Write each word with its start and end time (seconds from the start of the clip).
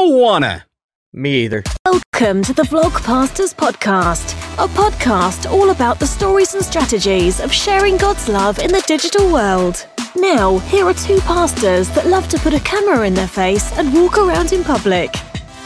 don't 0.00 0.18
wanna. 0.18 0.64
Me 1.12 1.44
either. 1.44 1.62
Welcome 1.84 2.42
to 2.44 2.54
the 2.54 2.62
Vlogpastors 2.62 3.54
Podcast, 3.54 4.32
a 4.64 4.66
podcast 4.68 5.50
all 5.50 5.70
about 5.70 5.98
the 5.98 6.06
stories 6.06 6.54
and 6.54 6.64
strategies 6.64 7.38
of 7.38 7.52
sharing 7.52 7.98
God's 7.98 8.26
love 8.26 8.58
in 8.60 8.72
the 8.72 8.82
digital 8.86 9.30
world. 9.30 9.86
Now, 10.16 10.58
here 10.70 10.86
are 10.86 10.94
two 10.94 11.20
pastors 11.20 11.90
that 11.90 12.06
love 12.06 12.28
to 12.28 12.38
put 12.38 12.54
a 12.54 12.60
camera 12.60 13.06
in 13.06 13.12
their 13.12 13.28
face 13.28 13.76
and 13.76 13.92
walk 13.92 14.16
around 14.16 14.54
in 14.54 14.64
public. 14.64 15.12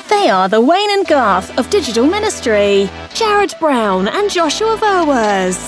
They 0.09 0.29
are 0.30 0.48
the 0.48 0.61
Wayne 0.61 0.91
and 0.91 1.07
Garth 1.07 1.57
of 1.57 1.71
digital 1.71 2.07
ministry, 2.07 2.91
Jared 3.14 3.55
Brown 3.61 4.09
and 4.09 4.29
Joshua 4.29 4.77
Verwers. 4.77 5.59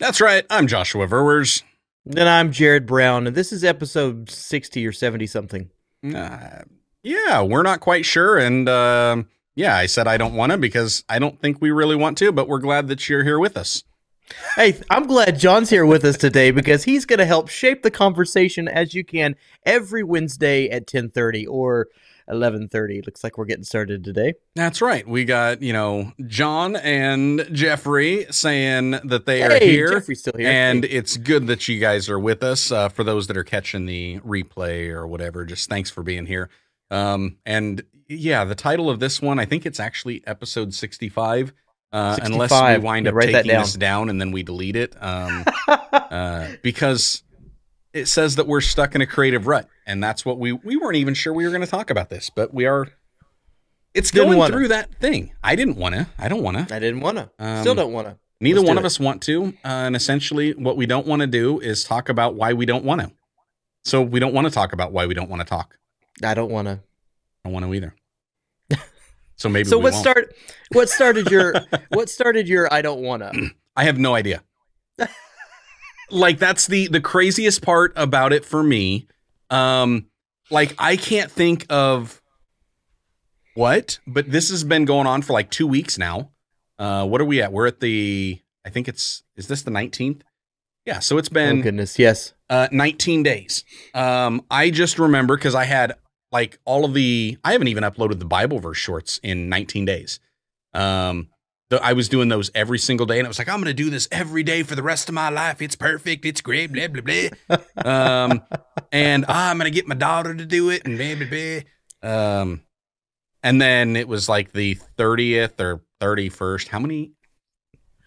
That's 0.00 0.20
right. 0.20 0.44
I'm 0.50 0.66
Joshua 0.66 1.06
Verwers. 1.06 1.62
Then 2.04 2.26
I'm 2.26 2.50
Jared 2.50 2.84
Brown, 2.86 3.28
and 3.28 3.36
this 3.36 3.52
is 3.52 3.62
episode 3.62 4.28
60 4.28 4.84
or 4.84 4.92
70 4.92 5.26
something. 5.28 5.70
Uh, 6.14 6.62
yeah, 7.06 7.42
we're 7.42 7.62
not 7.62 7.80
quite 7.80 8.04
sure. 8.04 8.36
And 8.36 8.68
uh, 8.68 9.22
yeah, 9.54 9.76
I 9.76 9.86
said 9.86 10.06
I 10.08 10.16
don't 10.16 10.34
want 10.34 10.52
to 10.52 10.58
because 10.58 11.04
I 11.08 11.18
don't 11.18 11.40
think 11.40 11.60
we 11.60 11.70
really 11.70 11.96
want 11.96 12.18
to, 12.18 12.32
but 12.32 12.48
we're 12.48 12.58
glad 12.58 12.88
that 12.88 13.08
you're 13.08 13.24
here 13.24 13.38
with 13.38 13.56
us. 13.56 13.84
Hey, 14.56 14.80
I'm 14.90 15.06
glad 15.06 15.38
John's 15.38 15.70
here 15.70 15.86
with 15.86 16.04
us 16.04 16.16
today 16.16 16.50
because 16.50 16.82
he's 16.82 17.04
going 17.06 17.20
to 17.20 17.26
help 17.26 17.48
shape 17.48 17.82
the 17.84 17.92
conversation 17.92 18.66
as 18.66 18.92
you 18.92 19.04
can 19.04 19.36
every 19.64 20.02
Wednesday 20.02 20.68
at 20.68 20.88
10:30 20.88 21.46
or 21.48 21.86
11:30. 22.28 23.06
Looks 23.06 23.22
like 23.22 23.38
we're 23.38 23.44
getting 23.44 23.62
started 23.62 24.02
today. 24.02 24.34
That's 24.56 24.82
right. 24.82 25.06
We 25.06 25.24
got, 25.24 25.62
you 25.62 25.72
know, 25.72 26.12
John 26.26 26.74
and 26.74 27.46
Jeffrey 27.52 28.26
saying 28.32 28.98
that 29.04 29.26
they 29.26 29.44
are 29.44 29.60
here. 29.60 29.90
Jeffrey's 29.90 30.18
still 30.20 30.34
here. 30.36 30.48
And 30.48 30.82
Hey. 30.82 30.90
it's 30.90 31.16
good 31.16 31.46
that 31.46 31.68
you 31.68 31.78
guys 31.78 32.08
are 32.08 32.18
with 32.18 32.42
us. 32.42 32.72
Uh, 32.72 32.88
for 32.88 33.04
those 33.04 33.28
that 33.28 33.36
are 33.36 33.44
catching 33.44 33.86
the 33.86 34.18
replay 34.26 34.88
or 34.88 35.06
whatever, 35.06 35.44
just 35.44 35.68
thanks 35.68 35.88
for 35.88 36.02
being 36.02 36.26
here. 36.26 36.50
Um, 36.90 37.38
and 37.44 37.82
yeah, 38.08 38.44
the 38.44 38.54
title 38.54 38.88
of 38.90 39.00
this 39.00 39.20
one, 39.20 39.38
I 39.38 39.44
think 39.44 39.66
it's 39.66 39.80
actually 39.80 40.22
episode 40.26 40.74
65. 40.74 41.52
Uh, 41.92 42.16
unless 42.22 42.50
we 42.50 42.84
wind 42.84 43.08
up 43.08 43.14
taking 43.14 43.50
down. 43.50 43.62
this 43.62 43.74
down 43.74 44.10
and 44.10 44.20
then 44.20 44.30
we 44.30 44.42
delete 44.42 44.76
it. 44.76 44.94
Um, 45.00 45.44
uh, 45.68 46.48
because 46.62 47.22
it 47.92 48.06
says 48.06 48.36
that 48.36 48.46
we're 48.46 48.60
stuck 48.60 48.94
in 48.94 49.00
a 49.00 49.06
creative 49.06 49.46
rut. 49.46 49.68
And 49.86 50.02
that's 50.02 50.24
what 50.24 50.38
we, 50.38 50.52
we 50.52 50.76
weren't 50.76 50.96
even 50.96 51.14
sure 51.14 51.32
we 51.32 51.44
were 51.44 51.50
going 51.50 51.62
to 51.62 51.66
talk 51.66 51.90
about 51.90 52.10
this, 52.10 52.30
but 52.30 52.52
we 52.52 52.66
are. 52.66 52.88
It's 53.94 54.10
Didn't 54.10 54.26
going 54.26 54.38
wanna. 54.38 54.52
through 54.52 54.68
that 54.68 54.94
thing. 54.96 55.32
I 55.42 55.56
didn't 55.56 55.76
want 55.76 55.94
to. 55.94 56.06
I 56.18 56.28
don't 56.28 56.42
want 56.42 56.68
to. 56.68 56.74
I 56.74 56.78
didn't 56.78 57.00
want 57.00 57.16
to. 57.16 57.30
Um, 57.38 57.60
Still 57.62 57.74
don't 57.74 57.92
want 57.92 58.08
to. 58.08 58.18
Neither 58.40 58.60
Let's 58.60 58.68
one 58.68 58.78
of 58.78 58.84
it. 58.84 58.86
us 58.86 59.00
want 59.00 59.22
to. 59.22 59.46
Uh, 59.64 59.68
and 59.68 59.96
essentially, 59.96 60.52
what 60.52 60.76
we 60.76 60.84
don't 60.84 61.06
want 61.06 61.20
to 61.20 61.26
do 61.26 61.60
is 61.60 61.82
talk 61.84 62.10
about 62.10 62.34
why 62.34 62.52
we 62.52 62.66
don't 62.66 62.84
want 62.84 63.00
to. 63.00 63.10
So 63.84 64.02
we 64.02 64.20
don't 64.20 64.34
want 64.34 64.46
to 64.46 64.50
talk 64.50 64.74
about 64.74 64.92
why 64.92 65.06
we 65.06 65.14
don't 65.14 65.30
want 65.30 65.40
to 65.40 65.48
talk. 65.48 65.78
I 66.24 66.34
don't 66.34 66.50
want 66.50 66.66
to. 66.68 66.72
I 67.44 67.48
don't 67.48 67.52
want 67.52 67.64
to 67.66 67.74
either. 67.74 67.94
So 69.38 69.50
maybe 69.50 69.68
So 69.68 69.76
what 69.76 69.92
won't. 69.92 70.02
start 70.02 70.34
what 70.72 70.88
started 70.88 71.30
your 71.30 71.52
what 71.90 72.08
started 72.08 72.48
your 72.48 72.72
I 72.72 72.80
don't 72.80 73.02
want 73.02 73.22
to? 73.34 73.50
I 73.76 73.84
have 73.84 73.98
no 73.98 74.14
idea. 74.14 74.42
like 76.10 76.38
that's 76.38 76.66
the 76.66 76.86
the 76.88 77.00
craziest 77.02 77.60
part 77.62 77.92
about 77.96 78.32
it 78.32 78.46
for 78.46 78.62
me. 78.62 79.06
Um 79.50 80.06
like 80.50 80.74
I 80.78 80.96
can't 80.96 81.30
think 81.30 81.66
of 81.68 82.22
what, 83.54 83.98
but 84.06 84.30
this 84.30 84.50
has 84.50 84.64
been 84.64 84.84
going 84.86 85.06
on 85.06 85.20
for 85.22 85.32
like 85.34 85.50
2 85.50 85.66
weeks 85.66 85.98
now. 85.98 86.30
Uh 86.78 87.06
what 87.06 87.20
are 87.20 87.24
we 87.26 87.42
at? 87.42 87.52
We're 87.52 87.66
at 87.66 87.80
the 87.80 88.40
I 88.64 88.70
think 88.70 88.88
it's 88.88 89.22
is 89.36 89.48
this 89.48 89.62
the 89.62 89.70
19th? 89.70 90.22
Yeah, 90.86 91.00
so 91.00 91.18
it's 91.18 91.28
been 91.28 91.60
goodness, 91.62 91.98
yes. 91.98 92.32
uh 92.48 92.68
19 92.72 93.22
days. 93.22 93.64
Um 93.92 94.46
I 94.50 94.70
just 94.70 94.98
remember 94.98 95.36
cuz 95.36 95.54
I 95.54 95.64
had 95.64 95.94
like 96.32 96.58
all 96.64 96.84
of 96.84 96.94
the 96.94 97.38
I 97.44 97.52
haven't 97.52 97.68
even 97.68 97.84
uploaded 97.84 98.18
the 98.18 98.24
Bible 98.24 98.58
verse 98.58 98.78
shorts 98.78 99.20
in 99.22 99.48
19 99.48 99.84
days. 99.84 100.20
Um 100.74 101.28
the, 101.68 101.82
I 101.84 101.94
was 101.94 102.08
doing 102.08 102.28
those 102.28 102.50
every 102.54 102.78
single 102.78 103.06
day 103.06 103.18
and 103.18 103.26
it 103.26 103.28
was 103.28 103.38
like 103.38 103.48
I'm 103.48 103.56
going 103.56 103.64
to 103.64 103.74
do 103.74 103.90
this 103.90 104.06
every 104.12 104.44
day 104.44 104.62
for 104.62 104.76
the 104.76 104.84
rest 104.84 105.08
of 105.08 105.14
my 105.16 105.30
life. 105.30 105.60
It's 105.60 105.74
perfect. 105.74 106.24
It's 106.24 106.40
great 106.40 106.72
blah 106.72 106.88
blah 106.88 107.02
blah. 107.02 107.58
um 107.84 108.42
and 108.92 109.24
ah, 109.28 109.50
I'm 109.50 109.58
going 109.58 109.70
to 109.70 109.74
get 109.74 109.88
my 109.88 109.94
daughter 109.94 110.34
to 110.34 110.46
do 110.46 110.70
it 110.70 110.82
and 110.86 110.96
blah 110.96 111.14
blah 111.14 111.26
blah. 111.28 112.40
Um 112.40 112.62
and 113.42 113.60
then 113.60 113.96
it 113.96 114.08
was 114.08 114.28
like 114.28 114.52
the 114.52 114.76
30th 114.98 115.60
or 115.60 115.82
31st. 116.00 116.68
How 116.68 116.78
many 116.78 117.12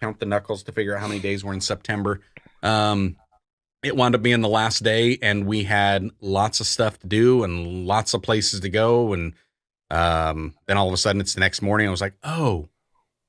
count 0.00 0.20
the 0.20 0.26
knuckles 0.26 0.62
to 0.64 0.72
figure 0.72 0.94
out 0.94 1.00
how 1.00 1.08
many 1.08 1.20
days 1.20 1.44
were 1.44 1.52
in 1.52 1.60
September? 1.60 2.20
Um 2.62 3.16
it 3.82 3.96
wound 3.96 4.14
up 4.14 4.22
being 4.22 4.40
the 4.42 4.48
last 4.48 4.82
day 4.82 5.18
and 5.22 5.46
we 5.46 5.64
had 5.64 6.08
lots 6.20 6.60
of 6.60 6.66
stuff 6.66 6.98
to 7.00 7.06
do 7.06 7.42
and 7.44 7.86
lots 7.86 8.12
of 8.14 8.22
places 8.22 8.60
to 8.60 8.68
go 8.68 9.12
and 9.12 9.32
um 9.90 10.54
then 10.66 10.76
all 10.76 10.86
of 10.86 10.94
a 10.94 10.96
sudden 10.96 11.20
it's 11.20 11.34
the 11.34 11.40
next 11.40 11.62
morning 11.62 11.88
i 11.88 11.90
was 11.90 12.00
like 12.00 12.14
oh 12.22 12.68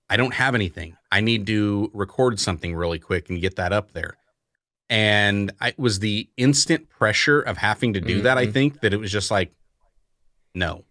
i 0.10 0.18
don't 0.18 0.34
have 0.34 0.54
anything. 0.56 0.98
I 1.14 1.22
need 1.22 1.46
to 1.48 1.90
record 1.94 2.40
something 2.40 2.74
really 2.76 3.00
quick 3.00 3.30
and 3.30 3.42
get 3.42 3.56
that 3.58 3.74
up 3.74 3.92
there. 3.92 4.16
And 4.90 5.52
I, 5.60 5.70
it 5.70 5.80
was 5.80 6.00
the 6.00 6.30
instant 6.38 6.90
pressure 6.90 7.40
of 7.42 7.58
having 7.58 7.94
to 7.94 8.02
do 8.02 8.22
that 8.24 8.38
i 8.38 8.46
Mhm. 8.48 8.54
think 8.54 8.82
that 8.82 8.94
it 8.94 8.98
was 8.98 9.12
just 9.12 9.32
like 9.32 9.52
no. 10.54 10.84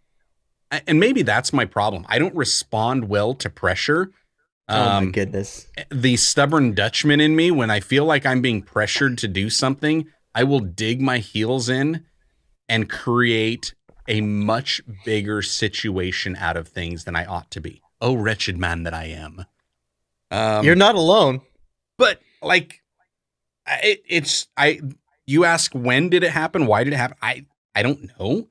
And 0.87 1.01
maybe 1.01 1.23
that's 1.23 1.53
my 1.53 1.65
problem. 1.65 2.07
I 2.09 2.19
don't 2.19 2.35
respond 2.35 3.09
well 3.09 3.35
to 3.35 3.51
pressure 3.51 4.11
oh 4.71 4.85
my 4.85 4.97
Um, 4.99 5.13
goodness. 5.13 5.67
the 5.91 6.17
stubborn 6.17 6.75
Dutchman 6.75 7.21
in 7.21 7.37
me, 7.37 7.51
when 7.51 7.71
I 7.71 7.81
feel 7.81 8.05
like 8.05 8.25
I'm 8.25 8.41
being 8.41 8.63
pressured 8.63 9.19
to 9.19 9.29
do 9.29 9.51
something, 9.51 10.07
I 10.35 10.45
will 10.45 10.61
dig 10.61 11.01
my 11.01 11.19
heels 11.19 11.69
in 11.69 12.05
and 12.69 12.89
create 12.89 13.75
a 14.09 14.21
much 14.21 14.81
bigger 15.05 15.43
situation 15.43 16.37
out 16.37 16.57
of 16.57 16.69
things 16.69 17.05
than 17.05 17.17
I 17.17 17.25
ought 17.25 17.51
to 17.53 17.61
be. 17.61 17.83
Oh, 18.01 18.15
wretched 18.15 18.57
man 18.59 18.85
that 18.85 18.95
I 18.95 19.05
am. 19.07 19.45
Um, 20.31 20.65
You're 20.65 20.77
not 20.77 20.95
alone. 20.95 21.41
but 21.99 22.21
like, 22.43 22.81
it, 23.83 24.03
it's 24.09 24.49
I. 24.57 24.81
You 25.27 25.45
ask 25.45 25.73
when 25.75 26.09
did 26.09 26.23
it 26.25 26.31
happen? 26.31 26.67
Why 26.67 26.83
did 26.85 26.93
it 26.93 26.97
happen? 26.97 27.17
I 27.23 27.45
I 27.75 27.83
don't 27.83 28.11
know. 28.19 28.49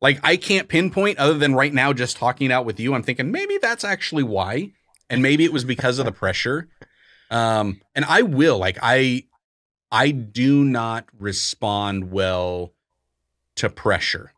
Like 0.00 0.20
I 0.22 0.36
can't 0.36 0.68
pinpoint 0.68 1.18
other 1.18 1.36
than 1.38 1.54
right 1.54 1.72
now 1.72 1.92
just 1.92 2.16
talking 2.16 2.50
it 2.50 2.54
out 2.54 2.64
with 2.66 2.78
you. 2.78 2.94
I'm 2.94 3.02
thinking 3.02 3.30
maybe 3.32 3.58
that's 3.60 3.84
actually 3.84 4.22
why, 4.22 4.72
and 5.08 5.22
maybe 5.22 5.44
it 5.44 5.52
was 5.52 5.64
because 5.64 5.98
of 5.98 6.04
the 6.04 6.12
pressure. 6.12 6.68
Um, 7.30 7.80
and 7.94 8.04
I 8.04 8.22
will 8.22 8.58
like 8.58 8.78
I 8.82 9.24
I 9.90 10.10
do 10.10 10.64
not 10.64 11.06
respond 11.18 12.10
well 12.10 12.72
to 13.56 13.68
pressure. 13.68 14.32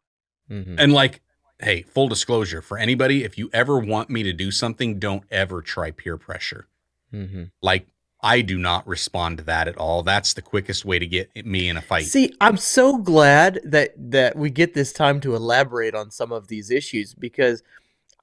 Mhm. 0.50 0.76
And 0.78 0.92
like, 0.92 1.20
hey, 1.60 1.82
full 1.82 2.08
disclosure 2.08 2.62
for 2.62 2.78
anybody, 2.78 3.24
if 3.24 3.36
you 3.38 3.50
ever 3.52 3.78
want 3.78 4.10
me 4.10 4.22
to 4.22 4.32
do 4.32 4.50
something, 4.50 4.98
don't 4.98 5.24
ever 5.30 5.60
try 5.62 5.90
peer 5.90 6.16
pressure 6.16 6.66
Mhm. 7.12 7.50
like 7.62 7.86
I 8.20 8.40
do 8.40 8.58
not 8.58 8.84
respond 8.86 9.38
to 9.38 9.44
that 9.44 9.68
at 9.68 9.76
all. 9.76 10.02
That's 10.02 10.34
the 10.34 10.42
quickest 10.42 10.84
way 10.84 10.98
to 10.98 11.06
get 11.06 11.30
me 11.46 11.68
in 11.68 11.76
a 11.76 11.80
fight. 11.80 12.06
See, 12.06 12.34
I'm 12.40 12.56
so 12.56 12.98
glad 12.98 13.60
that 13.64 13.92
that 14.10 14.36
we 14.36 14.50
get 14.50 14.74
this 14.74 14.92
time 14.92 15.20
to 15.20 15.36
elaborate 15.36 15.94
on 15.94 16.10
some 16.10 16.32
of 16.32 16.48
these 16.48 16.70
issues 16.70 17.14
because 17.14 17.62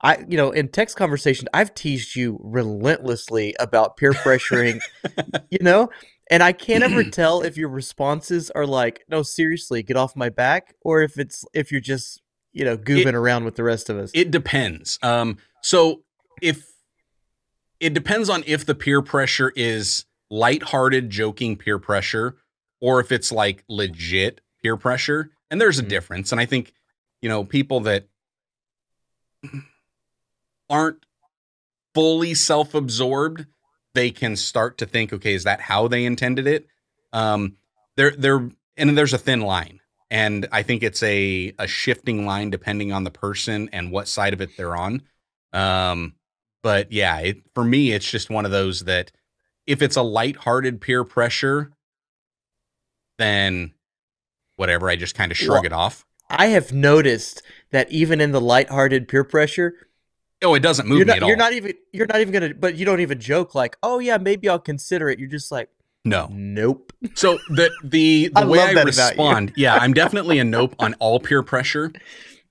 I, 0.05 0.23
you 0.27 0.37
know, 0.37 0.51
in 0.51 0.67
text 0.67 0.95
conversation, 0.97 1.47
I've 1.51 1.73
teased 1.73 2.15
you 2.15 2.39
relentlessly 2.43 3.55
about 3.59 3.97
peer 3.97 4.13
pressuring, 4.13 4.79
you 5.49 5.57
know, 5.61 5.89
and 6.29 6.43
I 6.43 6.51
can't 6.51 6.83
ever 6.83 7.03
tell 7.11 7.41
if 7.41 7.57
your 7.57 7.69
responses 7.69 8.51
are 8.51 8.67
like, 8.67 9.03
"No, 9.09 9.23
seriously, 9.23 9.81
get 9.81 9.97
off 9.97 10.15
my 10.15 10.29
back," 10.29 10.75
or 10.81 11.01
if 11.01 11.17
it's 11.17 11.43
if 11.55 11.71
you're 11.71 11.81
just, 11.81 12.21
you 12.53 12.63
know, 12.63 12.77
goofing 12.77 13.15
around 13.15 13.45
with 13.45 13.55
the 13.55 13.63
rest 13.63 13.89
of 13.89 13.97
us. 13.97 14.11
It 14.13 14.29
depends. 14.29 14.99
Um, 15.01 15.37
so 15.63 16.03
if 16.39 16.63
it 17.79 17.95
depends 17.95 18.29
on 18.29 18.43
if 18.45 18.63
the 18.63 18.75
peer 18.75 19.01
pressure 19.01 19.51
is 19.55 20.05
lighthearted, 20.29 21.09
joking 21.09 21.55
peer 21.55 21.79
pressure, 21.79 22.37
or 22.79 22.99
if 22.99 23.11
it's 23.11 23.31
like 23.31 23.63
legit 23.67 24.41
peer 24.61 24.77
pressure. 24.77 25.31
And 25.49 25.59
there's 25.59 25.79
a 25.79 25.83
Mhm. 25.83 25.89
difference. 25.89 26.31
And 26.31 26.39
I 26.41 26.45
think, 26.45 26.73
you 27.21 27.29
know, 27.29 27.43
people 27.43 27.79
that 27.81 28.07
aren't 30.69 31.05
fully 31.93 32.33
self-absorbed, 32.33 33.45
they 33.93 34.11
can 34.11 34.35
start 34.35 34.77
to 34.79 34.85
think, 34.85 35.13
okay, 35.13 35.33
is 35.33 35.43
that 35.45 35.61
how 35.61 35.87
they 35.87 36.05
intended 36.05 36.47
it? 36.47 36.67
Um, 37.13 37.55
there, 37.95 38.11
there, 38.11 38.49
and 38.75 38.97
there's 38.97 39.13
a 39.13 39.17
thin 39.17 39.41
line, 39.41 39.79
and 40.11 40.47
I 40.51 40.63
think 40.63 40.83
it's 40.83 41.01
a 41.01 41.53
a 41.57 41.67
shifting 41.67 42.25
line 42.25 42.49
depending 42.49 42.91
on 42.91 43.05
the 43.05 43.11
person 43.11 43.69
and 43.71 43.91
what 43.91 44.07
side 44.07 44.33
of 44.33 44.41
it 44.41 44.57
they're 44.57 44.75
on. 44.75 45.01
Um, 45.53 46.15
but 46.61 46.91
yeah, 46.91 47.19
it, 47.19 47.37
for 47.53 47.63
me, 47.63 47.91
it's 47.91 48.09
just 48.09 48.29
one 48.29 48.45
of 48.45 48.51
those 48.51 48.81
that 48.81 49.11
if 49.65 49.81
it's 49.81 49.95
a 49.95 50.01
lighthearted 50.01 50.81
peer 50.81 51.03
pressure, 51.05 51.71
then 53.17 53.73
whatever, 54.57 54.89
I 54.89 54.95
just 54.95 55.15
kind 55.15 55.31
of 55.31 55.37
shrug 55.37 55.63
Well, 55.63 55.65
it 55.65 55.73
off. 55.73 56.05
I 56.29 56.47
have 56.47 56.73
noticed 56.73 57.41
that 57.71 57.91
even 57.91 58.19
in 58.19 58.31
the 58.31 58.41
lighthearted 58.41 59.07
peer 59.07 59.23
pressure, 59.23 59.73
Oh, 60.41 60.53
it 60.53 60.59
doesn't 60.61 60.87
move 60.87 60.97
you're 60.99 61.05
me 61.05 61.13
not 61.13 61.17
at 61.17 61.23
all. 61.23 61.29
you're 61.29 61.37
not 61.37 61.53
even 61.53 61.73
you're 61.91 62.07
not 62.07 62.19
even 62.21 62.33
gonna 62.33 62.53
but 62.53 62.75
you 62.75 62.85
don't 62.85 62.99
even 62.99 63.19
joke 63.19 63.55
like, 63.55 63.77
oh 63.83 63.99
yeah, 63.99 64.17
maybe 64.17 64.49
I'll 64.49 64.59
consider 64.59 65.09
it. 65.09 65.17
You're 65.19 65.29
just 65.29 65.51
like, 65.51 65.69
no. 66.03 66.27
nope. 66.27 66.93
So 67.15 67.39
the 67.49 67.71
the 67.83 68.27
the 68.33 68.41
I 68.41 68.45
way 68.45 68.59
I 68.59 68.71
respond, 68.73 69.53
yeah, 69.55 69.75
I'm 69.75 69.93
definitely 69.93 70.39
a 70.39 70.43
nope 70.43 70.75
on 70.79 70.93
all 70.95 71.19
peer 71.19 71.41
pressure. 71.43 71.91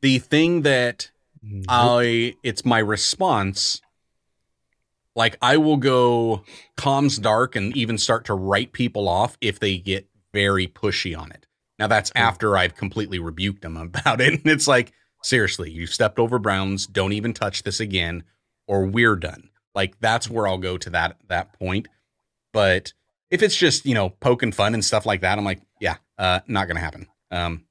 the 0.01 0.19
thing 0.19 0.63
that 0.63 1.11
Nope. 1.43 1.65
I 1.69 2.35
it's 2.43 2.65
my 2.65 2.79
response. 2.79 3.81
Like 5.17 5.37
I 5.41 5.57
will 5.59 5.77
go 5.77 6.43
comms 6.77 7.21
dark 7.21 7.55
and 7.55 7.77
even 7.77 7.99
start 7.99 8.25
to 8.27 8.35
write 8.35 8.73
people 8.73 9.09
off 9.09 9.37
if 9.41 9.61
they 9.61 9.79
get 9.79 10.09
very 10.33 10.67
pushy 10.67 11.17
on 11.17 11.31
it. 11.31 11.47
Now 11.79 11.87
that's 11.87 12.11
Hmm. 12.11 12.19
after 12.19 12.57
I've 12.57 12.75
completely 12.75 13.19
rebuked 13.19 13.63
them 13.63 13.77
about 13.77 14.21
it. 14.21 14.33
And 14.33 14.47
it's 14.47 14.67
like, 14.67 14.93
seriously, 15.25 15.71
you 15.71 15.87
stepped 15.87 16.19
over 16.19 16.38
Browns. 16.38 16.87
Don't 16.87 17.12
even 17.12 17.32
touch 17.32 17.62
this 17.62 17.81
again, 17.81 18.25
or 18.67 18.85
we're 18.85 19.17
done. 19.17 19.50
Like 19.75 19.99
that's 20.00 20.31
where 20.31 20.47
I'll 20.47 20.59
go 20.59 20.79
to 20.79 20.91
that 20.91 21.17
that 21.29 21.59
point. 21.59 21.88
But 22.53 22.93
if 23.31 23.43
it's 23.43 23.56
just 23.56 23.87
you 23.87 23.94
know 23.94 24.11
poking 24.11 24.53
fun 24.53 24.75
and 24.75 24.85
stuff 24.85 25.06
like 25.06 25.23
that, 25.23 25.38
I'm 25.38 25.44
like, 25.44 25.62
yeah, 25.81 25.97
uh, 26.19 26.41
not 26.47 26.69
gonna 26.69 26.81
happen. 26.81 27.09
Um, 27.31 27.65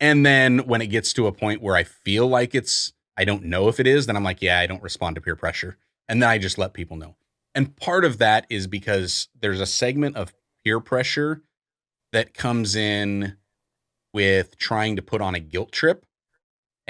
and 0.00 0.24
then 0.24 0.60
when 0.60 0.80
it 0.80 0.86
gets 0.86 1.12
to 1.12 1.26
a 1.26 1.32
point 1.32 1.60
where 1.60 1.76
I 1.76 1.84
feel 1.84 2.26
like 2.26 2.54
it's, 2.54 2.92
I 3.16 3.24
don't 3.24 3.44
know 3.44 3.68
if 3.68 3.78
it 3.78 3.86
is, 3.86 4.06
then 4.06 4.16
I'm 4.16 4.24
like, 4.24 4.40
yeah, 4.40 4.58
I 4.58 4.66
don't 4.66 4.82
respond 4.82 5.16
to 5.16 5.20
peer 5.20 5.36
pressure. 5.36 5.76
And 6.08 6.22
then 6.22 6.30
I 6.30 6.38
just 6.38 6.56
let 6.56 6.72
people 6.72 6.96
know. 6.96 7.16
And 7.54 7.76
part 7.76 8.04
of 8.04 8.18
that 8.18 8.46
is 8.48 8.66
because 8.66 9.28
there's 9.38 9.60
a 9.60 9.66
segment 9.66 10.16
of 10.16 10.32
peer 10.64 10.80
pressure 10.80 11.42
that 12.12 12.32
comes 12.32 12.74
in 12.74 13.36
with 14.14 14.56
trying 14.56 14.96
to 14.96 15.02
put 15.02 15.20
on 15.20 15.34
a 15.34 15.40
guilt 15.40 15.70
trip. 15.70 16.06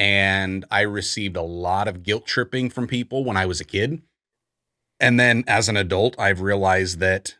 And 0.00 0.64
I 0.70 0.80
received 0.80 1.36
a 1.36 1.42
lot 1.42 1.86
of 1.86 2.02
guilt 2.02 2.26
tripping 2.26 2.70
from 2.70 2.86
people 2.86 3.22
when 3.22 3.36
I 3.36 3.44
was 3.44 3.60
a 3.60 3.64
kid. 3.66 4.00
And 4.98 5.20
then 5.20 5.44
as 5.46 5.68
an 5.68 5.76
adult, 5.76 6.18
I've 6.18 6.40
realized 6.40 7.00
that 7.00 7.36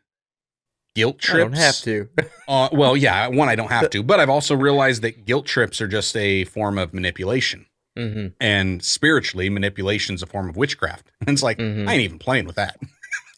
guilt 0.95 1.19
trips 1.21 1.35
I 1.37 1.39
don't 1.39 1.53
have 1.57 1.81
to. 1.83 2.09
uh, 2.49 2.69
well, 2.71 2.97
yeah, 2.99 3.29
one, 3.29 3.49
I 3.49 3.55
don't 3.57 3.71
have 3.71 3.89
to, 3.95 4.03
but 4.03 4.21
I've 4.21 4.29
also 4.29 4.55
realized 4.55 5.01
that 5.03 5.25
guilt 5.25 5.47
trips 5.47 5.81
are 5.81 5.89
just 5.89 6.15
a 6.17 6.45
form 6.45 6.77
of 6.77 6.93
manipulation. 6.93 7.65
hmm 7.97 8.29
And 8.41 8.85
spiritually, 8.85 9.49
manipulation 9.49 10.15
is 10.15 10.23
a 10.23 10.27
form 10.27 10.49
of 10.51 10.57
witchcraft. 10.59 11.11
And 11.21 11.31
it's 11.35 11.43
like, 11.43 11.57
Mhm. 11.59 11.89
I 11.89 11.95
ain't 11.95 12.03
even 12.03 12.19
playing 12.19 12.45
with 12.47 12.57
that. 12.57 12.79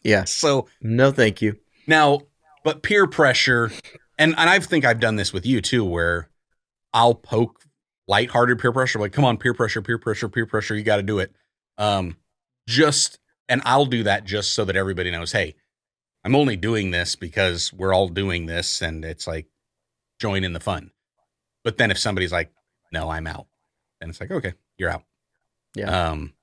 Yeah. 0.03 0.25
So 0.25 0.67
No, 0.81 1.11
thank 1.11 1.41
you. 1.41 1.57
now, 1.87 2.23
but 2.65 2.83
peer 2.83 3.07
pressure, 3.07 3.71
and, 4.17 4.35
and 4.37 4.49
I 4.49 4.59
think 4.59 4.83
I've 4.83 4.99
done 4.99 5.15
this 5.15 5.31
with 5.31 5.45
you 5.45 5.61
too, 5.61 5.85
where 5.85 6.29
I'll 6.93 7.15
poke 7.15 7.61
lighthearted 8.07 8.59
peer 8.59 8.71
pressure, 8.71 8.99
like, 8.99 9.13
come 9.13 9.25
on, 9.25 9.37
peer 9.37 9.53
pressure, 9.53 9.81
peer 9.81 9.97
pressure, 9.97 10.29
peer 10.29 10.45
pressure, 10.45 10.75
you 10.75 10.83
got 10.83 10.97
to 10.97 11.03
do 11.03 11.19
it. 11.19 11.31
Um, 11.77 12.17
just, 12.67 13.19
and 13.49 13.61
I'll 13.65 13.85
do 13.85 14.03
that 14.03 14.25
just 14.25 14.53
so 14.53 14.65
that 14.65 14.75
everybody 14.75 15.11
knows, 15.11 15.31
hey, 15.31 15.55
I'm 16.23 16.35
only 16.35 16.55
doing 16.55 16.91
this 16.91 17.15
because 17.15 17.73
we're 17.73 17.93
all 17.93 18.07
doing 18.07 18.45
this 18.45 18.81
and 18.81 19.03
it's 19.03 19.27
like 19.27 19.47
join 20.19 20.43
in 20.43 20.53
the 20.53 20.59
fun. 20.59 20.91
But 21.63 21.77
then 21.77 21.91
if 21.91 21.97
somebody's 21.97 22.31
like, 22.31 22.51
no, 22.91 23.09
I'm 23.09 23.27
out, 23.27 23.47
then 23.99 24.09
it's 24.09 24.21
like, 24.21 24.31
okay, 24.31 24.53
you're 24.77 24.89
out. 24.89 25.03
Yeah. 25.75 26.09
Um, 26.09 26.33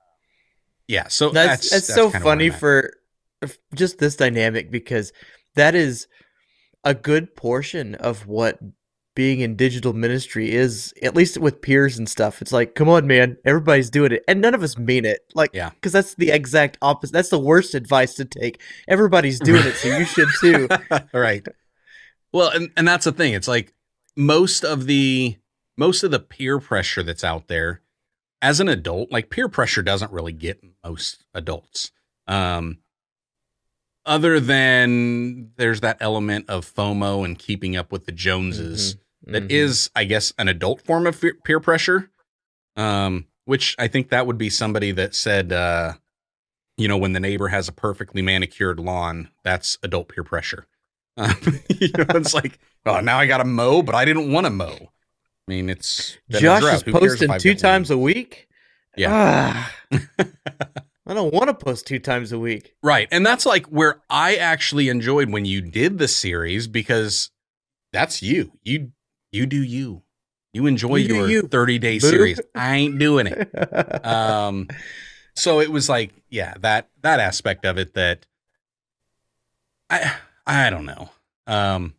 yeah. 0.89 1.09
So 1.09 1.31
that's 1.31 1.71
that's, 1.71 1.87
that's, 1.87 1.95
so 1.95 2.11
funny 2.11 2.51
for 2.51 2.93
just 3.75 3.99
this 3.99 4.17
dynamic 4.17 4.71
because 4.71 5.13
that 5.55 5.75
is 5.75 6.09
a 6.85 6.95
good 6.95 7.35
portion 7.37 7.95
of 7.95 8.27
what 8.27 8.59
being 9.17 9.41
in 9.41 9.57
digital 9.57 9.93
ministry 9.93 10.53
is 10.53 10.95
at 11.03 11.15
least 11.17 11.37
with 11.39 11.61
peers 11.61 11.99
and 11.99 12.09
stuff 12.09 12.41
it's 12.41 12.53
like 12.53 12.75
come 12.75 12.89
on 12.89 13.07
man 13.07 13.37
everybody's 13.45 13.91
doing 13.91 14.13
it 14.13 14.23
and 14.29 14.41
none 14.41 14.55
of 14.55 14.63
us 14.63 14.79
mean 14.79 15.05
it 15.05 15.21
like 15.35 15.51
Yeah. 15.53 15.71
because 15.71 15.93
that's 15.93 16.15
the 16.15 16.31
exact 16.31 16.79
opposite 16.81 17.13
that's 17.13 17.29
the 17.29 17.39
worst 17.39 17.75
advice 17.75 18.15
to 18.15 18.25
take 18.25 18.61
everybody's 18.89 19.41
doing 19.41 19.67
it 19.67 19.75
so 19.75 19.89
you 19.99 20.05
should 20.05 20.29
too 20.41 20.69
right. 21.13 21.47
Well, 22.33 22.51
and, 22.51 22.71
and 22.77 22.87
that's 22.87 23.05
the 23.07 23.13
thing. 23.13 23.33
It's 23.35 23.49
like 23.49 23.75
most 24.17 24.65
of 24.65 24.87
the 24.87 25.37
most 25.77 26.05
of 26.05 26.11
the 26.13 26.21
peer 26.21 26.61
pressure 26.61 27.03
that's 27.03 27.25
out 27.25 27.49
there 27.49 27.81
as 28.43 28.61
an 28.61 28.69
adult, 28.69 29.11
like 29.11 29.31
peer 29.31 29.49
pressure 29.49 29.83
doesn't 29.83 30.13
really 30.13 30.33
get 30.33 30.61
most 30.85 31.25
adults. 31.35 31.91
Um 32.29 32.79
other 34.07 34.41
than 34.41 35.51
there's 35.57 35.81
that 35.81 35.99
element 36.01 36.49
of 36.49 36.65
FOMO 36.73 37.25
and 37.25 37.39
keeping 37.39 37.77
up 37.77 37.93
with 37.93 38.07
the 38.07 38.13
Joneses 38.13 38.97
that 39.25 39.45
Mhm. 39.45 39.51
is, 39.51 39.91
I 39.95 40.05
guess, 40.05 40.33
an 40.39 40.49
adult 40.49 40.83
form 40.85 41.07
of 41.07 41.17
fe- 41.17 41.33
peer 41.45 41.61
pressure. 41.61 42.11
Um, 42.77 43.27
which 43.45 43.75
I 43.79 43.89
think 43.89 44.11
that 44.11 44.27
would 44.27 44.39
be 44.39 44.49
somebody 44.49 44.93
that 44.93 45.15
said, 45.15 45.53
uh, 45.53 45.95
you 46.77 46.87
know, 46.89 46.97
when 46.97 47.13
the 47.13 47.21
neighbor 47.21 47.49
has 47.49 47.69
a 47.69 47.73
perfectly 47.73 48.23
manicured 48.23 48.79
lawn, 48.81 49.29
that's 49.43 49.77
adult 49.83 50.09
peer 50.09 50.25
pressure. 50.25 50.67
Um, 51.17 51.35
you 51.69 51.89
know, 51.99 52.07
it's 52.15 52.33
like, 52.33 52.59
oh, 52.87 53.01
now 53.01 53.19
I 53.19 53.27
got 53.27 53.39
to 53.39 53.45
mow, 53.45 53.83
but 53.83 53.95
I 53.95 54.07
didn't 54.07 54.33
want 54.33 54.47
to 54.47 54.51
mow. 54.51 54.75
I 54.81 54.89
mean, 55.49 55.69
it's 55.69 56.17
josh 56.31 56.63
is 56.63 56.83
posting 56.85 57.37
two 57.39 57.55
times 57.57 57.91
a 57.91 57.99
week 57.99 58.49
Yeah. 58.97 59.69
Ah. 59.93 60.01
i 61.07 61.15
don't 61.15 61.33
want 61.33 61.49
to 61.49 61.55
post 61.55 61.87
two 61.87 61.99
times 61.99 62.33
a 62.33 62.39
week 62.39 62.75
Right. 62.83 63.09
And 63.11 63.25
that's 63.27 63.45
like 63.47 63.67
where 63.67 64.01
I 64.09 64.37
actually 64.37 64.89
enjoyed 64.89 65.31
when 65.31 65.45
you 65.45 65.61
did 65.61 65.99
the 65.99 66.09
series 66.09 66.67
because 66.67 67.31
that's 67.93 68.23
you. 68.23 68.53
You 68.63 68.93
you 69.33 69.47
do 69.47 69.63
you. 69.63 70.03
You 70.53 70.67
enjoy 70.67 70.97
You 70.97 71.15
your 71.17 71.29
you, 71.29 71.43
30 71.43 71.79
day 71.79 71.99
boo. 71.99 72.09
series. 72.09 72.41
I 72.55 72.77
ain't 72.77 72.99
doing 72.99 73.27
it. 73.27 74.05
um 74.07 74.69
so 75.35 75.61
it 75.61 75.71
was 75.71 75.89
like 75.89 76.13
yeah 76.29 76.55
that 76.61 76.89
that 77.03 77.21
aspect 77.21 77.65
of 77.65 77.79
it 77.79 77.95
that 77.95 78.27
i 79.89 80.13
i 80.47 80.71
don't 80.71 80.87
know 80.87 81.11
um 81.47 81.95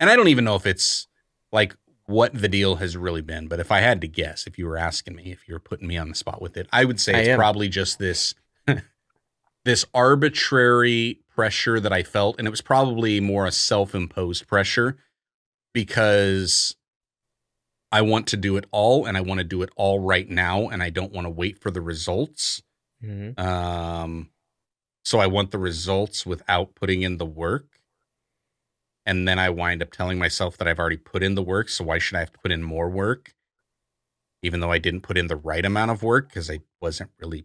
and 0.00 0.08
i 0.10 0.16
don't 0.16 0.28
even 0.28 0.44
know 0.44 0.54
if 0.56 0.66
it's 0.66 1.08
like 1.52 1.74
what 2.06 2.32
the 2.32 2.48
deal 2.48 2.76
has 2.76 2.96
really 2.96 3.22
been 3.22 3.48
but 3.48 3.58
if 3.60 3.72
i 3.72 3.80
had 3.80 4.00
to 4.00 4.08
guess 4.08 4.46
if 4.46 4.56
you 4.58 4.66
were 4.66 4.76
asking 4.76 5.16
me 5.16 5.32
if 5.32 5.48
you 5.48 5.54
were 5.54 5.60
putting 5.60 5.88
me 5.88 5.96
on 5.96 6.08
the 6.08 6.14
spot 6.14 6.40
with 6.40 6.56
it 6.56 6.68
i 6.72 6.84
would 6.84 7.00
say 7.00 7.14
I 7.14 7.18
it's 7.20 7.28
am. 7.30 7.38
probably 7.38 7.68
just 7.68 7.98
this 7.98 8.34
this 9.66 9.84
arbitrary 9.92 11.20
pressure 11.28 11.78
that 11.78 11.92
i 11.92 12.02
felt 12.02 12.36
and 12.38 12.46
it 12.46 12.50
was 12.50 12.62
probably 12.62 13.20
more 13.20 13.44
a 13.46 13.52
self-imposed 13.52 14.46
pressure 14.46 14.96
because 15.74 16.74
I 17.92 18.00
want 18.02 18.26
to 18.28 18.36
do 18.36 18.56
it 18.56 18.66
all 18.72 19.06
and 19.06 19.16
I 19.16 19.20
want 19.20 19.38
to 19.38 19.44
do 19.44 19.62
it 19.62 19.70
all 19.76 20.00
right 20.00 20.28
now 20.28 20.68
and 20.68 20.82
I 20.82 20.90
don't 20.90 21.12
want 21.12 21.26
to 21.26 21.30
wait 21.30 21.58
for 21.58 21.70
the 21.70 21.80
results. 21.80 22.62
Mhm. 23.02 23.38
Um 23.38 24.30
so 25.04 25.18
I 25.18 25.26
want 25.28 25.50
the 25.50 25.58
results 25.58 26.26
without 26.26 26.74
putting 26.74 27.02
in 27.02 27.18
the 27.18 27.26
work. 27.26 27.80
And 29.04 29.28
then 29.28 29.38
I 29.38 29.50
wind 29.50 29.82
up 29.82 29.92
telling 29.92 30.18
myself 30.18 30.56
that 30.56 30.66
I've 30.66 30.80
already 30.80 30.96
put 30.96 31.22
in 31.22 31.36
the 31.36 31.42
work, 31.42 31.68
so 31.68 31.84
why 31.84 31.98
should 31.98 32.16
I 32.16 32.20
have 32.20 32.32
to 32.32 32.38
put 32.40 32.50
in 32.50 32.62
more 32.62 32.90
work? 32.90 33.34
Even 34.42 34.60
though 34.60 34.72
I 34.72 34.78
didn't 34.78 35.02
put 35.02 35.16
in 35.16 35.28
the 35.28 35.36
right 35.36 35.64
amount 35.64 35.90
of 35.92 36.02
work 36.02 36.28
because 36.28 36.50
I 36.50 36.60
wasn't 36.80 37.12
really 37.20 37.44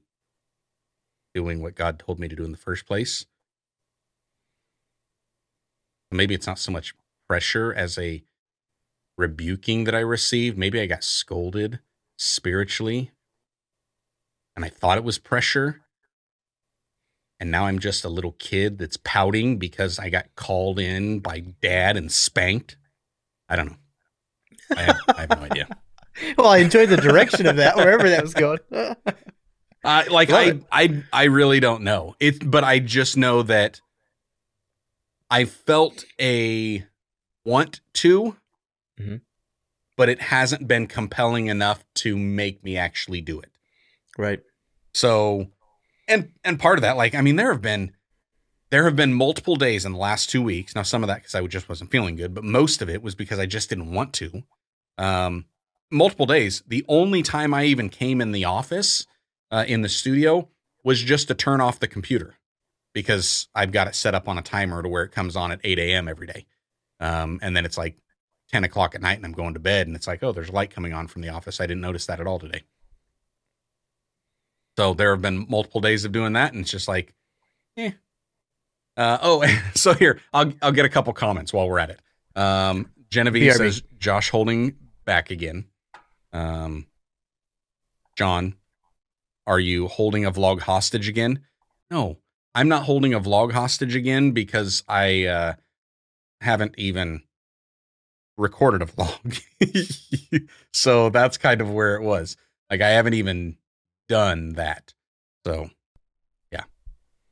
doing 1.34 1.62
what 1.62 1.76
God 1.76 2.00
told 2.00 2.20
me 2.20 2.28
to 2.28 2.36
do 2.36 2.44
in 2.44 2.52
the 2.52 2.58
first 2.58 2.86
place. 2.86 3.26
Maybe 6.12 6.36
it's 6.36 6.48
not 6.48 6.60
so 6.60 6.72
much 6.72 6.94
pressure 7.28 7.74
as 7.74 7.98
a 7.98 8.24
rebuking 9.18 9.86
that 9.86 9.96
I 9.96 10.00
received. 10.00 10.58
Maybe 10.58 10.82
I 10.82 10.86
got 10.86 11.04
scolded 11.04 11.80
spiritually 12.18 13.12
and 14.56 14.66
I 14.66 14.70
thought 14.70 14.98
it 14.98 15.04
was 15.04 15.18
pressure. 15.18 15.82
And 17.40 17.50
now 17.50 17.66
I'm 17.66 17.80
just 17.80 18.04
a 18.04 18.10
little 18.10 18.34
kid 18.34 18.78
that's 18.78 18.98
pouting 18.98 19.58
because 19.58 19.98
I 19.98 20.10
got 20.10 20.36
called 20.36 20.80
in 20.80 21.20
by 21.20 21.40
dad 21.40 21.98
and 21.98 22.12
spanked. 22.12 22.78
I 23.50 23.56
don't 23.56 23.68
know. 23.68 23.78
I 24.76 24.82
have, 24.82 24.98
I 25.08 25.22
have 25.22 25.30
no 25.30 25.44
idea. 25.44 25.68
well 26.38 26.48
i 26.48 26.58
enjoyed 26.58 26.90
the 26.90 26.98
direction 26.98 27.46
of 27.48 27.56
that 27.56 27.76
wherever 27.78 28.10
that 28.10 28.22
was 28.22 28.34
going 28.34 28.60
Uh, 29.84 30.04
like 30.12 30.30
Love 30.30 30.40
I, 30.40 30.44
it. 30.90 31.04
I, 31.12 31.22
I 31.22 31.24
really 31.26 31.60
don't 31.60 31.82
know 31.84 32.16
it, 32.20 32.50
but 32.50 32.64
I 32.64 32.80
just 32.80 33.18
know 33.18 33.42
that 33.44 33.82
I 35.30 35.46
felt 35.46 36.06
a 36.20 36.86
want 37.46 37.82
to, 37.94 38.38
Mhm. 39.00 39.22
but 39.98 40.10
it 40.10 40.22
hasn't 40.22 40.68
been 40.68 40.86
compelling 40.88 41.48
enough 41.48 41.84
to 41.96 42.18
make 42.18 42.64
me 42.64 42.78
actually 42.78 43.22
do 43.22 43.40
it. 43.40 43.52
right 44.18 44.42
So, 44.94 45.48
and 46.08 46.32
and 46.44 46.60
part 46.60 46.78
of 46.78 46.82
that, 46.84 46.98
like, 46.98 47.16
I 47.16 47.22
mean, 47.22 47.38
there 47.38 47.52
have 47.52 47.62
been 47.62 47.94
there 48.70 48.86
have 48.86 48.96
been 48.96 49.14
multiple 49.14 49.56
days 49.56 49.84
in 49.86 49.92
the 49.94 49.98
last 49.98 50.30
two 50.30 50.42
weeks. 50.42 50.76
Now, 50.76 50.84
some 50.84 51.04
of 51.04 51.08
that 51.08 51.18
because 51.24 51.36
I 51.36 51.46
just 51.48 51.68
wasn't 51.68 51.92
feeling 51.92 52.16
good, 52.16 52.34
but 52.34 52.44
most 52.44 52.82
of 52.82 52.90
it 52.90 53.02
was 53.02 53.16
because 53.16 53.40
I 53.40 53.46
just 53.46 53.70
didn't 53.70 53.92
want 53.92 54.14
to. 54.14 54.44
Um, 54.98 55.46
multiple 55.90 56.26
days. 56.26 56.62
The 56.68 56.86
only 56.88 57.22
time 57.24 57.54
I 57.54 57.66
even 57.66 57.90
came 57.90 58.22
in 58.22 58.32
the 58.32 58.46
office, 58.46 59.06
uh, 59.52 59.66
in 59.68 59.82
the 59.82 59.90
studio, 59.90 60.48
was 60.84 61.02
just 61.02 61.28
to 61.28 61.34
turn 61.36 61.62
off 61.62 61.80
the 61.80 61.88
computer 61.88 62.36
because 62.94 63.48
I've 63.54 63.72
got 63.72 63.88
it 63.88 63.96
set 63.96 64.16
up 64.16 64.28
on 64.28 64.38
a 64.38 64.42
timer 64.42 64.82
to 64.82 64.90
where 64.90 65.04
it 65.04 65.12
comes 65.12 65.36
on 65.36 65.52
at 65.52 65.60
8 65.64 65.80
a.m. 65.80 66.08
every 66.08 66.28
day. 66.28 66.46
Um, 67.00 67.40
and 67.42 67.56
then 67.56 67.66
it's 67.66 67.78
like 67.78 67.98
10 68.52 68.64
o'clock 68.64 68.96
at 68.96 69.02
night 69.02 69.18
and 69.18 69.26
I'm 69.26 69.32
going 69.32 69.54
to 69.54 69.60
bed 69.60 69.88
and 69.88 69.96
it's 69.96 70.08
like, 70.08 70.24
oh, 70.24 70.32
there's 70.32 70.50
light 70.50 70.72
coming 70.72 70.94
on 70.94 71.08
from 71.08 71.22
the 71.22 71.30
office. 71.30 71.62
I 71.62 71.68
didn't 71.68 71.82
notice 71.82 72.06
that 72.08 72.20
at 72.20 72.28
all 72.28 72.40
today. 72.40 72.64
So 74.78 74.94
there 74.94 75.12
have 75.12 75.22
been 75.22 75.46
multiple 75.50 75.82
days 75.82 76.06
of 76.06 76.12
doing 76.12 76.34
that, 76.34 76.54
and 76.54 76.62
it's 76.62 76.72
just 76.72 76.88
like, 76.88 77.14
eh. 77.78 77.92
Uh, 78.98 79.18
oh, 79.22 79.46
so 79.76 79.94
here 79.94 80.20
I'll 80.34 80.52
I'll 80.62 80.72
get 80.72 80.86
a 80.86 80.90
couple 80.90 81.14
comments 81.14 81.54
while 81.54 81.68
we're 81.68 81.80
at 81.80 81.90
it. 81.90 82.00
Um, 82.36 82.90
Genevieve 83.10 83.54
BRB. 83.54 83.58
says 83.58 83.84
Josh 84.00 84.30
holding 84.30 84.76
back 85.06 85.32
again. 85.32 85.66
Um, 86.32 86.88
John, 88.16 88.56
are 89.48 89.60
you 89.60 89.88
holding 89.88 90.26
a 90.26 90.32
vlog 90.32 90.62
hostage 90.62 91.08
again? 91.08 91.42
No, 91.90 92.18
I'm 92.54 92.68
not 92.68 92.84
holding 92.84 93.14
a 93.14 93.20
vlog 93.20 93.52
hostage 93.52 93.96
again 93.96 94.32
because 94.32 94.84
I 94.88 95.26
uh, 95.26 95.54
haven't 96.42 96.76
even 96.78 97.24
recorded 98.38 98.82
a 98.82 98.86
vlog. 98.86 100.50
so 100.74 101.10
that's 101.10 101.38
kind 101.38 101.62
of 101.62 101.72
where 101.72 101.96
it 101.96 102.02
was. 102.02 102.38
Like 102.70 102.82
I 102.82 102.90
haven't 102.90 103.14
even 103.14 103.58
done 104.10 104.54
that. 104.54 104.94
So 105.46 105.70
yeah. 106.52 106.64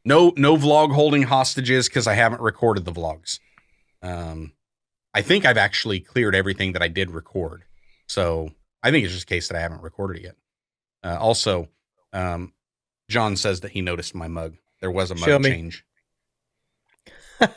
No 0.06 0.34
no 0.36 0.56
vlog 0.56 0.94
holding 0.94 1.24
hostages 1.24 1.88
because 1.88 2.08
I 2.08 2.14
haven't 2.14 2.42
recorded 2.42 2.86
the 2.86 2.92
vlogs. 2.92 3.40
Um 4.02 4.54
I 5.14 5.22
think 5.22 5.46
I've 5.46 5.58
actually 5.58 6.00
cleared 6.00 6.36
everything 6.36 6.74
that 6.74 6.82
I 6.84 6.88
did 6.88 7.12
record. 7.12 7.64
So 8.08 8.52
I 8.84 8.92
think 8.92 9.06
it's 9.06 9.14
just 9.14 9.24
a 9.24 9.34
case 9.34 9.48
that 9.48 9.58
I 9.58 9.62
haven't 9.62 9.82
recorded 9.82 10.22
it 10.22 10.24
yet. 10.24 10.36
Uh, 11.04 11.18
also, 11.20 11.70
um, 12.14 12.54
John 13.10 13.36
says 13.36 13.62
that 13.62 13.72
he 13.72 13.82
noticed 13.82 14.16
my 14.16 14.28
mug. 14.28 14.58
There 14.82 14.92
was 14.92 15.12
a 15.12 15.16
mug 15.16 15.44
change. 15.44 15.86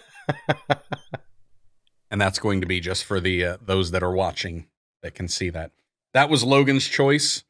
and 2.11 2.21
that's 2.21 2.39
going 2.39 2.61
to 2.61 2.67
be 2.67 2.81
just 2.81 3.05
for 3.05 3.21
the 3.21 3.45
uh, 3.45 3.57
those 3.65 3.91
that 3.91 4.03
are 4.03 4.13
watching 4.13 4.67
that 5.03 5.15
can 5.15 5.29
see 5.29 5.51
that. 5.51 5.71
That 6.15 6.29
was 6.29 6.45
Logan's 6.45 6.87
choice. 6.87 7.45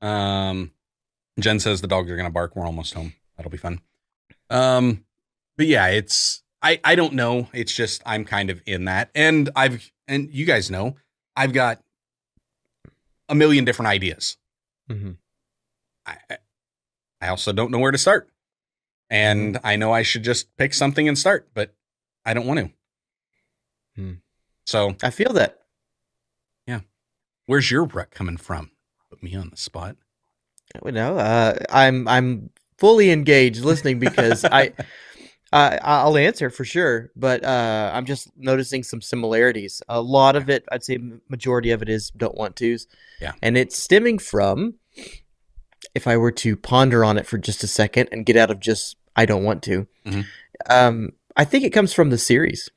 Um, 0.00 0.72
Jen 1.38 1.60
says 1.60 1.80
the 1.80 1.86
dogs 1.86 2.10
are 2.10 2.16
going 2.16 2.28
to 2.28 2.32
bark. 2.32 2.56
We're 2.56 2.66
almost 2.66 2.94
home. 2.94 3.14
That'll 3.36 3.50
be 3.50 3.58
fun. 3.58 3.80
Um, 4.50 5.04
but 5.56 5.66
yeah, 5.66 5.86
it's 5.88 6.42
I 6.62 6.80
I 6.84 6.94
don't 6.94 7.14
know. 7.14 7.48
It's 7.52 7.72
just 7.72 8.02
I'm 8.04 8.24
kind 8.24 8.50
of 8.50 8.60
in 8.66 8.86
that, 8.86 9.10
and 9.14 9.50
I've 9.54 9.90
and 10.06 10.28
you 10.32 10.44
guys 10.44 10.70
know 10.70 10.96
I've 11.36 11.52
got 11.52 11.82
a 13.28 13.34
million 13.34 13.64
different 13.64 13.88
ideas. 13.88 14.36
Mm-hmm. 14.90 15.12
I 16.06 16.16
I 17.20 17.28
also 17.28 17.52
don't 17.52 17.70
know 17.70 17.78
where 17.78 17.90
to 17.92 17.98
start, 17.98 18.30
and 19.10 19.58
I 19.64 19.76
know 19.76 19.92
I 19.92 20.02
should 20.02 20.24
just 20.24 20.56
pick 20.56 20.74
something 20.74 21.08
and 21.08 21.18
start, 21.18 21.48
but 21.54 21.74
I 22.24 22.34
don't 22.34 22.46
want 22.46 22.60
to. 22.60 22.70
Hmm. 23.96 24.12
So 24.66 24.94
I 25.02 25.10
feel 25.10 25.32
that. 25.32 25.58
Yeah. 26.66 26.80
Where's 27.46 27.70
your 27.70 27.84
rut 27.84 28.10
coming 28.10 28.36
from? 28.36 28.70
Put 29.10 29.22
me 29.22 29.34
on 29.34 29.50
the 29.50 29.56
spot. 29.56 29.96
You 30.84 30.92
know, 30.92 31.18
uh, 31.18 31.56
I'm 31.70 32.06
I'm 32.06 32.50
fully 32.76 33.10
engaged 33.10 33.64
listening 33.64 33.98
because 33.98 34.44
I. 34.44 34.72
Uh, 35.50 35.78
I'll 35.80 36.18
answer 36.18 36.50
for 36.50 36.66
sure, 36.66 37.10
but 37.16 37.42
uh, 37.42 37.90
I'm 37.94 38.04
just 38.04 38.28
noticing 38.36 38.82
some 38.82 39.00
similarities. 39.00 39.80
A 39.88 39.98
lot 39.98 40.36
of 40.36 40.50
it, 40.50 40.66
I'd 40.70 40.84
say, 40.84 40.98
majority 41.30 41.70
of 41.70 41.80
it 41.80 41.88
is 41.88 42.10
don't 42.10 42.36
want 42.36 42.56
tos. 42.56 42.86
Yeah. 43.18 43.32
and 43.40 43.56
it's 43.56 43.82
stemming 43.82 44.18
from. 44.18 44.74
If 45.94 46.06
I 46.06 46.16
were 46.16 46.32
to 46.32 46.56
ponder 46.56 47.04
on 47.04 47.18
it 47.18 47.26
for 47.26 47.38
just 47.38 47.62
a 47.64 47.66
second 47.66 48.08
and 48.12 48.24
get 48.26 48.36
out 48.36 48.50
of 48.50 48.60
just 48.60 48.96
I 49.16 49.26
don't 49.26 49.42
want 49.44 49.62
to, 49.64 49.86
Mhm. 50.06 50.24
um, 50.70 51.10
I 51.36 51.44
think 51.44 51.64
it 51.64 51.70
comes 51.70 51.92
from 51.92 52.10
the 52.10 52.18
series. 52.18 52.70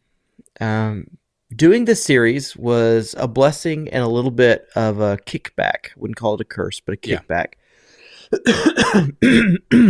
Um, 0.59 1.05
doing 1.55 1.85
this 1.85 2.03
series 2.03 2.55
was 2.55 3.13
a 3.17 3.27
blessing 3.27 3.87
and 3.89 4.03
a 4.03 4.07
little 4.07 4.31
bit 4.31 4.67
of 4.75 4.99
a 4.99 5.17
kickback. 5.25 5.89
Wouldn't 5.97 6.15
call 6.17 6.35
it 6.35 6.41
a 6.41 6.45
curse, 6.45 6.79
but 6.79 6.93
a 6.95 6.97
Yeah. 7.07 7.19
kickback. 7.19 7.53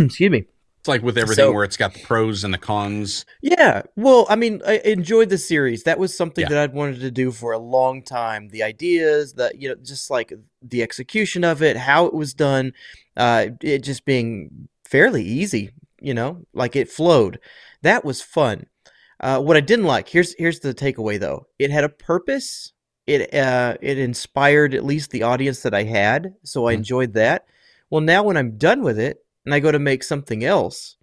Excuse 0.06 0.30
me. 0.30 0.44
It's 0.80 0.88
like 0.88 1.02
with 1.02 1.16
everything 1.16 1.44
So- 1.44 1.52
where 1.52 1.62
it's 1.62 1.76
got 1.76 1.94
the 1.94 2.00
pros 2.00 2.42
and 2.42 2.52
the 2.52 2.58
cons. 2.58 3.24
Yeah, 3.40 3.82
well, 3.94 4.26
I 4.28 4.34
mean, 4.34 4.60
I 4.66 4.78
enjoyed 4.78 5.28
the 5.28 5.38
series. 5.38 5.84
That 5.84 5.96
was 5.96 6.16
something 6.16 6.42
Yeah. 6.42 6.48
that 6.48 6.58
I'd 6.58 6.72
wanted 6.74 6.98
to 7.00 7.10
do 7.12 7.30
for 7.30 7.52
a 7.52 7.58
long 7.58 8.02
time. 8.02 8.48
The 8.48 8.64
ideas, 8.64 9.34
the 9.34 9.52
you 9.56 9.68
know, 9.68 9.76
just 9.76 10.10
like 10.10 10.32
the 10.60 10.82
execution 10.82 11.44
of 11.44 11.62
it, 11.62 11.76
how 11.76 12.06
it 12.06 12.14
was 12.14 12.34
done, 12.34 12.72
uh, 13.16 13.46
it 13.60 13.80
just 13.82 14.04
being 14.04 14.68
fairly 14.84 15.24
easy. 15.24 15.70
You 16.00 16.14
know, 16.14 16.44
like 16.52 16.74
it 16.74 16.90
flowed. 16.90 17.38
That 17.82 18.04
was 18.04 18.20
fun. 18.22 18.66
Uh, 19.20 19.40
what 19.40 19.56
I 19.56 19.60
didn't 19.60 19.84
like 19.84 20.08
here's 20.08 20.34
here's 20.36 20.60
the 20.60 20.74
takeaway 20.74 21.18
though. 21.20 21.46
It 21.58 21.70
had 21.70 21.84
a 21.84 21.88
purpose. 21.88 22.72
It 23.06 23.32
uh, 23.34 23.76
it 23.80 23.98
inspired 23.98 24.74
at 24.74 24.84
least 24.84 25.10
the 25.10 25.22
audience 25.22 25.62
that 25.62 25.74
I 25.74 25.84
had, 25.84 26.34
so 26.44 26.66
I 26.66 26.72
Mhm. 26.74 26.78
enjoyed 26.78 27.12
that. 27.14 27.46
Well, 27.90 28.00
now 28.00 28.24
when 28.24 28.36
I'm 28.36 28.58
done 28.58 28.82
with 28.82 28.98
it 28.98 29.24
and 29.44 29.54
I 29.54 29.60
go 29.60 29.70
to 29.70 29.78
make 29.78 30.02
something 30.02 30.44
else, 30.44 30.96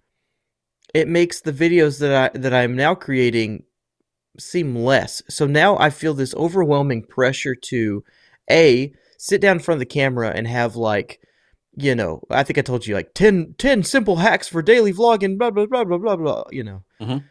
it 0.94 1.08
makes 1.08 1.40
the 1.40 1.52
videos 1.52 1.98
that 2.00 2.32
I 2.34 2.38
that 2.38 2.52
I'm 2.54 2.74
now 2.76 2.94
creating 2.94 3.64
seem 4.38 4.74
less. 4.76 5.22
So 5.28 5.46
now 5.46 5.78
I 5.78 5.90
feel 5.90 6.14
this 6.14 6.34
overwhelming 6.34 7.04
pressure 7.04 7.54
to 7.54 8.04
a 8.50 8.92
sit 9.18 9.40
down 9.40 9.56
in 9.56 9.62
front 9.62 9.76
of 9.76 9.80
the 9.80 9.86
camera 9.94 10.32
and 10.34 10.46
have 10.46 10.76
like 10.76 11.20
you 11.76 11.94
know, 11.94 12.22
I 12.30 12.42
think 12.42 12.58
I 12.58 12.62
told 12.62 12.86
you 12.86 12.94
like 12.94 13.14
10, 13.14 13.54
10 13.58 13.82
simple 13.84 14.16
hacks 14.16 14.48
for 14.48 14.62
daily 14.62 14.92
vlogging, 14.92 15.38
blah 15.38 15.50
blah 15.50 15.66
blah 15.66 15.84
blah 15.84 15.98
blah 15.98 16.16
blah. 16.16 16.44
You 16.50 16.64
know, 16.64 16.82
Mhm. 17.00 17.24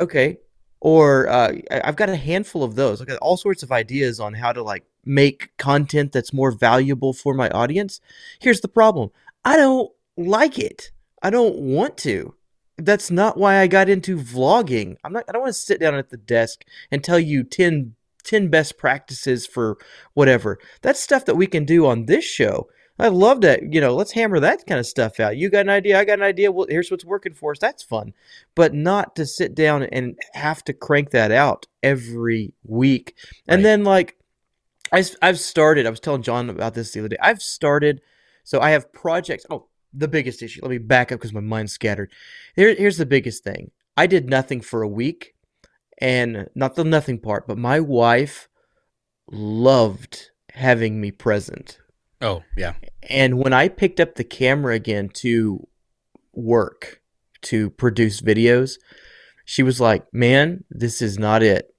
okay. 0.00 0.38
Or 0.80 1.28
uh, 1.28 1.52
I've 1.70 1.96
got 1.96 2.10
a 2.10 2.16
handful 2.16 2.62
of 2.62 2.74
those. 2.74 3.00
I've 3.00 3.06
got 3.06 3.18
all 3.18 3.38
sorts 3.38 3.62
of 3.62 3.72
ideas 3.72 4.20
on 4.20 4.34
how 4.34 4.52
to 4.52 4.62
like 4.62 4.84
make 5.06 5.56
content 5.56 6.12
that's 6.12 6.32
more 6.32 6.50
valuable 6.50 7.12
for 7.14 7.32
my 7.32 7.48
audience. 7.50 8.00
Here's 8.38 8.60
the 8.60 8.68
problem: 8.68 9.10
I 9.46 9.56
don't 9.56 9.90
like 10.18 10.58
it. 10.58 10.90
I 11.22 11.30
don't 11.30 11.56
want 11.56 11.96
to. 11.98 12.34
That's 12.76 13.10
not 13.10 13.38
why 13.38 13.60
I 13.60 13.66
got 13.66 13.88
into 13.88 14.18
vlogging. 14.18 14.96
I'm 15.04 15.12
not. 15.14 15.24
I 15.26 15.32
don't 15.32 15.40
want 15.42 15.54
to 15.54 15.58
sit 15.60 15.80
down 15.80 15.94
at 15.94 16.10
the 16.10 16.18
desk 16.18 16.64
and 16.90 17.02
tell 17.02 17.18
you 17.20 17.44
10, 17.44 17.94
10 18.24 18.48
best 18.48 18.76
practices 18.76 19.46
for 19.46 19.78
whatever. 20.12 20.58
That's 20.82 21.00
stuff 21.00 21.24
that 21.24 21.36
we 21.36 21.46
can 21.46 21.64
do 21.64 21.86
on 21.86 22.04
this 22.06 22.24
show. 22.26 22.68
I 22.98 23.08
love 23.08 23.40
that. 23.40 23.72
You 23.72 23.80
know, 23.80 23.94
let's 23.94 24.12
hammer 24.12 24.38
that 24.40 24.66
kind 24.66 24.78
of 24.78 24.86
stuff 24.86 25.18
out. 25.18 25.36
You 25.36 25.50
got 25.50 25.62
an 25.62 25.70
idea, 25.70 25.98
I 25.98 26.04
got 26.04 26.18
an 26.20 26.24
idea. 26.24 26.52
Well, 26.52 26.66
here's 26.68 26.90
what's 26.90 27.04
working 27.04 27.34
for 27.34 27.50
us. 27.50 27.58
That's 27.58 27.82
fun. 27.82 28.12
But 28.54 28.72
not 28.72 29.16
to 29.16 29.26
sit 29.26 29.54
down 29.54 29.82
and 29.84 30.16
have 30.34 30.62
to 30.64 30.72
crank 30.72 31.10
that 31.10 31.32
out 31.32 31.66
every 31.82 32.54
week. 32.64 33.16
And 33.48 33.58
Right. 33.58 33.62
then 33.62 33.84
like 33.84 34.16
I, 34.92 35.02
have 35.22 35.40
started, 35.40 35.86
I 35.86 35.90
was 35.90 36.00
telling 36.00 36.22
John 36.22 36.48
about 36.50 36.74
this 36.74 36.92
the 36.92 37.00
other 37.00 37.08
day. 37.08 37.16
I've 37.20 37.42
started, 37.42 38.00
so 38.44 38.60
I 38.60 38.70
have 38.70 38.92
projects. 38.92 39.44
Oh, 39.50 39.66
the 39.92 40.06
biggest 40.08 40.42
issue. 40.42 40.60
Let 40.62 40.70
me 40.70 40.78
back 40.78 41.10
up 41.10 41.18
because 41.18 41.32
my 41.32 41.40
mind's 41.40 41.72
scattered. 41.72 42.12
Here, 42.54 42.74
here's 42.74 42.98
the 42.98 43.06
biggest 43.06 43.42
thing. 43.42 43.72
I 43.96 44.06
did 44.06 44.28
nothing 44.28 44.60
for 44.60 44.82
a 44.82 44.88
week, 44.88 45.34
and 45.98 46.48
not 46.54 46.74
the 46.76 46.84
nothing 46.84 47.18
part, 47.18 47.46
but 47.48 47.58
my 47.58 47.80
wife 47.80 48.48
loved 49.30 50.30
having 50.50 51.00
me 51.00 51.10
present. 51.10 51.78
Oh, 52.20 52.42
yeah. 52.56 52.74
And 53.08 53.38
when 53.38 53.52
I 53.52 53.68
picked 53.68 54.00
up 54.00 54.14
the 54.14 54.24
camera 54.24 54.74
again 54.74 55.08
to 55.14 55.66
work, 56.32 57.00
to 57.42 57.70
produce 57.70 58.20
videos, 58.20 58.78
she 59.44 59.62
was 59.62 59.80
like, 59.80 60.06
Man, 60.12 60.64
this 60.70 61.02
is 61.02 61.18
not 61.18 61.42
it. 61.42 61.74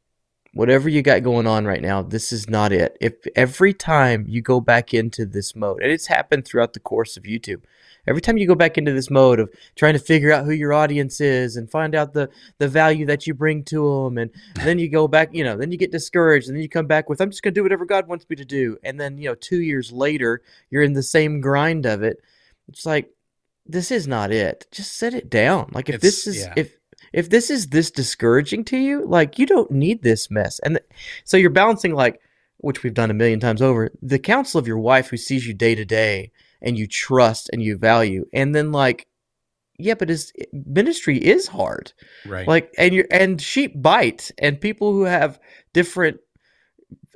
Whatever 0.54 0.88
you 0.88 1.01
got 1.01 1.24
going 1.24 1.48
on 1.48 1.65
right 1.65 1.82
now, 1.82 2.01
this 2.01 2.32
is 2.32 2.50
not 2.50 2.72
it. 2.72 2.98
If 3.01 3.15
every 3.36 3.74
time 3.74 4.25
you 4.27 4.42
go 4.42 4.62
back 4.62 4.94
into 4.94 5.25
this 5.25 5.56
mode, 5.56 5.82
and 5.82 5.92
it's 5.92 6.08
happened 6.08 6.46
throughout 6.46 6.74
the 6.74 6.80
course 6.80 7.18
of 7.18 7.24
YouTube, 7.24 7.63
every 8.07 8.21
time 8.21 8.38
you 8.38 8.47
go 8.47 8.55
back 8.55 8.77
into 8.77 8.93
this 8.93 9.09
mode 9.09 9.39
of 9.39 9.50
trying 9.75 9.93
to 9.93 10.00
figure 10.00 10.31
out 10.31 10.45
who 10.45 10.51
your 10.51 10.74
audience 10.74 11.21
is 11.21 11.55
and 11.55 11.69
find 11.69 11.95
out 11.95 12.13
the, 12.13 12.29
the 12.57 12.67
value 12.67 13.05
that 13.05 13.27
you 13.27 13.33
bring 13.33 13.63
to 13.65 14.03
them, 14.03 14.17
and 14.17 14.31
then 14.57 14.79
you 14.79 14.89
go 14.89 15.07
back, 15.07 15.29
you 15.33 15.43
know, 15.43 15.57
then 15.57 15.71
you 15.71 15.77
get 15.77 15.91
discouraged, 15.91 16.47
and 16.47 16.55
then 16.55 16.62
you 16.62 16.69
come 16.69 16.88
back 16.88 17.09
with, 17.09 17.21
I'm 17.21 17.31
just 17.31 17.43
going 17.43 17.53
to 17.53 17.59
do 17.59 17.63
whatever 17.63 17.85
God 17.85 18.07
wants 18.07 18.25
me 18.29 18.35
to 18.35 18.45
do. 18.45 18.77
And 18.83 19.00
then, 19.00 19.17
you 19.17 19.29
know, 19.29 19.35
two 19.35 19.62
years 19.62 19.91
later, 19.91 20.41
you're 20.69 20.83
in 20.83 20.93
the 20.93 21.03
same 21.03 21.41
grind 21.41 21.85
of 21.85 22.03
it. 22.03 22.17
It's 22.67 22.85
like, 22.85 23.09
this 23.65 23.91
is 23.91 24.07
not 24.07 24.31
it. 24.31 24.67
Just 24.71 24.95
set 24.95 25.13
it 25.13 25.29
down. 25.29 25.71
Like 25.74 25.89
if 25.89 26.01
this 26.01 26.27
is 26.27 26.38
yeah. 26.38 26.53
if 26.55 26.77
if 27.13 27.29
this 27.29 27.50
is 27.50 27.67
this 27.67 27.89
discouraging 27.89 28.63
to 28.65 28.77
you, 28.77 29.05
like 29.05 29.39
you 29.39 29.45
don't 29.45 29.71
need 29.71 30.03
this 30.03 30.29
mess. 30.29 30.59
And 30.59 30.75
th- 30.75 30.85
so 31.24 31.38
you're 31.38 31.50
balancing 31.50 31.93
like 31.93 32.21
which 32.57 32.83
we've 32.83 32.93
done 32.93 33.12
a 33.12 33.15
million 33.15 33.39
times 33.39 33.62
over, 33.62 33.91
the 34.01 34.19
counsel 34.19 34.59
of 34.59 34.67
your 34.67 34.79
wife 34.79 35.09
who 35.09 35.17
sees 35.17 35.45
you 35.45 35.53
day 35.53 35.75
to 35.75 35.85
day 35.85 36.31
and 36.65 36.77
you 36.77 36.88
trust 36.88 37.50
and 37.53 37.62
you 37.62 37.77
value. 37.77 38.25
And 38.34 38.53
then 38.55 38.72
like 38.72 39.07
yeah, 39.77 39.93
but 39.95 40.07
his 40.07 40.31
ministry 40.53 41.17
is 41.17 41.48
hard. 41.48 41.91
Right. 42.25 42.48
Like 42.48 42.74
and 42.77 42.93
you 42.93 43.05
and 43.12 43.41
sheep 43.41 43.74
bite 43.81 44.31
and 44.38 44.60
people 44.60 44.93
who 44.93 45.03
have 45.03 45.39
different 45.74 46.17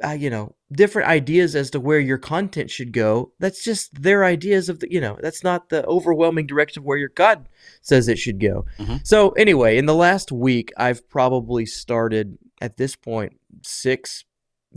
uh, 0.03 0.12
you 0.12 0.29
know 0.29 0.56
different 0.72 1.08
ideas 1.10 1.56
as 1.56 1.70
to 1.72 1.79
where 1.79 2.00
your 2.00 2.18
content 2.18 2.70
should 2.70 2.91
go 2.94 3.32
that's 3.39 3.63
just 3.63 4.01
their 4.01 4.24
ideas 4.24 4.70
of 4.70 4.79
the 4.79 4.91
you 4.91 5.01
know 5.01 5.18
that's 5.22 5.44
not 5.44 5.70
the 5.70 5.86
overwhelming 5.86 6.46
direction 6.48 6.79
of 6.82 6.86
where 6.86 6.98
your 6.98 7.10
god 7.10 7.50
says 7.82 8.08
it 8.08 8.18
should 8.18 8.39
go 8.39 8.65
Mhm. 8.77 9.06
so 9.06 9.29
anyway 9.32 9.77
in 9.77 9.88
the 9.88 9.96
last 9.96 10.32
week 10.32 10.72
i've 10.77 11.08
probably 11.10 11.65
started 11.65 12.38
at 12.62 12.77
this 12.77 12.96
point 12.96 13.34
six 13.63 14.24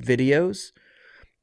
videos 0.00 0.73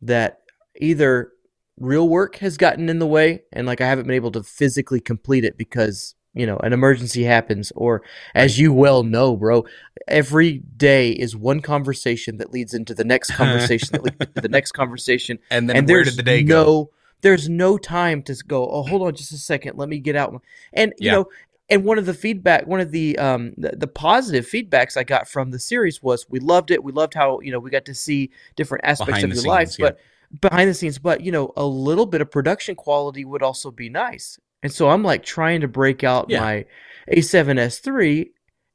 that 0.02 0.40
either 0.80 1.32
real 1.80 2.08
work 2.08 2.38
has 2.38 2.58
gotten 2.58 2.90
in 2.90 3.00
the 3.00 3.08
way 3.08 3.42
and 3.54 3.66
like 3.66 3.82
i 3.82 3.88
haven't 3.88 4.06
been 4.06 4.16
able 4.16 4.32
to 4.32 4.44
physically 4.44 5.00
complete 5.00 5.44
it 5.44 5.58
because 5.58 6.16
you 6.34 6.46
know 6.46 6.58
an 6.58 6.74
emergency 6.74 7.24
happens 7.24 7.72
or 7.76 8.04
as 8.36 8.60
you 8.60 8.72
well 8.72 9.04
know 9.04 9.36
bro 9.36 9.66
every 10.08 10.60
day 10.78 11.12
is 11.12 11.36
one 11.36 11.62
conversation 11.62 12.38
that 12.38 12.52
leads 12.52 12.74
into 12.74 12.94
the 12.94 13.04
next 13.04 13.32
conversation 13.36 13.90
that 13.92 14.04
leads 14.04 14.18
into 14.20 14.42
the 14.42 14.50
next 14.50 14.72
conversation 14.74 15.40
and 15.52 15.70
then 15.70 15.78
and 15.78 15.88
where 15.88 16.04
there's 16.04 16.16
did 16.16 16.20
the 16.20 16.24
day 16.24 16.44
no 16.44 16.64
go? 16.64 16.92
there's 17.22 17.50
no 17.50 17.78
time 17.78 18.22
to 18.24 18.36
go. 18.48 18.70
Oh, 18.70 18.84
hold 18.84 19.02
on, 19.02 19.16
just 19.16 19.32
a 19.32 19.38
second. 19.38 19.78
Let 19.78 19.90
me 19.90 20.00
get 20.00 20.16
out. 20.16 20.42
And 20.74 20.94
you 21.00 21.12
know, 21.12 21.26
and 21.70 21.84
one 21.84 21.98
of 21.98 22.06
the 22.06 22.14
feedback, 22.14 22.66
one 22.66 22.80
of 22.80 22.92
the 22.92 23.18
um 23.18 23.54
the, 23.58 23.74
the 23.76 23.88
positive 23.88 24.46
feedbacks 24.46 24.98
I 24.98 25.04
got 25.04 25.28
from 25.28 25.52
the 25.52 25.60
series 25.60 26.02
was 26.02 26.26
we 26.30 26.40
loved 26.40 26.72
it. 26.72 26.84
We 26.84 26.92
loved 26.92 27.14
how 27.14 27.40
you 27.42 27.52
know 27.52 27.60
we 27.60 27.70
got 27.70 27.86
to 27.86 27.96
see 27.96 28.32
different 28.56 28.86
aspects 28.86 29.22
Behind 29.22 29.32
of 29.32 29.38
your 29.38 29.48
life, 29.48 29.78
yeah. 29.78 29.88
but 29.88 30.00
behind 30.42 30.70
the 30.70 30.74
scenes. 30.74 31.00
But 31.00 31.22
you 31.22 31.32
know, 31.32 31.52
a 31.56 31.66
little 31.66 32.06
bit 32.06 32.22
of 32.22 32.30
production 32.32 32.76
quality 32.76 33.26
would 33.26 33.44
also 33.44 33.72
be 33.72 33.90
nice. 33.90 34.40
And 34.64 34.72
so 34.72 34.90
I'm 34.90 35.04
like 35.04 35.24
trying 35.24 35.62
to 35.62 35.68
break 35.68 36.04
out 36.04 36.30
Yeah. 36.30 36.42
my 36.42 36.66
A7S3 37.12 38.30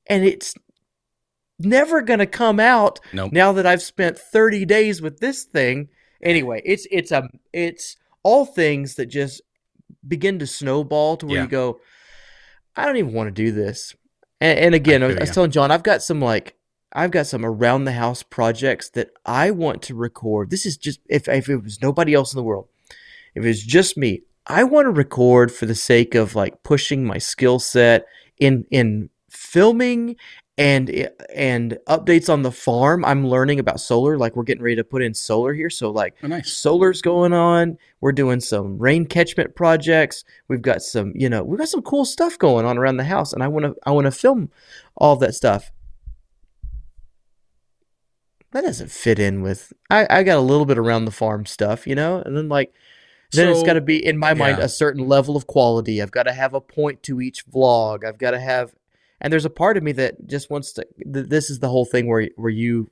and 0.09 0.25
it's 0.25 0.55
never 1.59 2.01
gonna 2.03 2.27
come 2.27 2.59
out 2.61 3.01
Nope. 3.13 3.33
now 3.33 3.53
that 3.53 3.67
I've 3.67 3.83
spent 3.83 4.19
30 4.19 4.65
days 4.65 5.01
with 5.03 5.21
this 5.21 5.45
thing. 5.45 5.89
Anyway, 6.23 6.63
it's 6.65 6.87
it's 6.91 7.13
a 7.13 7.29
it's 7.53 7.97
all 8.23 8.47
things 8.47 8.95
that 8.95 9.07
just 9.07 9.43
begin 10.07 10.39
to 10.39 10.47
snowball 10.47 11.17
to 11.19 11.27
where 11.27 11.37
Yeah. 11.37 11.43
you 11.45 11.49
go, 11.49 11.81
I 12.77 12.87
don't 12.87 12.97
even 12.97 13.13
want 13.13 13.29
to 13.29 13.31
do 13.43 13.53
this. 13.53 13.95
And, 14.41 14.59
and 14.59 14.75
again, 14.75 15.03
I, 15.03 15.07
I 15.07 15.21
was 15.21 15.29
ya. 15.29 15.35
telling 15.35 15.51
John, 15.51 15.71
I've 15.71 15.83
got 15.83 16.03
some 16.03 16.21
like 16.21 16.57
I've 16.95 17.11
got 17.11 17.27
some 17.27 17.45
around 17.45 17.85
the 17.85 17.93
house 17.93 18.23
projects 18.23 18.89
that 18.91 19.11
I 19.27 19.51
want 19.51 19.83
to 19.83 19.95
record. 19.95 20.51
This 20.51 20.65
is 20.65 20.77
just 20.77 21.01
if 21.09 21.29
if 21.29 21.49
it 21.49 21.63
was 21.63 21.83
nobody 21.83 22.15
else 22.15 22.33
in 22.33 22.37
the 22.37 22.45
world, 22.45 22.69
if 23.35 23.45
it 23.45 23.49
was 23.49 23.63
just 23.63 23.97
me, 23.97 24.23
I 24.47 24.65
want 24.65 24.87
to 24.87 24.91
record 24.91 25.51
for 25.51 25.67
the 25.67 25.75
sake 25.75 26.15
of 26.15 26.35
like 26.35 26.63
pushing 26.63 27.05
my 27.05 27.19
skill 27.19 27.59
set 27.59 28.07
in 28.39 28.67
in 28.71 29.11
filming 29.29 30.17
and 30.57 30.89
eh, 30.91 31.09
and 31.35 31.79
updates 31.89 32.33
on 32.33 32.43
the 32.43 32.53
farm. 32.53 33.05
I'm 33.05 33.27
learning 33.27 33.59
about 33.59 33.81
solar. 33.81 34.17
Like 34.17 34.37
we're 34.37 34.45
getting 34.45 34.63
ready 34.63 34.77
to 34.77 34.85
put 34.85 35.03
in 35.03 35.13
solar 35.15 35.53
here, 35.53 35.71
so 35.71 35.91
like 35.91 36.15
Oh, 36.23 36.29
nice. 36.29 36.53
solar's 36.53 37.03
going 37.03 37.33
on. 37.33 37.77
We're 38.01 38.13
doing 38.13 38.39
some 38.39 38.79
rain 38.79 39.07
catchment 39.07 39.57
projects. 39.57 40.23
We've 40.47 40.63
got 40.63 40.83
some, 40.83 41.13
you 41.17 41.29
know, 41.29 41.43
we've 41.43 41.59
got 41.59 41.69
some 41.69 41.83
cool 41.83 42.05
stuff 42.05 42.39
going 42.39 42.67
on 42.67 42.79
around 42.79 42.99
the 42.99 43.05
house, 43.05 43.33
and 43.33 43.43
I 43.43 43.49
want 43.49 43.65
to, 43.67 43.75
I 43.85 43.91
want 43.91 44.05
to 44.05 44.13
film 44.13 44.51
all 44.97 45.17
that 45.17 45.35
stuff. 45.35 45.73
That 48.55 48.63
doesn't 48.63 48.91
fit 48.91 49.19
in 49.19 49.43
with. 49.43 49.73
I, 49.91 50.07
I 50.09 50.23
got 50.23 50.39
a 50.39 50.41
little 50.41 50.65
bit 50.65 50.79
around 50.79 51.05
the 51.05 51.11
farm 51.11 51.45
stuff, 51.45 51.87
you 51.87 51.95
know, 51.95 52.23
and 52.25 52.37
then 52.37 52.49
like, 52.49 52.73
then 53.33 53.49
it's 53.49 53.65
got 53.65 53.73
to 53.75 53.81
be 53.81 54.03
in 54.05 54.17
my 54.17 54.33
mind 54.33 54.61
a 54.61 54.69
certain 54.69 55.09
level 55.09 55.37
of 55.37 55.47
quality. 55.49 56.01
I've 56.01 56.13
got 56.13 56.23
to 56.23 56.33
have 56.33 56.55
a 56.55 56.61
point 56.61 57.03
to 57.03 57.21
each 57.21 57.45
vlog. 57.51 58.05
I've 58.07 58.17
got 58.17 58.31
to 58.31 58.39
have, 58.39 58.73
and 59.21 59.33
there's 59.33 59.45
a 59.45 59.51
part 59.51 59.77
of 59.77 59.83
me 59.83 59.91
that 59.93 60.29
just 60.29 60.51
wants 60.51 60.73
to. 60.75 60.87
th- 61.13 61.27
This 61.27 61.51
is 61.51 61.59
the 61.59 61.69
whole 61.69 61.85
thing 61.85 62.07
where 62.07 62.29
where 62.37 62.51
you 62.51 62.91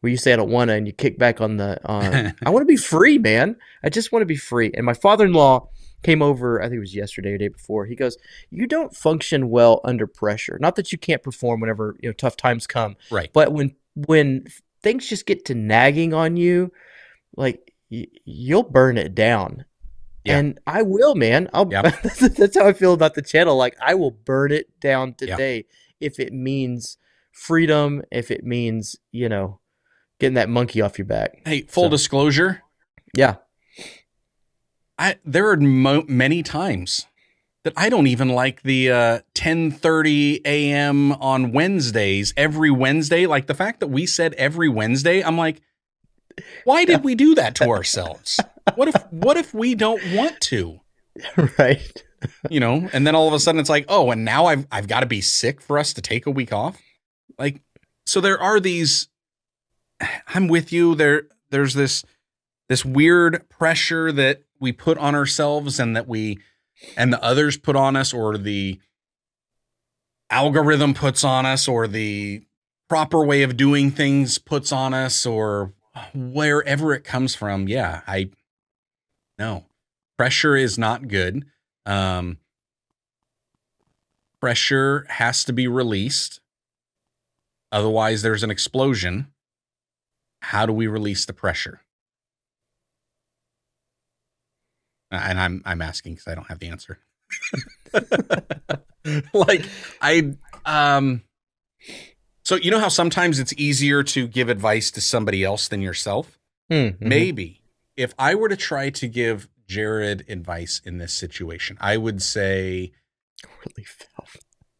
where 0.00 0.10
you 0.10 0.18
say 0.18 0.34
I 0.34 0.36
don't 0.36 0.50
want 0.50 0.68
to, 0.68 0.74
and 0.74 0.86
you 0.86 0.92
kick 0.92 1.18
back 1.18 1.40
on 1.40 1.56
the. 1.56 1.80
On, 1.86 2.04
uh, 2.04 2.32
I 2.44 2.50
want 2.50 2.60
to 2.62 2.66
be 2.70 2.76
free, 2.76 3.16
man. 3.16 3.56
I 3.82 3.88
just 3.88 4.12
want 4.12 4.20
to 4.20 4.26
be 4.26 4.36
free. 4.36 4.70
And 4.74 4.84
my 4.84 4.92
father-in-law 4.94 5.66
came 6.02 6.20
over. 6.20 6.60
I 6.60 6.64
think 6.66 6.76
it 6.76 6.80
was 6.80 6.94
yesterday 6.94 7.32
or 7.32 7.38
day 7.38 7.48
before. 7.48 7.86
He 7.86 7.94
goes, 7.96 8.18
"You 8.50 8.66
don't 8.66 8.94
function 8.94 9.48
well 9.48 9.80
under 9.82 10.06
pressure. 10.06 10.58
Not 10.60 10.76
that 10.76 10.92
you 10.92 10.98
can't 10.98 11.22
perform 11.22 11.60
whenever 11.60 11.96
you 12.02 12.10
know 12.10 12.12
tough 12.12 12.36
times 12.36 12.66
come, 12.66 12.96
Right. 13.10 13.30
but 13.32 13.50
when 13.54 13.74
when 13.94 14.44
things 14.82 15.06
just 15.06 15.26
get 15.26 15.44
to 15.46 15.54
nagging 15.54 16.12
on 16.14 16.36
you, 16.36 16.72
like 17.36 17.72
y- 17.90 18.06
you'll 18.24 18.62
burn 18.62 18.98
it 18.98 19.14
down." 19.14 19.64
Yeah. 20.24 20.38
And 20.38 20.60
I 20.66 20.82
will, 20.82 21.14
man. 21.14 21.48
I'll, 21.54 21.64
that's 21.66 22.56
how 22.58 22.66
I 22.66 22.72
feel 22.74 22.92
about 22.92 23.14
the 23.14 23.22
channel. 23.22 23.56
Like 23.56 23.76
I 23.80 23.94
will 23.94 24.10
burn 24.10 24.52
it 24.52 24.66
down 24.80 25.14
Yeah. 25.20 25.36
today 25.36 25.64
if 26.00 26.18
it 26.20 26.32
means 26.32 26.98
freedom, 27.32 28.02
if 28.12 28.30
it 28.30 28.44
means 28.44 28.96
you 29.12 29.28
know 29.28 29.60
getting 30.18 30.34
that 30.34 30.48
monkey 30.50 30.80
off 30.82 30.98
your 30.98 31.06
back. 31.06 31.40
Hey, 31.46 31.62
full 31.62 31.84
So- 31.84 31.90
disclosure, 31.90 32.62
Yeah. 33.14 33.36
I 34.98 35.16
there 35.24 35.48
are 35.48 35.56
mo- 35.56 36.04
many 36.06 36.42
times 36.42 37.06
that 37.64 37.74
I 37.76 37.88
don't 37.88 38.06
even 38.06 38.30
like 38.30 38.62
the 38.62 38.90
uh 38.90 39.18
10:30 39.34 40.40
a.m. 40.44 41.12
on 41.12 41.52
Wednesdays 41.52 42.32
every 42.36 42.70
Wednesday 42.70 43.26
like 43.26 43.46
the 43.46 43.54
fact 43.54 43.80
that 43.80 43.88
we 43.88 44.06
said 44.06 44.34
every 44.34 44.68
Wednesday 44.68 45.22
I'm 45.22 45.36
like 45.36 45.60
why 46.64 46.84
did 46.84 47.04
we 47.04 47.14
do 47.14 47.34
that 47.34 47.54
to 47.56 47.68
ourselves? 47.68 48.40
What 48.74 48.88
if 48.88 48.94
what 49.10 49.36
if 49.36 49.52
we 49.54 49.74
don't 49.74 50.02
want 50.14 50.40
to? 50.42 50.80
right. 51.58 52.04
You 52.50 52.60
know, 52.60 52.88
and 52.92 53.06
then 53.06 53.14
all 53.14 53.26
of 53.26 53.34
a 53.34 53.40
sudden 53.40 53.60
it's 53.60 53.70
like, 53.70 53.86
"Oh, 53.88 54.10
and 54.10 54.24
now 54.24 54.46
I've 54.46 54.66
I've 54.70 54.88
got 54.88 55.00
to 55.00 55.06
be 55.06 55.20
sick 55.20 55.60
for 55.60 55.78
us 55.78 55.92
to 55.94 56.02
take 56.02 56.26
a 56.26 56.30
week 56.30 56.52
off?" 56.52 56.80
Like 57.38 57.62
so 58.06 58.20
there 58.20 58.40
are 58.40 58.60
these 58.60 59.08
I'm 60.28 60.48
with 60.48 60.72
you 60.72 60.94
there 60.94 61.24
there's 61.50 61.74
this 61.74 62.04
this 62.68 62.84
weird 62.84 63.48
pressure 63.48 64.12
that 64.12 64.42
we 64.60 64.72
put 64.72 64.98
on 64.98 65.14
ourselves 65.14 65.80
and 65.80 65.96
that 65.96 66.06
we 66.06 66.38
and 66.96 67.12
the 67.12 67.22
others 67.22 67.56
put 67.56 67.76
on 67.76 67.96
us 67.96 68.12
or 68.12 68.36
the 68.38 68.78
algorithm 70.30 70.94
puts 70.94 71.24
on 71.24 71.44
us 71.46 71.66
or 71.68 71.86
the 71.88 72.42
proper 72.88 73.24
way 73.24 73.42
of 73.42 73.56
doing 73.56 73.90
things 73.90 74.38
puts 74.38 74.72
on 74.72 74.94
us 74.94 75.26
or 75.26 75.72
wherever 76.14 76.92
it 76.94 77.02
comes 77.02 77.34
from 77.34 77.68
yeah 77.68 78.02
i 78.06 78.30
no. 79.40 79.64
Pressure 80.18 80.54
is 80.54 80.78
not 80.78 81.08
good. 81.08 81.46
Um 81.86 82.36
pressure 84.38 85.06
has 85.08 85.44
to 85.44 85.52
be 85.52 85.66
released. 85.66 86.40
Otherwise 87.72 88.20
there's 88.20 88.42
an 88.42 88.50
explosion. 88.50 89.28
How 90.42 90.66
do 90.66 90.74
we 90.74 90.86
release 90.86 91.24
the 91.24 91.32
pressure 91.32 91.80
Uh, 94.99 94.99
and 95.10 95.38
i'm 95.40 95.62
i'm 95.64 95.82
asking 95.82 96.14
because 96.14 96.28
i 96.28 96.34
don't 96.34 96.46
have 96.48 96.58
the 96.58 96.68
answer. 96.68 96.98
Like 99.32 99.64
i 100.02 100.34
um 100.66 101.22
so 102.44 102.56
you 102.56 102.70
know 102.70 102.78
how 102.80 102.88
sometimes 102.88 103.38
it's 103.38 103.52
easier 103.56 104.02
to 104.02 104.26
give 104.26 104.48
advice 104.48 104.90
to 104.92 105.00
somebody 105.00 105.44
else 105.44 105.68
than 105.68 105.80
yourself? 105.80 106.38
Mhm. 106.70 107.00
maybe. 107.00 107.62
If 107.96 108.14
i 108.18 108.34
were 108.34 108.48
to 108.48 108.56
try 108.56 108.90
to 108.90 109.08
give 109.08 109.48
jared 109.66 110.24
advice 110.28 110.80
in 110.84 110.98
this 110.98 111.12
situation 111.14 111.78
i 111.80 111.96
would 111.96 112.20
say 112.22 112.92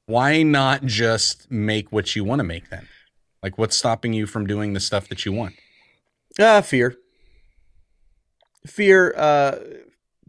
why 0.07 0.43
not 0.43 0.85
just 0.85 1.51
make 1.51 1.93
what 1.93 2.17
you 2.17 2.25
want 2.25 2.41
to 2.41 2.45
make 2.45 2.69
then? 2.69 2.89
Like 3.43 3.57
what's 3.57 3.77
stopping 3.77 4.13
you 4.13 4.27
from 4.27 4.47
doing 4.47 4.73
the 4.73 4.81
stuff 4.81 5.09
that 5.09 5.25
you 5.25 5.33
want? 5.33 5.55
Ah, 6.39 6.61
fear. 6.61 6.97
Fear, 8.67 9.15
uh, 9.17 9.57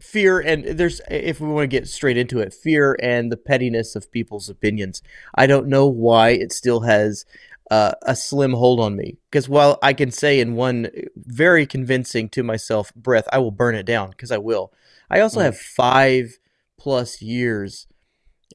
fear, 0.02 0.40
and 0.40 0.64
there's, 0.64 1.00
if 1.10 1.40
we 1.40 1.48
want 1.48 1.64
to 1.64 1.76
get 1.76 1.88
straight 1.88 2.18
into 2.18 2.40
it, 2.40 2.52
fear 2.52 2.96
and 3.00 3.30
the 3.30 3.36
pettiness 3.36 3.94
of 3.96 4.10
people's 4.10 4.48
opinions. 4.48 5.02
I 5.34 5.46
don't 5.46 5.68
know 5.68 5.86
why 5.86 6.30
it 6.30 6.52
still 6.52 6.80
has 6.80 7.24
uh, 7.70 7.92
a 8.02 8.14
slim 8.14 8.52
hold 8.52 8.80
on 8.80 8.96
me. 8.96 9.18
Because 9.30 9.48
while 9.48 9.78
I 9.82 9.92
can 9.92 10.10
say 10.10 10.40
in 10.40 10.56
one 10.56 10.90
very 11.16 11.66
convincing 11.66 12.28
to 12.30 12.42
myself 12.42 12.92
breath, 12.94 13.28
I 13.32 13.38
will 13.38 13.52
burn 13.52 13.74
it 13.74 13.86
down, 13.86 14.10
because 14.10 14.30
I 14.30 14.38
will. 14.38 14.72
I 15.08 15.20
also 15.20 15.40
Mm. 15.40 15.44
have 15.44 15.58
five 15.58 16.38
plus 16.78 17.22
years, 17.22 17.86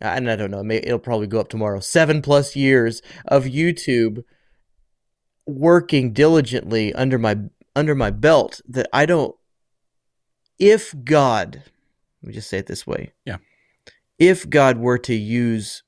and 0.01 0.29
I 0.29 0.35
don't 0.35 0.51
know, 0.51 0.63
it'll 0.69 0.99
probably 0.99 1.27
go 1.27 1.39
up 1.39 1.49
tomorrow, 1.49 1.79
seven 1.79 2.21
plus 2.21 2.55
years 2.55 3.01
of 3.25 3.45
YouTube 3.45 4.23
working 5.45 6.11
diligently 6.11 6.93
under 6.93 7.17
my 7.17 7.37
under 7.75 7.95
my 7.95 8.11
belt 8.11 8.59
that 8.67 8.89
I 8.91 9.05
don't 9.05 9.33
if 10.59 10.93
God 11.03 11.63
let 12.21 12.27
me 12.27 12.33
just 12.33 12.49
say 12.49 12.57
it 12.57 12.67
this 12.67 12.87
way. 12.87 13.13
Yeah. 13.25 13.37
If 14.19 14.49
God 14.49 14.79
were 14.79 14.97
to 14.99 15.13
use 15.15 15.83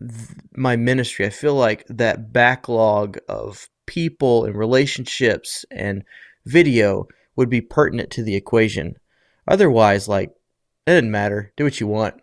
th- 0.00 0.38
my 0.56 0.76
ministry, 0.76 1.26
I 1.26 1.30
feel 1.30 1.54
like 1.54 1.84
that 1.88 2.32
backlog 2.32 3.18
of 3.28 3.68
people 3.86 4.44
and 4.44 4.56
relationships 4.56 5.64
and 5.70 6.04
video 6.46 7.06
would 7.36 7.50
be 7.50 7.60
pertinent 7.60 8.10
to 8.12 8.22
the 8.22 8.36
equation. 8.36 8.94
Otherwise, 9.48 10.08
like 10.08 10.30
it 10.86 10.90
doesn't 10.92 11.10
matter. 11.10 11.52
Do 11.56 11.64
what 11.64 11.80
you 11.80 11.86
want. 11.86 12.14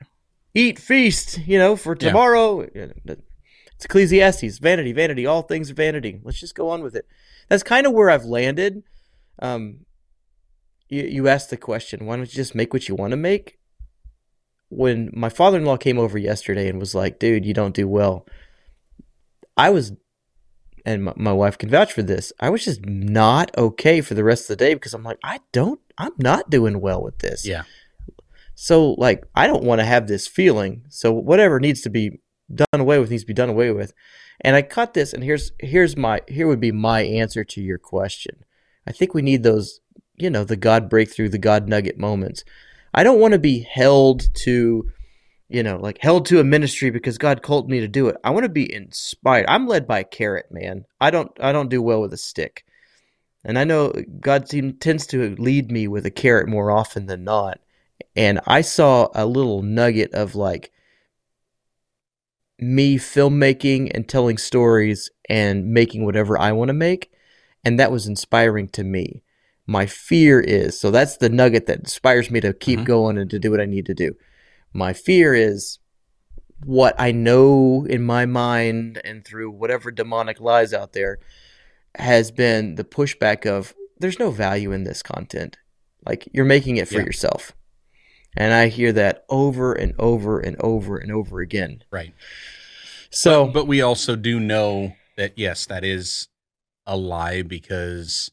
Eat, 0.53 0.79
feast, 0.79 1.39
you 1.45 1.57
know, 1.57 1.75
for 1.75 1.93
Yeah. 1.99 2.07
tomorrow. 2.07 2.61
It's 2.61 3.85
Ecclesiastes, 3.85 4.59
vanity, 4.59 4.93
vanity, 4.93 5.25
all 5.25 5.41
things 5.41 5.71
are 5.71 5.75
vanity. 5.75 6.19
Let's 6.23 6.39
just 6.39 6.55
go 6.55 6.69
on 6.69 6.83
with 6.83 6.95
it. 6.95 7.05
That's 7.49 7.63
kind 7.63 7.85
of 7.85 7.93
where 7.93 8.09
I've 8.09 8.25
landed. 8.25 8.83
Um, 9.39 9.85
you, 10.91 11.03
you 11.03 11.27
asked 11.27 11.49
the 11.49 11.57
question, 11.57 12.05
why 12.05 12.17
don't 12.17 12.31
you 12.31 12.35
just 12.35 12.53
make 12.53 12.73
what 12.73 12.87
you 12.87 12.95
want 12.95 13.11
to 13.11 13.17
make? 13.17 13.57
When 14.69 15.09
my 15.13 15.29
father 15.29 15.57
in 15.57 15.65
law 15.65 15.77
came 15.77 15.97
over 15.97 16.17
yesterday 16.17 16.69
and 16.69 16.79
was 16.79 16.93
like, 16.93 17.17
dude, 17.17 17.45
you 17.45 17.53
don't 17.53 17.73
do 17.75 17.87
well, 17.87 18.27
I 19.57 19.69
was, 19.69 19.93
and 20.85 21.05
my, 21.05 21.13
my 21.15 21.33
wife 21.33 21.57
can 21.57 21.69
vouch 21.69 21.91
for 21.91 22.03
this, 22.03 22.31
I 22.39 22.49
was 22.49 22.65
just 22.65 22.85
not 22.85 23.57
okay 23.57 24.01
for 24.01 24.13
the 24.13 24.23
rest 24.23 24.43
of 24.43 24.57
the 24.57 24.63
day 24.65 24.73
because 24.75 24.93
I'm 24.93 25.03
like, 25.03 25.19
I 25.23 25.39
don't, 25.51 25.79
I'm 25.97 26.13
not 26.17 26.49
doing 26.49 26.79
well 26.79 27.01
with 27.01 27.19
this. 27.19 27.45
yeah 27.45 27.63
So 28.55 28.91
like 28.99 29.25
I 29.33 29.47
don't 29.47 29.63
want 29.63 29.79
to 29.79 29.85
have 29.85 30.07
this 30.07 30.27
feeling. 30.27 30.83
So 30.89 31.11
whatever 31.11 31.59
needs 31.59 31.81
to 31.81 31.89
be 31.89 32.21
done 32.53 32.81
away 32.81 32.99
with 32.99 33.09
needs 33.09 33.23
to 33.23 33.27
be 33.27 33.33
done 33.33 33.49
away 33.49 33.71
with. 33.71 33.93
And 34.41 34.55
I 34.55 34.61
cut 34.61 34.93
this 34.93 35.13
and 35.13 35.23
here's 35.23 35.51
here's 35.59 35.97
my 35.97 36.21
here 36.27 36.47
would 36.47 36.59
be 36.59 36.71
my 36.71 37.01
answer 37.01 37.43
to 37.43 37.61
your 37.61 37.79
question. 37.79 38.43
I 38.85 38.91
think 38.91 39.13
we 39.13 39.21
need 39.23 39.41
those 39.41 39.79
you 40.21 40.29
know, 40.29 40.43
the 40.43 40.55
God 40.55 40.89
breakthrough, 40.89 41.29
the 41.29 41.37
God 41.37 41.67
nugget 41.67 41.97
moments. 41.97 42.43
I 42.93 43.03
don't 43.03 43.19
want 43.19 43.33
to 43.33 43.39
be 43.39 43.61
held 43.61 44.33
to, 44.35 44.91
you 45.49 45.63
know, 45.63 45.77
like 45.77 45.99
held 46.01 46.25
to 46.27 46.39
a 46.39 46.43
ministry 46.43 46.89
because 46.89 47.17
God 47.17 47.41
called 47.41 47.69
me 47.69 47.79
to 47.79 47.87
do 47.87 48.07
it. 48.07 48.17
I 48.23 48.31
want 48.31 48.43
to 48.43 48.49
be 48.49 48.71
inspired. 48.71 49.45
I'm 49.47 49.67
led 49.67 49.87
by 49.87 49.99
a 49.99 50.03
carrot, 50.05 50.47
man. 50.51 50.85
I 50.99 51.09
don't 51.09 51.31
I 51.39 51.51
don't 51.51 51.69
do 51.69 51.81
well 51.81 52.01
with 52.01 52.13
a 52.13 52.17
stick. 52.17 52.65
And 53.43 53.57
I 53.57 53.63
know 53.63 53.93
God 54.19 54.47
seem, 54.47 54.73
tends 54.73 55.07
to 55.07 55.35
lead 55.37 55.71
me 55.71 55.87
with 55.87 56.05
a 56.05 56.11
carrot 56.11 56.47
more 56.47 56.69
often 56.69 57.07
than 57.07 57.23
not. 57.23 57.59
And 58.15 58.39
I 58.45 58.61
saw 58.61 59.09
a 59.15 59.25
little 59.25 59.63
nugget 59.63 60.13
of 60.13 60.35
like 60.35 60.71
me 62.59 62.97
filmmaking 62.97 63.91
and 63.95 64.07
telling 64.07 64.37
stories 64.37 65.09
and 65.27 65.73
making 65.73 66.05
whatever 66.05 66.37
I 66.37 66.51
want 66.51 66.69
to 66.69 66.73
make. 66.73 67.11
And 67.63 67.79
that 67.79 67.91
was 67.91 68.07
inspiring 68.07 68.69
to 68.69 68.83
me. 68.83 69.23
My 69.71 69.85
fear 69.85 70.41
is 70.41 70.77
so 70.77 70.91
that's 70.91 71.15
the 71.17 71.29
nugget 71.29 71.65
that 71.67 71.79
inspires 71.79 72.29
me 72.29 72.41
to 72.41 72.53
keep 72.53 72.79
Mhm. 72.81 72.85
going 72.85 73.17
and 73.17 73.29
to 73.29 73.39
do 73.39 73.51
what 73.51 73.61
I 73.61 73.65
need 73.65 73.85
to 73.85 73.93
do. 73.93 74.17
My 74.73 74.91
fear 74.91 75.33
is 75.33 75.79
what 76.65 76.93
I 76.99 77.11
know 77.13 77.85
in 77.89 78.03
my 78.03 78.25
mind 78.25 78.99
and 79.05 79.23
through 79.23 79.49
whatever 79.51 79.89
demonic 79.89 80.41
lies 80.41 80.73
out 80.73 80.91
there 80.91 81.19
has 81.95 82.31
been 82.31 82.75
the 82.75 82.83
pushback 82.83 83.45
of 83.45 83.73
there's 83.99 84.19
no 84.19 84.29
value 84.29 84.73
in 84.73 84.83
this 84.83 85.01
content. 85.01 85.57
Like 86.05 86.27
you're 86.33 86.43
making 86.45 86.75
it 86.75 86.89
for 86.89 86.95
Yeah. 86.99 87.05
yourself. 87.05 87.53
And 88.35 88.53
I 88.53 88.67
hear 88.67 88.91
that 88.93 89.23
over 89.29 89.73
and 89.73 89.93
over 89.97 90.39
and 90.39 90.57
over 90.59 90.97
and 90.97 91.11
over 91.13 91.39
again. 91.39 91.83
Right. 91.91 92.13
So, 93.09 93.47
but 93.47 93.67
we 93.67 93.81
also 93.81 94.15
do 94.17 94.37
know 94.39 94.95
that 95.15 95.37
yes, 95.37 95.65
that 95.67 95.83
is 95.85 96.27
a 96.85 96.97
lie 96.97 97.41
because 97.41 98.31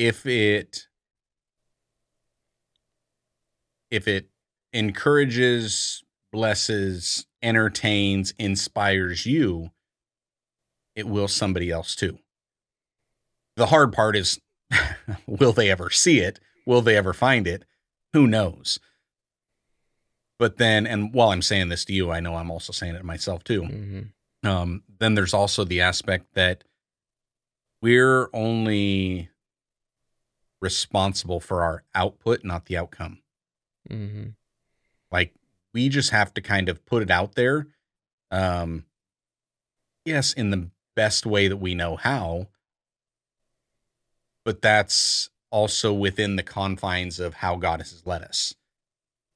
if 0.00 0.24
it 0.24 0.86
if 3.90 4.08
it 4.08 4.30
encourages, 4.72 6.02
blesses, 6.32 7.26
entertains, 7.42 8.32
inspires 8.38 9.26
you, 9.26 9.70
it 10.94 11.06
will 11.06 11.28
somebody 11.28 11.70
else 11.70 11.94
too. 11.94 12.18
The 13.56 13.66
hard 13.66 13.92
part 13.92 14.16
is 14.16 14.40
will 15.26 15.52
they 15.52 15.70
ever 15.70 15.90
see 15.90 16.20
it? 16.20 16.40
Will 16.66 16.80
they 16.80 16.96
ever 16.96 17.12
find 17.12 17.46
it? 17.46 17.64
Who 18.14 18.26
knows? 18.26 18.78
But 20.38 20.56
then, 20.56 20.86
and 20.86 21.12
while 21.12 21.28
I'm 21.30 21.42
saying 21.42 21.68
this 21.68 21.84
to 21.86 21.92
you, 21.92 22.10
I 22.10 22.20
know 22.20 22.36
I'm 22.36 22.50
also 22.50 22.72
saying 22.72 22.94
it 22.94 23.04
myself 23.04 23.44
too 23.44 23.62
Mhm. 23.62 24.12
um, 24.44 24.82
then 24.98 25.14
there's 25.14 25.34
also 25.34 25.64
the 25.64 25.82
aspect 25.82 26.32
that 26.34 26.64
we're 27.82 28.30
only 28.32 29.28
responsible 30.60 31.40
for 31.40 31.62
our 31.62 31.84
output, 31.94 32.44
not 32.44 32.66
the 32.66 32.76
outcome. 32.76 33.18
Mm-hmm. 33.88 34.30
Like 35.10 35.34
we 35.72 35.88
just 35.88 36.10
have 36.10 36.34
to 36.34 36.40
kind 36.40 36.68
of 36.68 36.84
put 36.84 37.02
it 37.02 37.10
out 37.10 37.34
there. 37.34 37.66
Um, 38.30 38.84
yes, 40.04 40.32
in 40.32 40.50
the 40.50 40.70
best 40.94 41.26
way 41.26 41.48
that 41.48 41.56
we 41.56 41.74
know 41.74 41.96
how, 41.96 42.48
but 44.44 44.62
that's 44.62 45.30
also 45.50 45.92
within 45.92 46.36
the 46.36 46.42
confines 46.42 47.18
of 47.18 47.34
how 47.34 47.56
God 47.56 47.80
has 47.80 48.02
led 48.06 48.22
us. 48.22 48.54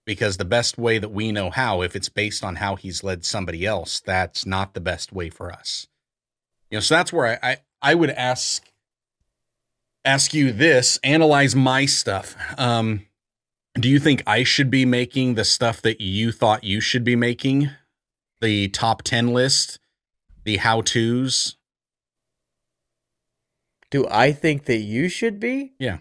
Because 0.07 0.37
the 0.37 0.45
best 0.45 0.77
way 0.77 0.99
that 0.99 1.09
we 1.09 1.33
know 1.33 1.49
how, 1.49 1.81
if 1.81 1.97
it's 1.97 2.11
based 2.11 2.45
on 2.45 2.57
how 2.57 2.77
He's 2.77 3.03
led 3.03 3.25
somebody 3.25 3.65
else, 3.65 4.01
that's 4.01 4.45
not 4.45 4.75
the 4.75 4.81
best 4.81 5.13
way 5.13 5.31
for 5.31 5.51
us. 5.51 5.89
You 6.71 6.77
know, 6.77 6.81
so 6.81 6.95
that's 6.95 7.13
where 7.13 7.39
I 7.43 7.51
I, 7.51 7.57
I 7.81 7.95
would 7.95 8.11
ask 8.11 8.71
ask 10.05 10.35
you 10.35 10.53
this: 10.53 10.99
analyze 11.03 11.55
my 11.57 11.87
stuff. 11.87 12.37
Um, 12.59 13.07
do 13.75 13.89
you 13.89 13.99
think 13.99 14.23
I 14.27 14.45
should 14.45 14.71
be 14.71 14.85
making 14.85 15.35
the 15.35 15.45
stuff 15.45 15.83
that 15.83 16.01
you 16.01 16.31
thought 16.31 16.65
you 16.65 16.81
should 16.81 17.05
be 17.05 17.17
making? 17.17 17.71
The 18.41 18.69
top 18.69 19.03
10 19.03 19.33
list, 19.33 19.79
the 20.45 20.59
how 20.59 20.83
to's? 20.83 21.57
Do 23.91 24.07
I 24.11 24.33
think 24.33 24.67
that 24.67 24.79
you 24.79 25.09
should 25.09 25.41
be? 25.41 25.73
Yeah. 25.79 25.99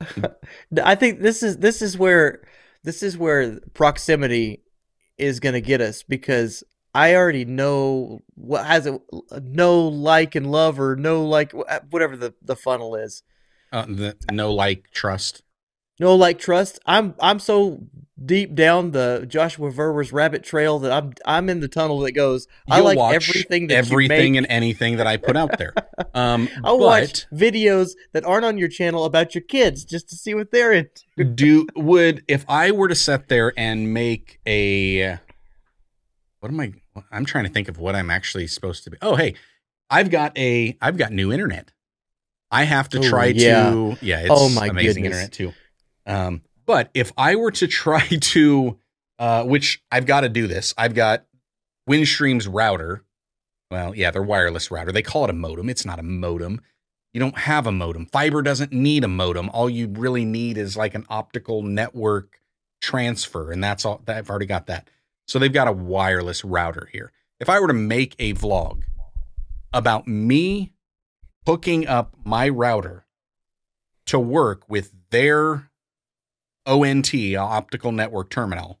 I 0.82 0.94
think 0.94 1.20
this 1.20 1.42
is 1.42 1.58
this 1.58 1.82
is 1.82 1.96
where 1.96 2.42
this 2.82 3.02
is 3.02 3.16
where 3.16 3.58
proximity 3.72 4.62
is 5.16 5.40
going 5.40 5.54
to 5.54 5.60
get 5.60 5.80
us 5.80 6.02
because 6.02 6.64
I 6.94 7.16
already 7.16 7.44
know 7.44 8.22
what 8.34 8.66
has 8.66 8.86
it 8.86 9.00
no 9.42 9.80
like 9.80 10.34
and 10.34 10.50
love 10.50 10.78
or 10.78 10.94
no 10.94 11.24
like 11.24 11.52
whatever 11.90 12.16
the 12.16 12.34
the 12.40 12.56
funnel 12.56 12.94
is. 12.94 13.22
Uh, 13.72 13.86
the 13.86 14.16
no 14.30 14.52
like 14.52 14.90
trust. 14.92 15.42
No 15.98 16.14
like 16.14 16.38
trust. 16.38 16.78
I'm 16.86 17.14
I'm 17.20 17.40
so 17.40 17.86
deep 18.24 18.54
down 18.54 18.92
the 18.92 19.26
Joshua 19.28 19.72
Verwer's 19.72 20.12
rabbit 20.12 20.44
trail 20.44 20.78
that 20.80 20.92
I'm 20.92 21.14
I'm 21.26 21.48
in 21.48 21.58
the 21.58 21.68
tunnel 21.68 21.98
that 22.00 22.12
goes. 22.12 22.46
I 22.70 22.76
You'll 22.76 22.84
like 22.84 22.98
watch 22.98 23.14
everything 23.14 23.66
that 23.68 23.74
everything 23.74 24.36
and 24.36 24.46
anything 24.48 24.96
that 24.98 25.06
I 25.06 25.16
put 25.16 25.36
out 25.36 25.58
there. 25.58 25.74
Um, 26.12 26.48
I'll 26.62 26.78
but 26.78 26.84
watch 26.84 27.26
videos 27.32 27.92
that 28.12 28.24
aren't 28.24 28.44
on 28.44 28.56
your 28.56 28.68
channel 28.68 29.04
about 29.04 29.34
your 29.34 29.42
kids 29.42 29.84
just 29.84 30.08
to 30.10 30.16
see 30.16 30.32
what 30.32 30.52
they're 30.52 30.72
into. 30.72 31.02
do 31.34 31.66
would 31.76 32.22
if 32.28 32.44
I 32.48 32.70
were 32.70 32.86
to 32.86 32.94
sit 32.94 33.28
there 33.28 33.52
and 33.56 33.92
make 33.92 34.38
a 34.46 35.18
what 36.44 36.50
am 36.52 36.60
I? 36.60 36.72
I'm 37.10 37.24
trying 37.24 37.44
to 37.44 37.50
think 37.50 37.68
of 37.68 37.78
what 37.78 37.94
I'm 37.96 38.10
actually 38.10 38.46
supposed 38.48 38.84
to 38.84 38.90
be. 38.90 38.98
Oh, 39.00 39.16
hey, 39.16 39.34
I've 39.88 40.10
got 40.10 40.36
a 40.36 40.76
I've 40.78 40.98
got 40.98 41.10
new 41.10 41.32
internet. 41.32 41.72
I 42.50 42.64
have 42.64 42.90
to 42.90 42.98
Oh, 42.98 43.02
try 43.02 43.26
yeah. 43.28 43.70
to 43.70 43.96
yeah, 44.02 44.20
it's 44.20 44.28
Oh, 44.30 44.50
my 44.50 44.66
amazing 44.66 45.04
goodness. 45.04 45.22
internet 45.24 45.32
too. 45.32 45.52
Um, 46.04 46.42
but 46.66 46.90
if 46.92 47.12
I 47.16 47.36
were 47.36 47.50
to 47.52 47.66
try 47.82 48.06
to, 48.06 48.78
uh, 49.18 49.44
which 49.44 49.82
I've 49.90 50.04
got 50.04 50.20
to 50.20 50.28
do 50.28 50.46
this, 50.46 50.74
I've 50.76 50.94
got 50.94 51.24
Windstream's 51.88 52.46
router. 52.46 53.04
Well, 53.70 53.94
yeah, 53.94 54.10
their 54.10 54.22
wireless 54.22 54.70
router. 54.70 54.92
They 54.92 55.00
call 55.00 55.24
it 55.24 55.30
a 55.30 55.32
modem. 55.34 55.70
It's 55.70 55.86
not 55.86 55.98
a 55.98 56.02
modem. 56.02 56.60
You 57.14 57.20
don't 57.20 57.38
have 57.38 57.66
a 57.66 57.72
modem. 57.72 58.04
Fiber 58.04 58.42
doesn't 58.42 58.70
need 58.70 59.02
a 59.02 59.08
modem. 59.08 59.48
All 59.48 59.70
you 59.70 59.88
really 59.88 60.26
need 60.26 60.58
is 60.58 60.76
like 60.76 60.94
an 60.94 61.06
optical 61.08 61.62
network 61.62 62.38
transfer, 62.82 63.50
and 63.50 63.64
that's 63.64 63.86
all. 63.86 64.02
I've 64.06 64.28
already 64.28 64.44
got 64.44 64.66
that. 64.66 64.90
So 65.26 65.38
they've 65.38 65.52
got 65.52 65.68
a 65.68 65.72
wireless 65.72 66.44
router 66.44 66.88
here. 66.92 67.12
If 67.40 67.48
I 67.48 67.60
were 67.60 67.68
to 67.68 67.74
make 67.74 68.14
a 68.18 68.34
vlog 68.34 68.82
about 69.72 70.06
me 70.06 70.72
hooking 71.46 71.86
up 71.86 72.14
my 72.24 72.48
router 72.48 73.06
to 74.06 74.18
work 74.18 74.68
with 74.68 74.92
their 75.10 75.70
ONT, 76.66 77.14
uh, 77.14 77.38
optical 77.38 77.92
network 77.92 78.30
terminal, 78.30 78.80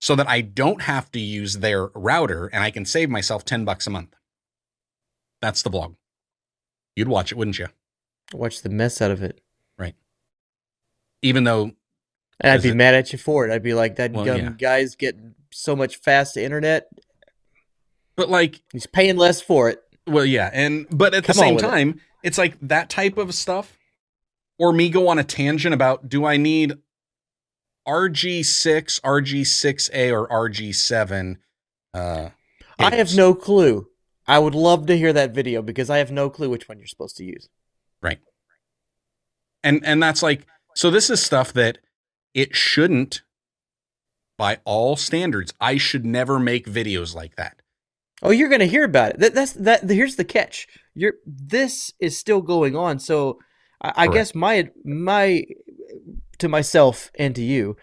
so 0.00 0.14
that 0.14 0.28
I 0.28 0.40
don't 0.40 0.82
have 0.82 1.10
to 1.12 1.20
use 1.20 1.58
their 1.58 1.86
router 1.88 2.46
and 2.46 2.62
I 2.62 2.70
can 2.70 2.84
save 2.84 3.10
myself 3.10 3.44
10 3.44 3.64
bucks 3.64 3.86
a 3.86 3.90
month. 3.90 4.14
That's 5.40 5.62
the 5.62 5.70
vlog. 5.70 5.96
You'd 6.94 7.08
watch 7.08 7.32
it, 7.32 7.38
wouldn't 7.38 7.58
you? 7.58 7.68
Watch 8.32 8.62
the 8.62 8.68
mess 8.68 9.00
out 9.00 9.10
of 9.10 9.22
it. 9.22 9.40
Right. 9.78 9.94
Even 11.22 11.44
though, 11.44 11.72
And 12.40 12.52
I'd 12.52 12.62
be 12.62 12.68
it- 12.70 12.74
mad 12.76 12.94
at 12.94 13.12
you 13.12 13.18
for 13.18 13.46
it. 13.46 13.52
I'd 13.52 13.62
be 13.62 13.74
like, 13.74 13.96
that 13.96 14.12
Well, 14.12 14.26
yeah. 14.26 14.50
guy's 14.50 14.94
getting 14.94 15.34
so 15.52 15.74
much 15.74 15.96
fast 15.96 16.36
internet. 16.36 16.88
but 18.16 18.28
like, 18.28 18.60
He's 18.72 18.86
paying 18.86 19.16
less 19.16 19.40
for 19.40 19.68
it. 19.70 19.82
well, 20.06 20.24
yeah. 20.24 20.50
And, 20.52 20.86
but 20.90 21.14
at 21.14 21.24
the 21.24 21.32
Come 21.32 21.40
on 21.40 21.44
same 21.46 21.54
with 21.56 21.64
it. 21.64 21.68
time, 21.68 22.00
it's 22.22 22.38
like 22.38 22.56
that 22.62 22.90
type 22.90 23.16
of 23.18 23.34
stuff, 23.34 23.76
or 24.58 24.72
me 24.72 24.88
go 24.88 25.08
on 25.08 25.18
a 25.18 25.24
tangent 25.24 25.74
about 25.74 26.08
do 26.08 26.24
I 26.24 26.36
need 26.36 26.74
RG6, 27.86 29.00
RG6A, 29.00 30.12
or 30.12 30.28
RG7? 30.28 31.36
Uh, 31.94 32.30
I 32.78 32.94
have 32.94 33.14
no 33.14 33.34
clue. 33.34 33.88
I 34.26 34.38
would 34.38 34.54
love 34.54 34.86
to 34.86 34.96
hear 34.98 35.12
that 35.12 35.32
video 35.32 35.62
because 35.62 35.88
I 35.88 35.98
have 35.98 36.10
no 36.10 36.28
clue 36.28 36.50
which 36.50 36.68
one 36.68 36.78
you're 36.78 36.86
supposed 36.88 37.16
to 37.18 37.24
use. 37.24 37.48
Right. 38.02 38.18
And 39.62 39.84
and 39.84 40.02
that's 40.02 40.22
like 40.22 40.46
so 40.74 40.90
this 40.90 41.10
is 41.10 41.22
stuff 41.22 41.52
that 41.54 41.78
it 42.36 42.54
shouldn't 42.54 43.22
by 44.38 44.58
all 44.64 44.94
standards 44.94 45.52
i 45.60 45.76
should 45.76 46.06
never 46.06 46.38
make 46.38 46.66
videos 46.66 47.14
like 47.14 47.34
that 47.34 47.60
Oh, 48.22 48.30
you're 48.30 48.48
gonna 48.48 48.64
hear 48.66 48.84
about 48.84 49.10
it. 49.10 49.18
That, 49.20 49.34
that's 49.34 49.52
that. 49.52 49.88
Here's 49.88 50.16
the 50.16 50.24
catch. 50.24 50.66
You're 50.94 51.14
this 51.26 51.92
is 52.00 52.16
still 52.16 52.40
going 52.40 52.74
on. 52.74 52.98
So 52.98 53.38
I, 53.80 53.92
I 53.96 54.06
guess 54.08 54.34
my 54.34 54.70
my 54.84 55.44
to 56.38 56.48
myself 56.48 57.10
and 57.18 57.34
to 57.34 57.42
you 57.42 57.76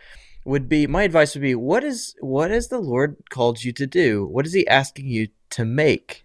would 0.45 0.67
be 0.67 0.87
my 0.87 1.03
advice 1.03 1.35
would 1.35 1.41
be 1.41 1.55
what 1.55 1.83
is 1.83 2.15
what 2.19 2.49
has 2.49 2.69
the 2.69 2.79
Lord 2.79 3.17
called 3.29 3.63
you 3.63 3.71
to 3.73 3.85
do? 3.85 4.25
What 4.25 4.47
is 4.47 4.53
He 4.53 4.67
asking 4.67 5.07
you 5.07 5.27
to 5.51 5.65
make? 5.65 6.22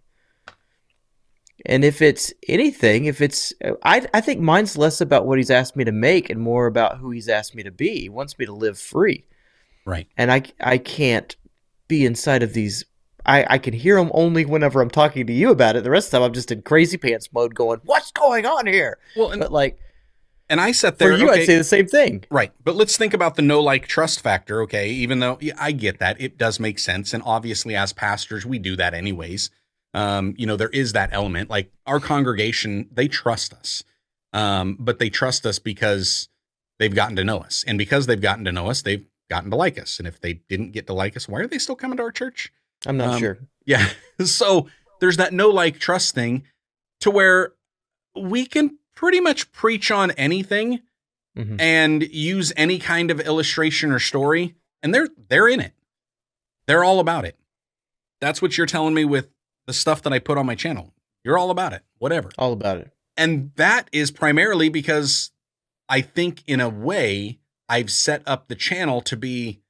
And 1.69 1.85
if 1.85 2.03
it's 2.03 2.33
anything, 2.49 3.05
if 3.05 3.21
it's 3.21 3.53
I 3.85 4.07
I 4.13 4.21
think 4.21 4.41
mine's 4.41 4.77
less 4.77 5.01
about 5.01 5.27
what 5.27 5.39
He's 5.39 5.51
asked 5.51 5.77
me 5.77 5.85
to 5.85 5.93
make 5.93 6.31
and 6.31 6.41
more 6.41 6.67
about 6.67 6.99
who 6.99 7.11
He's 7.11 7.29
asked 7.29 7.55
me 7.55 7.63
to 7.63 7.71
be. 7.71 8.01
He 8.01 8.09
wants 8.09 8.39
me 8.39 8.47
to 8.47 8.53
live 8.53 8.79
free 8.79 9.25
right 9.89 10.07
and 10.17 10.31
I 10.31 10.43
I 10.61 10.79
can't 10.79 11.35
be 11.89 12.05
inside 12.05 12.43
of 12.43 12.53
these. 12.53 12.85
I 13.27 13.47
I 13.49 13.59
can 13.59 13.75
hear 13.75 13.99
him 13.99 14.11
only 14.15 14.45
whenever 14.45 14.81
I'm 14.81 14.91
talking 14.91 15.27
to 15.27 15.33
you 15.33 15.51
about 15.51 15.77
it. 15.77 15.83
The 15.83 15.91
rest 15.91 16.09
of 16.09 16.11
the 16.13 16.19
time, 16.19 16.25
I'm 16.27 16.35
just 16.35 16.53
in 16.53 16.63
crazy 16.63 16.99
pants 16.99 17.31
mode, 17.33 17.55
going, 17.55 17.81
"What's 17.85 18.13
going 18.13 18.47
on 18.47 18.67
here?" 18.67 18.99
well 19.17 19.31
and 19.31 19.41
But 19.41 19.51
like, 19.51 19.79
and 20.49 20.61
I 20.61 20.73
sat 20.73 20.99
there. 20.99 21.13
For 21.13 21.19
you, 21.19 21.31
okay, 21.31 21.43
I'd 21.43 21.47
say 21.47 21.57
the 21.57 21.65
same 21.65 21.87
thing. 21.87 22.25
Right. 22.31 22.53
But 22.63 22.77
let's 22.77 22.97
think 22.97 23.15
about 23.15 23.37
the 23.37 23.43
no 23.43 23.61
like 23.61 23.87
trust 23.87 24.21
factor, 24.21 24.63
okay? 24.63 24.91
Even 24.91 25.19
though 25.21 25.39
yeah, 25.41 25.55
I 25.59 25.73
get 25.73 25.99
that, 25.99 26.21
it 26.21 26.39
does 26.39 26.61
make 26.61 26.79
sense. 26.79 27.13
And 27.15 27.23
obviously, 27.25 27.75
as 27.75 27.93
pastors, 27.93 28.47
we 28.47 28.59
do 28.59 28.77
that 28.77 28.95
anyways. 28.95 29.51
Um, 29.95 30.35
you 30.37 30.47
know, 30.47 30.57
there 30.57 30.69
is 30.69 30.93
that 30.93 31.11
element. 31.13 31.49
Like 31.51 31.73
our 31.87 32.01
congregation, 32.01 32.89
they 32.93 33.09
trust 33.09 33.53
us. 33.55 33.83
Um, 34.33 34.77
but 34.79 34.99
they 34.99 35.09
trust 35.11 35.47
us 35.47 35.59
because 35.59 36.29
they've 36.79 36.95
gotten 36.95 37.17
to 37.17 37.25
know 37.25 37.39
us. 37.39 37.65
And 37.67 37.79
because 37.79 38.07
they've 38.07 38.21
gotten 38.21 38.45
to 38.45 38.53
know 38.53 38.69
us, 38.69 38.83
they've 38.83 39.07
gotten 39.31 39.51
to 39.51 39.57
like 39.57 39.79
us. 39.79 39.99
And 39.99 40.07
if 40.07 40.21
they 40.21 40.35
didn't 40.49 40.73
get 40.73 40.87
to 40.89 40.93
like 40.93 41.17
us, 41.17 41.27
why 41.29 41.41
are 41.41 41.47
they 41.47 41.59
still 41.59 41.77
coming 41.77 41.97
to 41.97 42.03
our 42.03 42.13
church? 42.13 42.53
I'm 42.87 42.97
not 42.99 43.15
Um, 43.15 43.21
sure. 43.21 43.39
Yeah. 43.65 43.89
So 44.25 44.69
there's 45.01 45.17
that 45.19 45.33
no 45.33 45.49
like 45.49 45.79
trust 45.79 46.15
thing 46.15 46.43
to 47.01 47.11
where 47.11 47.53
we 48.17 48.47
can 48.47 48.79
pretty 48.97 49.21
much 49.21 49.53
preach 49.53 49.91
on 49.93 50.11
anything 50.13 50.81
Mhm. 51.37 51.61
and 51.61 52.03
use 52.03 52.53
any 52.57 52.81
kind 52.81 53.13
of 53.13 53.21
illustration 53.21 53.93
or 53.93 54.01
story 54.01 54.57
and 54.83 54.93
they're 54.93 55.09
they're 55.29 55.47
in 55.47 55.61
it. 55.61 55.73
They're 56.67 56.83
all 56.83 56.99
about 56.99 57.25
it. 57.25 57.39
That's 58.21 58.43
what 58.43 58.59
you're 58.59 58.67
telling 58.67 58.93
me 58.93 59.05
with 59.05 59.29
the 59.69 59.75
stuff 59.75 60.03
that 60.03 60.13
I 60.15 60.19
put 60.19 60.39
on 60.39 60.47
my 60.47 60.55
channel. 60.55 60.95
You're 61.23 61.39
all 61.39 61.51
about 61.51 61.75
it. 61.75 61.83
Whatever. 61.99 62.31
All 62.39 62.55
about 62.55 62.79
it. 62.79 62.91
And 63.19 63.53
that 63.57 63.89
is 63.93 64.11
primarily 64.11 64.71
because 64.71 65.31
I 65.89 66.01
think 66.01 66.43
in 66.47 66.59
a 66.59 66.71
way 66.71 67.39
I've 67.69 67.91
set 67.91 68.23
up 68.27 68.49
the 68.49 68.55
channel 68.55 69.03
to 69.03 69.17
be 69.17 69.61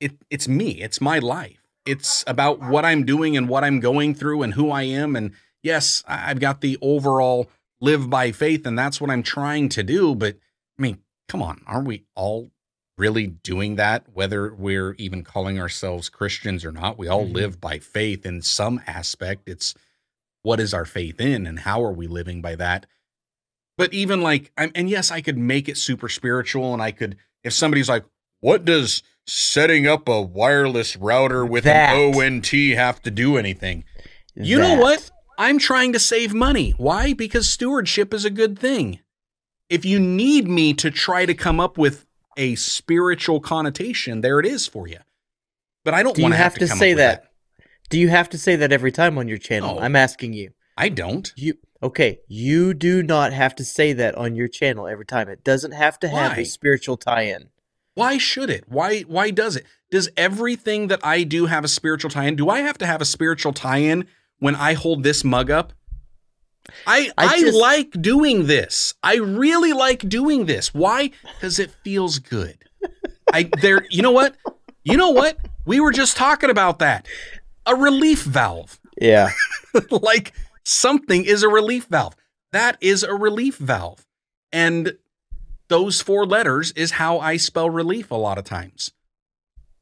it 0.00 0.12
it's 0.30 0.46
me, 0.46 0.82
it's 0.82 1.00
my 1.00 1.18
life. 1.18 1.66
It's 1.86 2.22
about 2.26 2.60
what 2.60 2.84
I'm 2.84 3.04
doing 3.06 3.36
and 3.36 3.48
what 3.48 3.64
I'm 3.64 3.80
going 3.80 4.14
through 4.14 4.42
and 4.42 4.52
who 4.52 4.70
I 4.70 4.82
am 4.82 5.16
and 5.16 5.32
yes, 5.62 6.04
I've 6.06 6.38
got 6.38 6.60
the 6.60 6.76
overall 6.82 7.48
live 7.80 8.10
by 8.10 8.32
faith 8.32 8.66
and 8.66 8.78
that's 8.78 9.00
what 9.00 9.10
I'm 9.10 9.22
trying 9.22 9.70
to 9.70 9.82
do, 9.82 10.14
but 10.14 10.36
I 10.78 10.82
mean, 10.82 10.98
come 11.26 11.42
on, 11.42 11.62
aren't 11.66 11.88
we 11.88 12.04
all 12.14 12.50
really 12.98 13.26
doing 13.28 13.76
that 13.76 14.04
whether 14.12 14.52
we're 14.54 14.94
even 14.98 15.22
calling 15.24 15.58
ourselves 15.58 16.08
Christians 16.08 16.64
or 16.64 16.72
not? 16.72 16.98
We 16.98 17.08
all 17.08 17.26
Mhm. 17.26 17.32
live 17.32 17.60
by 17.60 17.78
faith 17.78 18.26
in 18.26 18.42
some 18.42 18.82
aspect. 18.86 19.48
It's 19.48 19.74
what 20.42 20.60
is 20.60 20.72
our 20.74 20.84
faith 20.84 21.20
in 21.20 21.46
and 21.46 21.60
how 21.60 21.82
are 21.84 21.92
we 21.92 22.06
living 22.06 22.40
by 22.40 22.54
that 22.54 22.86
but 23.76 23.92
even 23.92 24.20
like 24.22 24.50
I'm, 24.56 24.70
and 24.74 24.88
yes 24.88 25.10
i 25.10 25.20
could 25.20 25.36
make 25.36 25.68
it 25.68 25.76
super 25.76 26.08
spiritual 26.08 26.72
and 26.72 26.80
i 26.80 26.90
could 26.90 27.16
if 27.42 27.52
somebody's 27.52 27.88
like 27.88 28.04
what 28.40 28.64
does 28.64 29.02
setting 29.26 29.86
up 29.86 30.08
a 30.08 30.22
wireless 30.22 30.96
router 30.96 31.44
with 31.44 31.64
That. 31.64 31.92
an 31.94 32.14
ont 32.14 32.46
have 32.76 33.02
to 33.02 33.10
do 33.10 33.36
anything 33.36 33.84
you 34.34 34.58
know 34.58 34.76
what 34.76 35.10
i'm 35.38 35.58
trying 35.58 35.92
to 35.92 35.98
save 35.98 36.32
money 36.32 36.70
why 36.78 37.12
because 37.12 37.48
stewardship 37.48 38.14
is 38.14 38.24
a 38.24 38.30
good 38.30 38.58
thing 38.58 39.00
if 39.68 39.84
you 39.84 39.98
need 40.00 40.48
me 40.48 40.72
to 40.74 40.90
try 40.90 41.26
to 41.26 41.34
come 41.34 41.58
up 41.60 41.76
with 41.76 42.06
a 42.38 42.54
spiritual 42.54 43.40
connotation 43.40 44.22
there 44.22 44.40
it 44.40 44.46
is 44.46 44.66
for 44.66 44.88
you 44.88 44.98
but 45.84 45.92
i 45.92 46.02
don't 46.02 46.10
want 46.10 46.14
to. 46.16 46.16
Do 46.16 46.22
you 46.22 46.24
want 46.30 46.34
have 46.36 46.54
to 46.54 46.60
to 46.60 46.68
come 46.68 46.78
say 46.78 46.90
with 46.94 46.98
that? 46.98 47.24
Do 47.90 47.98
you 47.98 48.08
have 48.08 48.28
to 48.30 48.38
say 48.38 48.56
that 48.56 48.70
every 48.72 48.92
time 48.92 49.16
on 49.16 49.28
your 49.28 49.38
channel? 49.38 49.76
No. 49.76 49.80
I'm 49.80 49.96
asking 49.96 50.34
you. 50.34 50.52
i 50.76 50.88
don't 50.88 51.32
You 51.36 51.54
okay? 51.82 52.20
You 52.28 52.74
do 52.74 53.02
not 53.02 53.32
have 53.32 53.54
to 53.56 53.64
say 53.64 53.92
that 53.94 54.14
on 54.14 54.34
your 54.34 54.48
channel 54.48 54.86
every 54.86 55.06
time. 55.06 55.28
It 55.28 55.42
doesn't 55.42 55.72
have 55.72 55.98
to 56.00 56.08
have 56.08 56.32
Why? 56.32 56.42
a 56.42 56.44
spiritual 56.44 56.96
tie-in. 56.98 57.48
Why 57.94 58.18
should 58.18 58.50
it? 58.50 58.64
Why 58.68 59.00
why 59.02 59.30
does 59.30 59.56
it? 59.56 59.64
Does 59.90 60.10
everything 60.16 60.88
that 60.88 61.00
I 61.02 61.22
do 61.22 61.46
have 61.46 61.64
a 61.64 61.68
spiritual 61.68 62.10
tie-in? 62.10 62.36
Do 62.36 62.50
I 62.50 62.60
have 62.60 62.76
to 62.78 62.86
have 62.86 63.00
a 63.00 63.06
spiritual 63.06 63.54
tie-in 63.54 64.06
when 64.38 64.54
I 64.54 64.74
hold 64.74 65.02
this 65.02 65.24
mug 65.24 65.50
up? 65.50 65.72
I 66.86 67.10
I, 67.16 67.26
I 67.26 67.40
just- 67.40 67.58
like 67.58 67.90
doing 68.00 68.46
this. 68.46 68.94
I 69.02 69.16
really 69.16 69.72
like 69.72 70.08
doing 70.08 70.46
this. 70.46 70.72
Why? 70.74 71.10
Cuz 71.40 71.58
it 71.58 71.70
feels 71.84 72.18
good. 72.18 72.58
I 73.32 73.50
there 73.60 73.86
you 73.90 74.02
know 74.02 74.12
what? 74.12 74.36
You 74.84 74.96
know 74.96 75.10
what? 75.10 75.38
We 75.66 75.80
were 75.80 75.92
just 75.92 76.16
talking 76.16 76.50
about 76.50 76.78
that. 76.78 77.06
A 77.66 77.74
relief 77.74 78.22
valve. 78.22 78.80
Yeah. 79.00 79.30
like 79.90 80.32
something 80.64 81.24
is 81.24 81.42
a 81.42 81.48
relief 81.48 81.86
valve. 81.86 82.16
That 82.52 82.78
is 82.80 83.02
a 83.02 83.14
relief 83.14 83.56
valve. 83.58 84.06
And 84.52 84.96
those 85.68 86.00
four 86.00 86.24
letters 86.24 86.72
is 86.72 86.92
how 86.92 87.18
I 87.18 87.36
spell 87.36 87.68
relief 87.68 88.10
a 88.10 88.14
lot 88.14 88.38
of 88.38 88.44
times. 88.44 88.92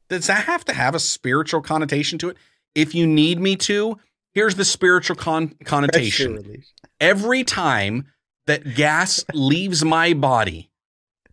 Does 0.09 0.27
that 0.27 0.45
have 0.45 0.65
to 0.65 0.73
have 0.73 0.95
a 0.95 0.99
spiritual 0.99 1.61
connotation 1.61 2.17
to 2.19 2.29
it? 2.29 2.37
If 2.75 2.93
you 2.93 3.07
need 3.07 3.39
me 3.39 3.55
to, 3.57 3.97
here's 4.37 4.53
the 4.53 4.63
spiritual 4.63 5.15
con- 5.15 5.55
connotation. 5.65 6.61
Every 6.99 7.43
time 7.43 8.05
that 8.45 8.75
gas 8.75 9.25
leaves 9.33 9.83
my 9.83 10.13
body, 10.13 10.69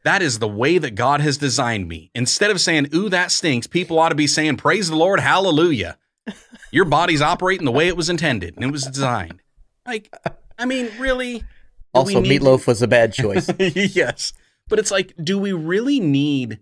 that 0.05 0.23
is 0.23 0.38
the 0.38 0.49
way 0.49 0.79
that 0.79 0.95
God 0.95 1.21
has 1.21 1.37
designed 1.37 1.87
me. 1.87 2.11
Instead 2.14 2.51
of 2.51 2.62
saying, 2.62 2.88
ooh, 2.95 3.11
that 3.11 3.31
stinks, 3.31 3.67
people 3.67 3.99
ought 3.99 4.09
to 4.09 4.14
be 4.14 4.27
saying, 4.27 4.57
praise 4.57 4.88
the 4.88 4.97
Lord, 4.97 5.21
hallelujah. 5.21 5.99
Your 6.73 6.87
body's 6.87 7.21
operating 7.21 7.67
the 7.67 7.73
way 7.73 7.88
it 7.88 7.97
was 7.97 8.09
intended 8.09 8.55
and 8.55 8.64
it 8.64 8.73
was 8.73 8.87
designed. 8.87 9.43
Like, 9.87 10.11
I 10.59 10.64
mean, 10.64 10.88
really? 10.99 11.45
Also, 11.93 12.23
meatloaf 12.23 12.67
was 12.67 12.81
a 12.81 12.88
bad 12.88 13.12
choice. 13.12 13.51
yes. 13.59 14.33
But 14.67 14.79
it's 14.79 14.90
like, 14.90 15.12
do 15.23 15.38
we 15.38 15.53
really 15.53 16.01
need 16.01 16.59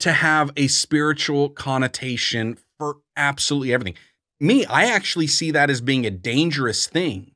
to 0.00 0.10
have 0.10 0.50
a 0.56 0.66
spiritual 0.66 1.50
connotation 1.50 2.58
for 2.78 2.96
absolutely 3.16 3.72
everything? 3.72 3.94
Me, 4.40 4.64
I 4.66 4.84
actually 4.84 5.26
see 5.26 5.50
that 5.50 5.70
as 5.70 5.80
being 5.80 6.06
a 6.06 6.10
dangerous 6.10 6.86
thing 6.86 7.32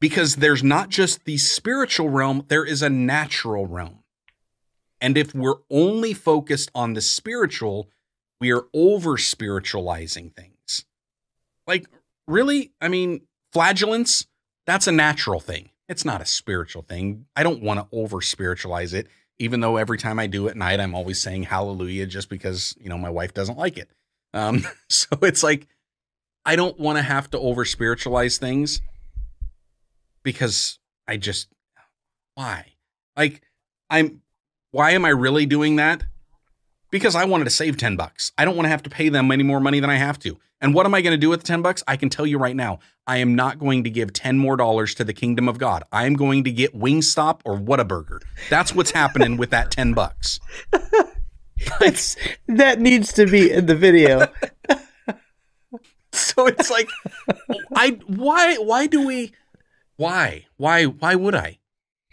because 0.00 0.36
there's 0.36 0.64
not 0.64 0.88
just 0.88 1.24
the 1.24 1.36
spiritual 1.36 2.08
realm, 2.08 2.44
there 2.48 2.64
is 2.64 2.82
a 2.82 2.88
natural 2.88 3.66
realm. 3.66 4.02
And 5.00 5.16
if 5.16 5.34
we're 5.34 5.60
only 5.70 6.14
focused 6.14 6.70
on 6.74 6.94
the 6.94 7.00
spiritual, 7.00 7.88
we 8.40 8.50
are 8.50 8.64
over 8.72 9.18
spiritualizing 9.18 10.30
things. 10.30 10.84
Like, 11.66 11.86
really? 12.26 12.72
I 12.80 12.88
mean, 12.88 13.22
flatulence, 13.52 14.26
that's 14.66 14.86
a 14.86 14.92
natural 14.92 15.40
thing. 15.40 15.70
It's 15.88 16.04
not 16.04 16.22
a 16.22 16.26
spiritual 16.26 16.82
thing. 16.82 17.26
I 17.36 17.42
don't 17.42 17.62
want 17.62 17.80
to 17.80 17.96
over 17.96 18.20
spiritualize 18.20 18.94
it, 18.94 19.08
even 19.38 19.60
though 19.60 19.76
every 19.76 19.98
time 19.98 20.18
I 20.18 20.26
do 20.26 20.48
at 20.48 20.56
night, 20.56 20.80
I'm 20.80 20.94
always 20.94 21.20
saying 21.20 21.44
hallelujah 21.44 22.06
just 22.06 22.28
because, 22.28 22.74
you 22.80 22.88
know, 22.88 22.98
my 22.98 23.10
wife 23.10 23.34
doesn't 23.34 23.58
like 23.58 23.76
it. 23.76 23.90
Um, 24.32 24.64
so 24.88 25.08
it's 25.22 25.42
like, 25.42 25.66
I 26.44 26.56
don't 26.56 26.78
want 26.78 26.98
to 26.98 27.02
have 27.02 27.30
to 27.30 27.38
over 27.38 27.64
spiritualize 27.64 28.38
things 28.38 28.80
because 30.22 30.78
I 31.06 31.16
just, 31.16 31.48
why? 32.34 32.72
Like, 33.16 33.42
I'm, 33.88 34.22
why 34.70 34.92
am 34.92 35.04
I 35.04 35.10
really 35.10 35.46
doing 35.46 35.76
that? 35.76 36.04
Because 36.90 37.14
I 37.14 37.24
wanted 37.24 37.44
to 37.44 37.50
save 37.50 37.76
10 37.76 37.96
bucks. 37.96 38.32
I 38.36 38.44
don't 38.44 38.56
want 38.56 38.64
to 38.66 38.70
have 38.70 38.82
to 38.84 38.90
pay 38.90 39.08
them 39.08 39.30
any 39.30 39.42
more 39.42 39.60
money 39.60 39.80
than 39.80 39.90
I 39.90 39.96
have 39.96 40.18
to. 40.20 40.38
And 40.60 40.74
what 40.74 40.86
am 40.86 40.94
I 40.94 41.00
going 41.00 41.12
to 41.12 41.18
do 41.18 41.30
with 41.30 41.40
the 41.40 41.46
10 41.46 41.62
bucks? 41.62 41.82
I 41.88 41.96
can 41.96 42.10
tell 42.10 42.26
you 42.26 42.38
right 42.38 42.56
now, 42.56 42.80
I 43.06 43.18
am 43.18 43.34
not 43.34 43.58
going 43.58 43.84
to 43.84 43.90
give 43.90 44.12
10 44.12 44.38
more 44.38 44.56
dollars 44.56 44.94
to 44.96 45.04
the 45.04 45.14
kingdom 45.14 45.48
of 45.48 45.58
God. 45.58 45.84
I 45.90 46.06
am 46.06 46.14
going 46.14 46.44
to 46.44 46.50
get 46.50 46.78
Wingstop 46.78 47.40
or 47.44 47.56
Whataburger. 47.56 48.20
That's 48.50 48.74
what's 48.74 48.90
happening 48.90 49.36
with 49.36 49.50
that 49.50 49.70
10 49.70 49.94
bucks. 49.94 50.38
That's, 51.80 52.16
that 52.46 52.80
needs 52.80 53.12
to 53.14 53.26
be 53.26 53.50
in 53.50 53.66
the 53.66 53.74
video. 53.74 54.26
So 56.12 56.46
it's 56.46 56.70
like 56.70 56.88
I 57.74 57.98
why 58.06 58.56
why 58.56 58.86
do 58.86 59.06
we 59.06 59.32
why? 59.96 60.46
Why 60.56 60.84
why 60.84 61.14
would 61.14 61.34
I? 61.34 61.58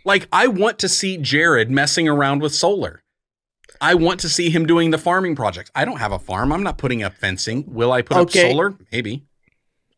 Like 0.05 0.27
I 0.31 0.47
want 0.47 0.79
to 0.79 0.89
see 0.89 1.17
Jared 1.17 1.71
messing 1.71 2.07
around 2.07 2.41
with 2.41 2.53
solar. 2.53 3.03
I 3.79 3.95
want 3.95 4.19
to 4.21 4.29
see 4.29 4.49
him 4.49 4.65
doing 4.65 4.91
the 4.91 4.97
farming 4.97 5.35
projects. 5.35 5.71
I 5.75 5.85
don't 5.85 5.97
have 5.99 6.11
a 6.11 6.19
farm. 6.19 6.51
I'm 6.51 6.63
not 6.63 6.77
putting 6.77 7.03
up 7.03 7.13
fencing. 7.15 7.63
Will 7.67 7.91
I 7.91 8.01
put 8.01 8.17
Okay. 8.17 8.45
up 8.45 8.51
solar? 8.51 8.75
Maybe. 8.91 9.25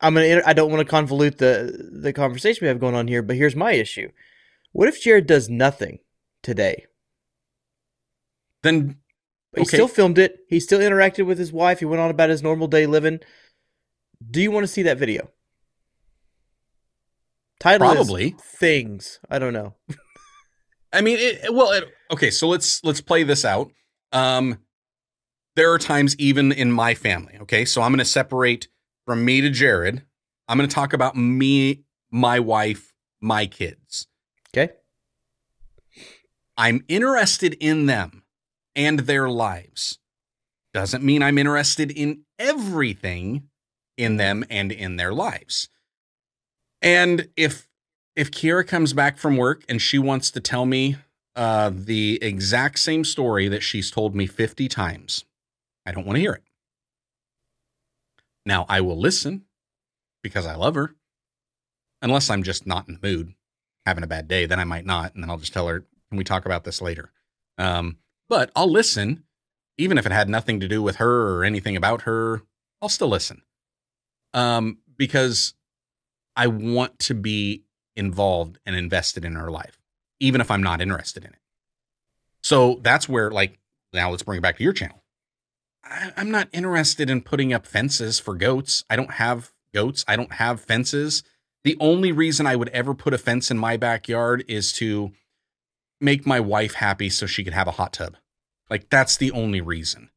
I'm 0.00 0.14
gonna. 0.14 0.42
I 0.46 0.52
don't 0.52 0.70
want 0.70 0.86
to 0.86 0.94
convolute 0.94 1.36
the 1.38 1.88
the 1.92 2.12
conversation 2.12 2.64
we 2.64 2.68
have 2.68 2.80
going 2.80 2.94
on 2.94 3.06
here, 3.08 3.22
but 3.22 3.36
here's 3.36 3.56
my 3.56 3.72
issue. 3.72 4.10
What 4.72 4.88
if 4.88 5.02
Jared 5.02 5.26
does 5.26 5.48
nothing 5.48 5.98
today? 6.42 6.86
Then 8.62 8.96
He 9.56 9.64
still 9.64 9.88
filmed 9.88 10.18
it. 10.18 10.40
He 10.48 10.60
still 10.60 10.78
interacted 10.80 11.26
with 11.26 11.38
his 11.38 11.52
wife. 11.52 11.80
He 11.80 11.84
went 11.84 12.00
on 12.00 12.10
about 12.10 12.30
his 12.30 12.42
normal 12.42 12.68
day 12.68 12.86
living. 12.86 13.20
Do 14.28 14.40
you 14.40 14.50
want 14.50 14.64
to 14.64 14.68
see 14.68 14.82
that 14.82 14.98
video? 14.98 15.30
Title 17.58 17.88
is 17.90 17.94
Probably. 17.96 18.36
things. 18.40 19.20
I 19.28 19.38
don't 19.38 19.52
know. 19.52 19.74
I 20.92 21.00
mean, 21.02 21.18
it, 21.18 21.44
it- 21.44 21.54
well, 21.54 21.72
it, 21.72 21.84
okay. 22.10 22.30
So 22.30 22.48
let's 22.48 22.82
let's 22.84 23.00
play 23.00 23.22
this 23.22 23.44
out. 23.44 23.70
Um, 24.12 24.58
there 25.56 25.72
are 25.72 25.78
times 25.78 26.16
even 26.18 26.52
in 26.52 26.72
my 26.72 26.94
family. 26.94 27.36
Okay, 27.42 27.64
so 27.64 27.82
I'm 27.82 27.90
going 27.92 27.98
to 27.98 28.04
separate 28.04 28.68
from 29.04 29.24
me 29.24 29.40
to 29.40 29.50
Jared. 29.50 30.04
I'm 30.48 30.56
going 30.56 30.68
to 30.68 30.74
talk 30.74 30.92
about 30.92 31.16
me, 31.16 31.84
my 32.10 32.40
wife, 32.40 32.92
my 33.20 33.46
kids. 33.46 34.06
Okay. 34.54 34.72
I'm 36.56 36.84
interested 36.88 37.54
in 37.60 37.86
them 37.86 38.24
and 38.74 39.00
their 39.00 39.28
lives. 39.28 39.98
Doesn't 40.74 41.04
mean 41.04 41.22
I'm 41.22 41.38
interested 41.38 41.90
in 41.90 42.22
everything 42.38 43.44
in 44.00 44.16
them 44.16 44.44
and 44.48 44.72
in 44.72 44.96
their 44.96 45.12
lives. 45.12 45.68
And 46.80 47.28
if 47.36 47.68
if 48.16 48.30
Kiera 48.30 48.66
comes 48.66 48.92
back 48.92 49.18
from 49.18 49.36
work 49.36 49.62
and 49.68 49.80
she 49.80 49.98
wants 49.98 50.30
to 50.32 50.40
tell 50.40 50.66
me 50.66 50.96
uh, 51.36 51.70
the 51.72 52.18
exact 52.22 52.78
same 52.78 53.04
story 53.04 53.46
that 53.48 53.62
she's 53.62 53.90
told 53.90 54.14
me 54.14 54.26
50 54.26 54.68
times, 54.68 55.24
I 55.86 55.92
don't 55.92 56.04
want 56.04 56.16
to 56.16 56.20
hear 56.20 56.32
it. 56.32 56.42
Now, 58.44 58.66
I 58.68 58.80
will 58.80 58.98
listen 58.98 59.44
because 60.22 60.46
I 60.46 60.54
love 60.54 60.74
her, 60.74 60.96
unless 62.02 62.30
I'm 62.30 62.42
just 62.42 62.66
not 62.66 62.88
in 62.88 62.94
the 62.94 63.06
mood, 63.06 63.34
having 63.86 64.02
a 64.02 64.08
bad 64.08 64.26
day, 64.26 64.44
then 64.46 64.58
I 64.58 64.64
might 64.64 64.84
not. 64.84 65.14
And 65.14 65.22
then 65.22 65.30
I'll 65.30 65.38
just 65.38 65.52
tell 65.52 65.68
her, 65.68 65.84
can 66.08 66.18
we 66.18 66.24
talk 66.24 66.46
about 66.46 66.64
this 66.64 66.82
later? 66.82 67.12
Um, 67.58 67.98
but 68.28 68.50
I'll 68.56 68.70
listen, 68.70 69.24
even 69.78 69.98
if 69.98 70.06
it 70.06 70.12
had 70.12 70.28
nothing 70.28 70.58
to 70.60 70.68
do 70.68 70.82
with 70.82 70.96
her 70.96 71.36
or 71.36 71.44
anything 71.44 71.76
about 71.76 72.02
her, 72.02 72.42
I'll 72.82 72.88
still 72.88 73.08
listen. 73.08 73.42
Um, 74.32 74.78
because 74.96 75.54
I 76.36 76.46
want 76.46 76.98
to 77.00 77.14
be 77.14 77.64
involved 77.96 78.58
and 78.64 78.76
invested 78.76 79.24
in 79.24 79.34
her 79.34 79.50
life, 79.50 79.78
even 80.20 80.40
if 80.40 80.50
I'm 80.50 80.62
not 80.62 80.80
interested 80.80 81.24
in 81.24 81.30
it. 81.30 81.38
So 82.42 82.80
that's 82.82 83.08
where, 83.08 83.30
like, 83.30 83.58
now 83.92 84.10
let's 84.10 84.22
bring 84.22 84.38
it 84.38 84.42
back 84.42 84.56
to 84.58 84.62
your 84.62 84.72
channel. 84.72 85.02
I, 85.84 86.12
I'm 86.16 86.30
not 86.30 86.48
interested 86.52 87.10
in 87.10 87.22
putting 87.22 87.52
up 87.52 87.66
fences 87.66 88.20
for 88.20 88.34
goats. 88.34 88.84
I 88.88 88.96
don't 88.96 89.12
have 89.12 89.52
goats. 89.74 90.04
I 90.06 90.16
don't 90.16 90.32
have 90.34 90.60
fences. 90.60 91.22
The 91.64 91.76
only 91.80 92.12
reason 92.12 92.46
I 92.46 92.56
would 92.56 92.70
ever 92.70 92.94
put 92.94 93.12
a 93.12 93.18
fence 93.18 93.50
in 93.50 93.58
my 93.58 93.76
backyard 93.76 94.44
is 94.48 94.72
to 94.74 95.12
make 96.00 96.26
my 96.26 96.40
wife 96.40 96.74
happy 96.74 97.10
so 97.10 97.26
she 97.26 97.44
could 97.44 97.52
have 97.52 97.68
a 97.68 97.72
hot 97.72 97.92
tub. 97.92 98.16
Like 98.70 98.88
that's 98.88 99.16
the 99.16 99.32
only 99.32 99.60
reason. 99.60 100.10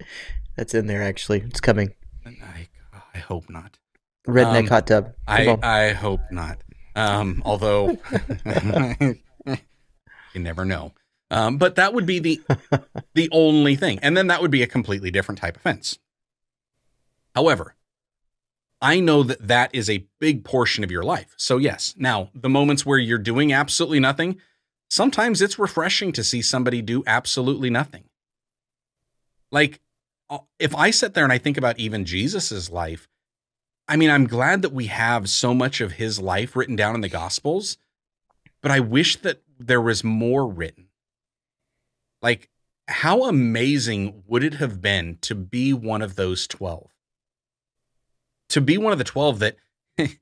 That's 0.55 0.73
in 0.73 0.87
there 0.87 1.03
actually. 1.03 1.39
It's 1.39 1.59
coming. 1.59 1.95
I, 2.25 2.69
I 3.13 3.17
hope 3.17 3.49
not. 3.49 3.79
Redneck 4.27 4.59
Um, 4.59 4.67
hot 4.67 4.87
tub. 4.87 5.13
I. 5.27 5.57
I 5.61 5.93
hope 5.93 6.21
not. 6.31 6.59
Um, 6.95 7.41
although 7.45 7.97
you 8.45 9.17
never 10.35 10.65
know. 10.65 10.93
Um, 11.31 11.57
but 11.57 11.75
that 11.75 11.93
would 11.93 12.05
be 12.05 12.19
the 12.19 12.41
the 13.15 13.29
only 13.31 13.75
thing, 13.75 13.99
and 14.03 14.15
then 14.15 14.27
that 14.27 14.41
would 14.41 14.51
be 14.51 14.61
a 14.61 14.67
completely 14.67 15.09
different 15.09 15.39
type 15.39 15.55
of 15.55 15.61
fence. 15.63 15.97
However, 17.33 17.75
I 18.79 18.99
know 18.99 19.23
that 19.23 19.47
that 19.47 19.73
is 19.73 19.89
a 19.89 20.05
big 20.19 20.43
portion 20.43 20.83
of 20.83 20.91
your 20.91 21.03
life. 21.03 21.33
So 21.37 21.57
yes, 21.57 21.95
now 21.97 22.29
the 22.35 22.49
moments 22.49 22.85
where 22.85 22.99
you're 22.99 23.17
doing 23.17 23.51
absolutely 23.51 23.99
nothing, 23.99 24.39
sometimes 24.89 25.41
it's 25.41 25.57
refreshing 25.57 26.11
to 26.11 26.23
see 26.23 26.41
somebody 26.41 26.81
do 26.81 27.03
absolutely 27.07 27.71
nothing. 27.71 28.03
Like 29.51 29.79
uh, 30.29 30.39
if 30.59 30.75
I 30.75 30.91
sit 30.91 31.13
there 31.15 31.23
and 31.23 31.33
I 31.33 31.37
think 31.39 31.57
about 31.57 31.79
even 31.79 32.05
Jesus's 32.05 32.69
life, 32.69 33.07
I 33.87 33.97
mean, 33.97 34.09
I'm 34.09 34.27
glad 34.27 34.61
that 34.61 34.71
we 34.71 34.87
have 34.87 35.29
so 35.29 35.53
much 35.53 35.81
of 35.81 35.93
his 35.93 36.19
life 36.19 36.55
written 36.55 36.75
down 36.75 36.95
in 36.95 37.01
the 37.01 37.09
Gospels, 37.09 37.77
but 38.61 38.71
I 38.71 38.79
wish 38.79 39.17
that 39.17 39.41
there 39.59 39.81
was 39.81 40.03
more 40.03 40.47
written. 40.47 40.87
Like, 42.21 42.49
how 42.87 43.25
amazing 43.25 44.23
would 44.27 44.43
it 44.43 44.55
have 44.55 44.81
been 44.81 45.17
to 45.21 45.35
be 45.35 45.73
one 45.73 46.01
of 46.01 46.15
those 46.15 46.47
12? 46.47 46.89
To 48.49 48.61
be 48.61 48.77
one 48.77 48.93
of 48.93 48.97
the 48.97 49.03
12 49.03 49.39
that 49.39 49.57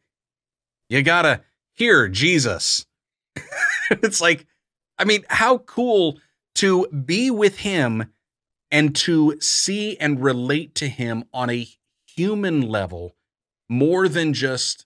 you 0.89 1.01
gotta 1.03 1.41
hear 1.73 2.07
Jesus. 2.07 2.85
it's 3.91 4.21
like, 4.21 4.47
I 4.97 5.05
mean, 5.05 5.23
how 5.29 5.59
cool 5.59 6.19
to 6.55 6.87
be 6.87 7.29
with 7.29 7.59
him 7.59 8.11
and 8.71 8.95
to 8.95 9.39
see 9.39 9.97
and 9.97 10.23
relate 10.23 10.73
to 10.75 10.87
him 10.87 11.25
on 11.33 11.49
a 11.49 11.67
human 12.05 12.61
level 12.61 13.15
more 13.71 14.09
than 14.09 14.33
just 14.33 14.85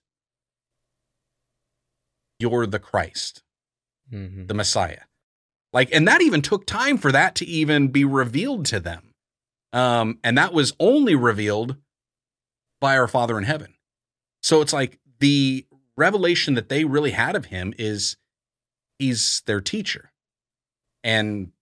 you're 2.38 2.66
the 2.66 2.78
Christ, 2.78 3.42
Mhm. 4.12 4.46
the 4.46 4.54
Messiah. 4.54 5.02
Like, 5.72 5.92
and 5.92 6.06
that 6.06 6.22
even 6.22 6.40
took 6.40 6.66
time 6.66 6.96
for 6.96 7.10
that 7.10 7.34
to 7.36 7.44
even 7.44 7.88
be 7.88 8.04
revealed 8.04 8.64
to 8.66 8.78
them. 8.78 9.12
Um, 9.72 10.20
and 10.22 10.38
that 10.38 10.52
was 10.52 10.72
only 10.78 11.16
revealed 11.16 11.76
by 12.80 12.96
our 12.96 13.08
Father 13.08 13.36
in 13.36 13.44
heaven. 13.44 13.74
So 14.42 14.60
it's 14.62 14.72
like 14.72 15.00
the 15.18 15.66
revelation 15.96 16.54
that 16.54 16.68
they 16.68 16.84
really 16.84 17.10
had 17.10 17.34
of 17.34 17.46
him 17.46 17.74
is 17.76 18.16
he's 18.98 19.40
their 19.46 19.60
teacher 19.60 20.12
and 21.02 21.52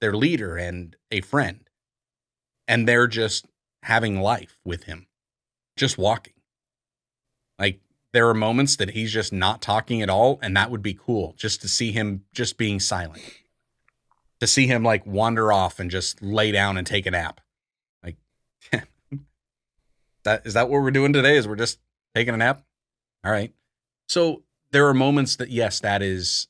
their 0.00 0.16
leader 0.16 0.56
and 0.56 0.96
a 1.10 1.20
friend. 1.20 1.68
And 2.66 2.88
they're 2.88 3.08
just 3.08 3.44
having 3.82 4.20
life 4.20 4.58
with 4.64 4.84
him, 4.84 5.06
just 5.80 5.98
walking. 5.98 6.34
Like 7.58 7.80
there 8.12 8.28
are 8.28 8.34
moments 8.34 8.76
that 8.76 8.90
he's 8.90 9.12
just 9.12 9.32
not 9.32 9.62
talking 9.62 10.02
at 10.02 10.10
all, 10.10 10.38
and 10.42 10.56
that 10.56 10.70
would 10.70 10.82
be 10.82 10.94
cool 10.94 11.34
just 11.36 11.60
to 11.62 11.68
see 11.68 11.90
him 11.90 12.24
just 12.32 12.58
being 12.58 12.78
silent. 12.78 13.22
To 14.40 14.46
see 14.46 14.66
him 14.66 14.84
like 14.84 15.04
wander 15.04 15.52
off 15.52 15.80
and 15.80 15.90
just 15.90 16.22
lay 16.22 16.52
down 16.52 16.76
and 16.76 16.86
take 16.86 17.06
a 17.06 17.10
nap. 17.10 17.40
Like 18.04 18.16
that 20.24 20.46
is 20.46 20.54
that 20.54 20.68
what 20.68 20.82
we're 20.82 20.90
doing 20.90 21.12
today? 21.12 21.36
Is 21.36 21.48
we're 21.48 21.56
just 21.56 21.78
taking 22.14 22.34
a 22.34 22.36
nap? 22.36 22.62
All 23.24 23.32
right. 23.32 23.52
So 24.08 24.44
there 24.70 24.86
are 24.86 24.94
moments 24.94 25.36
that 25.36 25.50
yes, 25.50 25.80
that 25.80 26.02
is 26.02 26.48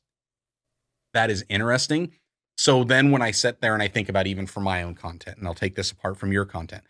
that 1.14 1.30
is 1.30 1.44
interesting. 1.48 2.12
So 2.56 2.84
then 2.84 3.10
when 3.10 3.22
I 3.22 3.30
sit 3.30 3.60
there 3.60 3.74
and 3.74 3.82
I 3.82 3.88
think 3.88 4.08
about 4.08 4.26
even 4.26 4.46
for 4.46 4.60
my 4.60 4.82
own 4.82 4.94
content, 4.94 5.38
and 5.38 5.46
I'll 5.46 5.54
take 5.54 5.76
this 5.76 5.90
apart 5.90 6.18
from 6.18 6.30
your 6.30 6.44
content, 6.44 6.84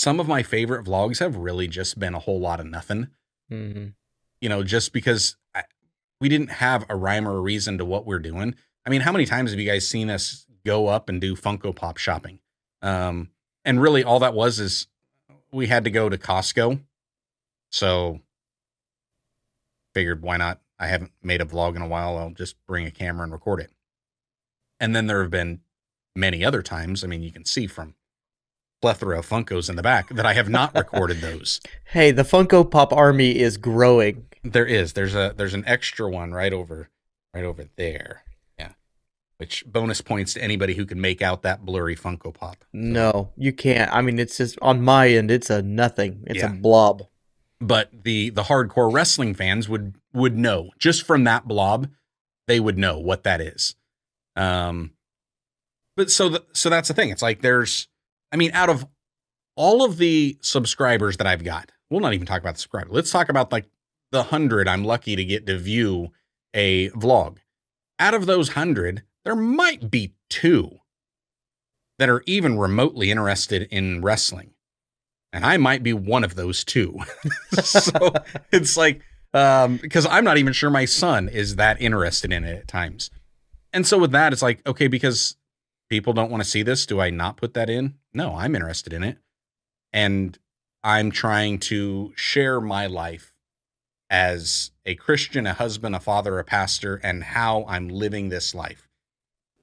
some 0.00 0.18
of 0.18 0.26
my 0.26 0.42
favorite 0.42 0.82
vlogs 0.86 1.18
have 1.18 1.36
really 1.36 1.68
just 1.68 1.98
been 1.98 2.14
a 2.14 2.18
whole 2.18 2.40
lot 2.40 2.58
of 2.58 2.64
nothing 2.64 3.08
Mhm. 3.50 3.92
you 4.40 4.48
know, 4.48 4.62
just 4.62 4.94
because 4.94 5.36
I, 5.54 5.64
we 6.22 6.30
didn't 6.30 6.52
have 6.52 6.86
a 6.88 6.96
rhyme 6.96 7.28
or 7.28 7.36
a 7.36 7.40
reason 7.42 7.76
to 7.76 7.84
what 7.84 8.06
we're 8.06 8.18
doing. 8.18 8.54
I 8.86 8.88
mean, 8.88 9.02
how 9.02 9.12
many 9.12 9.26
times 9.26 9.50
have 9.50 9.60
you 9.60 9.68
guys 9.68 9.86
seen 9.86 10.08
us 10.08 10.46
go 10.64 10.86
up 10.86 11.10
and 11.10 11.20
do 11.20 11.36
Funko 11.36 11.76
Pop 11.76 11.98
shopping? 11.98 12.40
Um, 12.80 13.30
and 13.62 13.82
really, 13.82 14.02
all 14.02 14.20
that 14.20 14.32
was 14.32 14.58
is 14.58 14.86
we 15.52 15.66
had 15.66 15.84
to 15.84 15.90
go 15.90 16.08
to 16.08 16.16
Costco. 16.16 16.80
So 17.70 18.20
figured, 19.92 20.22
why 20.22 20.38
not? 20.38 20.62
I 20.78 20.86
haven't 20.86 21.12
made 21.22 21.42
a 21.42 21.44
vlog 21.44 21.76
in 21.76 21.82
a 21.82 21.88
while. 21.88 22.16
I'll 22.16 22.30
just 22.30 22.56
bring 22.66 22.86
a 22.86 22.90
camera 22.90 23.24
and 23.24 23.32
record 23.32 23.60
it. 23.60 23.70
And 24.78 24.96
then 24.96 25.08
there 25.08 25.20
have 25.20 25.30
been 25.30 25.60
many 26.16 26.42
other 26.42 26.62
times. 26.62 27.04
I 27.04 27.06
mean, 27.06 27.22
you 27.22 27.32
can 27.32 27.44
see 27.44 27.66
from 27.66 27.96
plethora 28.80 29.18
of 29.18 29.28
Funkos 29.28 29.68
in 29.68 29.76
the 29.76 29.82
back 29.82 30.08
that 30.10 30.24
I 30.26 30.32
have 30.34 30.48
not 30.48 30.74
recorded 30.74 31.20
those. 31.20 31.60
Hey, 31.84 32.10
the 32.10 32.22
Funko 32.22 32.68
Pop 32.70 32.92
army 32.92 33.38
is 33.38 33.56
growing. 33.56 34.26
There 34.42 34.66
is. 34.66 34.94
There's 34.94 35.14
a 35.14 35.34
there's 35.36 35.54
an 35.54 35.64
extra 35.66 36.08
one 36.10 36.32
right 36.32 36.52
over 36.52 36.88
right 37.34 37.44
over 37.44 37.64
there. 37.76 38.22
Yeah. 38.58 38.72
Which 39.36 39.64
bonus 39.66 40.00
points 40.00 40.34
to 40.34 40.42
anybody 40.42 40.74
who 40.74 40.86
can 40.86 41.00
make 41.00 41.20
out 41.22 41.42
that 41.42 41.64
blurry 41.64 41.94
Funko 41.96 42.32
Pop. 42.34 42.64
No, 42.72 43.30
you 43.36 43.52
can't. 43.52 43.92
I 43.92 44.00
mean, 44.00 44.18
it's 44.18 44.38
just 44.38 44.58
on 44.62 44.82
my 44.82 45.08
end. 45.08 45.30
It's 45.30 45.50
a 45.50 45.60
nothing. 45.62 46.24
It's 46.26 46.38
Yeah. 46.40 46.50
a 46.52 46.54
blob. 46.54 47.02
But 47.60 47.90
the 48.04 48.30
the 48.30 48.44
hardcore 48.44 48.90
wrestling 48.90 49.34
fans 49.34 49.68
would 49.68 49.94
would 50.14 50.38
know 50.38 50.70
just 50.78 51.02
from 51.06 51.24
that 51.24 51.46
blob, 51.46 51.88
they 52.48 52.58
would 52.58 52.78
know 52.78 52.98
what 52.98 53.24
that 53.24 53.42
is. 53.42 53.74
Um 54.36 54.92
but 55.96 56.10
so 56.10 56.30
the, 56.30 56.44
so 56.54 56.70
that's 56.70 56.88
the 56.88 56.94
thing. 56.94 57.10
It's 57.10 57.20
like 57.20 57.42
there's 57.42 57.88
I 58.32 58.36
mean 58.36 58.50
out 58.52 58.70
of 58.70 58.86
all 59.56 59.84
of 59.84 59.98
the 59.98 60.38
subscribers 60.40 61.16
that 61.18 61.26
I've 61.26 61.44
got, 61.44 61.72
we'll 61.90 62.00
not 62.00 62.14
even 62.14 62.26
talk 62.26 62.40
about 62.40 62.54
the 62.54 62.60
subscriber. 62.60 62.90
Let's 62.90 63.10
talk 63.10 63.28
about 63.28 63.52
like 63.52 63.68
the 64.12 64.18
100 64.18 64.68
I'm 64.68 64.84
lucky 64.84 65.16
to 65.16 65.24
get 65.24 65.46
to 65.46 65.58
view 65.58 66.12
a 66.54 66.90
vlog. 66.90 67.38
Out 67.98 68.14
of 68.14 68.26
those 68.26 68.50
100, 68.50 69.02
there 69.24 69.36
might 69.36 69.90
be 69.90 70.14
two 70.28 70.78
that 71.98 72.08
are 72.08 72.22
even 72.26 72.58
remotely 72.58 73.10
interested 73.10 73.68
in 73.70 74.00
wrestling. 74.00 74.52
And 75.32 75.44
I 75.44 75.58
might 75.58 75.82
be 75.82 75.92
one 75.92 76.24
of 76.24 76.34
those 76.34 76.64
two. 76.64 76.98
so 77.52 77.90
it's 78.52 78.76
like, 78.76 79.02
um, 79.34 79.76
because 79.76 80.06
I'm 80.06 80.24
not 80.24 80.38
even 80.38 80.52
sure 80.52 80.70
my 80.70 80.86
son 80.86 81.28
is 81.28 81.56
that 81.56 81.80
interested 81.80 82.32
in 82.32 82.44
it 82.44 82.58
at 82.58 82.68
times. 82.68 83.10
And 83.72 83.86
so 83.86 83.98
with 83.98 84.12
that, 84.12 84.32
it's 84.32 84.42
like, 84.42 84.66
okay, 84.66 84.88
because 84.88 85.36
people 85.90 86.12
don't 86.12 86.30
want 86.30 86.42
to 86.42 86.48
see 86.48 86.62
this, 86.62 86.86
do 86.86 87.00
I 87.00 87.10
not 87.10 87.36
put 87.36 87.52
that 87.54 87.68
in? 87.68 87.96
No, 88.14 88.34
I'm 88.36 88.54
interested 88.54 88.92
in 88.92 89.02
it. 89.02 89.18
And 89.92 90.38
I'm 90.82 91.10
trying 91.10 91.58
to 91.58 92.12
share 92.16 92.60
my 92.60 92.86
life 92.86 93.34
as 94.08 94.70
a 94.86 94.94
Christian, 94.94 95.46
a 95.46 95.52
husband, 95.52 95.94
a 95.94 96.00
father, 96.00 96.38
a 96.38 96.44
pastor, 96.44 97.00
and 97.02 97.22
how 97.22 97.64
I'm 97.68 97.88
living 97.88 98.28
this 98.28 98.54
life. 98.54 98.88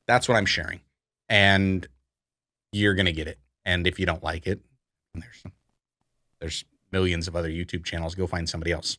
That's 0.05 0.27
what 0.27 0.35
I'm 0.35 0.45
sharing. 0.45 0.81
And 1.27 1.87
you're 2.71 2.93
going 2.93 3.07
to 3.07 3.11
get 3.13 3.27
it. 3.27 3.39
And 3.65 3.87
if 3.87 3.99
you 3.99 4.05
don't 4.05 4.23
like 4.23 4.47
it, 4.47 4.59
there's 5.13 5.43
there's 6.39 6.65
millions 6.91 7.27
of 7.27 7.35
other 7.35 7.49
YouTube 7.49 7.83
channels. 7.83 8.15
Go 8.15 8.27
find 8.27 8.47
somebody 8.47 8.71
else. 8.71 8.97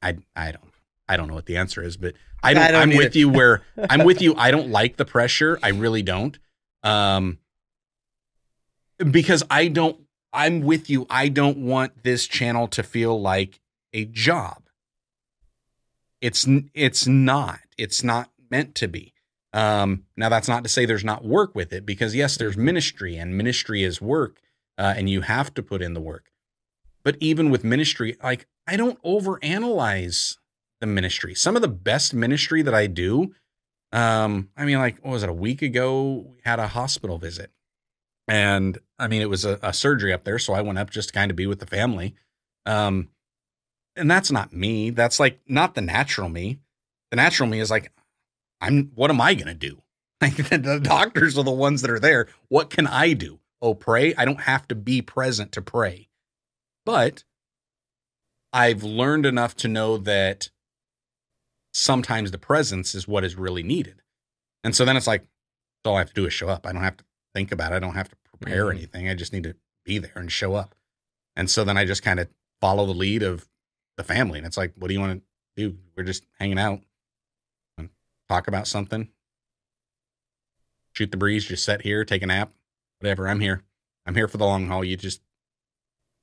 I 0.00 0.18
I 0.36 0.52
don't 0.52 0.67
I 1.08 1.16
don't 1.16 1.28
know 1.28 1.34
what 1.34 1.46
the 1.46 1.56
answer 1.56 1.82
is, 1.82 1.96
but 1.96 2.14
I 2.42 2.54
don't, 2.54 2.74
I 2.74 2.82
either. 2.82 2.96
with 2.96 3.16
you 3.16 3.28
where 3.28 3.62
I'm 3.90 4.04
with 4.04 4.20
you. 4.22 4.34
I 4.36 4.50
don't 4.50 4.68
like 4.68 4.96
the 4.96 5.04
pressure. 5.04 5.58
I 5.62 5.68
really 5.68 6.02
don't. 6.02 6.38
Um 6.82 7.38
because 9.10 9.42
I 9.50 9.68
don't 9.68 9.98
I'm 10.32 10.60
with 10.60 10.90
you. 10.90 11.06
I 11.08 11.28
don't 11.28 11.58
want 11.58 12.02
this 12.02 12.26
channel 12.26 12.68
to 12.68 12.82
feel 12.82 13.20
like 13.20 13.60
a 13.92 14.04
job. 14.04 14.64
It's 16.20 16.46
it's 16.74 17.06
not. 17.06 17.60
It's 17.76 18.02
not 18.02 18.30
meant 18.50 18.74
to 18.76 18.88
be. 18.88 19.14
Um, 19.52 20.04
now 20.16 20.28
that's 20.28 20.48
not 20.48 20.62
to 20.64 20.68
say 20.68 20.84
there's 20.84 21.04
not 21.04 21.24
work 21.24 21.54
with 21.54 21.72
it 21.72 21.86
because 21.86 22.14
yes, 22.14 22.36
there's 22.36 22.56
ministry 22.56 23.16
and 23.16 23.36
ministry 23.36 23.82
is 23.82 24.00
work, 24.00 24.40
uh, 24.76 24.94
and 24.96 25.08
you 25.08 25.22
have 25.22 25.54
to 25.54 25.62
put 25.62 25.80
in 25.80 25.94
the 25.94 26.00
work. 26.00 26.30
But 27.02 27.16
even 27.20 27.50
with 27.50 27.64
ministry, 27.64 28.16
like 28.22 28.46
I 28.66 28.76
don't 28.76 29.02
overanalyze 29.02 30.36
the 30.80 30.86
ministry. 30.86 31.34
Some 31.34 31.56
of 31.56 31.62
the 31.62 31.68
best 31.68 32.14
ministry 32.14 32.62
that 32.62 32.74
I 32.74 32.86
do, 32.86 33.34
um, 33.92 34.50
I 34.56 34.64
mean, 34.64 34.78
like 34.78 34.98
what 35.04 35.12
was 35.12 35.22
it 35.22 35.28
a 35.28 35.34
week 35.34 35.62
ago? 35.62 36.26
We 36.28 36.40
had 36.44 36.58
a 36.58 36.68
hospital 36.68 37.18
visit, 37.18 37.50
and 38.26 38.78
I 38.98 39.08
mean 39.08 39.22
it 39.22 39.30
was 39.30 39.44
a, 39.44 39.58
a 39.62 39.72
surgery 39.72 40.12
up 40.12 40.24
there, 40.24 40.38
so 40.38 40.52
I 40.52 40.60
went 40.60 40.78
up 40.78 40.90
just 40.90 41.08
to 41.08 41.14
kind 41.14 41.30
of 41.30 41.36
be 41.36 41.46
with 41.46 41.60
the 41.60 41.66
family. 41.66 42.14
Um, 42.66 43.08
and 43.96 44.10
that's 44.10 44.30
not 44.30 44.52
me. 44.52 44.90
That's 44.90 45.18
like 45.18 45.40
not 45.48 45.74
the 45.74 45.80
natural 45.80 46.28
me. 46.28 46.58
The 47.10 47.16
natural 47.16 47.48
me 47.48 47.60
is 47.60 47.70
like, 47.70 47.92
I'm. 48.60 48.92
What 48.94 49.10
am 49.10 49.20
I 49.20 49.34
gonna 49.34 49.54
do? 49.54 49.82
Like 50.20 50.34
the 50.34 50.80
doctors 50.82 51.38
are 51.38 51.44
the 51.44 51.52
ones 51.52 51.82
that 51.82 51.92
are 51.92 52.00
there. 52.00 52.26
What 52.48 52.70
can 52.70 52.88
I 52.88 53.12
do? 53.12 53.38
Oh, 53.62 53.72
pray. 53.72 54.16
I 54.16 54.24
don't 54.24 54.40
have 54.40 54.66
to 54.66 54.74
be 54.74 55.00
present 55.00 55.52
to 55.52 55.62
pray, 55.62 56.08
but 56.84 57.22
I've 58.52 58.82
learned 58.82 59.26
enough 59.26 59.54
to 59.58 59.68
know 59.68 59.96
that 59.98 60.50
sometimes 61.72 62.30
the 62.30 62.38
presence 62.38 62.94
is 62.94 63.06
what 63.08 63.24
is 63.24 63.36
really 63.36 63.62
needed. 63.62 64.02
And 64.64 64.74
so 64.74 64.84
then 64.84 64.96
it's 64.96 65.06
like, 65.06 65.24
all 65.84 65.96
I 65.96 66.00
have 66.00 66.08
to 66.08 66.14
do 66.14 66.26
is 66.26 66.32
show 66.32 66.48
up. 66.48 66.66
I 66.66 66.72
don't 66.72 66.82
have 66.82 66.96
to 66.98 67.04
think 67.34 67.52
about 67.52 67.72
it. 67.72 67.76
I 67.76 67.78
don't 67.78 67.94
have 67.94 68.08
to 68.10 68.16
prepare 68.24 68.66
Mhm. 68.66 68.72
anything. 68.72 69.08
I 69.08 69.14
just 69.14 69.32
need 69.32 69.44
to 69.44 69.56
be 69.84 69.98
there 69.98 70.12
and 70.16 70.30
show 70.30 70.54
up. 70.54 70.74
And 71.34 71.50
so 71.50 71.64
then 71.64 71.76
I 71.78 71.84
just 71.86 72.02
kind 72.02 72.20
of 72.20 72.28
follow 72.60 72.84
the 72.84 72.92
lead 72.94 73.22
of 73.22 73.48
the 73.96 74.04
family. 74.04 74.38
And 74.38 74.46
it's 74.46 74.56
like, 74.56 74.74
what 74.76 74.88
do 74.88 74.94
you 74.94 75.00
want 75.00 75.22
to 75.22 75.70
do? 75.70 75.78
We're 75.96 76.02
just 76.04 76.26
hanging 76.38 76.58
out 76.58 76.82
and 77.78 77.90
talk 78.28 78.48
about 78.48 78.66
something. 78.66 79.08
Shoot 80.92 81.10
the 81.10 81.16
breeze, 81.16 81.46
just 81.46 81.64
sit 81.64 81.82
here, 81.82 82.04
take 82.04 82.22
a 82.22 82.26
nap, 82.26 82.52
whatever. 82.98 83.28
I'm 83.28 83.40
here. 83.40 83.62
I'm 84.04 84.14
here 84.14 84.28
for 84.28 84.36
the 84.36 84.44
long 84.46 84.66
haul. 84.66 84.84
You 84.84 84.96
just 84.96 85.22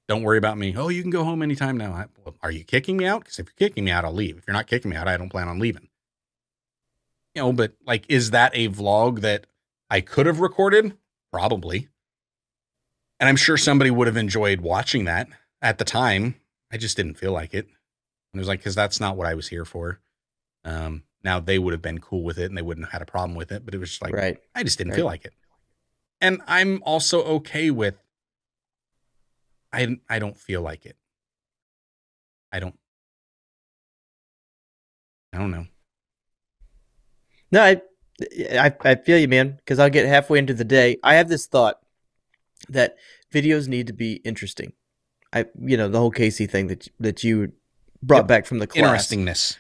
don't 0.07 0.23
worry 0.23 0.37
about 0.37 0.57
me. 0.57 0.75
Oh, 0.77 0.89
you 0.89 1.01
can 1.01 1.11
go 1.11 1.23
home 1.23 1.41
anytime 1.41 1.77
now. 1.77 1.91
I, 1.93 2.05
well, 2.23 2.35
are 2.43 2.51
you 2.51 2.63
kicking 2.63 2.97
me 2.97 3.05
out? 3.05 3.21
Because 3.21 3.39
if 3.39 3.47
you're 3.47 3.69
kicking 3.69 3.85
me 3.85 3.91
out, 3.91 4.05
I'll 4.05 4.13
leave. 4.13 4.37
If 4.37 4.45
you're 4.47 4.53
not 4.53 4.67
kicking 4.67 4.91
me 4.91 4.97
out, 4.97 5.07
I 5.07 5.17
don't 5.17 5.29
plan 5.29 5.47
on 5.47 5.59
leaving. 5.59 5.87
You 7.33 7.41
know, 7.41 7.53
but 7.53 7.73
like, 7.85 8.05
is 8.07 8.31
that 8.31 8.51
a 8.53 8.69
vlog 8.69 9.21
that 9.21 9.47
I 9.89 10.01
could 10.01 10.25
have 10.25 10.39
recorded? 10.39 10.95
Probably. 11.31 11.89
And 13.19 13.27
I'm 13.27 13.35
sure 13.35 13.57
somebody 13.57 13.91
would 13.91 14.07
have 14.07 14.17
enjoyed 14.17 14.61
watching 14.61 15.05
that 15.05 15.27
at 15.61 15.77
the 15.77 15.85
time. 15.85 16.35
I 16.71 16.77
just 16.77 16.97
didn't 16.97 17.15
feel 17.15 17.31
like 17.31 17.53
it. 17.53 17.65
And 17.65 18.35
it 18.35 18.39
was 18.39 18.47
like, 18.47 18.59
because 18.59 18.75
that's 18.75 18.99
not 18.99 19.17
what 19.17 19.27
I 19.27 19.33
was 19.33 19.47
here 19.47 19.65
for. 19.65 19.99
Um, 20.63 21.03
now 21.23 21.39
they 21.39 21.57
would 21.59 21.73
have 21.73 21.81
been 21.81 21.99
cool 21.99 22.23
with 22.23 22.37
it 22.37 22.45
and 22.45 22.57
they 22.57 22.61
wouldn't 22.61 22.85
have 22.85 22.91
had 22.93 23.01
a 23.01 23.05
problem 23.05 23.35
with 23.35 23.51
it, 23.51 23.65
but 23.65 23.73
it 23.73 23.79
was 23.79 23.89
just 23.89 24.01
like, 24.01 24.13
right. 24.13 24.37
I 24.53 24.63
just 24.63 24.77
didn't 24.77 24.91
Right. 24.91 24.97
feel 24.97 25.05
like 25.05 25.25
it. 25.25 25.33
And 26.21 26.41
I'm 26.47 26.81
also 26.83 27.23
okay 27.23 27.71
with 27.71 27.95
I 29.75 29.97
I 30.09 30.19
don't 30.19 30.37
feel 30.37 30.61
like 30.61 30.85
it. 30.85 30.95
I 32.51 32.59
don't 32.59 32.77
I 35.33 35.37
don't 35.37 35.51
know. 35.51 35.65
No, 37.51 37.61
I, 37.61 37.81
I, 38.57 38.73
I 38.85 38.95
feel 38.95 39.17
you, 39.17 39.27
man. 39.27 39.57
Because 39.57 39.79
I'll 39.79 39.89
get 39.89 40.05
halfway 40.07 40.39
into 40.39 40.53
the 40.53 40.63
day. 40.63 40.97
I 41.03 41.15
have 41.15 41.27
this 41.27 41.45
thought 41.45 41.79
that 42.69 42.95
videos 43.33 43.67
need 43.67 43.87
to 43.87 43.93
be 43.93 44.13
interesting. 44.23 44.71
I, 45.33 45.45
you 45.59 45.75
know, 45.75 45.89
the 45.89 45.99
whole 45.99 46.11
Casey 46.11 46.47
thing 46.47 46.67
that 46.67 46.87
that 47.01 47.23
you 47.23 47.51
brought 48.01 48.19
Yep. 48.19 48.27
back 48.27 48.45
from 48.45 48.59
the 48.59 48.67
class. 48.67 48.77
Interestingness. 48.79 49.57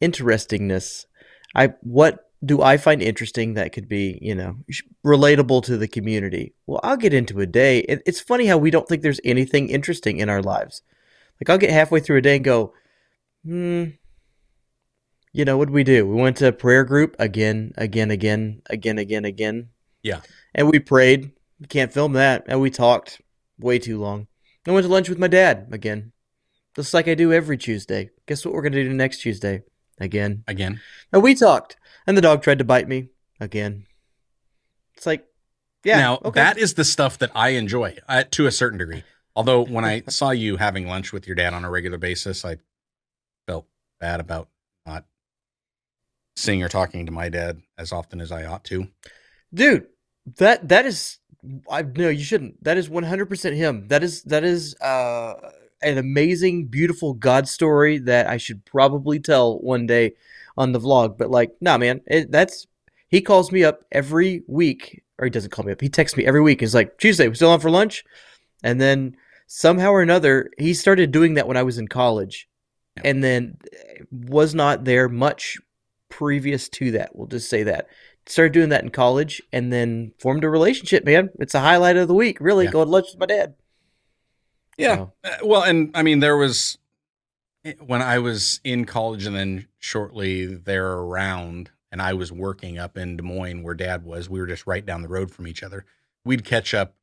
Interestingness. 0.00 1.06
I 1.54 1.74
what 1.82 2.27
do 2.44 2.62
I 2.62 2.76
find 2.76 3.02
interesting 3.02 3.54
that 3.54 3.72
could 3.72 3.88
be, 3.88 4.18
you 4.22 4.34
know, 4.34 4.56
relatable 5.04 5.64
to 5.64 5.76
the 5.76 5.88
community? 5.88 6.54
Well, 6.66 6.80
I'll 6.82 6.96
get 6.96 7.14
into 7.14 7.40
a 7.40 7.46
day. 7.46 7.80
It's 7.80 8.20
funny 8.20 8.46
how 8.46 8.58
we 8.58 8.70
don't 8.70 8.88
think 8.88 9.02
there's 9.02 9.20
anything 9.24 9.70
interesting 9.70 10.18
in 10.18 10.28
our 10.28 10.42
lives. 10.42 10.82
Like 11.40 11.50
I'll 11.50 11.58
get 11.58 11.70
halfway 11.70 12.00
through 12.00 12.18
a 12.18 12.22
day 12.22 12.36
and 12.36 12.44
go, 12.44 12.74
hmm. 13.44 13.84
You 15.32 15.44
know, 15.44 15.58
what 15.58 15.66
did 15.66 15.74
we 15.74 15.84
do? 15.84 16.06
We 16.06 16.20
went 16.20 16.38
to 16.38 16.48
a 16.48 16.52
prayer 16.52 16.84
group 16.84 17.14
again, 17.18 17.72
again, 17.76 18.10
again, 18.10 18.62
again, 18.70 18.98
again, 18.98 19.24
again. 19.24 19.68
Yeah. 20.02 20.20
And 20.54 20.70
we 20.70 20.78
prayed. 20.78 21.32
We 21.60 21.66
can't 21.66 21.92
film 21.92 22.14
that. 22.14 22.44
And 22.48 22.60
we 22.60 22.70
talked 22.70 23.20
way 23.58 23.78
too 23.78 24.00
long. 24.00 24.26
I 24.66 24.72
went 24.72 24.84
to 24.84 24.92
lunch 24.92 25.08
with 25.08 25.18
my 25.18 25.28
dad 25.28 25.68
again. 25.70 26.12
Just 26.74 26.94
like 26.94 27.08
I 27.08 27.14
do 27.14 27.32
every 27.32 27.58
Tuesday. 27.58 28.10
Guess 28.26 28.44
what 28.44 28.54
we're 28.54 28.62
going 28.62 28.72
to 28.72 28.84
do 28.84 28.92
next 28.92 29.18
Tuesday? 29.18 29.62
Again. 30.00 30.44
Again. 30.46 30.80
And 31.12 31.22
we 31.22 31.34
talked. 31.34 31.76
And 32.08 32.16
the 32.16 32.22
dog 32.22 32.42
tried 32.42 32.58
to 32.58 32.64
bite 32.64 32.88
me 32.88 33.10
again. 33.38 33.84
It's 34.96 35.04
like, 35.04 35.26
yeah. 35.84 35.98
now 35.98 36.18
okay. 36.24 36.40
that 36.40 36.56
is 36.56 36.72
the 36.72 36.84
stuff 36.84 37.18
that 37.18 37.30
I 37.34 37.50
enjoy 37.50 37.98
uh, 38.08 38.24
to 38.30 38.46
a 38.46 38.50
certain 38.50 38.78
degree. 38.78 39.04
Although 39.36 39.64
when 39.64 39.84
I 39.84 40.02
saw 40.08 40.30
you 40.30 40.56
having 40.56 40.88
lunch 40.88 41.12
with 41.12 41.26
your 41.26 41.36
dad 41.36 41.52
on 41.52 41.66
a 41.66 41.70
regular 41.70 41.98
basis, 41.98 42.46
I 42.46 42.56
felt 43.46 43.66
bad 44.00 44.20
about 44.20 44.48
not 44.86 45.04
seeing 46.34 46.62
or 46.62 46.68
talking 46.70 47.04
to 47.04 47.12
my 47.12 47.28
dad 47.28 47.60
as 47.76 47.92
often 47.92 48.22
as 48.22 48.32
I 48.32 48.46
ought 48.46 48.64
to. 48.64 48.88
dude 49.52 49.86
that 50.36 50.68
that 50.68 50.86
is 50.86 51.18
i 51.70 51.82
no 51.82 52.08
you 52.08 52.22
shouldn't 52.22 52.62
that 52.62 52.76
is 52.76 52.88
100% 52.88 53.56
him 53.56 53.88
that 53.88 54.02
is 54.02 54.22
that 54.24 54.44
is 54.44 54.74
uh 54.80 55.34
an 55.80 55.96
amazing 55.96 56.66
beautiful 56.66 57.14
god 57.14 57.48
story 57.48 57.98
that 57.98 58.26
i 58.26 58.36
should 58.36 58.64
probably 58.66 59.18
tell 59.18 59.58
one 59.60 59.86
day 59.86 60.14
on 60.58 60.72
the 60.72 60.80
vlog 60.80 61.16
but 61.16 61.30
like 61.30 61.50
nah 61.60 61.78
man 61.78 62.00
it, 62.06 62.30
that's 62.30 62.66
he 63.08 63.20
calls 63.20 63.50
me 63.50 63.64
up 63.64 63.84
every 63.92 64.42
week 64.46 65.02
or 65.18 65.24
he 65.24 65.30
doesn't 65.30 65.50
call 65.50 65.64
me 65.64 65.72
up 65.72 65.80
he 65.80 65.88
texts 65.88 66.16
me 66.16 66.26
every 66.26 66.42
week 66.42 66.60
he's 66.60 66.74
like 66.74 66.98
tuesday 66.98 67.28
we 67.28 67.34
still 67.34 67.50
on 67.50 67.60
for 67.60 67.70
lunch 67.70 68.04
and 68.62 68.80
then 68.80 69.16
somehow 69.46 69.90
or 69.90 70.02
another 70.02 70.50
he 70.58 70.74
started 70.74 71.10
doing 71.10 71.34
that 71.34 71.48
when 71.48 71.56
i 71.56 71.62
was 71.62 71.78
in 71.78 71.88
college 71.88 72.48
and 73.04 73.22
then 73.22 73.56
eh, 73.72 74.02
was 74.10 74.54
not 74.54 74.84
there 74.84 75.08
much 75.08 75.56
previous 76.08 76.68
to 76.68 76.90
that 76.90 77.14
we'll 77.14 77.26
just 77.28 77.48
say 77.48 77.62
that 77.62 77.88
started 78.30 78.52
doing 78.52 78.68
that 78.68 78.84
in 78.84 78.90
college 78.90 79.42
and 79.52 79.72
then 79.72 80.12
formed 80.18 80.44
a 80.44 80.48
relationship, 80.48 81.04
man. 81.04 81.30
It's 81.38 81.54
a 81.54 81.60
highlight 81.60 81.96
of 81.96 82.08
the 82.08 82.14
week, 82.14 82.38
really. 82.40 82.66
Yeah. 82.66 82.72
Going 82.72 82.86
to 82.86 82.92
lunch 82.92 83.06
with 83.12 83.20
my 83.20 83.26
dad. 83.26 83.54
Yeah. 84.76 84.96
So, 84.96 85.12
Uh, 85.24 85.36
well, 85.44 85.62
and 85.62 85.90
I 85.94 86.02
mean, 86.02 86.20
there 86.20 86.36
was 86.36 86.78
when 87.80 88.02
I 88.02 88.18
was 88.18 88.60
in 88.64 88.84
college 88.84 89.26
and 89.26 89.36
then 89.36 89.68
shortly 89.78 90.46
there 90.46 90.92
around, 90.92 91.70
and 91.90 92.02
I 92.02 92.12
was 92.12 92.30
working 92.30 92.78
up 92.78 92.96
in 92.96 93.16
Des 93.16 93.22
Moines 93.22 93.62
where 93.62 93.74
dad 93.74 94.04
was. 94.04 94.28
We 94.28 94.40
were 94.40 94.46
just 94.46 94.66
right 94.66 94.84
down 94.84 95.02
the 95.02 95.08
road 95.08 95.30
from 95.30 95.46
each 95.46 95.62
other. 95.62 95.84
We'd 96.24 96.44
catch 96.44 96.74
up 96.74 96.94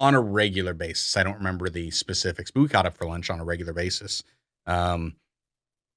on 0.00 0.14
a 0.14 0.20
regular 0.20 0.74
basis. 0.74 1.16
I 1.16 1.22
don't 1.22 1.38
remember 1.38 1.68
the 1.68 1.90
specifics, 1.90 2.50
but 2.50 2.60
we 2.60 2.68
caught 2.68 2.86
up 2.86 2.96
for 2.96 3.06
lunch 3.06 3.30
on 3.30 3.40
a 3.40 3.44
regular 3.44 3.72
basis. 3.72 4.22
Um, 4.66 5.16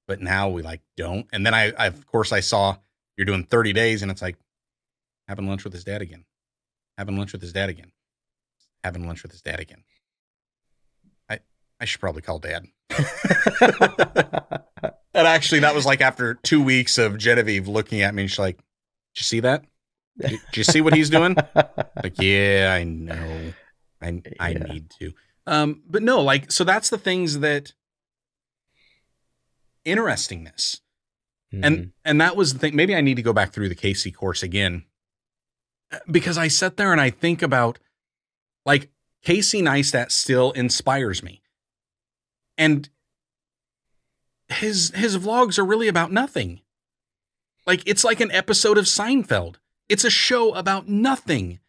but 0.07 0.21
now 0.21 0.49
we 0.49 0.61
like 0.61 0.81
don't. 0.97 1.27
And 1.31 1.45
then 1.45 1.53
I, 1.53 1.71
I, 1.77 1.87
of 1.87 2.05
course, 2.05 2.31
I 2.31 2.39
saw 2.39 2.77
you're 3.15 3.25
doing 3.25 3.43
30 3.43 3.73
days, 3.73 4.01
and 4.01 4.11
it's 4.11 4.21
like 4.21 4.37
having 5.27 5.47
lunch 5.47 5.63
with 5.63 5.73
his 5.73 5.83
dad 5.83 6.01
again, 6.01 6.25
having 6.97 7.17
lunch 7.17 7.31
with 7.31 7.41
his 7.41 7.53
dad 7.53 7.69
again, 7.69 7.91
having 8.83 9.07
lunch 9.07 9.23
with 9.23 9.31
his 9.31 9.41
dad 9.41 9.59
again. 9.59 9.83
I 11.81 11.85
should 11.85 11.99
probably 11.99 12.21
call 12.21 12.39
dad. 12.39 12.67
And 15.13 15.27
actually, 15.27 15.59
that 15.59 15.75
was 15.75 15.85
like 15.85 15.99
after 15.99 16.35
two 16.35 16.63
weeks 16.63 16.97
of 16.97 17.17
Genevieve 17.17 17.67
looking 17.67 18.01
at 18.01 18.15
me, 18.15 18.21
and 18.23 18.31
she's 18.31 18.39
like, 18.39 18.55
"Did 18.55 18.63
you 19.17 19.23
see 19.23 19.39
that? 19.41 19.65
Did, 20.17 20.39
did 20.51 20.57
you 20.57 20.63
see 20.63 20.79
what 20.79 20.93
he's 20.95 21.09
doing?" 21.09 21.35
Like, 22.01 22.17
yeah, 22.17 22.73
I 22.73 22.85
know. 22.85 23.53
I 24.01 24.21
I 24.39 24.49
Yeah. 24.51 24.57
need 24.59 24.89
to. 24.99 25.11
Um, 25.45 25.83
but 25.85 26.01
no, 26.01 26.21
like, 26.21 26.49
so 26.49 26.63
that's 26.63 26.89
the 26.89 26.97
things 26.97 27.39
that 27.39 27.73
interestingness, 29.83 30.79
Mhm. 31.53 31.65
and 31.65 31.91
and 32.05 32.21
that 32.21 32.35
was 32.37 32.53
the 32.53 32.59
thing. 32.59 32.75
Maybe 32.75 32.95
I 32.95 33.01
need 33.01 33.15
to 33.15 33.21
go 33.21 33.33
back 33.33 33.51
through 33.51 33.67
the 33.69 33.75
Casey 33.75 34.11
course 34.11 34.41
again 34.43 34.85
because 36.09 36.37
I 36.37 36.47
sit 36.47 36.77
there 36.77 36.93
and 36.93 37.01
I 37.01 37.09
think 37.09 37.41
about 37.41 37.79
like 38.65 38.89
Casey 39.23 39.61
Neistat 39.61 40.11
still 40.11 40.51
inspires 40.53 41.21
me, 41.21 41.40
and 42.61 42.89
his 44.47 44.91
his 44.93 45.17
vlogs 45.17 45.57
are 45.57 45.65
really 45.65 45.87
about 45.87 46.11
nothing. 46.11 46.61
Like 47.65 47.81
it's 47.87 48.03
like 48.03 48.21
an 48.21 48.31
episode 48.31 48.77
of 48.77 48.85
Seinfeld. 48.85 49.55
It's 49.89 50.03
a 50.03 50.11
show 50.11 50.53
about 50.53 50.87
nothing, 50.87 51.59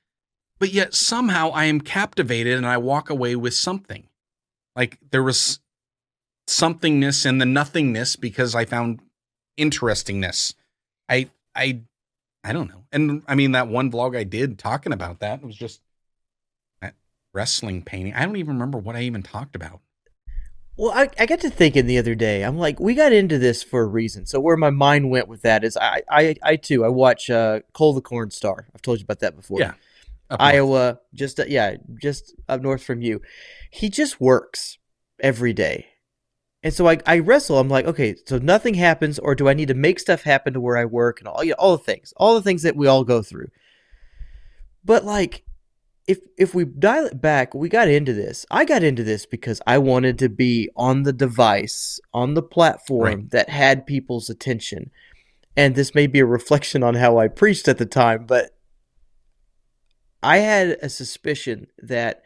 but 0.59 0.71
yet 0.71 0.93
somehow 0.95 1.51
I 1.51 1.65
am 1.65 1.81
captivated 1.81 2.59
and 2.59 2.67
I 2.67 2.77
walk 2.77 3.09
away 3.09 3.35
with 3.37 3.55
something. 3.55 4.07
Like 4.77 4.99
there 5.11 5.23
was 5.23 5.61
somethingness 6.47 7.25
in 7.25 7.39
the 7.39 7.47
nothingness 7.47 8.17
because 8.17 8.55
I 8.55 8.67
found 8.67 9.01
interestingness. 9.57 10.55
I 11.09 11.31
I 11.55 11.81
I 12.45 12.53
don't 12.53 12.69
know. 12.69 12.85
And 12.93 13.23
I 13.27 13.35
mean 13.35 13.53
that 13.53 13.69
one 13.69 13.91
vlog 13.91 14.15
I 14.15 14.25
did 14.25 14.59
talking 14.59 14.93
about 14.93 15.21
that 15.21 15.43
was 15.43 15.57
just 15.57 15.81
wrestling 17.33 17.81
painting. 17.81 18.13
I 18.13 18.27
don't 18.27 18.37
even 18.37 18.57
remember 18.57 18.77
what 18.77 18.95
I 18.95 19.03
even 19.05 19.23
talked 19.23 19.57
about. 19.57 19.81
Well, 20.77 20.93
I, 20.93 21.09
I 21.19 21.27
got 21.27 21.41
to 21.41 21.51
thinking 21.51 21.87
the 21.87 21.99
other 21.99 22.15
day. 22.15 22.43
I'm 22.43 22.57
like, 22.57 22.81
we 22.81 22.95
got 22.95 23.13
into 23.13 23.39
this 23.39 23.63
for 23.63 23.83
a 23.83 23.87
reason. 23.87 24.25
So 24.25 24.41
where 24.41 24.57
my 24.57 24.71
mind 24.71 25.11
went 25.11 25.29
with 25.29 25.43
that 25.43 25.65
is, 25.65 25.77
I 25.77 26.03
I, 26.11 26.35
I 26.43 26.57
too 26.57 26.85
I 26.85 26.89
watch 26.89 27.29
uh, 27.29 27.61
Cole 27.73 27.93
the 27.93 28.01
Corn 28.01 28.31
Star. 28.31 28.67
I've 28.75 28.83
told 28.83 28.99
you 28.99 29.05
about 29.05 29.21
that 29.21 29.37
before. 29.37 29.61
Yeah. 29.61 29.75
Iowa, 30.31 30.99
just 31.15 31.41
uh, 31.41 31.45
yeah, 31.47 31.77
just 32.01 32.35
up 32.49 32.63
north 32.63 32.83
from 32.83 33.03
you. 33.03 33.21
He 33.71 33.91
just 33.91 34.21
works 34.21 34.79
every 35.21 35.53
day, 35.53 35.89
and 36.63 36.73
so 36.73 36.89
I 36.89 36.99
I 37.07 37.19
wrestle. 37.19 37.59
I'm 37.59 37.69
like, 37.69 37.85
okay, 37.85 38.17
so 38.27 38.39
nothing 38.39 38.75
happens, 38.75 39.19
or 39.19 39.35
do 39.35 39.49
I 39.49 39.55
need 39.55 39.69
to 39.69 39.75
make 39.75 40.01
stuff 40.01 40.23
happen 40.23 40.55
to 40.55 40.61
where 40.61 40.79
I 40.79 40.87
work 40.87 41.21
and 41.21 41.29
all 41.29 41.45
you 41.45 41.51
know, 41.51 41.57
all 41.59 41.77
the 41.77 41.85
things, 41.85 42.15
all 42.17 42.35
the 42.35 42.43
things 42.43 42.63
that 42.63 42.77
we 42.77 42.87
all 42.87 43.05
go 43.05 43.23
through. 43.23 43.49
But 44.85 45.05
like, 45.05 45.45
if 46.13 46.19
if 46.37 46.55
we 46.55 46.65
dial 46.65 47.07
it 47.07 47.21
back, 47.21 47.55
we 47.55 47.69
got 47.69 47.89
into 47.89 48.13
this. 48.13 48.45
I 48.51 48.65
got 48.65 48.83
into 48.83 49.03
this 49.03 49.27
because 49.27 49.61
I 49.67 49.79
wanted 49.79 50.19
to 50.21 50.29
be 50.29 50.69
on 50.77 51.03
the 51.05 51.13
device, 51.13 52.01
on 52.13 52.35
the 52.35 52.43
platform 52.43 53.05
Right. 53.05 53.31
that 53.31 53.49
had 53.49 53.87
people's 53.87 54.29
attention. 54.31 54.91
And 55.57 55.75
this 55.75 55.95
may 55.95 56.07
be 56.07 56.21
a 56.21 56.27
reflection 56.27 56.83
on 56.83 56.95
how 56.95 57.19
I 57.19 57.29
preached 57.29 57.69
at 57.69 57.79
the 57.79 57.87
time, 57.87 58.27
but 58.27 58.51
I 60.23 60.39
had 60.39 60.79
a 60.81 60.89
suspicion 60.89 61.67
that 61.79 62.23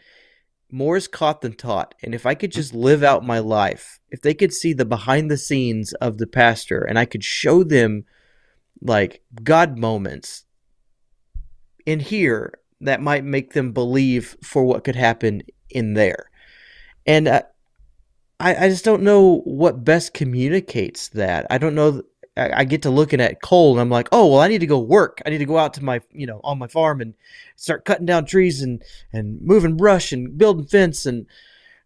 more 0.71 0.97
is 0.97 1.09
caught 1.09 1.41
than 1.41 1.55
taught. 1.55 1.95
And 2.03 2.15
if 2.15 2.27
I 2.27 2.35
could 2.35 2.53
just 2.53 2.75
live 2.75 3.03
out 3.03 3.25
my 3.25 3.39
life, 3.39 4.01
if 4.11 4.21
they 4.21 4.35
could 4.35 4.53
see 4.53 4.73
the 4.73 4.85
behind 4.85 5.31
the 5.31 5.39
scenes 5.39 5.93
of 5.95 6.19
the 6.19 6.27
pastor 6.27 6.81
and 6.81 6.99
I 6.99 7.05
could 7.05 7.25
show 7.25 7.63
them 7.63 8.05
like 8.81 9.23
God 9.43 9.79
moments 9.79 10.45
in 11.85 12.01
here 12.01 12.53
that 12.81 13.01
might 13.01 13.25
make 13.25 13.53
them 13.53 13.73
believe 13.73 14.37
for 14.43 14.65
what 14.65 14.85
could 14.85 14.97
happen 14.97 15.43
in 15.71 15.95
there. 15.95 16.31
And 17.07 17.29
uh, 17.29 17.43
I, 18.39 18.67
I 18.67 18.69
just 18.69 18.85
don't 18.85 19.03
know 19.03 19.41
what 19.45 19.85
best 19.85 20.15
communicates 20.15 21.09
that. 21.09 21.47
I 21.51 21.59
don't 21.59 21.75
know. 21.75 22.03
I, 22.37 22.61
I 22.61 22.65
get 22.65 22.83
to 22.83 22.91
looking 22.91 23.21
at 23.21 23.41
Cole 23.41 23.73
and 23.73 23.81
I'm 23.81 23.91
like, 23.91 24.09
oh, 24.13 24.27
well, 24.27 24.41
I 24.41 24.49
need 24.49 24.61
to 24.61 24.67
go 24.67 24.79
work. 24.79 25.23
I 25.25 25.31
need 25.31 25.39
to 25.39 25.47
go 25.47 25.59
out 25.59 25.75
to 25.75 25.85
my, 25.85 26.01
you 26.13 26.27
know, 26.27 26.41
on 26.45 26.59
my 26.59 26.67
farm 26.67 27.01
and 27.01 27.15
start 27.55 27.85
cutting 27.85 28.07
down 28.07 28.27
trees 28.27 28.61
and, 28.61 28.83
and 29.13 29.41
moving 29.41 29.77
brush 29.77 30.13
and 30.13 30.37
building 30.37 30.67
fence. 30.67 31.07
And, 31.07 31.27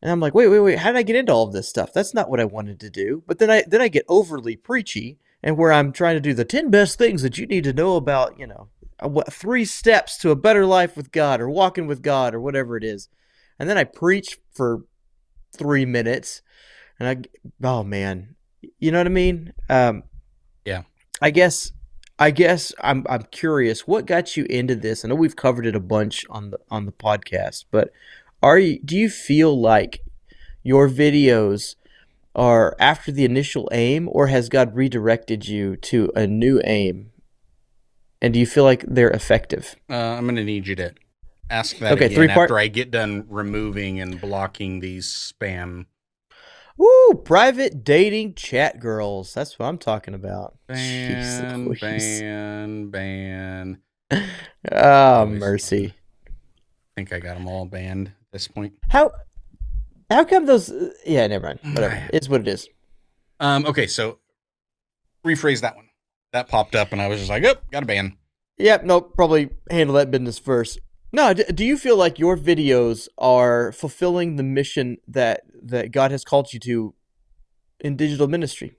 and 0.03 0.11
I'm 0.11 0.21
like, 0.21 0.35
wait, 0.35 0.49
wait, 0.49 0.61
wait. 0.61 0.79
How 0.79 0.91
did 0.91 0.99
I 0.99 1.03
get 1.03 1.17
into 1.17 1.33
all 1.33 1.47
of 1.47 1.53
this 1.53 1.69
stuff? 1.69 1.93
That's 1.93 2.15
not 2.15 2.31
what 2.31 2.41
I 2.41 2.45
wanted 2.45 2.81
to 2.81 2.91
do. 2.91 3.23
But 3.27 3.39
then 3.39 3.51
I, 3.51 3.63
then 3.67 3.81
I 3.81 3.89
get 3.89 4.05
overly 4.09 4.57
preachy 4.57 5.19
and 5.43 5.57
where 5.57 5.73
I'm 5.73 5.93
trying 5.93 6.17
to 6.17 6.21
do 6.21 6.35
the 6.35 6.45
10 6.45 6.71
best 6.71 6.99
things 6.99 7.23
that 7.23 7.39
you 7.39 7.47
need 7.47 7.65
to 7.65 7.73
know 7.73 7.97
about, 7.97 8.39
you 8.39 8.47
know, 8.47 8.69
what 9.03 9.33
three 9.33 9.65
steps 9.65 10.19
to 10.19 10.31
a 10.31 10.37
better 10.37 10.67
life 10.67 10.97
with 10.97 11.13
God 11.13 11.41
or 11.41 11.49
walking 11.49 11.87
with 11.87 12.03
God 12.03 12.35
or 12.35 12.41
whatever 12.41 12.77
it 12.77 12.85
is. 12.85 13.09
And 13.59 13.69
then 13.69 13.79
I 13.79 13.85
preach 13.85 14.39
for 14.53 14.85
three 15.53 15.85
minutes 15.85 16.43
and 16.99 17.09
I, 17.09 17.67
oh 17.67 17.83
man, 17.83 18.37
you 18.79 18.91
know 18.93 18.99
what 18.99 19.07
I 19.07 19.11
mean? 19.11 19.53
Um, 19.69 20.05
Yeah. 20.65 20.83
I 21.23 21.31
guess, 21.31 21.73
I 22.19 22.31
guess 22.31 22.73
I'm, 22.83 23.07
I'm 23.09 23.25
curious 23.31 23.87
what 23.87 24.07
got 24.07 24.37
you 24.37 24.45
into 24.51 24.75
this? 24.75 25.05
I 25.05 25.09
know 25.09 25.15
we've 25.15 25.37
covered 25.37 25.67
it 25.67 25.77
a 25.77 25.81
bunch 25.81 26.25
on 26.31 26.51
the, 26.51 26.59
on 26.71 26.87
the 26.87 26.93
podcast, 26.93 27.65
but 27.71 27.91
are 28.43 28.59
you, 28.59 28.79
do 28.85 28.97
you 28.97 29.11
feel 29.11 29.59
like 29.59 30.01
your 30.63 30.89
videos 30.89 31.77
are 32.35 32.77
after 32.79 33.11
the 33.11 33.25
initial 33.25 33.69
aim 33.73 34.09
or 34.13 34.29
has 34.29 34.49
God 34.49 34.75
redirected 34.75 35.49
you 35.49 35.77
to 35.77 36.13
a 36.15 36.27
new 36.27 36.61
aim? 36.65 37.11
And 38.23 38.35
do 38.35 38.41
you 38.41 38.47
feel 38.47 38.65
like 38.65 38.85
they're 38.87 39.11
effective? 39.11 39.77
Uh, 39.89 39.95
I'm 39.95 40.25
going 40.25 40.37
to 40.37 40.45
need 40.45 40.67
you 40.67 40.77
to 40.77 40.95
ask 41.49 41.79
that 41.79 41.93
Okay, 41.93 42.07
again 42.07 42.17
three-part- 42.17 42.45
after 42.51 42.59
I 42.59 42.69
get 42.69 42.91
done 42.91 43.25
removing 43.29 43.99
and 44.01 44.21
blocking 44.21 44.81
these 44.81 45.07
spam. 45.09 45.87
Woo! 46.77 47.15
Private 47.25 47.85
dating 47.85 48.35
chat 48.35 48.81
girls. 48.81 49.35
That's 49.35 49.59
what 49.59 49.67
I'm 49.67 49.77
talking 49.79 50.15
about. 50.15 50.57
Jeez 50.71 51.43
Ban, 51.43 51.65
Louise. 51.67 52.21
ban, 52.21 52.91
ban. 52.91 53.79
Oh, 54.73 55.27
mercy. 55.27 55.95
I 56.27 56.31
think 56.97 57.13
I 57.13 57.19
got 57.21 57.35
them 57.35 57.47
all 57.49 57.65
banned 57.67 58.09
at 58.09 58.33
this 58.33 58.49
point. 58.49 58.75
How 58.91 59.13
how 60.11 60.25
come 60.25 60.47
those 60.47 60.71
uh, 60.71 60.91
yeah, 61.07 61.27
never 61.27 61.47
mind. 61.47 61.61
Whatever. 61.75 62.09
It's 62.13 62.29
what 62.29 62.41
it 62.41 62.49
is. 62.49 62.69
Um, 63.39 63.65
okay, 63.67 63.87
so 63.87 64.19
rephrase 65.25 65.61
that 65.61 65.77
one. 65.77 65.89
That 66.33 66.49
popped 66.49 66.75
up, 66.75 66.93
and 66.93 67.03
I 67.03 67.09
was 67.09 67.19
just 67.19 67.31
like, 67.31 67.45
"Oh, 67.45 67.55
got 67.73 67.83
a 67.83 67.87
ban." 67.87 68.17
Yep, 68.59 68.85
no, 68.85 69.01
probably 69.01 69.51
handle 69.71 69.97
that 69.97 70.11
business 70.11 70.39
first. 70.39 70.79
No, 71.13 71.33
do 71.35 71.65
you 71.65 71.77
feel 71.77 71.97
like 71.97 72.19
your 72.19 72.37
videos 72.37 73.09
are 73.19 73.73
fulfilling 73.73 74.37
the 74.37 74.43
mission 74.45 74.99
that 75.09 75.43
that 75.63 75.91
God 75.91 76.11
has 76.13 76.25
called 76.25 76.53
you 76.53 76.61
to 76.61 76.95
in 77.81 77.97
digital 77.97 78.29
ministry? 78.29 78.77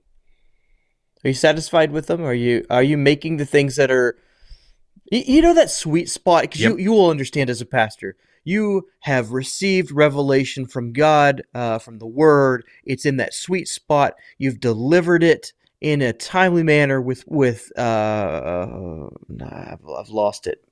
Are 1.24 1.28
you 1.28 1.34
satisfied 1.34 1.92
with 1.92 2.06
them? 2.06 2.22
Are 2.22 2.34
you 2.34 2.64
are 2.70 2.82
you 2.82 2.96
making 2.96 3.36
the 3.36 3.46
things 3.46 3.76
that 3.76 3.90
are 3.90 4.16
you, 5.10 5.22
you 5.26 5.42
know 5.42 5.54
that 5.54 5.70
sweet 5.70 6.08
spot 6.08 6.42
because 6.42 6.60
Yep. 6.62 6.70
you 6.72 6.78
you 6.78 6.92
will 6.92 7.10
understand 7.10 7.50
as 7.50 7.60
a 7.60 7.66
pastor. 7.66 8.16
You 8.44 8.88
have 9.00 9.30
received 9.30 9.92
revelation 9.92 10.66
from 10.66 10.92
God, 10.92 11.42
uh, 11.54 11.78
from 11.78 11.98
the 11.98 12.08
Word. 12.08 12.64
It's 12.84 13.04
in 13.06 13.16
that 13.18 13.34
sweet 13.34 13.68
spot. 13.68 14.14
You've 14.38 14.58
delivered 14.58 15.22
it 15.22 15.52
in 15.82 16.00
a 16.00 16.12
timely 16.12 16.62
manner 16.62 17.00
with 17.00 17.24
with 17.26 17.76
uh, 17.76 19.08
I've, 19.44 19.80
I've 19.84 20.08
lost 20.08 20.46
it. 20.46 20.64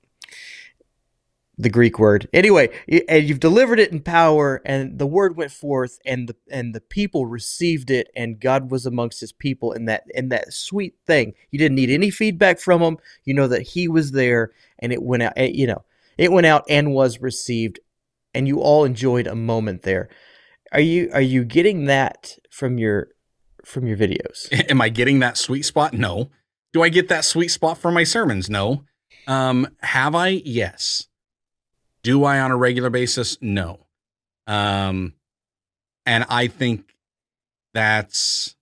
The 1.58 1.68
Greek 1.68 1.98
word. 1.98 2.26
Anyway, 2.32 2.70
and 3.06 3.28
you've 3.28 3.40
delivered 3.40 3.78
it 3.80 3.92
in 3.92 4.00
power, 4.00 4.62
and 4.64 4.98
the 4.98 5.06
word 5.06 5.36
went 5.36 5.50
forth, 5.50 5.98
and 6.06 6.26
the 6.28 6.36
and 6.50 6.74
the 6.74 6.80
people 6.80 7.26
received 7.26 7.90
it, 7.90 8.08
and 8.16 8.40
God 8.40 8.70
was 8.70 8.86
amongst 8.86 9.20
His 9.20 9.32
people 9.32 9.72
in 9.72 9.84
that 9.86 10.04
in 10.14 10.30
that 10.30 10.54
sweet 10.54 10.94
thing. 11.06 11.34
You 11.50 11.58
didn't 11.58 11.74
need 11.76 11.90
any 11.90 12.11
feedback 12.11 12.61
from 12.61 12.80
Him. 12.80 12.96
You 13.24 13.34
know 13.34 13.48
that 13.48 13.62
He 13.62 13.88
was 13.88 14.12
there, 14.12 14.52
and 14.78 14.92
it 14.92 15.02
went 15.02 15.24
out. 15.24 15.34
eh, 15.36 15.50
You 15.52 15.66
know, 15.66 15.84
it 16.16 16.32
went 16.32 16.46
out 16.46 16.64
and 16.70 16.94
was 16.94 17.20
received, 17.20 17.80
and 18.32 18.48
you 18.48 18.61
all 18.61 18.84
enjoyed 18.84 19.26
a 19.26 19.34
moment 19.34 19.82
there. 19.82 20.08
Are 20.72 20.80
you 20.80 21.11
are 21.12 21.20
you 21.20 21.44
getting 21.44 21.86
that 21.86 22.38
from 22.50 22.78
your 22.78 23.08
from 23.64 23.86
your 23.86 23.96
videos? 23.96 24.48
Am 24.70 24.80
I 24.80 24.88
getting 24.88 25.18
that 25.20 25.36
sweet 25.36 25.62
spot? 25.62 25.94
No. 25.94 26.30
Do 26.72 26.82
I 26.82 26.88
get 26.88 27.08
that 27.08 27.24
sweet 27.24 27.48
spot 27.48 27.78
from 27.78 27.94
my 27.94 28.04
sermons? 28.04 28.48
No. 28.48 28.84
Um, 29.26 29.68
have 29.82 30.14
I? 30.14 30.28
Yes. 30.44 31.08
Do 32.02 32.24
I 32.24 32.40
on 32.40 32.50
a 32.50 32.56
regular 32.56 32.90
basis? 32.90 33.36
No. 33.40 33.86
Um, 34.46 35.14
and 36.06 36.24
I 36.28 36.46
think 36.46 36.94
that's 37.74 38.56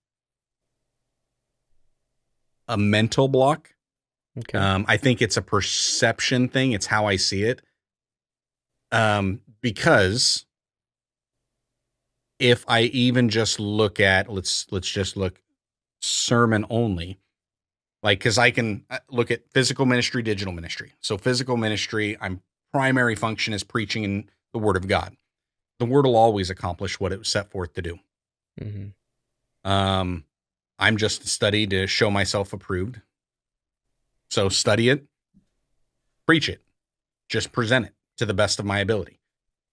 a 2.67 2.77
mental 2.77 3.29
block. 3.29 3.75
Okay. 4.39 4.59
Um, 4.59 4.85
I 4.89 4.97
think 4.97 5.23
it's 5.23 5.37
a 5.37 5.43
perception 5.43 6.49
thing. 6.49 6.73
It's 6.73 6.87
how 6.87 7.07
I 7.07 7.17
see 7.17 7.43
it. 7.43 7.63
Um, 8.93 9.41
because 9.61 10.47
if 12.39 12.65
I 12.69 12.83
even 12.83 13.29
just 13.29 13.59
look 13.59 14.01
at 14.01 14.33
let's 14.33 14.67
let's 14.71 14.89
just 14.89 15.17
look 15.17 15.41
sermon 16.01 16.65
only, 16.71 17.19
like 18.03 18.19
because 18.19 18.39
I 18.39 18.51
can 18.51 18.85
uh, 18.91 18.99
look 19.11 19.31
at 19.31 19.51
physical 19.51 19.87
ministry, 19.87 20.23
digital 20.23 20.53
ministry. 20.53 20.93
So 21.01 21.19
physical 21.19 21.57
ministry, 21.57 22.17
I'm 22.21 22.43
primary 22.73 23.17
function 23.17 23.55
is 23.55 23.65
preaching 23.65 24.05
in 24.05 24.31
the 24.53 24.59
Word 24.59 24.77
of 24.77 24.87
God. 24.89 25.17
The 25.79 25.87
Word 25.87 26.07
will 26.07 26.17
always 26.17 26.51
accomplish 26.51 27.01
what 27.01 27.13
it 27.13 27.19
was 27.19 27.29
set 27.29 27.51
forth 27.51 27.75
to 27.75 27.83
do. 27.83 27.99
mm-hmm. 28.61 29.71
Um, 29.71 30.25
I'm 30.79 30.97
just 30.97 31.25
a 31.25 31.29
study 31.29 31.67
to 31.67 31.87
show 31.87 32.11
myself 32.11 32.53
approved. 32.53 33.01
So 34.31 34.49
study 34.49 34.89
it, 34.91 35.05
preach 36.27 36.49
it, 36.49 36.63
just 37.29 37.53
present 37.53 37.87
it 37.87 37.95
to 38.19 38.27
the 38.27 38.35
best 38.35 38.59
of 38.59 38.65
my 38.65 38.79
ability. 38.79 39.21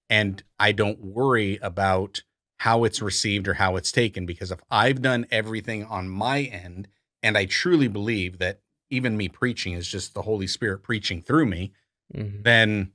And 0.09 0.41
I 0.59 0.71
don't 0.71 0.99
worry 1.03 1.59
about 1.61 2.23
how 2.57 2.83
it's 2.83 3.01
received 3.01 3.47
or 3.47 3.55
how 3.55 3.75
it's 3.75 3.91
taken 3.91 4.25
because 4.25 4.51
if 4.51 4.59
I've 4.71 5.01
done 5.01 5.25
everything 5.31 5.83
on 5.83 6.09
my 6.09 6.41
end 6.43 6.87
and 7.21 7.37
I 7.37 7.45
truly 7.45 7.87
believe 7.87 8.39
that 8.39 8.61
even 8.89 9.17
me 9.17 9.27
preaching 9.27 9.73
is 9.73 9.87
just 9.87 10.13
the 10.13 10.21
Holy 10.21 10.47
Spirit 10.47 10.83
preaching 10.83 11.21
through 11.21 11.45
me, 11.45 11.71
hmm 12.13 12.41
then 12.41 12.91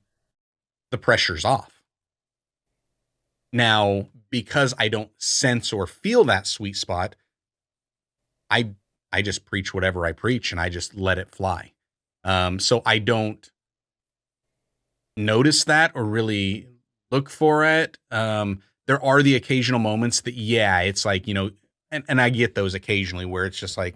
the 0.89 0.97
pressure's 0.97 1.45
off. 1.45 1.81
Now, 3.53 4.07
because 4.29 4.73
I 4.77 4.87
don't 4.87 5.11
sense 5.17 5.73
or 5.73 5.87
feel 5.87 6.23
that 6.25 6.47
sweet 6.47 6.75
spot, 6.75 7.15
I 8.49 8.71
I 9.11 9.21
just 9.21 9.45
preach 9.45 9.73
whatever 9.73 10.05
I 10.05 10.13
preach 10.13 10.51
and 10.51 10.61
I 10.61 10.69
just 10.69 10.95
let 10.95 11.17
it 11.17 11.33
fly. 11.33 11.73
Um, 12.23 12.59
so 12.59 12.81
I 12.85 12.99
don't 12.99 13.49
notice 15.17 15.65
that 15.65 15.91
or 15.95 16.05
really 16.05 16.67
look 17.11 17.29
for 17.29 17.65
it. 17.65 17.97
Um, 18.09 18.61
there 18.91 19.01
are 19.05 19.23
the 19.23 19.35
occasional 19.35 19.79
moments 19.79 20.19
that, 20.19 20.33
yeah, 20.33 20.81
it's 20.81 21.05
like, 21.05 21.25
you 21.25 21.33
know, 21.33 21.51
and, 21.91 22.03
and 22.09 22.19
I 22.19 22.29
get 22.29 22.55
those 22.55 22.73
occasionally 22.73 23.23
where 23.23 23.45
it's 23.45 23.57
just 23.57 23.77
like, 23.77 23.95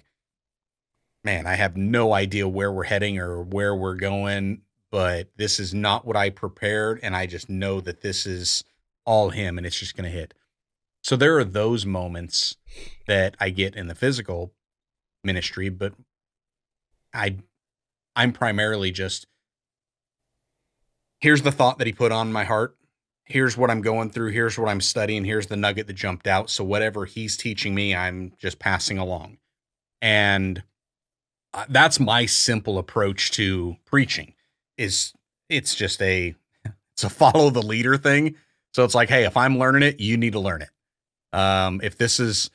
man, 1.21 1.45
I 1.45 1.55
have 1.55 1.75
no 1.75 2.13
idea 2.13 2.47
where 2.47 2.71
we're 2.71 2.85
heading 2.85 3.19
or 3.19 3.43
where 3.43 3.75
we're 3.75 3.97
going, 3.97 4.61
but 4.91 5.27
this 5.35 5.59
is 5.59 5.73
not 5.73 6.05
what 6.05 6.15
I 6.15 6.29
prepared. 6.29 7.01
And 7.03 7.13
I 7.13 7.25
just 7.25 7.49
know 7.49 7.81
that 7.81 8.03
this 8.03 8.25
is 8.25 8.63
all 9.03 9.31
him 9.31 9.57
and 9.57 9.67
it's 9.67 9.77
just 9.77 9.97
going 9.97 10.09
to 10.09 10.17
hit. 10.17 10.33
So 11.03 11.17
there 11.17 11.37
are 11.37 11.43
those 11.43 11.85
moments 11.85 12.55
that 13.05 13.35
I 13.37 13.49
get 13.49 13.75
in 13.75 13.87
the 13.87 13.95
physical 13.95 14.53
ministry, 15.25 15.67
but 15.67 15.91
I 17.13 17.35
I'm 18.15 18.31
primarily 18.31 18.91
just 18.91 19.27
here's 21.19 21.41
the 21.41 21.51
thought 21.51 21.79
that 21.79 21.87
he 21.87 21.91
put 21.91 22.13
on 22.13 22.31
my 22.31 22.45
heart. 22.45 22.77
Here's 23.26 23.57
what 23.57 23.71
I'm 23.71 23.82
going 23.82 24.11
through. 24.11 24.32
Here's 24.32 24.57
what 24.57 24.69
I'm 24.69 24.82
studying. 24.82 25.26
Here's 25.26 25.47
the 25.47 25.55
nugget 25.55 25.88
that 25.88 25.93
jumped 25.93 26.28
out. 26.28 26.49
So 26.49 26.63
whatever 26.63 27.05
he's 27.05 27.36
teaching 27.36 27.73
me, 27.73 27.95
I'm 27.95 28.34
just 28.38 28.59
passing 28.59 28.97
along. 28.97 29.39
And 30.01 30.63
uh, 31.53 31.65
that's 31.69 31.99
my 31.99 32.28
simple 32.28 32.78
approach 32.78 33.32
to 33.32 33.78
preaching 33.86 34.36
is 34.78 35.13
it's 35.49 35.73
just 35.73 36.01
a 36.01 36.36
it's 36.93 37.03
a 37.03 37.09
follow 37.09 37.49
the 37.49 37.61
leader 37.61 37.97
thing. 37.97 38.36
So 38.73 38.84
it's 38.84 38.95
like, 38.95 39.09
hey, 39.09 39.26
if 39.26 39.38
I'm 39.38 39.57
learning 39.57 39.84
it, 39.84 39.99
you 39.99 40.17
need 40.17 40.34
to 40.34 40.39
learn 40.39 40.61
it. 40.61 40.69
Um, 41.38 41.82
if 41.84 41.97
this 41.97 42.19
is 42.19 42.49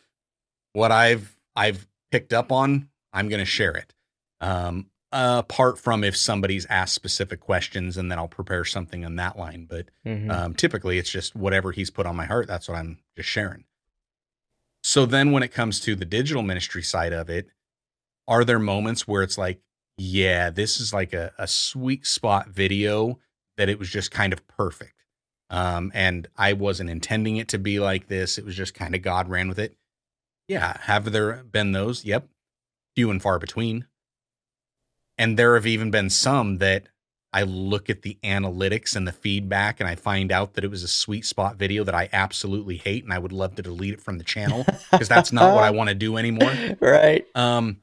what 0.73 0.93
I've 0.93 1.37
I've 1.57 1.87
picked 2.12 2.33
up 2.33 2.53
on, 2.53 2.89
I'm 3.12 3.29
going 3.29 3.41
to 3.41 3.45
share 3.45 3.73
it. 3.73 3.93
Um, 4.41 4.87
apart 5.13 5.79
from 5.79 6.05
if 6.05 6.17
somebody's 6.17 6.67
asked 6.67 6.95
specific 6.95 7.41
questions, 7.41 7.97
and 7.97 8.11
then 8.11 8.19
I'll 8.19 8.29
prepare 8.29 8.65
something 8.65 9.05
on 9.05 9.17
that 9.17 9.37
line. 9.39 9.67
But 9.69 9.89
Mhm. 10.07 10.31
um, 10.31 10.55
typically, 10.55 10.99
it's 10.99 11.11
just 11.11 11.35
whatever 11.35 11.73
he's 11.73 11.91
put 11.91 12.07
on 12.07 12.17
my 12.17 12.27
heart. 12.27 12.47
That's 12.47 12.69
what 12.69 12.79
I'm 12.79 12.99
just 13.17 13.29
sharing. 13.29 13.65
So 14.83 15.07
then, 15.07 15.33
when 15.33 15.43
it 15.43 15.53
comes 15.53 15.81
to 15.81 15.95
the 15.95 16.05
digital 16.05 16.43
ministry 16.43 16.83
side 16.83 17.13
of 17.13 17.29
it, 17.29 17.49
are 18.29 18.45
there 18.45 18.59
moments 18.59 19.07
where 19.09 19.23
it's 19.23 19.37
like, 19.37 19.61
yeah, 19.99 20.49
this 20.51 20.81
is 20.81 20.93
like 20.95 21.13
a, 21.13 21.33
a 21.37 21.47
sweet 21.47 22.07
spot 22.07 22.49
video 22.49 23.19
that 23.57 23.69
it 23.69 23.79
was 23.79 23.91
just 23.91 24.11
kind 24.11 24.33
of 24.33 24.47
perfect. 24.47 25.05
Um, 25.51 25.91
and 25.95 26.29
I 26.37 26.53
wasn't 26.53 26.89
intending 26.91 27.37
it 27.37 27.49
to 27.49 27.59
be 27.59 27.81
like 27.81 28.07
this. 28.07 28.39
It 28.39 28.45
was 28.45 28.55
just 28.55 28.73
kind 28.73 28.95
of 28.95 29.03
God 29.03 29.29
ran 29.29 29.49
with 29.49 29.59
it. 29.59 29.77
Yeah. 30.49 30.79
Have 30.83 31.11
there 31.13 31.43
been 31.45 31.73
those? 31.73 32.05
Yep. 32.05 32.29
Few 32.95 33.11
and 33.11 33.21
far 33.21 33.39
between. 33.39 33.87
And 35.21 35.37
there 35.37 35.55
have 35.55 35.66
even 35.66 35.91
been 35.91 36.09
some 36.09 36.59
that 36.59 36.85
I 37.31 37.43
look 37.43 37.91
at 37.91 38.01
the 38.01 38.16
analytics 38.25 38.97
and 38.97 39.07
the 39.07 39.12
feedback 39.12 39.79
and 39.79 39.87
I 39.87 39.95
find 39.95 40.33
out 40.33 40.55
that 40.55 40.64
it 40.64 40.71
was 40.71 40.83
a 40.83 40.89
sweet 40.89 41.27
spot 41.27 41.57
video 41.57 41.85
that 41.85 41.95
I 41.95 42.09
absolutely 42.11 42.79
hate 42.79 43.05
and 43.05 43.12
I 43.12 43.18
would 43.18 43.31
love 43.31 43.55
to 43.57 43.62
delete 43.62 43.93
it 43.93 44.01
from 44.01 44.16
the 44.16 44.25
channel 44.25 44.64
because 44.91 45.09
that's 45.09 45.31
not 45.31 45.55
what 45.55 45.62
I 45.62 45.73
want 45.73 45.91
to 45.91 45.95
do 45.95 46.16
anymore. 46.16 46.53
right. 46.81 47.23
Um, 47.35 47.81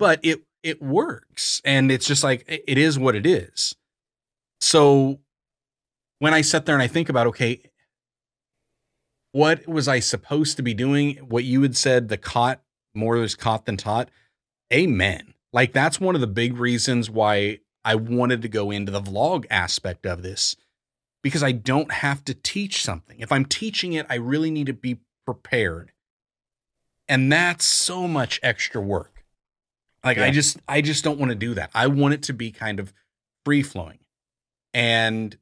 but 0.00 0.18
it 0.24 0.42
it 0.64 0.82
works, 0.82 1.62
and 1.64 1.92
it's 1.92 2.06
just 2.06 2.24
like 2.24 2.44
it 2.48 2.76
is 2.76 2.98
what 2.98 3.14
it 3.14 3.24
is. 3.24 3.76
So 4.60 5.20
when 6.18 6.34
I 6.34 6.40
sit 6.40 6.66
there 6.66 6.74
and 6.74 6.82
I 6.82 6.88
think 6.88 7.08
about, 7.08 7.28
okay, 7.28 7.62
what 9.30 9.68
was 9.68 9.86
I 9.86 10.00
supposed 10.00 10.56
to 10.56 10.64
be 10.64 10.74
doing? 10.74 11.18
What 11.18 11.44
you 11.44 11.62
had 11.62 11.76
said, 11.76 12.08
the 12.08 12.16
caught 12.16 12.60
more 12.92 13.16
is 13.18 13.36
caught 13.36 13.66
than 13.66 13.76
taught. 13.76 14.10
Amen. 14.72 15.34
Like 15.56 15.72
that's 15.72 15.98
one 15.98 16.14
of 16.14 16.20
the 16.20 16.26
big 16.26 16.58
reasons 16.58 17.08
why 17.08 17.60
I 17.82 17.94
wanted 17.94 18.42
to 18.42 18.48
go 18.48 18.70
into 18.70 18.92
the 18.92 19.00
vlog 19.00 19.46
aspect 19.48 20.04
of 20.04 20.22
this 20.22 20.54
because 21.22 21.42
I 21.42 21.52
don't 21.52 21.90
have 21.90 22.22
to 22.26 22.34
teach 22.34 22.82
something. 22.82 23.20
If 23.20 23.32
I'm 23.32 23.46
teaching 23.46 23.94
it, 23.94 24.04
I 24.10 24.16
really 24.16 24.50
need 24.50 24.66
to 24.66 24.74
be 24.74 24.98
prepared. 25.24 25.92
And 27.08 27.32
that's 27.32 27.64
so 27.64 28.06
much 28.06 28.38
extra 28.42 28.82
work. 28.82 29.24
Like 30.04 30.18
I 30.18 30.30
just 30.30 30.58
I 30.68 30.82
just 30.82 31.02
don't 31.02 31.18
want 31.18 31.30
to 31.30 31.34
do 31.34 31.54
that. 31.54 31.70
I 31.72 31.86
want 31.86 32.12
it 32.12 32.22
to 32.24 32.34
be 32.34 32.50
kind 32.50 32.78
of 32.78 32.92
free 33.46 33.62
flowing. 33.62 34.00
And 34.74 35.38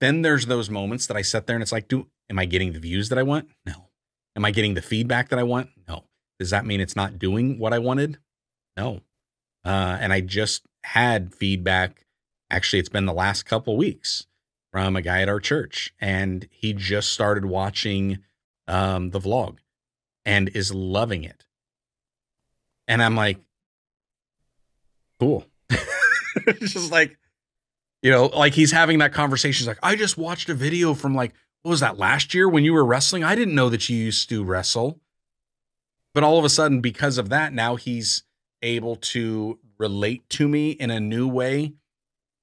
then 0.00 0.22
there's 0.22 0.46
those 0.46 0.68
moments 0.68 1.06
that 1.06 1.16
I 1.16 1.22
sit 1.22 1.46
there 1.46 1.54
and 1.54 1.62
it's 1.62 1.70
like, 1.70 1.86
do 1.86 2.08
am 2.28 2.40
I 2.40 2.46
getting 2.46 2.72
the 2.72 2.80
views 2.80 3.08
that 3.10 3.18
I 3.18 3.22
want? 3.22 3.50
No. 3.64 3.90
Am 4.34 4.44
I 4.44 4.50
getting 4.50 4.74
the 4.74 4.82
feedback 4.82 5.28
that 5.28 5.38
I 5.38 5.44
want? 5.44 5.70
No. 5.86 6.06
Does 6.40 6.50
that 6.50 6.66
mean 6.66 6.80
it's 6.80 6.96
not 6.96 7.20
doing 7.20 7.60
what 7.60 7.72
I 7.72 7.78
wanted? 7.78 8.18
No. 8.76 9.02
Uh, 9.64 9.98
and 10.00 10.12
I 10.12 10.20
just 10.20 10.62
had 10.82 11.34
feedback. 11.34 12.06
Actually, 12.50 12.80
it's 12.80 12.88
been 12.88 13.06
the 13.06 13.12
last 13.12 13.44
couple 13.44 13.76
weeks 13.76 14.26
from 14.70 14.96
a 14.96 15.02
guy 15.02 15.22
at 15.22 15.28
our 15.28 15.40
church, 15.40 15.94
and 16.00 16.46
he 16.50 16.72
just 16.72 17.12
started 17.12 17.44
watching 17.44 18.18
um, 18.68 19.10
the 19.10 19.20
vlog 19.20 19.58
and 20.24 20.48
is 20.50 20.72
loving 20.72 21.24
it. 21.24 21.44
And 22.86 23.02
I'm 23.02 23.16
like, 23.16 23.38
cool. 25.18 25.46
just 26.60 26.90
like, 26.90 27.16
you 28.02 28.10
know, 28.10 28.26
like 28.26 28.52
he's 28.52 28.72
having 28.72 28.98
that 28.98 29.12
conversation. 29.12 29.62
He's 29.62 29.68
like, 29.68 29.78
I 29.82 29.96
just 29.96 30.18
watched 30.18 30.48
a 30.48 30.54
video 30.54 30.94
from 30.94 31.14
like, 31.14 31.32
what 31.62 31.70
was 31.70 31.80
that 31.80 31.98
last 31.98 32.34
year 32.34 32.48
when 32.48 32.64
you 32.64 32.74
were 32.74 32.84
wrestling? 32.84 33.24
I 33.24 33.34
didn't 33.34 33.54
know 33.54 33.70
that 33.70 33.88
you 33.88 33.96
used 33.96 34.28
to 34.28 34.44
wrestle. 34.44 35.00
But 36.12 36.22
all 36.22 36.38
of 36.38 36.44
a 36.44 36.50
sudden, 36.50 36.80
because 36.80 37.18
of 37.18 37.28
that, 37.30 37.52
now 37.52 37.76
he's 37.76 38.22
able 38.64 38.96
to 38.96 39.58
relate 39.78 40.28
to 40.30 40.48
me 40.48 40.70
in 40.70 40.90
a 40.90 40.98
new 40.98 41.28
way. 41.28 41.74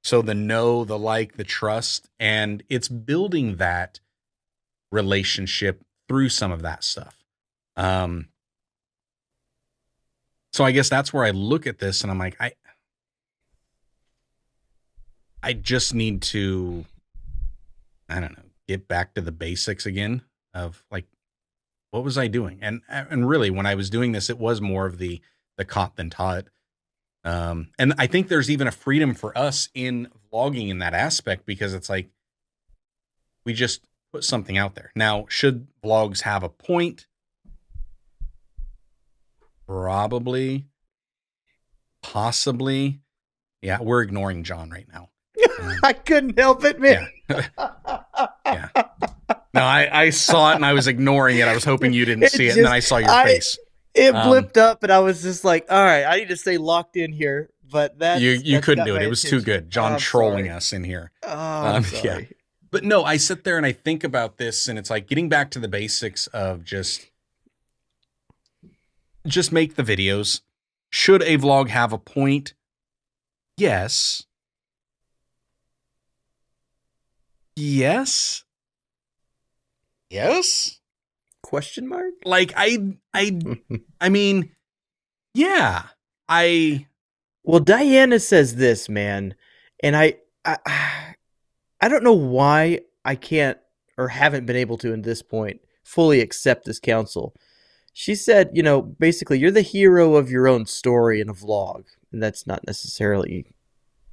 So 0.04 0.22
the 0.22 0.34
know, 0.34 0.86
the 0.86 0.98
like, 0.98 1.38
the 1.38 1.44
trust, 1.44 2.10
and 2.20 2.64
it's 2.70 2.88
building 2.88 3.58
that 3.58 4.00
relationship 4.92 5.84
through 6.08 6.30
some 6.30 6.52
of 6.52 6.62
that 6.62 6.84
stuff. 6.84 7.16
Um, 7.76 8.30
so 10.54 10.64
I 10.64 10.72
guess 10.72 10.90
that's 10.90 11.14
where 11.14 11.24
I 11.24 11.32
look 11.32 11.66
at 11.66 11.80
this 11.80 12.02
and 12.02 12.12
I'm 12.12 12.20
like, 12.20 12.36
I 12.40 12.54
I 15.44 15.54
just 15.54 15.94
need 15.94 16.22
to 16.24 16.86
I 18.10 18.20
don't 18.20 18.38
know, 18.38 18.44
get 18.68 18.88
back 18.88 19.14
to 19.14 19.22
the 19.22 19.32
basics 19.32 19.86
again 19.86 20.24
of 20.54 20.84
like 20.92 21.06
what 21.92 22.04
was 22.04 22.18
I 22.18 22.28
doing? 22.28 22.60
And 22.62 22.82
and 22.90 23.28
really 23.28 23.50
when 23.50 23.66
I 23.66 23.76
was 23.76 23.90
doing 23.90 24.12
this, 24.12 24.30
it 24.30 24.40
was 24.40 24.62
more 24.62 24.86
of 24.86 24.98
the 24.98 25.22
the 25.58 25.66
caught 25.66 25.96
than 25.96 26.10
taught. 26.10 26.46
Um, 27.24 27.70
and 27.78 27.94
I 27.98 28.08
think 28.08 28.28
there's 28.28 28.50
even 28.50 28.68
a 28.68 28.72
freedom 28.72 29.14
for 29.14 29.38
us 29.38 29.70
in 29.76 30.08
vlogging 30.34 30.70
in 30.70 30.80
that 30.80 30.94
aspect 30.94 31.46
because 31.46 31.74
it's 31.74 31.90
like 31.90 32.10
we 33.46 33.54
just 33.54 33.82
put 34.12 34.24
something 34.24 34.58
out 34.58 34.76
there. 34.76 34.92
Now, 34.96 35.26
should 35.30 35.68
vlogs 35.84 36.22
have 36.22 36.44
a 36.44 36.50
point? 36.50 37.06
Probably, 39.68 40.66
possibly. 42.02 43.02
Yeah, 43.62 43.80
we're 43.82 44.02
ignoring 44.02 44.44
John 44.44 44.70
right 44.70 44.88
now. 44.92 45.10
Um, 45.62 45.74
I 45.84 45.94
couldn't 45.94 46.38
help 46.38 46.64
it, 46.66 46.80
man. 46.80 47.08
Yeah. 47.30 48.70
No, 49.54 49.62
I, 49.62 49.90
I 50.06 50.10
saw 50.10 50.52
it 50.52 50.56
and 50.56 50.66
I 50.66 50.74
was 50.74 50.88
ignoring 50.88 51.38
it. 51.38 51.48
I 51.48 51.54
was 51.54 51.64
hoping 51.64 51.94
you 51.94 52.06
didn't 52.06 52.24
It 52.24 52.32
see 52.32 52.48
it, 52.48 52.56
and 52.56 52.66
then 52.66 52.72
I 52.72 52.80
saw 52.80 52.98
your 52.98 53.10
I- 53.10 53.24
face. 53.26 53.58
It 53.94 54.16
Um, 54.16 54.32
blipped 54.32 54.58
up, 54.58 54.84
and 54.84 54.92
I 54.92 55.00
was 55.00 55.22
just 55.22 55.44
like, 55.44 55.66
"All 55.70 55.84
right, 55.84 56.06
I 56.06 56.18
need 56.18 56.30
to 56.30 56.38
stay 56.38 56.58
locked 56.58 56.96
in 56.96 57.12
here." 57.12 57.50
But 57.70 58.00
that 58.00 58.22
You 58.22 58.32
you 58.32 58.62
couldn't 58.62 58.86
do 58.86 58.96
it. 58.96 59.02
It 59.02 59.08
was 59.08 59.22
too 59.22 59.42
good. 59.42 59.70
John 59.70 59.98
trolling 59.98 60.50
us 60.50 60.74
in 60.74 60.84
here. 60.84 61.12
Oh, 61.24 61.30
I'm 61.30 61.76
Um, 61.78 61.86
yeah. 62.04 62.22
But 62.70 62.84
no, 62.84 63.04
I 63.04 63.18
sit 63.18 63.44
there 63.44 63.58
and 63.58 63.66
I 63.66 63.72
think 63.74 64.04
about 64.04 64.38
this, 64.38 64.68
and 64.68 64.80
it's 64.80 64.90
like 64.90 65.08
getting 65.08 65.30
back 65.30 65.52
to 65.52 65.60
the 65.60 65.68
basics 65.68 66.28
of 66.28 66.64
just 66.64 67.10
just 69.28 69.52
make 69.52 69.76
the 69.76 69.84
videos. 69.84 70.42
Should 70.90 71.22
a 71.24 71.38
vlog 71.38 71.70
have 71.70 71.94
a 71.94 71.98
point? 71.98 72.54
Yes. 73.58 74.26
Yes. 77.56 78.44
Yes. 80.10 80.81
Question 81.52 81.90
mark? 81.90 82.14
Like 82.24 82.54
I 82.56 82.96
I 83.14 83.38
I 84.02 84.08
mean, 84.08 84.52
yeah. 85.34 85.84
I 86.30 86.88
Well, 87.44 87.60
Diana 87.60 88.22
says 88.22 88.56
this, 88.56 88.88
man, 88.88 89.36
and 89.84 89.98
I, 89.98 90.16
I, 90.46 91.16
I 91.82 91.90
don't 91.90 92.06
know 92.06 92.14
why 92.14 92.80
I 93.04 93.16
can't 93.16 93.58
or 93.98 94.08
haven't 94.08 94.46
been 94.46 94.56
able 94.56 94.78
to, 94.78 94.94
in 94.94 95.02
this 95.02 95.22
point, 95.22 95.60
fully 95.84 96.22
accept 96.22 96.64
this 96.64 96.80
counsel. 96.80 97.36
She 97.92 98.16
said, 98.16 98.52
you 98.54 98.64
know, 98.64 98.82
basically, 98.82 99.38
you're 99.38 99.52
the 99.52 99.60
hero 99.60 100.16
of 100.16 100.32
your 100.32 100.48
own 100.48 100.66
story 100.66 101.20
in 101.20 101.28
a 101.28 101.34
vlog, 101.34 101.84
and 102.14 102.24
that's 102.24 102.48
not 102.48 102.66
necessarily 102.66 103.46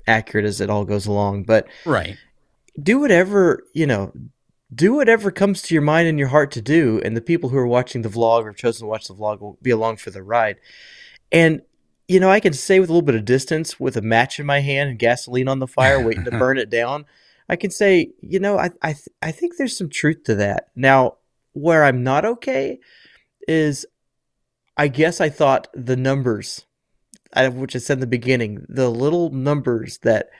accurate 0.09 0.45
as 0.45 0.61
it 0.61 0.71
all 0.71 0.85
goes 0.85 1.07
along, 1.07 1.45
but 1.45 1.69
right. 1.85 2.17
do 2.83 2.99
whatever 2.99 3.63
you 3.75 3.87
know 3.87 4.13
do 4.75 4.95
whatever 4.95 5.31
comes 5.31 5.63
to 5.63 5.75
your 5.75 5.83
mind 5.83 6.09
and 6.09 6.19
your 6.19 6.29
heart 6.29 6.51
to 6.53 6.61
do 6.61 7.01
and 7.05 7.17
the 7.17 7.23
people 7.23 7.49
who 7.49 7.57
are 7.57 7.67
watching 7.67 8.03
the 8.03 8.09
vlog 8.09 8.43
or 8.43 8.49
have 8.49 8.57
chosen 8.57 8.85
to 8.85 8.89
watch 8.89 9.09
the 9.09 9.15
vlog 9.15 9.41
will 9.41 9.59
be 9.63 9.71
along 9.71 9.97
for 9.97 10.11
the 10.11 10.23
ride. 10.23 10.57
And 11.33 11.63
you 12.09 12.19
know 12.19 12.31
i 12.31 12.41
can 12.41 12.55
say 12.55 12.81
with 12.81 12.89
a 12.89 12.93
little 12.93 13.07
bit 13.07 13.15
of 13.15 13.25
distance 13.25 13.79
with 13.79 13.97
a 13.97 14.03
match 14.03 14.41
in 14.41 14.47
my 14.47 14.61
hand 14.61 14.91
and 14.91 14.99
gasoline 14.99 15.47
on 15.47 15.59
the 15.59 15.67
fire 15.67 16.01
waiting 16.01 16.25
to 16.25 16.31
burn 16.31 16.59
it 16.59 16.71
down 16.71 17.05
i 17.49 17.55
can 17.55 17.71
say 17.71 18.11
you 18.21 18.41
know 18.41 18.59
i 18.59 18.71
I, 18.83 18.95
th- 18.95 19.09
I 19.23 19.31
think 19.31 19.57
there's 19.57 19.77
some 19.77 19.91
truth 19.91 20.25
to 20.25 20.35
that. 20.37 20.69
Now 20.75 21.19
where 21.53 21.85
i'm 21.85 22.03
not 22.03 22.25
okay 22.25 22.81
is 23.47 23.87
i 24.77 24.89
guess 24.89 25.21
i 25.21 25.29
thought 25.29 25.69
the 25.75 25.97
numbers 25.97 26.65
which 27.53 27.77
I 27.77 27.79
said 27.79 27.99
in 27.99 28.01
the 28.01 28.07
beginning 28.07 28.65
the 28.71 28.89
little 28.89 29.31
numbers 29.31 29.99
that 29.99 30.31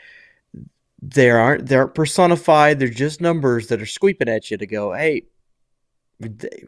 they 1.01 1.31
aren't 1.31 1.67
they 1.67 1.77
aren't 1.77 1.95
personified 1.95 2.79
they're 2.79 2.89
just 2.89 3.21
numbers 3.21 3.69
that 3.69 3.81
are 3.81 3.87
sweeping 3.87 4.29
at 4.29 4.51
you 4.51 4.57
to 4.57 4.67
go 4.67 4.93
hey 4.93 5.23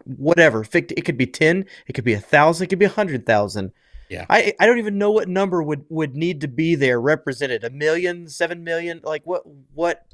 whatever. 0.04 0.64
It 0.72 1.04
could 1.04 1.16
be 1.16 1.26
ten, 1.26 1.66
it 1.86 1.92
could 1.94 2.04
be 2.04 2.12
a 2.12 2.20
thousand, 2.20 2.64
it 2.64 2.68
could 2.68 2.78
be 2.78 2.84
a 2.84 2.90
hundred 2.90 3.26
thousand. 3.26 3.72
Yeah. 4.08 4.26
I 4.28 4.54
I 4.58 4.66
don't 4.66 4.78
even 4.78 4.98
know 4.98 5.10
what 5.12 5.28
number 5.28 5.62
would 5.62 5.84
would 5.88 6.14
need 6.16 6.40
to 6.42 6.48
be 6.48 6.74
there 6.74 7.00
represented. 7.00 7.64
A 7.64 7.70
million, 7.70 8.28
seven 8.28 8.64
million, 8.64 9.00
like 9.02 9.22
what 9.24 9.42
what? 9.74 10.04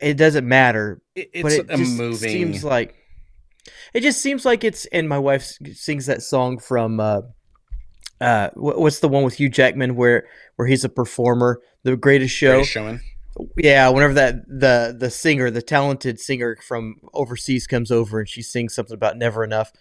It 0.00 0.14
doesn't 0.14 0.48
matter. 0.48 1.02
It, 1.14 1.30
it's 1.34 1.42
but 1.42 1.52
it 1.52 1.66
a 1.68 1.76
just 1.76 1.96
moving. 1.96 2.30
seems 2.30 2.64
like 2.64 2.94
it 3.92 4.00
just 4.00 4.22
seems 4.22 4.44
like 4.44 4.64
it's. 4.64 4.86
And 4.86 5.08
my 5.08 5.18
wife 5.18 5.52
sings 5.72 6.06
that 6.06 6.22
song 6.22 6.58
from. 6.58 7.00
uh 7.00 7.22
uh, 8.18 8.48
what's 8.54 9.00
the 9.00 9.08
one 9.10 9.24
with 9.24 9.34
Hugh 9.34 9.50
Jackman 9.50 9.94
where 9.94 10.26
where 10.56 10.68
he's 10.68 10.84
a 10.84 10.88
performer, 10.88 11.60
the 11.82 11.96
greatest 11.96 12.34
show? 12.34 12.52
Greatest 12.52 12.72
showman. 12.72 13.00
Yeah, 13.56 13.90
whenever 13.90 14.14
that 14.14 14.48
the 14.48 14.96
the 14.98 15.10
singer, 15.10 15.50
the 15.50 15.62
talented 15.62 16.18
singer 16.18 16.56
from 16.66 16.96
overseas 17.12 17.66
comes 17.66 17.90
over 17.90 18.18
and 18.20 18.28
she 18.28 18.42
sings 18.42 18.74
something 18.74 18.94
about 18.94 19.18
never 19.18 19.44
enough, 19.44 19.72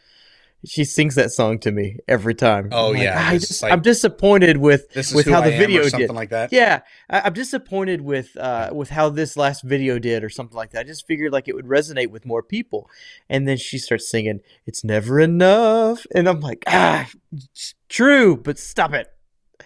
she 0.66 0.84
sings 0.84 1.16
that 1.16 1.32
song 1.32 1.60
to 1.60 1.72
me 1.72 2.00
every 2.08 2.34
time. 2.34 2.70
Oh 2.72 2.88
I'm 2.88 2.94
like, 2.96 3.04
yeah, 3.04 3.28
I 3.30 3.38
just, 3.38 3.62
like, 3.62 3.72
I'm 3.72 3.82
disappointed 3.82 4.58
with 4.58 4.88
with 5.14 5.28
how 5.28 5.42
I 5.42 5.50
the 5.50 5.54
am 5.54 5.60
video 5.60 5.82
or 5.82 5.90
something 5.90 6.08
did. 6.08 6.14
like 6.16 6.30
that. 6.32 6.52
Yeah, 6.52 6.82
I, 7.10 7.22
I'm 7.22 7.34
disappointed 7.34 8.02
with 8.02 8.36
uh, 8.36 8.72
with 8.74 8.90
how 8.90 9.10
this 9.10 9.38
last 9.38 9.64
video 9.64 10.00
did 10.00 10.24
or 10.24 10.30
something 10.30 10.56
like 10.56 10.72
that. 10.72 10.82
I 10.82 10.84
just 10.84 11.08
figured 11.08 11.32
like 11.32 11.48
it 11.48 11.56
would 11.56 11.66
resonate 11.66 12.10
with 12.10 12.26
more 12.26 12.44
people, 12.44 12.90
and 13.30 13.48
then 13.48 13.58
she 13.58 13.78
starts 13.78 14.10
singing 14.10 14.42
"It's 14.66 14.84
Never 14.84 15.20
Enough," 15.20 16.06
and 16.14 16.28
I'm 16.28 16.40
like, 16.42 16.64
ah, 16.68 17.08
it's 17.32 17.74
true, 17.88 18.36
but 18.36 18.60
stop 18.60 18.94
it. 18.94 19.08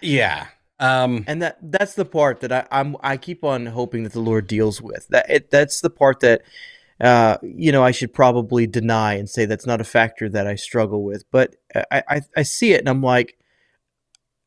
Yeah. 0.00 0.46
Um, 0.80 1.24
And 1.28 1.42
that 1.42 1.58
that's 1.62 1.94
the 1.94 2.06
part 2.06 2.40
that 2.40 2.50
I, 2.50 2.66
I'm 2.72 2.96
I 3.02 3.18
keep 3.18 3.44
on 3.44 3.66
hoping 3.66 4.02
that 4.04 4.14
the 4.14 4.20
Lord 4.20 4.46
deals 4.46 4.80
with. 4.80 5.06
That 5.08 5.28
it, 5.28 5.50
that's 5.50 5.80
the 5.82 5.90
part 5.90 6.20
that 6.20 6.42
uh, 7.00 7.36
you 7.42 7.70
know 7.70 7.84
I 7.84 7.90
should 7.90 8.12
probably 8.14 8.66
deny 8.66 9.14
and 9.14 9.28
say 9.28 9.44
that's 9.44 9.66
not 9.66 9.80
a 9.80 9.84
factor 9.84 10.28
that 10.30 10.46
I 10.46 10.54
struggle 10.54 11.04
with. 11.04 11.30
But 11.30 11.56
I 11.90 12.02
I, 12.08 12.20
I 12.38 12.42
see 12.42 12.72
it 12.72 12.80
and 12.80 12.88
I'm 12.88 13.02
like, 13.02 13.36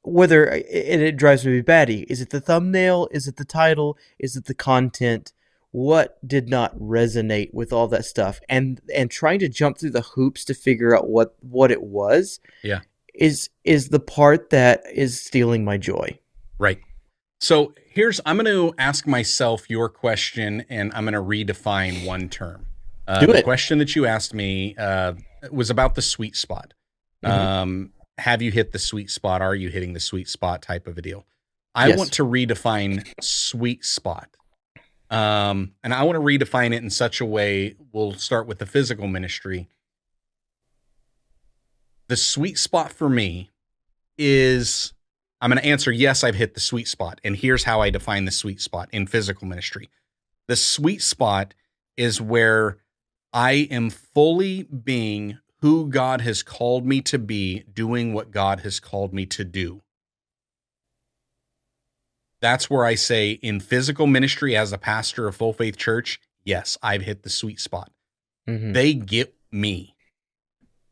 whether 0.02 0.46
and 0.46 0.64
it 1.02 1.18
drives 1.18 1.46
me 1.46 1.62
batty. 1.62 2.02
Is 2.10 2.20
it 2.20 2.32
the 2.32 2.42
thumbnail? 2.42 3.08
Is 3.12 3.28
it 3.28 3.38
the 3.38 3.46
title? 3.46 3.98
Is 4.18 4.36
it 4.36 4.46
the 4.46 4.56
content? 4.56 5.34
What 5.72 6.18
did 6.28 6.50
not 6.50 6.78
resonate 6.78 7.54
with 7.54 7.72
all 7.72 7.88
that 7.90 8.06
stuff? 8.06 8.40
And 8.50 8.82
and 8.94 9.10
trying 9.12 9.40
to 9.40 9.50
jump 9.50 9.78
through 9.78 9.92
the 9.92 10.02
hoops 10.02 10.46
to 10.46 10.54
figure 10.54 10.96
out 10.96 11.10
what 11.10 11.36
what 11.42 11.72
it 11.72 11.84
was. 11.84 12.40
Yeah. 12.64 12.82
Is 13.14 13.50
is 13.64 13.90
the 13.90 14.00
part 14.00 14.50
that 14.50 14.84
is 14.92 15.22
stealing 15.22 15.64
my 15.64 15.78
joy. 15.78 16.20
Right. 16.60 16.80
So 17.40 17.74
here's 17.88 18.22
I'm 18.26 18.38
going 18.38 18.46
to 18.46 18.74
ask 18.78 19.06
myself 19.08 19.70
your 19.70 19.90
question, 19.90 20.66
and 20.70 20.92
I'm 20.94 21.04
going 21.06 21.14
to 21.14 21.22
redefine 21.22 22.06
one 22.06 22.30
term. 22.30 22.66
Uh, 23.08 23.26
the 23.26 23.44
question 23.44 23.80
that 23.80 23.96
you 23.96 24.06
asked 24.06 24.34
me 24.34 24.76
uh, 24.78 25.14
was 25.52 25.70
about 25.70 25.96
the 25.96 26.02
sweet 26.02 26.36
spot. 26.38 26.74
Mhm. 27.24 27.30
Um, 27.30 27.94
have 28.18 28.42
you 28.42 28.52
hit 28.52 28.72
the 28.72 28.80
sweet 28.80 29.10
spot? 29.12 29.42
Are 29.42 29.56
you 29.56 29.70
hitting 29.70 29.94
the 29.94 30.00
sweet 30.00 30.30
spot? 30.30 30.62
Type 30.62 30.88
of 30.88 30.98
a 30.98 31.02
deal. 31.02 31.26
I 31.76 31.88
Yes. 31.90 31.98
want 31.98 32.14
to 32.14 32.24
redefine 32.26 33.06
sweet 33.22 33.84
spot. 33.84 34.30
Um, 35.10 35.74
and 35.84 35.94
I 35.94 36.04
want 36.04 36.16
to 36.16 36.22
redefine 36.22 36.74
it 36.74 36.82
in 36.82 36.90
such 36.90 37.20
a 37.20 37.26
way. 37.26 37.76
We'll 37.92 38.14
start 38.14 38.48
with 38.48 38.60
the 38.60 38.66
physical 38.66 39.08
ministry. 39.08 39.68
The 42.08 42.16
sweet 42.16 42.58
spot 42.58 42.92
for 42.94 43.10
me 43.10 43.52
is 44.18 44.94
I'm 45.44 45.50
going 45.50 45.62
to 45.62 45.68
answer 45.68 45.92
yes, 45.92 46.24
I've 46.24 46.36
hit 46.36 46.54
the 46.54 46.62
sweet 46.62 46.88
spot. 46.88 47.20
And 47.22 47.36
here's 47.36 47.66
how 47.66 47.82
I 47.82 47.90
define 47.90 48.24
the 48.24 48.32
sweet 48.32 48.62
spot 48.62 48.88
in 48.94 49.08
physical 49.08 49.46
ministry. 49.46 49.90
The 50.48 50.56
sweet 50.56 51.02
spot 51.02 51.54
is 51.98 52.22
where 52.22 52.78
I 53.34 53.68
am 53.70 53.90
fully 53.90 54.64
being 54.64 55.40
who 55.60 55.90
God 55.90 56.22
has 56.22 56.44
called 56.44 56.86
me 56.86 57.02
to 57.02 57.20
be, 57.20 57.66
doing 57.74 58.14
what 58.14 58.32
God 58.32 58.62
has 58.62 58.80
called 58.80 59.14
me 59.14 59.26
to 59.26 59.44
do. 59.44 59.82
That's 62.40 62.70
where 62.70 62.86
I 62.86 62.96
say 62.96 63.32
in 63.32 63.60
physical 63.60 64.08
ministry 64.08 64.56
as 64.56 64.72
a 64.72 64.78
pastor 64.78 65.28
of 65.28 65.36
Full 65.36 65.52
Faith 65.52 65.76
Church, 65.76 66.22
yes, 66.46 66.78
I've 66.82 67.02
hit 67.02 67.24
the 67.24 67.30
sweet 67.30 67.60
spot 67.60 67.92
Mhm. 68.48 68.74
they 68.74 68.94
get 68.94 69.36
me. 69.52 69.98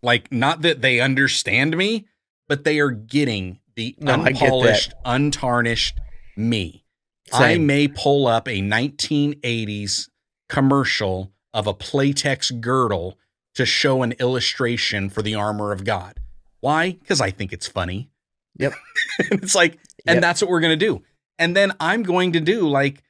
Like, 0.02 0.30
not 0.30 0.62
that 0.64 0.82
they 0.82 1.00
understand 1.00 1.78
me, 1.78 2.06
but 2.50 2.66
they 2.66 2.80
are 2.80 2.92
getting 2.92 3.61
the 3.76 3.96
No, 4.00 4.14
I 4.14 4.18
get 4.18 4.24
that. 4.24 4.44
unpolished, 4.44 4.94
untarnished 5.06 6.00
me. 6.36 6.86
I 7.34 7.58
may 7.58 7.88
pull 7.88 8.28
up 8.28 8.48
a 8.48 8.62
1980s 8.62 10.10
commercial 10.50 11.32
of 11.54 11.68
a 11.68 11.74
Playtex 11.74 12.60
girdle 12.60 13.18
to 13.56 13.66
show 13.66 14.04
an 14.04 14.14
illustration 14.14 15.10
for 15.10 15.22
the 15.22 15.36
armor 15.36 15.72
of 15.72 15.84
God. 15.86 16.20
Why? 16.60 16.92
Because 16.94 17.22
I 17.22 17.32
think 17.32 17.54
it's 17.54 17.68
funny. 17.68 18.10
Yep. 18.58 18.74
it's 19.20 19.56
like, 19.56 19.78
and 20.06 20.16
Yep. 20.18 20.22
that's 20.22 20.42
what 20.42 20.50
we're 20.50 20.60
gonna 20.62 20.76
do. 20.76 21.04
And 21.40 21.56
then 21.56 21.74
I'm 21.80 22.04
going 22.04 22.34
to 22.34 22.40
do 22.40 22.68
like, 22.68 23.02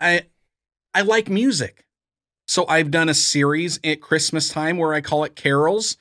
I, 0.00 0.22
I 0.92 1.02
like 1.02 1.28
music. 1.28 1.86
So 2.46 2.66
I've 2.68 2.90
done 2.90 3.08
a 3.08 3.14
series 3.14 3.80
at 3.82 4.00
Christmas 4.02 4.50
time 4.50 4.76
where 4.76 4.92
I 4.92 5.00
call 5.00 5.24
it 5.24 5.34
carols, 5.34 5.96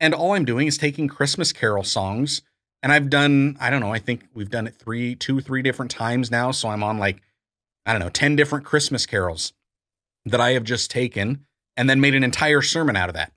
and 0.00 0.12
all 0.14 0.32
I'm 0.32 0.44
doing 0.44 0.66
is 0.66 0.76
taking 0.78 1.06
Christmas 1.08 1.52
carol 1.52 1.84
songs. 1.84 2.42
And 2.86 2.92
I've 2.92 3.10
done, 3.10 3.56
I 3.58 3.68
don't 3.68 3.80
know, 3.80 3.92
I 3.92 3.98
think 3.98 4.28
we've 4.32 4.48
done 4.48 4.68
it 4.68 4.76
three, 4.76 5.16
two, 5.16 5.40
three 5.40 5.60
different 5.60 5.90
times 5.90 6.30
now. 6.30 6.52
So 6.52 6.68
I'm 6.68 6.84
on 6.84 6.98
like, 6.98 7.20
I 7.84 7.90
don't 7.90 7.98
know, 8.00 8.10
10 8.10 8.36
different 8.36 8.64
Christmas 8.64 9.06
carols 9.06 9.52
that 10.24 10.40
I 10.40 10.52
have 10.52 10.62
just 10.62 10.88
taken 10.88 11.46
and 11.76 11.90
then 11.90 12.00
made 12.00 12.14
an 12.14 12.22
entire 12.22 12.62
sermon 12.62 12.94
out 12.94 13.08
of 13.08 13.16
that. 13.16 13.32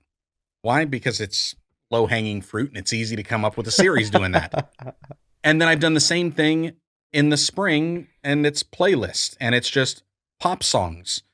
Why? 0.62 0.84
Because 0.84 1.20
it's 1.20 1.56
low 1.90 2.06
hanging 2.06 2.42
fruit 2.42 2.68
and 2.68 2.78
it's 2.78 2.92
easy 2.92 3.16
to 3.16 3.24
come 3.24 3.44
up 3.44 3.56
with 3.56 3.66
a 3.66 3.72
series 3.72 4.08
doing 4.08 4.30
that. 4.30 4.70
And 5.42 5.60
then 5.60 5.66
I've 5.66 5.80
done 5.80 5.94
the 5.94 6.00
same 6.00 6.30
thing 6.30 6.74
in 7.12 7.30
the 7.30 7.36
spring 7.36 8.06
and 8.22 8.46
it's 8.46 8.62
playlist 8.62 9.36
and 9.40 9.52
it's 9.54 9.70
just 9.70 10.04
pop 10.38 10.62
songs. 10.62 11.24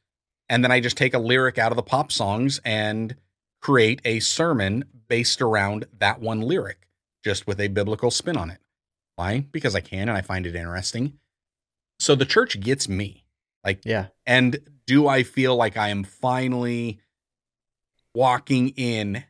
And 0.49 0.65
then 0.65 0.73
I 0.73 0.81
just 0.81 0.97
take 0.97 1.13
a 1.13 1.19
lyric 1.19 1.59
out 1.59 1.71
of 1.71 1.77
the 1.77 1.83
pop 1.83 2.11
songs 2.11 2.61
and 2.65 3.17
create 3.61 4.01
a 4.07 4.21
sermon 4.21 4.85
based 5.07 5.43
around 5.43 5.85
that 5.99 6.21
one 6.21 6.41
lyric, 6.41 6.86
just 7.27 7.45
with 7.45 7.59
a 7.59 7.67
biblical 7.67 8.13
spin 8.13 8.37
on 8.37 8.51
it. 8.51 8.61
Why? 9.17 9.41
Because 9.51 9.75
I 9.75 9.81
can 9.81 10.09
and 10.09 10.17
I 10.17 10.21
find 10.21 10.47
it 10.47 10.55
interesting. 10.55 11.15
So 11.99 12.15
the 12.15 12.25
church 12.25 12.61
gets 12.61 12.89
me. 12.89 13.25
Like, 13.65 13.81
yeah. 13.85 14.07
and 14.25 14.61
do 14.87 15.09
I 15.09 15.25
feel 15.25 15.57
like 15.57 15.77
I 15.77 15.89
am 15.89 16.05
finally 16.05 17.01
walking 18.15 18.69
in 18.77 19.25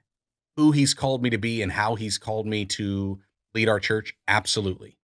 who 0.59 0.73
he's 0.73 0.93
called 0.93 1.23
me 1.23 1.31
to 1.31 1.39
be 1.39 1.63
and 1.63 1.73
how 1.73 1.95
he's 1.95 2.19
called 2.19 2.47
me 2.47 2.67
to 2.67 3.19
lead 3.55 3.71
our 3.71 3.81
church? 3.81 4.15
Absolutely. 4.29 4.99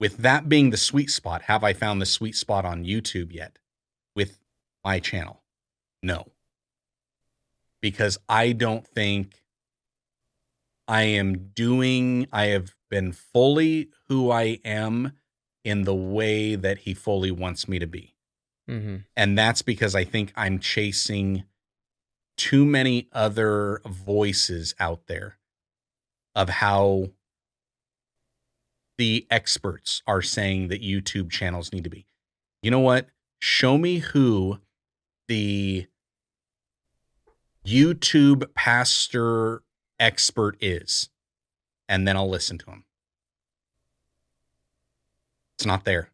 With 0.00 0.16
that 0.18 0.48
being 0.48 0.70
the 0.70 0.78
sweet 0.78 1.10
spot, 1.10 1.42
have 1.42 1.62
I 1.62 1.74
found 1.74 2.00
the 2.00 2.06
sweet 2.06 2.36
spot 2.36 2.64
on 2.64 2.86
YouTube 2.86 3.34
yet 3.34 3.58
with 4.14 4.38
my 4.82 4.98
channel? 4.98 5.42
No. 6.02 6.28
Because 7.82 8.16
I 8.30 8.52
don't 8.52 8.86
think 8.86 9.42
I 10.88 11.02
am 11.02 11.50
doing, 11.54 12.26
I 12.32 12.46
have 12.46 12.74
been 12.90 13.12
fully 13.12 13.90
who 14.08 14.30
I 14.30 14.60
am 14.64 15.12
in 15.64 15.82
the 15.82 15.94
way 15.94 16.54
that 16.54 16.78
he 16.78 16.94
fully 16.94 17.30
wants 17.30 17.68
me 17.68 17.78
to 17.78 17.86
be. 17.86 18.14
Mm-hmm. 18.70 18.96
And 19.16 19.38
that's 19.38 19.62
because 19.62 19.94
I 19.94 20.04
think 20.04 20.32
I'm 20.36 20.58
chasing 20.58 21.44
too 22.36 22.64
many 22.64 23.08
other 23.12 23.80
voices 23.86 24.74
out 24.78 25.06
there 25.06 25.38
of 26.34 26.48
how 26.48 27.10
the 28.98 29.26
experts 29.30 30.02
are 30.06 30.22
saying 30.22 30.68
that 30.68 30.82
YouTube 30.82 31.30
channels 31.30 31.72
need 31.72 31.84
to 31.84 31.90
be. 31.90 32.06
You 32.62 32.70
know 32.70 32.80
what? 32.80 33.08
Show 33.38 33.78
me 33.78 33.98
who 33.98 34.58
the 35.28 35.86
YouTube 37.66 38.54
pastor 38.54 39.62
expert 39.98 40.56
is, 40.60 41.08
and 41.88 42.06
then 42.06 42.16
I'll 42.16 42.28
listen 42.28 42.58
to 42.58 42.70
him. 42.70 42.84
It's 45.56 45.66
not 45.66 45.84
there. 45.84 46.10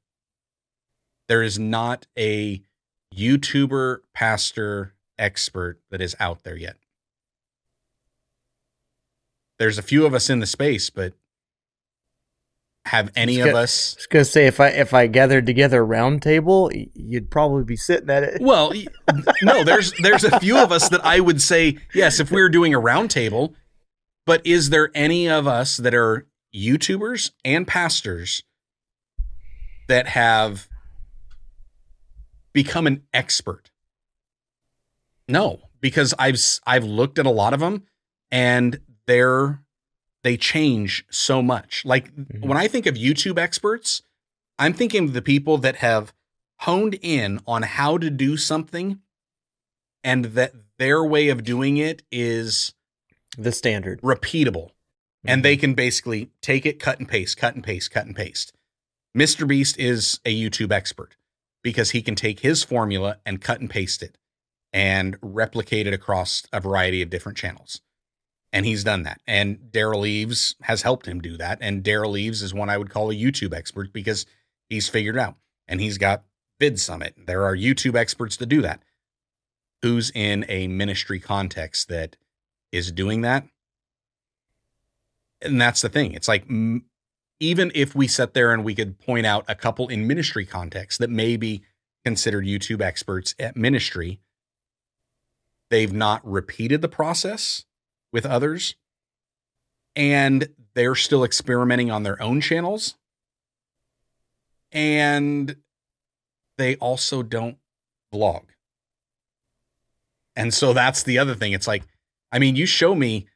There 1.29 1.43
is 1.43 1.59
not 1.59 2.07
a 2.19 2.63
YouTuber 3.15 3.99
pastor 4.15 4.95
expert 5.19 5.81
that 5.91 6.01
is 6.01 6.15
out 6.21 6.43
there 6.45 6.57
yet. 6.57 6.77
There's 9.59 9.79
a 9.79 9.83
few 9.83 10.07
of 10.07 10.15
us 10.15 10.31
in 10.31 10.41
the 10.41 10.47
space, 10.47 10.91
but 10.91 11.15
have 12.87 13.13
any 13.15 13.39
of 13.39 13.47
good. 13.47 13.55
us 13.55 13.95
I 13.95 13.99
was 13.99 14.07
gonna 14.07 14.25
say 14.25 14.47
if 14.47 14.59
I 14.59 14.69
if 14.69 14.93
I 14.93 15.07
gathered 15.07 15.47
together 15.47 15.81
a 15.81 15.85
round 15.85 16.21
table, 16.21 16.71
you'd 16.73 17.31
probably 17.31 17.63
be 17.63 17.77
sitting 17.77 18.11
at 18.11 18.25
it. 18.25 18.43
Well, 18.43 18.73
no, 19.43 19.63
there's 19.63 19.93
there's 20.03 20.25
a 20.25 20.41
few 20.41 20.59
of 20.59 20.73
us 20.73 20.89
that 20.89 21.05
I 21.05 21.21
would 21.21 21.41
say 21.41 21.79
yes 21.95 22.19
if 22.19 22.33
we 22.33 22.43
were 22.43 22.49
doing 22.49 22.75
a 22.75 22.81
roundtable, 22.81 23.55
but 24.25 24.45
is 24.47 24.71
there 24.71 24.91
any 24.95 25.29
of 25.29 25.47
us 25.47 25.77
that 25.77 25.95
are 25.95 26.27
YouTubers 26.55 27.33
and 27.45 27.67
pastors 27.67 28.43
that 29.89 30.09
have 30.09 30.69
become 32.53 32.87
an 32.87 33.03
expert? 33.13 33.71
No, 35.29 35.61
because 35.81 36.15
I've 36.19 36.39
I've 36.67 36.85
looked 36.85 37.19
at 37.19 37.27
a 37.27 37.31
lot 37.31 37.53
of 37.55 37.61
them 37.61 37.85
and 38.31 38.81
they're 39.07 39.61
they 40.23 40.37
change 40.37 41.05
so 41.11 41.43
much. 41.43 41.85
Like 41.85 42.15
Mhm. 42.15 42.43
when 42.43 42.57
I 42.59 42.69
think 42.69 42.87
of 42.87 42.95
YouTube 42.95 43.39
experts, 43.39 44.03
I'm 44.59 44.73
thinking 44.73 45.05
of 45.05 45.13
the 45.15 45.23
people 45.23 45.59
that 45.59 45.77
have 45.77 46.13
honed 46.61 46.97
in 47.03 47.41
on 47.47 47.63
how 47.63 47.99
to 47.99 48.09
do 48.11 48.37
something 48.37 49.01
and 50.05 50.27
that 50.27 50.53
their 50.79 51.03
way 51.05 51.29
of 51.29 51.43
doing 51.43 51.77
it 51.77 52.03
is 52.13 52.75
The 53.37 53.53
standard. 53.53 54.01
repeatable 54.03 54.71
and 55.25 55.39
mm-hmm. 55.39 55.43
they 55.43 55.57
can 55.57 55.75
basically 55.75 56.31
take 56.41 56.67
it, 56.67 56.79
cut 56.79 56.99
and 56.99 57.09
paste, 57.09 57.37
cut 57.37 57.55
and 57.55 57.65
paste, 57.65 57.91
cut 57.91 58.07
and 58.07 58.17
paste. 58.17 58.53
Mr. 59.17 59.47
Beast 59.47 59.79
is 59.79 60.21
a 60.25 60.35
YouTube 60.35 60.73
expert 60.73 61.17
because 61.63 61.91
he 61.91 62.03
can 62.03 62.15
take 62.15 62.41
his 62.41 62.65
formula 62.65 63.19
and 63.25 63.41
cut 63.41 63.61
and 63.61 63.71
paste 63.71 64.03
it 64.03 64.19
and 64.73 65.17
replicate 65.23 65.87
it 65.87 65.95
across 65.95 66.45
a 66.53 66.61
variety 66.61 67.03
of 67.03 67.11
different 67.11 67.39
channels. 67.39 67.83
And 68.53 68.67
he's 68.67 68.85
done 68.85 69.03
that. 69.05 69.21
And 69.27 69.59
Derral 69.71 70.07
Eves 70.07 70.57
has 70.63 70.83
helped 70.83 71.07
him 71.07 71.21
do 71.21 71.37
that. 71.37 71.59
And 71.61 71.85
Derral 71.85 72.19
Eves 72.19 72.43
is 72.43 72.53
one 72.53 72.69
I 72.69 72.79
would 72.79 72.91
call 72.91 73.11
a 73.11 73.15
YouTube 73.15 73.55
expert 73.55 73.93
because 73.93 74.27
he's 74.69 74.89
figured 74.89 75.19
out 75.19 75.37
and 75.69 75.81
he's 75.81 75.99
got 75.99 76.25
Vid 76.59 76.81
Summit. 76.81 77.15
There 77.27 77.45
are 77.45 77.57
YouTube 77.57 77.95
experts 77.95 78.37
that 78.39 78.47
do 78.47 78.61
that. 78.63 78.83
Who's 79.83 80.11
in 80.15 80.45
a 80.49 80.69
ministry 80.69 81.19
context 81.19 81.89
that 81.89 82.17
is 82.73 82.91
doing 82.91 83.21
that? 83.21 83.47
and 85.43 85.61
that's 85.61 85.83
the 85.83 85.89
thing. 85.89 86.13
It's 86.13 86.29
like 86.29 86.47
even 87.41 87.73
if 87.75 87.95
we 87.95 88.07
sat 88.07 88.35
there 88.35 88.53
and 88.53 88.65
we 88.65 88.75
could 88.75 88.99
point 88.99 89.27
out 89.27 89.45
a 89.49 89.55
couple 89.55 89.89
in 89.89 90.07
ministry 90.07 90.47
context 90.47 90.99
that 91.01 91.11
may 91.11 91.37
be 91.37 91.63
considered 92.05 92.45
YouTube 92.45 92.81
experts 92.81 93.35
at 93.39 93.57
ministry, 93.57 94.21
they've 95.71 95.93
not 95.93 96.21
repeated 96.25 96.81
the 96.81 96.89
process 96.89 97.65
with 98.13 98.27
others 98.27 98.77
and 99.95 100.49
they're 100.75 100.95
still 100.95 101.25
experimenting 101.25 101.91
on 101.91 102.03
their 102.03 102.21
own 102.23 102.41
channels. 102.41 102.95
And 104.71 105.57
they 106.57 106.77
also 106.77 107.23
don't 107.23 107.59
vlog. 108.13 108.45
And 110.35 110.55
so 110.55 110.73
that's 110.73 111.03
the 111.03 111.19
other 111.19 111.35
thing. 111.35 111.53
It's 111.53 111.67
like, 111.67 111.83
I 112.33 112.39
mean, 112.39 112.57
you 112.57 112.67
show 112.67 112.95
me 112.95 113.29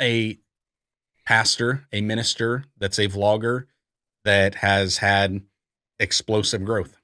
a 0.00 0.38
pastor, 1.26 1.86
a 1.92 2.00
minister 2.00 2.64
that's 2.78 2.98
a 2.98 3.08
vlogger 3.08 3.66
that 4.24 4.56
has 4.56 4.98
had 4.98 5.42
explosive 5.98 6.64
growth. 6.64 6.96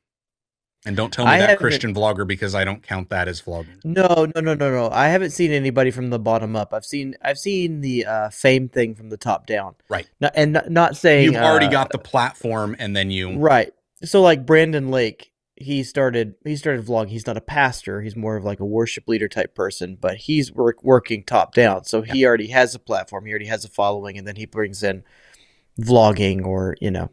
And 0.85 0.97
don't 0.97 1.12
tell 1.12 1.27
me 1.27 1.33
I 1.33 1.39
that 1.39 1.59
Christian 1.59 1.95
vlogger 1.95 2.27
because 2.27 2.57
I 2.57 2.64
don't 2.64 2.83
count 2.83 3.11
that 3.11 3.29
as 3.29 3.41
vlogging. 3.41 3.85
No, 3.85 4.27
no, 4.35 4.41
no, 4.41 4.55
no, 4.55 4.70
no. 4.70 4.91
I 4.91 5.09
haven't 5.09 5.31
seen 5.31 5.53
anybody 5.53 5.93
from 5.93 6.11
the 6.11 6.18
bottom 6.18 6.57
up. 6.57 6.75
I've 6.75 6.85
seen 6.85 7.14
I've 7.23 7.39
seen 7.39 7.83
the 7.83 8.05
uh, 8.05 8.31
fame 8.31 8.68
thing 8.68 8.97
from 8.97 9.09
the 9.09 9.16
top 9.16 9.47
down. 9.47 9.77
Right. 9.89 10.09
No, 10.20 10.31
and 10.35 10.55
not, 10.55 10.70
not 10.70 10.97
saying 10.97 11.25
You've 11.25 11.37
already 11.37 11.66
uh, 11.66 11.70
got 11.70 11.93
the 11.93 11.99
platform 11.99 12.75
and 12.81 12.97
then 12.97 13.12
you 13.12 13.39
right. 13.39 13.73
So 14.03 14.23
like 14.23 14.45
Brandon 14.45 14.91
Lake, 14.91 15.32
he 15.57 15.82
started 15.82 16.34
he 16.44 16.57
started 16.57 16.84
vlogging. 16.86 17.11
He's 17.11 17.26
not 17.26 17.36
a 17.36 17.42
pastor. 17.42 18.00
He's 18.03 18.16
more 18.16 18.36
of 18.36 18.44
like 18.44 18.61
a 18.61 18.64
worship 18.64 19.09
leader 19.09 19.28
type 19.28 19.55
person, 19.55 19.96
but 20.00 20.16
he's 20.16 20.53
work, 20.53 20.82
working 20.82 21.24
top 21.24 21.55
down. 21.55 21.84
So 21.84 22.03
he 22.03 22.24
already 22.26 22.48
has 22.48 22.74
a 22.74 22.78
platform. 22.78 23.26
He 23.26 23.32
already 23.32 23.46
has 23.46 23.64
a 23.64 23.68
following, 23.68 24.18
and 24.18 24.26
then 24.26 24.36
he 24.36 24.46
brings 24.46 24.82
in 24.82 25.05
vlogging 25.80 26.44
or 26.44 26.76
you 26.80 26.90
know 26.90 27.11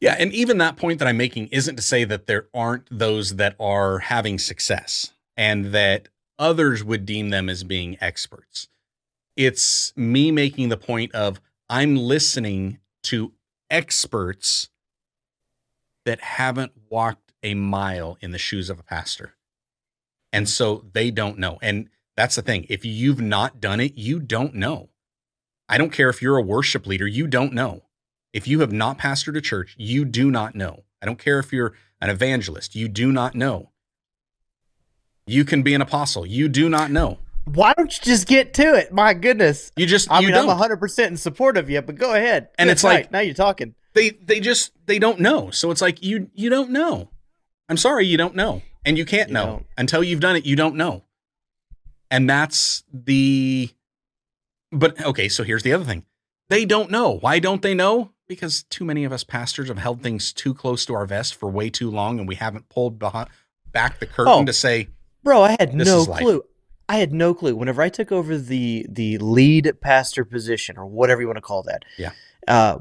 Yeah, 0.00 0.16
and 0.18 0.32
even 0.32 0.58
that 0.58 0.76
point 0.76 0.98
that 1.00 1.08
I'm 1.08 1.16
making 1.18 1.48
isn't 1.48 1.76
to 1.76 1.82
say 1.82 2.04
that 2.04 2.26
there 2.26 2.48
aren't 2.54 2.86
those 2.90 3.36
that 3.36 3.56
are 3.60 3.98
having 4.00 4.38
success 4.38 5.12
and 5.36 5.66
that 5.66 6.08
others 6.38 6.82
would 6.84 7.04
deem 7.06 7.30
them 7.30 7.48
as 7.48 7.64
being 7.64 7.98
experts. 8.00 8.68
It's 9.36 9.92
me 9.96 10.30
making 10.30 10.70
the 10.70 10.76
point 10.76 11.14
of 11.14 11.40
I'm 11.68 11.96
listening 11.96 12.78
to 13.04 13.32
experts 13.70 14.70
that 16.04 16.20
haven't 16.20 16.72
walked 16.88 17.29
a 17.42 17.54
mile 17.54 18.18
in 18.20 18.30
the 18.32 18.38
shoes 18.38 18.70
of 18.70 18.78
a 18.78 18.82
pastor. 18.82 19.34
And 20.32 20.48
so 20.48 20.84
they 20.92 21.10
don't 21.10 21.38
know. 21.38 21.58
And 21.62 21.88
that's 22.16 22.36
the 22.36 22.42
thing. 22.42 22.66
If 22.68 22.84
you've 22.84 23.20
not 23.20 23.60
done 23.60 23.80
it, 23.80 23.96
you 23.96 24.20
don't 24.20 24.54
know. 24.54 24.90
I 25.68 25.78
don't 25.78 25.92
care 25.92 26.08
if 26.10 26.20
you're 26.20 26.36
a 26.36 26.42
worship 26.42 26.86
leader, 26.86 27.06
you 27.06 27.26
don't 27.26 27.52
know. 27.52 27.82
If 28.32 28.46
you 28.46 28.60
have 28.60 28.72
not 28.72 28.98
pastored 28.98 29.36
a 29.36 29.40
church, 29.40 29.74
you 29.78 30.04
do 30.04 30.30
not 30.30 30.54
know. 30.54 30.84
I 31.02 31.06
don't 31.06 31.18
care 31.18 31.38
if 31.38 31.52
you're 31.52 31.74
an 32.00 32.10
evangelist, 32.10 32.74
you 32.74 32.88
do 32.88 33.10
not 33.12 33.34
know. 33.34 33.70
You 35.26 35.44
can 35.44 35.62
be 35.62 35.74
an 35.74 35.82
apostle, 35.82 36.26
you 36.26 36.48
do 36.48 36.68
not 36.68 36.90
know. 36.90 37.18
why 37.44 37.72
don't 37.74 37.92
you 37.96 38.02
just 38.04 38.26
get 38.26 38.52
to 38.54 38.74
it? 38.74 38.92
My 38.92 39.14
goodness. 39.14 39.70
You 39.76 39.86
just 39.86 40.10
I 40.10 40.20
you 40.20 40.26
mean, 40.26 40.34
don't. 40.34 40.42
I'm 40.44 40.48
100 40.48 40.76
percent 40.78 41.10
in 41.12 41.16
support 41.16 41.56
of 41.56 41.70
you, 41.70 41.80
but 41.82 41.96
go 41.96 42.14
ahead. 42.14 42.48
And 42.58 42.68
it's 42.70 42.84
like- 42.84 43.10
now 43.12 43.20
you're 43.20 43.34
talking. 43.34 43.74
they 43.94 44.10
they 44.10 44.40
just 44.40 44.72
they 44.86 44.98
don't 44.98 45.20
know. 45.20 45.50
So 45.50 45.70
it's 45.70 45.80
like 45.80 46.02
you 46.02 46.30
you 46.34 46.50
don't 46.50 46.70
know. 46.70 47.10
I'm 47.70 47.76
sorry, 47.78 48.04
you 48.06 48.16
don't 48.18 48.34
know. 48.34 48.60
And 48.84 48.98
you 48.98 49.04
can't 49.06 49.28
You 49.28 49.34
know 49.34 49.46
don't. 49.46 49.66
until 49.78 50.02
you've 50.04 50.20
done 50.20 50.36
it, 50.36 50.44
you 50.44 50.56
don't 50.56 50.74
know. 50.74 51.04
And 52.10 52.28
that's 52.28 52.82
the 52.92 53.70
but 54.72 55.00
okay, 55.04 55.28
so 55.28 55.42
here's 55.44 55.62
the 55.62 55.72
other 55.72 55.84
thing. 55.84 56.04
They 56.48 56.64
don't 56.64 56.90
know. 56.90 57.18
Why 57.18 57.38
don't 57.38 57.62
they 57.62 57.74
know? 57.74 58.12
Because 58.28 58.62
too 58.64 58.84
many 58.84 59.04
of 59.04 59.12
us 59.12 59.24
pastors 59.24 59.68
have 59.68 59.78
held 59.78 60.02
things 60.02 60.32
too 60.32 60.54
close 60.54 60.84
to 60.86 60.94
our 60.94 61.06
vest 61.06 61.34
for 61.34 61.48
way 61.50 61.70
too 61.70 61.90
long 61.90 62.18
and 62.18 62.28
we 62.28 62.36
haven't 62.36 62.68
pulled 62.68 62.98
behind, 62.98 63.28
back 63.72 63.98
the 64.00 64.06
curtain 64.06 64.32
Oh. 64.32 64.44
to 64.44 64.52
say, 64.52 64.88
Bro, 65.22 65.42
I 65.42 65.56
had 65.58 65.74
no 65.74 66.00
is 66.00 66.08
life. 66.08 66.22
clue. 66.22 66.42
I 66.88 66.96
had 66.96 67.12
no 67.12 67.34
clue. 67.34 67.54
Whenever 67.54 67.82
I 67.82 67.88
took 67.88 68.10
over 68.10 68.36
the 68.36 68.86
the 68.88 69.18
lead 69.18 69.72
pastor 69.80 70.24
position 70.24 70.76
or 70.76 70.86
whatever 70.86 71.20
you 71.20 71.28
want 71.28 71.36
to 71.36 71.42
call 71.42 71.62
that. 71.64 71.84
Yeah. 71.96 72.10
Uh 72.48 72.78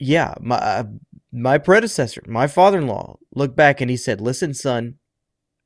yeah, 0.00 0.34
my 0.40 0.56
uh, 0.56 0.84
my 1.32 1.58
predecessor, 1.58 2.22
my 2.26 2.46
father-in-law, 2.46 3.18
looked 3.34 3.56
back 3.56 3.80
and 3.80 3.90
he 3.90 3.96
said, 3.96 4.20
"Listen, 4.20 4.54
son, 4.54 4.98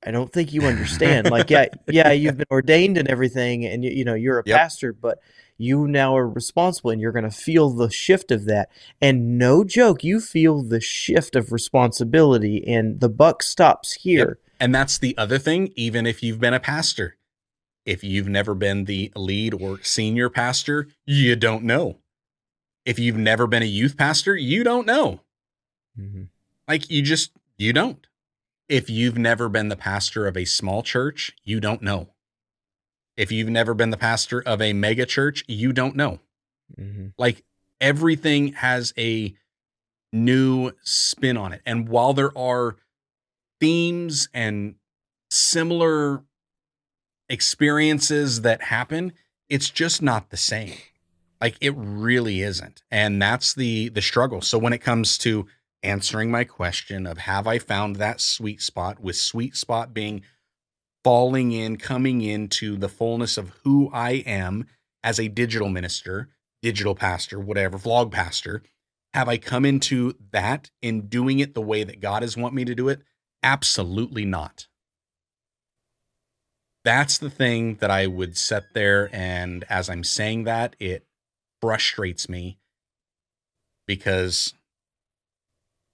I 0.04 0.10
don't 0.10 0.32
think 0.32 0.52
you 0.52 0.62
understand. 0.62 1.30
like, 1.30 1.50
yeah, 1.50 1.66
yeah, 1.88 2.12
you've 2.12 2.36
been 2.36 2.46
ordained 2.50 2.98
and 2.98 3.08
everything, 3.08 3.64
and 3.64 3.84
you, 3.84 3.90
you 3.90 4.04
know 4.04 4.14
you're 4.14 4.40
a 4.40 4.42
Yep. 4.44 4.58
pastor, 4.58 4.92
but 4.92 5.18
you 5.58 5.86
now 5.86 6.16
are 6.16 6.28
responsible, 6.28 6.90
and 6.90 7.00
you're 7.00 7.12
going 7.12 7.28
to 7.28 7.30
feel 7.30 7.70
the 7.70 7.90
shift 7.90 8.30
of 8.30 8.46
that. 8.46 8.68
And 9.00 9.38
no 9.38 9.62
joke, 9.64 10.02
you 10.02 10.20
feel 10.20 10.62
the 10.62 10.80
shift 10.80 11.36
of 11.36 11.52
responsibility, 11.52 12.66
and 12.66 13.00
the 13.00 13.08
buck 13.08 13.42
stops 13.42 13.92
here. 13.92 14.38
And 14.58 14.74
that's 14.74 14.98
the 14.98 15.16
other 15.16 15.38
thing, 15.38 15.72
even 15.76 16.06
if 16.06 16.22
you've 16.22 16.40
been 16.40 16.54
a 16.54 16.60
pastor. 16.60 17.16
If 17.84 18.04
you've 18.04 18.28
never 18.28 18.54
been 18.54 18.84
the 18.84 19.12
lead 19.16 19.54
or 19.54 19.82
senior 19.82 20.30
pastor, 20.30 20.88
you 21.04 21.34
don't 21.34 21.64
know. 21.64 21.98
If 22.84 22.98
you've 22.98 23.16
never 23.16 23.46
been 23.48 23.62
a 23.62 23.66
youth 23.66 23.96
pastor, 23.96 24.36
you 24.36 24.62
don't 24.62 24.86
know. 24.86 25.20
Mhm. 25.98 26.28
Like 26.68 26.90
you 26.90 27.02
just, 27.02 27.32
you 27.56 27.72
don't. 27.72 28.06
If 28.68 28.88
you've 28.88 29.18
never 29.18 29.48
been 29.48 29.68
the 29.68 29.76
pastor 29.76 30.26
of 30.26 30.36
a 30.36 30.44
small 30.44 30.82
church, 30.82 31.32
you 31.44 31.60
don't 31.60 31.82
know. 31.82 32.14
If 33.16 33.30
you've 33.30 33.50
never 33.50 33.74
been 33.74 33.90
the 33.90 33.96
pastor 33.96 34.40
of 34.40 34.62
a 34.62 34.72
mega 34.72 35.04
church, 35.04 35.44
you 35.46 35.72
don't 35.72 35.96
know. 35.96 36.20
Mhm. 36.78 37.12
Like 37.18 37.44
everything 37.80 38.54
has 38.54 38.94
a 38.96 39.36
new 40.12 40.72
spin 40.82 41.36
on 41.36 41.52
it. 41.52 41.60
And 41.66 41.88
while 41.88 42.14
there 42.14 42.36
are 42.36 42.76
themes 43.60 44.28
and 44.32 44.76
similar 45.30 46.24
experiences 47.28 48.42
that 48.42 48.62
happen, 48.64 49.12
it's 49.48 49.70
just 49.70 50.02
not 50.02 50.30
the 50.30 50.36
same. 50.36 50.74
Like 51.40 51.56
it 51.60 51.74
really 51.76 52.42
isn't. 52.42 52.82
And 52.90 53.20
that's 53.20 53.54
the 53.54 53.88
the 53.88 54.02
struggle. 54.02 54.40
So 54.40 54.58
when 54.58 54.72
it 54.72 54.78
comes 54.78 55.18
to 55.18 55.46
answering 55.82 56.30
my 56.30 56.44
question 56.44 57.06
of 57.06 57.18
have 57.18 57.46
I 57.46 57.58
found 57.58 57.96
that 57.96 58.20
sweet 58.20 58.62
spot 58.62 59.00
with 59.00 59.16
sweet 59.16 59.56
spot 59.56 59.92
being 59.92 60.22
falling 61.02 61.52
in, 61.52 61.76
coming 61.76 62.22
into 62.22 62.76
the 62.76 62.88
fullness 62.88 63.36
of 63.36 63.52
who 63.64 63.90
I 63.92 64.22
am 64.26 64.66
as 65.02 65.18
a 65.18 65.28
digital 65.28 65.68
minister, 65.68 66.28
digital 66.62 66.94
pastor, 66.94 67.40
whatever, 67.40 67.78
vlog 67.78 68.12
pastor, 68.12 68.62
have 69.14 69.28
I 69.28 69.36
come 69.36 69.64
into 69.64 70.14
that 70.30 70.70
in 70.80 71.08
doing 71.08 71.38
it 71.38 71.54
the 71.54 71.60
way 71.60 71.84
that 71.84 72.00
God 72.00 72.22
has 72.22 72.36
want 72.36 72.54
me 72.54 72.64
to 72.64 72.74
do 72.74 72.88
it? 72.88 73.02
Absolutely 73.42 74.24
not. 74.24 74.68
That's 76.84 77.18
the 77.18 77.30
thing 77.30 77.76
that 77.76 77.90
I 77.90 78.06
would 78.06 78.36
set 78.36 78.74
there 78.74 79.10
and 79.12 79.64
as 79.68 79.88
I'm 79.88 80.04
saying 80.04 80.44
that, 80.44 80.74
it 80.80 81.06
frustrates 81.60 82.28
me 82.28 82.58
because 83.86 84.54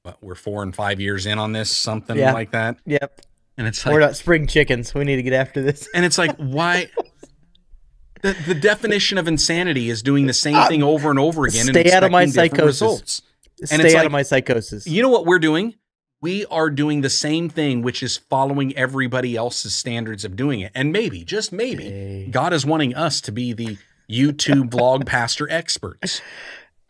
what, 0.09 0.23
we're 0.23 0.35
4 0.35 0.63
and 0.63 0.75
5 0.75 1.01
years 1.01 1.27
in 1.27 1.39
on 1.39 1.53
this, 1.53 1.77
something 1.77 2.17
Yeah. 2.17 2.33
like 2.33 2.51
that. 2.53 2.77
Yep, 2.87 3.21
And 3.57 3.67
it's 3.67 3.85
we're 3.85 4.01
not 4.01 4.17
spring 4.17 4.47
chickens. 4.47 4.95
We 4.95 5.05
need 5.05 5.17
to 5.17 5.23
get 5.23 5.33
after 5.33 5.63
this. 5.63 5.89
and 5.95 6.05
it's 6.05 6.19
like 6.19 6.35
why 6.37 6.89
the, 8.23 8.35
the 8.47 8.55
definition 8.55 9.19
of 9.19 9.29
insanity 9.29 9.91
is 9.91 10.03
doing 10.03 10.27
the 10.27 10.33
same 10.33 10.57
Uh, 10.57 10.69
thing 10.69 10.83
over 10.83 11.11
and 11.11 11.19
over 11.19 11.45
again 11.47 11.69
and 11.69 11.77
stay 11.77 11.93
out 11.93 12.05
of 12.05 12.11
my 12.11 12.27
psychosis. 12.27 12.67
results. 12.67 13.23
Stay 13.65 13.77
it's 13.77 13.95
out 13.95 13.99
like- 13.99 14.07
of 14.07 14.13
my 14.13 14.23
psychosis. 14.23 14.87
You 14.87 15.03
know 15.03 15.09
what 15.09 15.27
we're 15.27 15.39
doing? 15.39 15.75
we 16.21 16.45
are 16.47 16.69
doing 16.69 17.03
the 17.03 17.09
same 17.11 17.49
thing, 17.49 17.81
which 17.81 18.03
is 18.03 18.17
following 18.17 18.77
everybody 18.77 19.37
else's 19.37 19.73
standards 19.73 20.25
of 20.25 20.35
doing 20.35 20.59
it. 20.59 20.73
And 20.75 20.91
maybe, 20.93 21.23
just 21.25 21.53
maybe, 21.53 21.85
Hey. 21.85 22.27
God 22.29 22.53
is 22.53 22.67
wanting 22.67 22.93
us 22.97 23.21
to 23.21 23.31
be 23.31 23.53
the 23.53 23.79
YouTube 24.11 24.69
vlog 24.71 25.07
pastor 25.07 25.49
experts. 25.49 26.21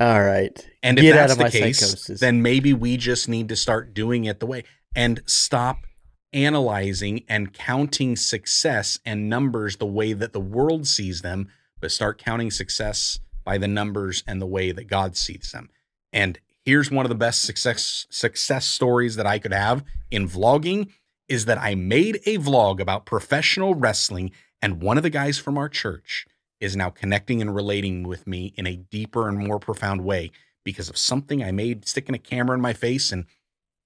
All 0.00 0.22
right. 0.22 0.66
And 0.82 0.98
if 0.98 1.02
Get 1.02 1.14
that's 1.14 1.36
the 1.36 1.50
case, 1.50 1.78
psychosis. 1.78 2.20
then 2.20 2.42
maybe 2.42 2.72
we 2.72 2.96
just 2.96 3.28
need 3.28 3.48
to 3.48 3.56
start 3.56 3.94
doing 3.94 4.24
it 4.24 4.40
the 4.40 4.46
way 4.46 4.64
and 4.94 5.20
stop 5.26 5.86
analyzing 6.32 7.24
and 7.28 7.52
counting 7.52 8.14
success 8.16 8.98
and 9.04 9.28
numbers 9.28 9.76
the 9.76 9.86
way 9.86 10.12
that 10.12 10.32
the 10.32 10.40
world 10.40 10.86
sees 10.86 11.22
them, 11.22 11.48
but 11.80 11.90
start 11.90 12.18
counting 12.18 12.50
success 12.50 13.18
by 13.44 13.58
the 13.58 13.68
numbers 13.68 14.22
and 14.26 14.40
the 14.40 14.46
way 14.46 14.72
that 14.72 14.84
God 14.84 15.16
sees 15.16 15.50
them. 15.52 15.70
And 16.12 16.38
here's 16.64 16.90
one 16.90 17.04
of 17.04 17.08
the 17.08 17.14
best 17.14 17.42
success 17.42 18.06
success 18.10 18.66
stories 18.66 19.16
that 19.16 19.26
I 19.26 19.38
could 19.38 19.52
have 19.52 19.84
in 20.10 20.28
vlogging 20.28 20.90
is 21.28 21.44
that 21.46 21.58
I 21.58 21.74
made 21.74 22.20
a 22.26 22.38
vlog 22.38 22.80
about 22.80 23.06
professional 23.06 23.74
wrestling 23.74 24.30
and 24.62 24.82
one 24.82 24.96
of 24.96 25.02
the 25.02 25.10
guys 25.10 25.38
from 25.38 25.56
our 25.58 25.68
church 25.68 26.26
is 26.60 26.76
now 26.76 26.90
connecting 26.90 27.40
and 27.40 27.54
relating 27.54 28.02
with 28.02 28.26
me 28.26 28.52
in 28.56 28.66
a 28.66 28.76
deeper 28.76 29.28
and 29.28 29.38
more 29.38 29.58
profound 29.58 30.02
way 30.02 30.30
because 30.68 30.90
of 30.90 30.98
something 30.98 31.42
I 31.42 31.50
made 31.50 31.88
sticking 31.88 32.14
a 32.14 32.18
camera 32.18 32.54
in 32.54 32.60
my 32.60 32.74
face 32.74 33.10
and 33.10 33.24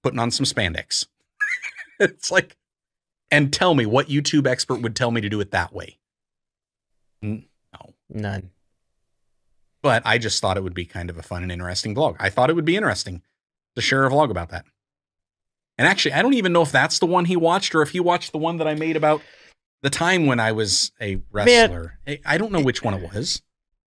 putting 0.03 0.19
on 0.19 0.31
some 0.31 0.45
spandex. 0.45 1.05
it's 2.01 2.29
like, 2.29 2.57
and 3.31 3.53
tell 3.53 3.73
me 3.73 3.85
what 3.85 4.09
YouTube 4.09 4.45
expert 4.45 4.81
would 4.81 4.97
tell 4.97 5.09
me 5.09 5.21
to 5.21 5.29
do 5.29 5.39
it 5.39 5.51
that 5.51 5.71
way. 5.73 5.97
No, 7.21 7.39
None. 8.09 8.51
but 9.81 10.03
I 10.05 10.17
just 10.17 10.41
thought 10.41 10.57
it 10.57 10.63
would 10.63 10.73
be 10.73 10.85
kind 10.85 11.09
of 11.09 11.17
a 11.17 11.23
fun 11.23 11.41
and 11.41 11.53
interesting 11.53 11.95
vlog. 11.95 12.17
I 12.19 12.29
thought 12.29 12.49
it 12.49 12.53
would 12.57 12.65
be 12.65 12.75
interesting 12.75 13.21
to 13.77 13.81
share 13.81 14.05
a 14.05 14.09
vlog 14.09 14.29
about 14.29 14.49
that. 14.49 14.65
And 15.77 15.87
actually, 15.87 16.11
I 16.15 16.21
don't 16.21 16.33
even 16.33 16.51
know 16.51 16.63
if 16.63 16.71
that's 16.73 16.99
the 16.99 17.05
one 17.05 17.23
he 17.23 17.37
watched 17.37 17.73
or 17.73 17.81
if 17.81 17.91
he 17.91 18.01
watched 18.01 18.33
the 18.33 18.37
one 18.39 18.57
that 18.57 18.67
I 18.67 18.75
made 18.75 18.97
about 18.97 19.21
the 19.83 19.89
time 19.89 20.25
when 20.25 20.41
I 20.41 20.51
was 20.51 20.91
a 20.99 21.21
wrestler. 21.31 21.97
I- 22.05 22.19
I 22.25 22.37
don't 22.37 22.51
know 22.51 22.61
which 22.61 22.83
one 22.83 22.93
it 22.93 23.13
was. 23.13 23.41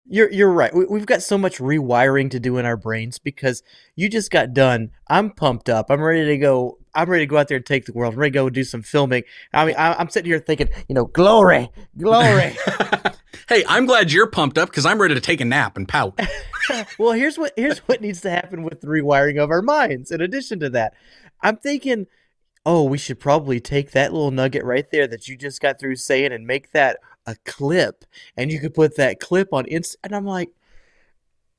You're 0.09 0.31
you're 0.31 0.51
right. 0.51 0.73
We, 0.75 0.85
we've 0.87 1.07
got 1.07 1.23
so 1.23 1.37
much 1.37 1.59
rewiring 1.59 2.31
to 2.31 2.41
do 2.41 2.59
in 2.59 2.67
our 2.67 2.77
brains 2.77 3.19
because 3.19 3.63
you 3.97 4.09
just 4.09 4.31
got 4.31 4.55
done. 4.55 4.91
I'm 5.09 5.31
pumped 5.31 5.69
up. 5.69 5.91
I'm 5.91 6.01
ready 6.01 6.25
to 6.25 6.39
go. 6.39 6.79
I'm 6.95 7.11
ready 7.11 7.23
to 7.23 7.27
go 7.27 7.39
out 7.39 7.49
there 7.49 7.57
and 7.57 7.67
take 7.67 7.87
the 7.87 7.93
world. 7.93 8.15
I'm 8.15 8.21
ready 8.21 8.31
to 8.33 8.39
go 8.39 8.51
do 8.51 8.65
some 8.65 8.83
filming. 8.83 9.25
I 9.53 9.67
mean, 9.67 9.75
I, 9.77 9.95
I'm 9.95 10.09
sitting 10.09 10.31
here 10.31 10.39
thinking, 10.39 10.69
you 10.89 10.95
know, 10.95 11.07
glory, 11.07 11.71
glory. 11.99 12.57
hey, 13.49 13.65
I'm 13.69 13.87
glad 13.87 14.13
you're 14.13 14.31
pumped 14.31 14.59
up 14.59 14.71
because 14.71 14.87
I'm 14.87 15.01
ready 15.01 15.15
to 15.15 15.21
take 15.21 15.41
a 15.41 15.45
nap 15.45 15.77
and 15.77 15.89
pout. 15.89 16.21
well, 16.99 17.13
here's 17.13 17.37
what 17.37 17.53
here's 17.57 17.79
what 17.81 18.01
needs 18.01 18.21
to 18.23 18.31
happen 18.31 18.63
with 18.63 18.81
the 18.81 18.87
rewiring 18.87 19.43
of 19.43 19.51
our 19.51 19.63
minds. 19.63 20.11
In 20.11 20.21
addition 20.21 20.61
to 20.61 20.71
that, 20.71 20.95
I'm 21.43 21.57
thinking, 21.57 22.07
oh, 22.65 22.85
we 22.85 22.99
should 22.99 23.21
probably 23.21 23.61
take 23.61 23.91
that 23.91 24.13
little 24.13 24.31
nugget 24.31 24.65
right 24.65 24.91
there 24.91 25.07
that 25.07 25.29
you 25.29 25.37
just 25.37 25.61
got 25.61 25.79
through 25.79 25.97
saying 25.97 26.33
and 26.33 26.47
make 26.47 26.73
that 26.73 26.99
a 27.27 27.37
clip, 27.45 28.05
and 28.37 28.51
you 28.53 28.61
could 28.61 28.75
put 28.75 28.97
that 28.97 29.21
clip 29.21 29.53
on 29.53 29.67
Inst. 29.67 29.97
And 30.05 30.15
I'm 30.15 30.25
like, 30.27 30.51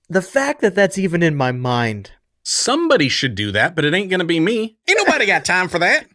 the 0.09 0.22
fact 0.22 0.61
that 0.61 0.76
that's 0.76 0.97
even 0.97 1.22
in 1.24 1.36
my 1.36 1.51
mind. 1.51 2.11
Somebody 2.43 3.09
should 3.09 3.36
do 3.36 3.51
that, 3.51 3.76
but 3.76 3.84
it 3.84 3.93
ain't 3.93 4.09
gonna 4.09 4.24
be 4.24 4.39
me. 4.39 4.78
Ain't 4.88 4.97
nobody 5.05 5.26
got 5.26 5.43
time 5.43 5.68
for 5.68 5.80
that. 5.80 6.07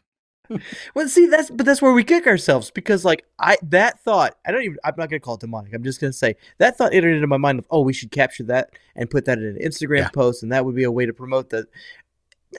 Well, 0.94 1.08
see, 1.08 1.26
that's 1.26 1.50
but 1.50 1.64
that's 1.66 1.80
where 1.82 1.92
we 1.92 2.04
kick 2.04 2.26
ourselves 2.26 2.70
because, 2.70 3.04
like, 3.04 3.24
I 3.38 3.56
that 3.64 4.00
thought 4.00 4.36
I 4.46 4.50
don't 4.52 4.62
even 4.62 4.78
I'm 4.84 4.94
not 4.96 5.10
gonna 5.10 5.20
call 5.20 5.34
it 5.34 5.40
demonic. 5.40 5.72
I'm 5.74 5.82
just 5.84 6.00
gonna 6.00 6.12
say 6.12 6.36
that 6.58 6.76
thought 6.78 6.94
entered 6.94 7.14
into 7.14 7.26
my 7.26 7.36
mind 7.36 7.58
of 7.58 7.66
oh 7.70 7.82
we 7.82 7.92
should 7.92 8.10
capture 8.10 8.44
that 8.44 8.70
and 8.96 9.10
put 9.10 9.26
that 9.26 9.38
in 9.38 9.44
an 9.44 9.58
Instagram 9.62 9.98
Yeah. 9.98 10.08
post 10.08 10.42
and 10.42 10.50
that 10.52 10.64
would 10.64 10.74
be 10.74 10.84
a 10.84 10.90
way 10.90 11.04
to 11.06 11.12
promote 11.12 11.50
that. 11.50 11.66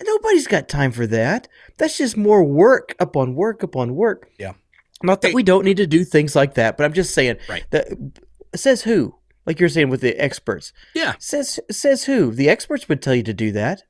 Nobody's 0.04 0.48
got 0.48 0.68
time 0.70 0.92
for 0.92 1.06
that. 1.08 1.48
That's 1.78 1.98
just 1.98 2.18
more 2.18 2.44
work 2.44 2.96
upon 3.00 3.36
work 3.36 3.62
upon 3.64 3.96
work. 3.96 4.30
Yeah. 4.40 4.54
Not 5.04 5.22
that 5.22 5.30
Hey. 5.30 5.34
we 5.34 5.44
don't 5.44 5.66
need 5.66 5.78
to 5.78 5.86
do 5.88 6.04
things 6.04 6.36
like 6.36 6.56
that, 6.56 6.78
but 6.78 6.86
I'm 6.86 6.94
just 6.94 7.14
saying 7.14 7.38
Right. 7.50 7.66
that 7.72 7.88
says 8.56 8.84
who? 8.84 9.16
Like 9.46 9.60
you're 9.60 9.70
saying 9.70 9.90
with 9.90 10.02
the 10.02 10.16
experts. 10.20 10.72
Yeah. 10.96 11.16
Says 11.20 11.60
says 11.70 12.06
who? 12.06 12.32
The 12.32 12.50
experts 12.50 12.88
would 12.88 13.02
tell 13.02 13.14
you 13.14 13.24
to 13.24 13.34
do 13.34 13.52
that. 13.52 13.84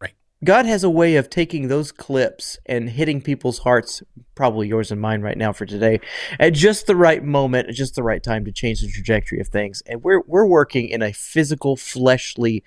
Right. 0.00 0.14
God 0.44 0.66
has 0.66 0.82
a 0.82 0.90
way 0.90 1.14
of 1.14 1.30
taking 1.30 1.68
those 1.68 1.92
clips 1.92 2.58
and 2.66 2.90
hitting 2.90 3.20
people's 3.20 3.58
hearts, 3.60 4.02
probably 4.34 4.66
yours 4.66 4.90
and 4.90 5.00
mine 5.00 5.22
right 5.22 5.38
now 5.38 5.52
for 5.52 5.64
today, 5.64 6.00
at 6.40 6.54
just 6.54 6.88
the 6.88 6.96
right 6.96 7.22
moment, 7.22 7.68
at 7.68 7.74
just 7.76 7.94
the 7.94 8.02
right 8.02 8.22
time 8.22 8.44
to 8.44 8.50
change 8.52 8.80
the 8.80 8.88
trajectory 8.88 9.38
of 9.38 9.46
things. 9.46 9.80
And 9.86 10.02
we're 10.02 10.22
we're 10.26 10.46
working 10.46 10.88
in 10.88 11.02
a 11.02 11.12
physical, 11.12 11.76
fleshly. 11.76 12.64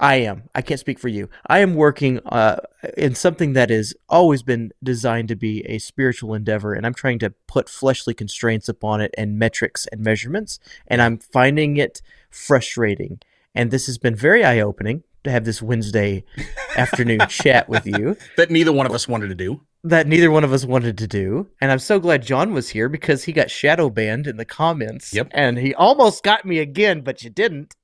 I 0.00 0.16
am. 0.16 0.44
I 0.54 0.62
can't 0.62 0.80
speak 0.80 0.98
for 0.98 1.08
you. 1.08 1.28
I 1.46 1.58
am 1.58 1.74
working 1.74 2.20
uh, 2.26 2.60
in 2.96 3.14
something 3.14 3.54
that 3.54 3.70
has 3.70 3.94
always 4.08 4.42
been 4.42 4.70
designed 4.82 5.28
to 5.28 5.36
be 5.36 5.64
a 5.66 5.78
spiritual 5.78 6.34
endeavor, 6.34 6.72
and 6.72 6.86
I'm 6.86 6.94
trying 6.94 7.18
to 7.20 7.34
put 7.48 7.68
fleshly 7.68 8.14
constraints 8.14 8.68
upon 8.68 9.00
it 9.00 9.12
and 9.18 9.38
metrics 9.38 9.86
and 9.88 10.00
measurements, 10.02 10.58
and 10.86 11.02
I'm 11.02 11.18
finding 11.18 11.76
it 11.76 12.00
frustrating. 12.30 13.20
And 13.54 13.70
this 13.70 13.86
has 13.86 13.98
been 13.98 14.14
very 14.14 14.44
eye 14.44 14.60
opening 14.60 15.02
to 15.24 15.30
have 15.32 15.44
this 15.44 15.60
Wednesday 15.60 16.24
afternoon 16.76 17.20
chat 17.28 17.68
with 17.68 17.86
you 17.86 18.16
That 18.36 18.50
neither 18.50 18.72
one 18.72 18.86
of 18.86 18.92
us 18.92 19.08
wanted 19.08 19.28
to 19.30 19.34
do. 19.34 19.62
that 19.82 20.06
neither 20.06 20.30
one 20.30 20.44
of 20.44 20.52
us 20.52 20.64
wanted 20.64 20.96
to 20.98 21.08
do. 21.08 21.48
And 21.60 21.72
I'm 21.72 21.80
so 21.80 21.98
glad 21.98 22.22
John 22.22 22.52
was 22.54 22.68
here 22.68 22.88
because 22.88 23.24
he 23.24 23.32
got 23.32 23.50
shadow 23.50 23.90
banned 23.90 24.28
in 24.28 24.36
the 24.36 24.44
comments. 24.44 25.12
Yep. 25.12 25.28
And 25.32 25.58
he 25.58 25.74
almost 25.74 26.22
got 26.22 26.44
me 26.44 26.58
again, 26.60 27.00
but 27.00 27.22
you 27.24 27.30
didn't. 27.30 27.74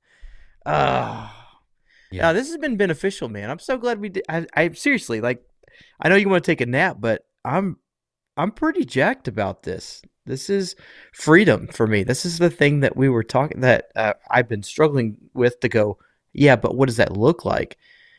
Uh, 0.65 1.29
Yeah. 2.11 2.27
yeah. 2.27 2.33
this 2.33 2.47
has 2.47 2.57
been 2.57 2.77
beneficial, 2.77 3.29
man. 3.29 3.49
I'm 3.49 3.59
so 3.59 3.77
glad 3.77 3.99
we 3.99 4.09
did. 4.09 4.23
I, 4.29 4.45
I 4.53 4.71
seriously 4.71 5.21
like. 5.21 5.43
I 5.99 6.09
know 6.09 6.15
you 6.15 6.29
want 6.29 6.43
to 6.43 6.51
take 6.51 6.61
a 6.61 6.65
nap, 6.65 6.97
but 6.99 7.25
I'm 7.43 7.77
I'm 8.37 8.51
pretty 8.51 8.85
jacked 8.85 9.27
about 9.27 9.63
this. 9.63 10.01
This 10.25 10.49
is 10.49 10.75
freedom 11.13 11.67
for 11.67 11.85
me. 11.87 12.03
This 12.03 12.25
is 12.25 12.39
the 12.39 12.49
thing 12.49 12.79
that 12.79 12.97
we 12.97 13.09
were 13.09 13.23
talking 13.23 13.61
that 13.61 13.91
uh, 13.95 14.13
I've 14.29 14.49
been 14.49 14.63
struggling 14.63 15.17
with 15.33 15.59
to 15.59 15.69
go. 15.69 15.99
Yeah, 16.33 16.55
but 16.55 16.75
what 16.75 16.87
does 16.87 16.97
that 16.97 17.15
look 17.15 17.45
like? 17.45 17.77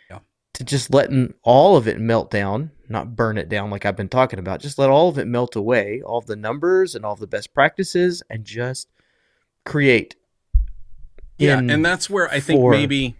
Yeah. 0.08 0.20
To 0.54 0.64
just 0.64 0.94
letting 0.94 1.34
all 1.42 1.76
of 1.76 1.88
it 1.88 1.98
melt 1.98 2.30
down, 2.30 2.70
not 2.88 3.16
burn 3.16 3.38
it 3.38 3.48
down 3.48 3.70
like 3.70 3.84
I've 3.84 3.96
been 3.96 4.08
talking 4.08 4.38
about. 4.38 4.60
Just 4.60 4.78
let 4.78 4.88
all 4.88 5.08
of 5.08 5.18
it 5.18 5.26
melt 5.26 5.56
away, 5.56 6.00
all 6.02 6.18
of 6.18 6.26
the 6.26 6.36
numbers 6.36 6.94
and 6.94 7.04
all 7.04 7.16
the 7.16 7.26
best 7.26 7.52
practices, 7.52 8.22
and 8.30 8.44
just 8.44 8.88
create. 9.64 10.14
Yeah, 11.38 11.58
and 11.58 11.84
that's 11.84 12.08
where 12.08 12.30
I 12.30 12.40
think 12.40 12.62
maybe, 12.70 13.16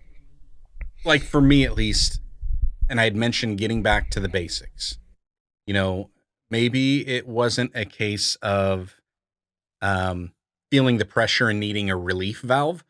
like 1.04 1.22
for 1.22 1.40
me 1.40 1.64
at 1.64 1.74
least, 1.74 2.20
and 2.88 3.00
I 3.00 3.04
had 3.04 3.16
mentioned 3.16 3.58
getting 3.58 3.82
back 3.82 4.10
to 4.10 4.20
the 4.20 4.28
basics. 4.28 4.98
You 5.66 5.74
know, 5.74 6.10
maybe 6.50 7.06
it 7.06 7.26
wasn't 7.26 7.72
a 7.74 7.84
case 7.84 8.36
of 8.36 8.96
um, 9.82 10.32
feeling 10.70 10.98
the 10.98 11.04
pressure 11.04 11.48
and 11.48 11.60
needing 11.60 11.90
a 11.90 11.96
relief 11.96 12.40
valve 12.40 12.84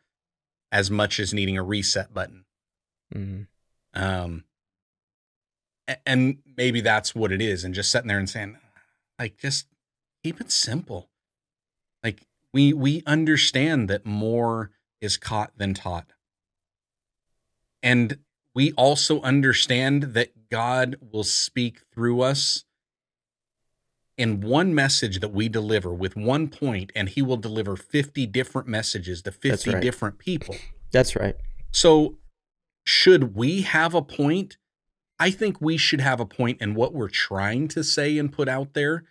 as 0.71 0.91
much 0.91 1.19
as 1.19 1.33
needing 1.33 1.57
a 1.57 1.63
reset 1.63 2.13
button. 2.13 2.45
Mhm. 3.13 3.47
Um, 3.93 4.43
and 6.05 6.39
maybe 6.57 6.81
that's 6.81 7.15
what 7.15 7.31
it 7.31 7.41
is. 7.41 7.63
And 7.63 7.73
just 7.73 7.91
sitting 7.91 8.07
there 8.07 8.19
and 8.19 8.29
saying, 8.29 8.57
like, 9.17 9.37
just 9.37 9.67
keep 10.23 10.41
it 10.41 10.51
simple. 10.51 11.09
Like 12.03 12.27
we 12.53 12.73
we 12.73 13.03
understand 13.05 13.89
that 13.89 14.05
more 14.05 14.71
is 15.01 15.17
caught 15.17 15.57
than 15.57 15.73
taught. 15.73 16.13
And 17.83 18.19
we 18.53 18.71
also 18.73 19.21
understand 19.21 20.13
that 20.13 20.49
God 20.49 20.95
will 20.99 21.23
speak 21.23 21.81
through 21.93 22.21
us 22.21 22.65
in 24.17 24.41
one 24.41 24.73
message 24.73 25.19
that 25.19 25.31
we 25.31 25.47
deliver 25.47 25.93
with 25.93 26.15
one 26.15 26.47
point, 26.47 26.91
and 26.95 27.07
he 27.07 27.21
will 27.21 27.37
deliver 27.37 27.75
50 27.75 28.25
different 28.25 28.67
messages 28.67 29.21
to 29.21 29.31
50 29.31 29.71
right. 29.71 29.81
different 29.81 30.17
people. 30.17 30.55
That's 30.91 31.15
right. 31.15 31.35
So, 31.71 32.17
should 32.83 33.35
we 33.35 33.61
have 33.61 33.93
a 33.93 34.01
point? 34.01 34.57
I 35.19 35.29
think 35.29 35.61
we 35.61 35.77
should 35.77 36.01
have 36.01 36.19
a 36.19 36.25
point 36.25 36.61
in 36.61 36.73
what 36.73 36.93
we're 36.93 37.09
trying 37.09 37.67
to 37.69 37.83
say 37.83 38.17
and 38.17 38.31
put 38.31 38.47
out 38.47 38.73
there. 38.73 39.03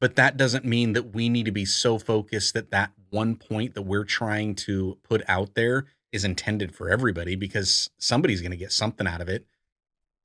But 0.00 0.14
that 0.16 0.36
doesn't 0.36 0.64
mean 0.64 0.92
that 0.92 1.14
we 1.14 1.28
need 1.28 1.46
to 1.46 1.52
be 1.52 1.64
so 1.64 1.98
focused 1.98 2.54
that 2.54 2.70
that 2.70 2.92
one 3.10 3.36
point 3.36 3.74
that 3.74 3.82
we're 3.82 4.04
trying 4.04 4.54
to 4.56 4.98
put 5.02 5.22
out 5.26 5.54
there 5.54 5.86
is 6.16 6.24
intended 6.24 6.74
for 6.74 6.90
everybody 6.90 7.36
because 7.36 7.90
somebody's 7.98 8.40
going 8.40 8.50
to 8.50 8.56
get 8.56 8.72
something 8.72 9.06
out 9.06 9.20
of 9.20 9.28
it. 9.28 9.46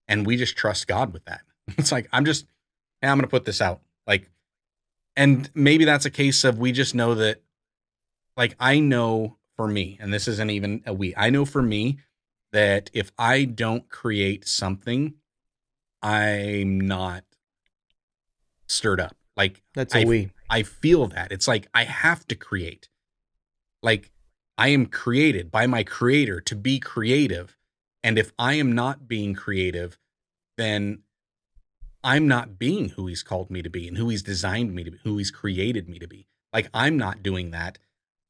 And 0.08 0.26
we 0.26 0.36
just 0.38 0.56
trust 0.58 0.88
God 0.88 1.14
with 1.14 1.26
that. 1.26 1.42
It's 1.78 1.92
like, 1.92 2.10
I'm 2.12 2.26
just, 2.26 2.48
hey, 3.02 3.08
I'm 3.08 3.18
going 3.18 3.22
to 3.22 3.30
put 3.30 3.46
this 3.46 3.62
out. 3.62 3.82
Like, 4.08 4.30
and 5.16 5.50
maybe 5.54 5.86
that's 5.86 6.06
a 6.06 6.10
case 6.10 6.44
of 6.44 6.58
we 6.58 6.72
just 6.72 6.96
know 6.96 7.14
that, 7.16 7.42
like, 8.36 8.56
I 8.60 8.80
know 8.80 9.38
for 9.56 9.68
me, 9.68 9.98
and 10.02 10.12
this 10.14 10.28
isn't 10.28 10.50
even 10.50 10.82
a 10.86 10.94
we, 10.94 11.14
I 11.16 11.30
know 11.30 11.46
for 11.46 11.62
me 11.62 12.00
that 12.52 12.90
if 12.94 13.12
I 13.18 13.46
don't 13.46 13.88
create 13.90 14.48
something, 14.48 15.14
I'm 16.02 16.82
not 16.82 17.24
stirred 18.68 19.00
up. 19.00 19.16
Like, 19.38 19.62
That's 19.74 19.94
a 19.96 20.00
I- 20.02 20.06
we. 20.06 20.32
I 20.50 20.64
feel 20.64 21.08
that. 21.08 21.32
It's 21.32 21.48
like 21.48 21.68
I 21.74 21.86
have 21.86 22.28
to 22.28 22.36
create. 22.36 22.90
Like 23.82 24.12
I 24.62 24.68
am 24.68 24.86
created 24.86 25.50
by 25.50 25.66
my 25.66 25.84
creator 25.84 26.40
to 26.42 26.56
be 26.56 26.78
creative. 26.80 27.58
And 28.04 28.20
if 28.20 28.32
I 28.38 28.54
am 28.54 28.74
not 28.74 29.08
being 29.08 29.34
creative, 29.34 29.98
then 30.56 31.00
I'm 32.04 32.28
not 32.28 32.60
being 32.60 32.90
who 32.90 33.08
he's 33.08 33.24
called 33.24 33.50
me 33.50 33.64
to 33.64 33.72
be 33.72 33.88
and 33.88 33.98
who 33.98 34.10
he's 34.10 34.22
designed 34.22 34.76
me 34.76 34.84
to 34.84 34.92
be, 34.92 35.00
who 35.04 35.18
he's 35.18 35.32
created 35.32 35.90
me 35.90 35.98
to 35.98 36.08
be. 36.08 36.28
Like 36.54 36.70
I'm 36.76 36.96
not 36.96 37.24
doing 37.24 37.50
that. 37.50 37.80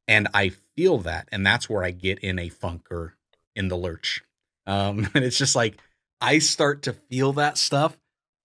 And 0.07 0.29
I 0.33 0.53
feel 0.77 0.99
that. 0.99 1.27
And 1.33 1.45
that's 1.45 1.69
where 1.69 1.83
I 1.83 1.91
get 1.91 2.19
in 2.19 2.39
a 2.39 2.47
funk 2.47 2.89
or 2.89 3.15
in 3.53 3.67
the 3.67 3.75
lurch. 3.75 4.23
Um, 4.65 5.09
and 5.13 5.25
it's 5.25 5.37
just 5.37 5.53
like 5.57 5.81
I 6.21 6.39
start 6.39 6.83
to 6.83 6.93
feel 6.93 7.33
that 7.33 7.57
stuff. 7.57 7.97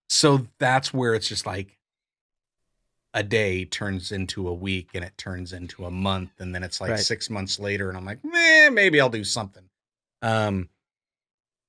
So 0.08 0.48
that's 0.58 0.92
where 0.92 1.14
it's 1.14 1.28
just 1.28 1.46
like 1.46 1.78
a 3.16 3.22
day 3.22 3.64
turns 3.64 4.12
into 4.12 4.46
a 4.46 4.52
week 4.52 4.90
and 4.92 5.02
it 5.02 5.16
turns 5.16 5.54
into 5.54 5.86
a 5.86 5.90
month. 5.90 6.38
And 6.38 6.54
then 6.54 6.62
it's 6.62 6.82
like 6.82 6.90
Right. 6.90 7.00
six 7.00 7.30
months 7.30 7.58
later 7.58 7.88
and 7.88 7.96
I'm 7.96 8.04
like, 8.04 8.20
eh, 8.22 8.68
maybe 8.68 9.00
I'll 9.00 9.08
do 9.08 9.24
something. 9.24 9.70
Um, 10.20 10.68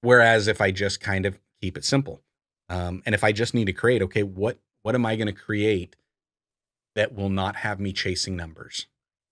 whereas 0.01 0.47
if 0.47 0.59
I 0.59 0.71
just 0.71 0.99
kind 0.99 1.25
of 1.25 1.39
keep 1.61 1.77
it 1.77 1.85
simple, 1.85 2.21
um, 2.67 3.01
and 3.05 3.15
if 3.15 3.23
I 3.23 3.31
just 3.31 3.53
need 3.53 3.65
to 3.65 3.73
create, 3.73 4.01
okay, 4.01 4.23
what 4.23 4.59
what 4.83 4.93
am 4.93 5.05
I 5.05 5.15
going 5.15 5.27
to 5.27 5.33
create 5.33 5.95
that 6.95 7.13
will 7.13 7.29
not 7.29 7.57
have 7.57 7.79
me 7.79 7.93
chasing 7.93 8.35
numbers? 8.35 8.87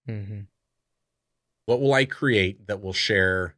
Mm-hmm. 0.07 0.41
What 1.65 1.81
will 1.81 1.93
I 1.93 2.05
create 2.05 2.67
that 2.67 2.81
will 2.81 2.93
share 2.93 3.55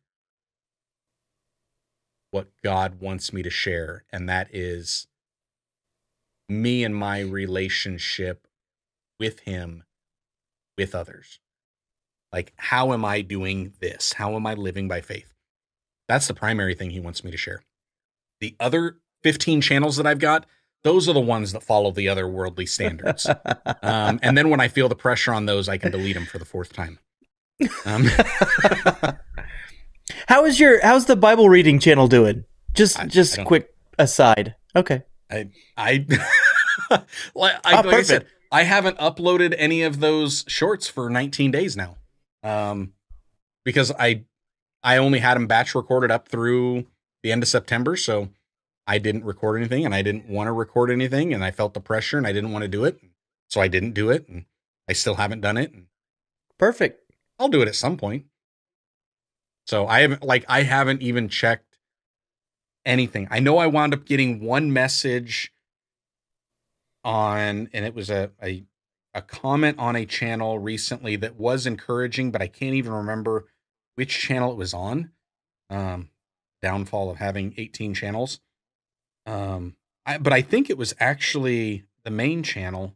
what 2.31 2.49
God 2.63 2.99
wants 2.99 3.31
me 3.31 3.43
to 3.43 3.49
share? 3.51 4.03
And 4.11 4.27
that 4.29 4.47
is 4.51 5.07
me 6.49 6.83
and 6.83 6.95
my 6.95 7.19
relationship 7.19 8.46
with 9.19 9.39
Him, 9.41 9.83
with 10.77 10.93
others. 10.95 11.39
Like, 12.33 12.53
how 12.57 12.93
am 12.93 13.05
I 13.05 13.21
doing 13.21 13.73
this? 13.79 14.13
How 14.13 14.35
am 14.35 14.45
I 14.45 14.53
living 14.53 14.87
by 14.87 15.01
faith? 15.01 15.33
That's 16.07 16.27
the 16.27 16.33
primary 16.33 16.75
thing 16.75 16.89
He 16.91 16.99
wants 16.99 17.23
me 17.23 17.31
to 17.31 17.37
share. 17.37 17.63
The 18.39 18.55
other 18.59 18.97
15 19.23 19.61
channels 19.61 19.97
that 19.97 20.05
I've 20.05 20.19
got, 20.19 20.45
those 20.83 21.09
are 21.09 21.13
the 21.13 21.19
ones 21.19 21.53
that 21.53 21.63
follow 21.63 21.91
the 21.91 22.07
other 22.09 22.27
worldly 22.27 22.65
standards. 22.65 23.25
um, 23.81 24.19
and 24.21 24.37
then 24.37 24.49
when 24.49 24.59
I 24.59 24.67
feel 24.67 24.87
the 24.89 24.95
pressure 24.95 25.33
on 25.33 25.45
those, 25.45 25.67
I 25.67 25.77
can 25.77 25.91
delete 25.91 26.15
them 26.15 26.25
for 26.25 26.37
the 26.37 26.45
fourth 26.45 26.71
time. 26.73 26.99
Um, 27.85 28.05
How 30.27 30.45
is 30.45 30.59
your 30.59 30.79
how's 30.81 31.05
the 31.05 31.15
Bible 31.15 31.49
reading 31.49 31.79
channel 31.79 32.07
doing? 32.07 32.45
Just 32.73 32.99
I- 32.99 33.03
I 33.03 33.07
just 33.07 33.35
don't- 33.35 33.45
quick 33.45 33.73
aside. 33.99 34.55
Okay. 34.75 35.03
I, 35.29 35.49
I, 35.75 36.05
like, 37.35 37.55
I, 37.65 37.73
Oh, 37.79 37.81
like 37.81 37.85
I 37.95 38.01
said. 38.03 38.27
I 38.51 38.63
haven't 38.63 38.97
uploaded 38.97 39.53
any 39.57 39.81
of 39.83 39.99
those 39.99 40.45
shorts 40.47 40.87
for 40.87 41.09
19 41.09 41.51
days 41.51 41.75
now, 41.75 41.97
um, 42.43 42.93
because 43.65 43.91
I, 43.99 44.23
I 44.83 44.97
only 44.97 45.19
had 45.19 45.35
them 45.35 45.47
batch 45.47 45.75
recorded 45.75 46.11
up 46.11 46.29
through 46.29 46.85
the 47.23 47.31
end 47.31 47.43
of 47.43 47.49
September, 47.49 47.95
so 47.95 48.29
I 48.85 48.99
didn't 48.99 49.25
record 49.25 49.57
anything, 49.57 49.85
and 49.85 49.93
I 49.93 50.01
didn't 50.01 50.29
want 50.29 50.47
to 50.47 50.53
record 50.53 50.91
anything, 50.91 51.33
and 51.33 51.43
I 51.43 51.51
felt 51.51 51.73
the 51.73 51.81
pressure, 51.81 52.17
and 52.17 52.25
I 52.25 52.31
didn't 52.31 52.51
want 52.53 52.63
to 52.63 52.69
do 52.69 52.85
it, 52.85 52.99
so 53.49 53.59
I 53.59 53.67
didn't 53.67 53.93
do 53.93 54.09
it, 54.09 54.27
and 54.27 54.45
I 54.87 54.93
still 54.93 55.15
haven't 55.15 55.41
done 55.41 55.57
it, 55.57 55.73
Perfect. 56.57 57.11
I'll 57.39 57.49
do 57.49 57.61
it 57.61 57.67
at 57.67 57.75
some 57.75 57.97
point. 57.97 58.25
So 59.65 59.87
I 59.87 60.01
haven't 60.01 60.23
like 60.23 60.45
I 60.47 60.63
haven't 60.63 61.01
even 61.01 61.29
checked 61.29 61.77
anything. 62.85 63.27
I 63.29 63.39
know 63.39 63.57
I 63.57 63.67
wound 63.67 63.93
up 63.93 64.05
getting 64.05 64.39
one 64.39 64.71
message 64.71 65.53
on 67.07 67.69
and 67.73 67.85
it 67.85 67.95
was 67.95 68.09
a 68.09 68.31
a, 68.43 68.63
a 69.13 69.21
comment 69.21 69.79
on 69.79 69.95
a 69.95 70.05
channel 70.05 70.59
recently 70.59 71.15
that 71.15 71.39
was 71.39 71.65
encouraging, 71.65 72.31
but 72.31 72.41
I 72.41 72.47
can't 72.47 72.75
even 72.75 72.91
remember 72.91 73.47
which 73.95 74.19
channel 74.19 74.51
it 74.51 74.57
was 74.57 74.73
on. 74.73 75.11
Um 75.69 76.09
downfall 76.61 77.09
of 77.09 77.17
having 77.17 77.53
18 77.57 77.93
channels. 77.93 78.39
Um 79.25 79.75
I 80.05 80.17
but 80.17 80.33
I 80.33 80.41
think 80.41 80.69
it 80.69 80.77
was 80.77 80.93
actually 80.99 81.85
the 82.03 82.11
main 82.11 82.43
channel. 82.43 82.95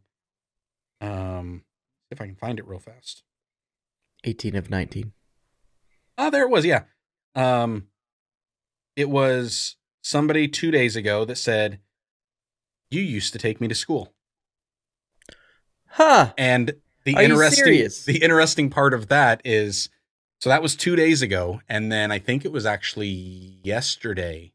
Um 1.00 1.64
if 2.10 2.20
I 2.20 2.26
can 2.26 2.36
find 2.36 2.58
it 2.58 2.68
real 2.68 2.78
fast. 2.78 3.24
18 4.24 4.54
of 4.54 4.70
19. 4.70 5.12
Oh, 6.18 6.30
there 6.30 6.44
it 6.44 6.50
was. 6.50 6.64
Yeah. 6.64 6.82
Um, 7.34 7.88
it 8.96 9.08
was 9.08 9.76
somebody 10.02 10.48
two 10.48 10.70
days 10.70 10.96
ago 10.96 11.24
that 11.24 11.38
said, 11.38 11.80
"You 12.92 13.02
used 13.02 13.32
to 13.32 13.38
take 13.38 13.60
me 13.60 13.68
to 13.68 13.74
school," 13.74 14.12
Huh. 15.86 16.32
and 16.38 16.74
the 17.04 17.16
Are 17.16 17.22
interesting 17.22 17.88
the 18.06 18.22
interesting 18.22 18.70
part 18.70 18.94
of 18.94 19.08
that 19.08 19.40
is, 19.44 19.88
so 20.38 20.50
that 20.50 20.62
was 20.62 20.76
two 20.76 20.96
days 20.96 21.22
ago, 21.22 21.60
and 21.68 21.90
then 21.90 22.10
I 22.12 22.18
think 22.18 22.44
it 22.44 22.52
was 22.52 22.66
actually 22.66 23.58
yesterday. 23.62 24.52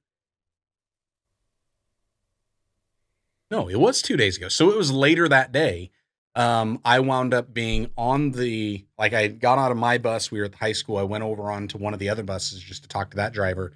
No, 3.49 3.69
it 3.69 3.79
was 3.79 4.01
two 4.01 4.17
days 4.17 4.37
ago. 4.37 4.49
So 4.49 4.71
it 4.71 4.77
was 4.77 4.91
later 4.91 5.29
that 5.29 5.51
day. 5.51 5.91
Um, 6.35 6.79
I 6.85 6.99
wound 6.99 7.33
up 7.33 7.53
being 7.53 7.89
on 7.97 8.31
the 8.31 8.85
like 8.97 9.13
I 9.13 9.27
got 9.27 9.57
out 9.57 9.71
of 9.71 9.77
my 9.77 9.97
bus. 9.97 10.29
We 10.29 10.39
were 10.39 10.45
at 10.45 10.51
the 10.51 10.57
high 10.57 10.73
school. 10.73 10.97
I 10.97 11.03
went 11.03 11.23
over 11.23 11.49
onto 11.49 11.77
one 11.77 11.93
of 11.93 11.99
the 11.99 12.09
other 12.09 12.23
buses 12.23 12.61
just 12.61 12.83
to 12.83 12.89
talk 12.89 13.11
to 13.11 13.17
that 13.17 13.33
driver. 13.33 13.73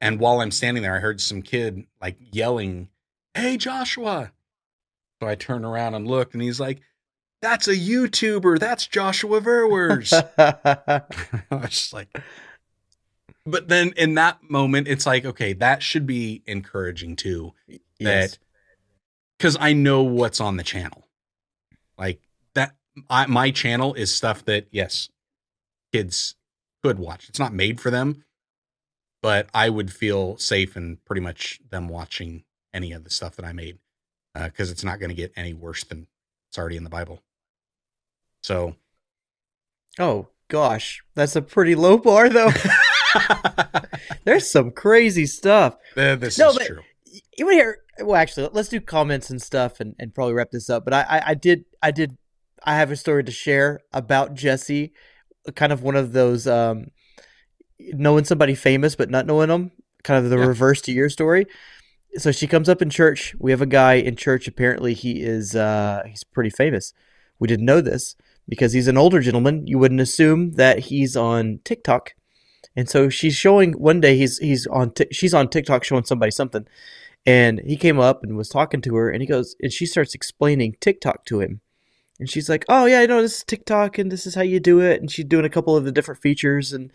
And 0.00 0.18
while 0.18 0.40
I'm 0.40 0.50
standing 0.50 0.82
there, 0.82 0.96
I 0.96 0.98
heard 0.98 1.20
some 1.20 1.40
kid 1.42 1.86
like 2.00 2.16
yelling, 2.32 2.88
"Hey, 3.34 3.56
Joshua!" 3.56 4.32
So 5.20 5.28
I 5.28 5.34
turned 5.34 5.64
around 5.64 5.94
and 5.94 6.06
looked, 6.06 6.34
and 6.34 6.42
he's 6.42 6.60
like, 6.60 6.80
"That's 7.40 7.68
a 7.68 7.76
YouTuber. 7.76 8.58
That's 8.58 8.86
Joshua 8.86 9.40
Verwers." 9.40 10.12
I 11.50 11.54
was 11.54 11.70
just 11.70 11.92
like, 11.92 12.08
but 13.44 13.68
then 13.68 13.92
in 13.96 14.14
that 14.14 14.38
moment, 14.48 14.88
it's 14.88 15.06
like, 15.06 15.24
okay, 15.24 15.52
that 15.54 15.82
should 15.82 16.06
be 16.06 16.42
encouraging 16.46 17.16
too 17.16 17.54
yes. 17.66 17.80
that 18.32 18.38
because 19.38 19.56
I 19.60 19.72
know 19.72 20.02
what's 20.02 20.40
on 20.40 20.56
the 20.56 20.62
channel. 20.62 21.08
Like 21.98 22.20
that, 22.54 22.76
I, 23.10 23.26
my 23.26 23.50
channel 23.50 23.94
is 23.94 24.14
stuff 24.14 24.44
that 24.44 24.66
yes, 24.70 25.08
kids 25.92 26.36
could 26.82 26.98
watch. 26.98 27.28
It's 27.28 27.38
not 27.38 27.52
made 27.52 27.80
for 27.80 27.90
them, 27.90 28.24
but 29.22 29.48
I 29.52 29.68
would 29.68 29.92
feel 29.92 30.36
safe 30.36 30.76
in 30.76 30.98
pretty 31.04 31.22
much 31.22 31.60
them 31.68 31.88
watching 31.88 32.44
any 32.74 32.92
of 32.92 33.04
the 33.04 33.10
stuff 33.10 33.36
that 33.36 33.44
I 33.44 33.52
made 33.52 33.78
because 34.34 34.70
it's 34.70 34.84
not 34.84 34.98
going 34.98 35.10
to 35.10 35.14
get 35.14 35.32
any 35.36 35.52
worse 35.54 35.84
than 35.84 36.06
it's 36.48 36.58
already 36.58 36.76
in 36.76 36.84
the 36.84 36.90
Bible. 36.90 37.22
So 38.42 38.76
Oh 39.98 40.28
gosh, 40.48 41.02
that's 41.14 41.36
a 41.36 41.42
pretty 41.42 41.74
low 41.74 41.98
bar 41.98 42.28
though. 42.28 42.50
There's 44.24 44.50
some 44.50 44.70
crazy 44.70 45.26
stuff. 45.26 45.76
th- 45.94 46.18
this 46.20 46.38
No, 46.38 46.50
is 46.50 46.58
but- 46.58 46.66
true. 46.66 46.80
You 47.36 47.44
want 47.46 47.54
to 47.54 47.58
hear? 47.58 47.78
Well, 48.00 48.16
actually, 48.16 48.48
let's 48.52 48.70
do 48.70 48.80
comments 48.80 49.28
and 49.28 49.40
stuff, 49.40 49.80
and, 49.80 49.94
and 49.98 50.14
probably 50.14 50.32
wrap 50.32 50.50
this 50.50 50.70
up. 50.70 50.82
But 50.84 50.94
I, 50.94 51.02
I, 51.02 51.22
I 51.28 51.34
did, 51.34 51.64
I 51.82 51.90
did, 51.90 52.16
I 52.64 52.76
have 52.76 52.90
a 52.90 52.96
story 52.96 53.22
to 53.24 53.30
share 53.32 53.80
about 53.92 54.32
Jesse. 54.34 54.92
Kind 55.54 55.72
of 55.72 55.82
one 55.82 55.94
of 55.96 56.12
those 56.12 56.46
um, 56.46 56.86
knowing 57.78 58.24
somebody 58.24 58.54
famous 58.54 58.96
but 58.96 59.10
not 59.10 59.26
knowing 59.26 59.48
them. 59.48 59.72
Kind 60.04 60.24
of 60.24 60.30
the 60.30 60.38
Yeah. 60.38 60.46
reverse 60.46 60.80
to 60.82 60.92
your 60.92 61.10
story. 61.10 61.46
So 62.16 62.30
she 62.30 62.46
comes 62.46 62.68
up 62.68 62.82
in 62.82 62.90
church. 62.90 63.34
We 63.38 63.52
have 63.52 63.62
a 63.62 63.66
guy 63.66 63.94
in 63.94 64.16
church. 64.16 64.46
Apparently, 64.46 64.94
he 64.94 65.22
is 65.22 65.56
uh, 65.56 66.02
he's 66.06 66.24
pretty 66.24 66.50
famous. 66.50 66.92
We 67.38 67.48
didn't 67.48 67.66
know 67.66 67.80
this 67.80 68.16
because 68.48 68.72
he's 68.72 68.88
an 68.88 68.98
older 68.98 69.20
gentleman. 69.20 69.66
You 69.66 69.78
wouldn't 69.78 70.00
assume 70.00 70.52
that 70.52 70.78
he's 70.80 71.16
on 71.16 71.60
TikTok. 71.64 72.14
And 72.74 72.88
so 72.88 73.08
she's 73.08 73.34
showing 73.34 73.72
one 73.72 74.00
day 74.00 74.16
he's 74.16 74.38
he's 74.38 74.66
on 74.66 74.92
Tik 74.92 75.08
she's 75.12 75.34
on 75.34 75.48
TikTok 75.48 75.84
showing 75.84 76.04
somebody 76.04 76.30
something, 76.30 76.66
and 77.26 77.60
he 77.60 77.76
came 77.76 77.98
up 77.98 78.22
and 78.22 78.36
was 78.36 78.48
talking 78.48 78.80
to 78.82 78.94
her, 78.96 79.10
and 79.10 79.22
he 79.22 79.26
goes 79.26 79.54
and 79.60 79.72
she 79.72 79.86
starts 79.86 80.14
explaining 80.14 80.76
TikTok 80.80 81.24
to 81.26 81.40
him, 81.40 81.60
and 82.18 82.30
she's 82.30 82.48
like, 82.48 82.64
"Oh 82.68 82.86
yeah, 82.86 83.00
I 83.00 83.06
know 83.06 83.20
this 83.20 83.38
is 83.38 83.44
TikTok, 83.44 83.98
and 83.98 84.10
this 84.10 84.26
is 84.26 84.34
how 84.34 84.42
you 84.42 84.58
do 84.58 84.80
it," 84.80 85.00
and 85.00 85.10
she's 85.10 85.26
doing 85.26 85.44
a 85.44 85.50
couple 85.50 85.76
of 85.76 85.84
the 85.84 85.92
different 85.92 86.22
features, 86.22 86.72
and 86.72 86.90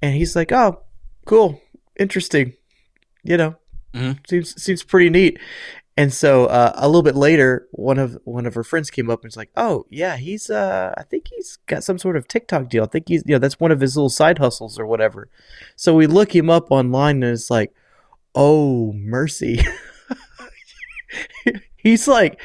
and 0.00 0.14
he's 0.14 0.34
like, 0.34 0.50
"Oh, 0.50 0.80
cool, 1.26 1.60
interesting, 1.98 2.54
you 3.22 3.36
know, 3.36 3.56
Mhm. 3.94 4.18
seems 4.28 4.62
seems 4.62 4.82
pretty 4.82 5.10
neat." 5.10 5.38
And 5.96 6.12
so 6.12 6.46
uh, 6.46 6.72
a 6.76 6.86
little 6.86 7.02
bit 7.02 7.16
later, 7.16 7.66
one 7.72 7.98
of 7.98 8.18
one 8.24 8.46
of 8.46 8.54
her 8.54 8.62
friends 8.62 8.88
came 8.90 9.10
up 9.10 9.20
and 9.20 9.28
was 9.28 9.36
like, 9.36 9.50
"Oh 9.56 9.86
yeah, 9.90 10.16
he's 10.16 10.48
uh, 10.50 10.94
I 10.96 11.02
think 11.02 11.28
he's 11.28 11.56
got 11.66 11.82
some 11.82 11.98
sort 11.98 12.16
of 12.16 12.28
TikTok 12.28 12.68
deal. 12.68 12.84
I 12.84 12.86
think 12.86 13.08
he's 13.08 13.22
you 13.26 13.34
know 13.34 13.38
that's 13.40 13.58
one 13.58 13.72
of 13.72 13.80
his 13.80 13.96
little 13.96 14.10
side 14.10 14.38
hustles 14.38 14.78
or 14.78 14.86
whatever." 14.86 15.28
So 15.76 15.94
we 15.94 16.06
look 16.06 16.34
him 16.36 16.50
up 16.50 16.70
online 16.70 17.22
and 17.22 17.32
it's 17.32 17.50
like, 17.50 17.72
"Oh 18.34 18.92
mercy." 18.94 19.60
he's 21.76 22.06
like, 22.06 22.40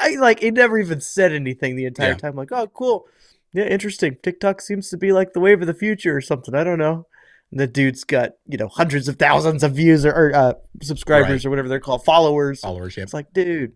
I 0.00 0.16
like 0.18 0.40
he 0.40 0.50
never 0.50 0.78
even 0.78 1.00
said 1.00 1.32
anything 1.32 1.76
the 1.76 1.84
entire 1.86 2.10
Yeah. 2.10 2.16
time. 2.16 2.36
Like, 2.36 2.52
"Oh 2.52 2.66
cool, 2.68 3.06
yeah, 3.52 3.64
interesting. 3.64 4.16
TikTok 4.22 4.60
seems 4.60 4.88
to 4.90 4.96
be 4.96 5.12
like 5.12 5.32
the 5.32 5.40
wave 5.40 5.60
of 5.60 5.66
the 5.66 5.74
future 5.74 6.16
or 6.16 6.20
something. 6.20 6.54
I 6.54 6.64
don't 6.64 6.78
know." 6.78 7.06
The 7.56 7.66
dude's 7.66 8.04
got 8.04 8.32
you 8.46 8.56
know 8.58 8.68
hundreds 8.68 9.08
of 9.08 9.16
thousands 9.18 9.62
of 9.62 9.72
views 9.72 10.04
or, 10.04 10.12
or 10.12 10.34
uh, 10.34 10.52
subscribers 10.82 11.28
Right. 11.30 11.46
or 11.46 11.50
whatever 11.50 11.68
they're 11.68 11.80
called, 11.80 12.04
followers. 12.04 12.60
Followers, 12.60 12.96
yep. 12.96 13.04
It's 13.04 13.14
like, 13.14 13.32
dude, 13.32 13.72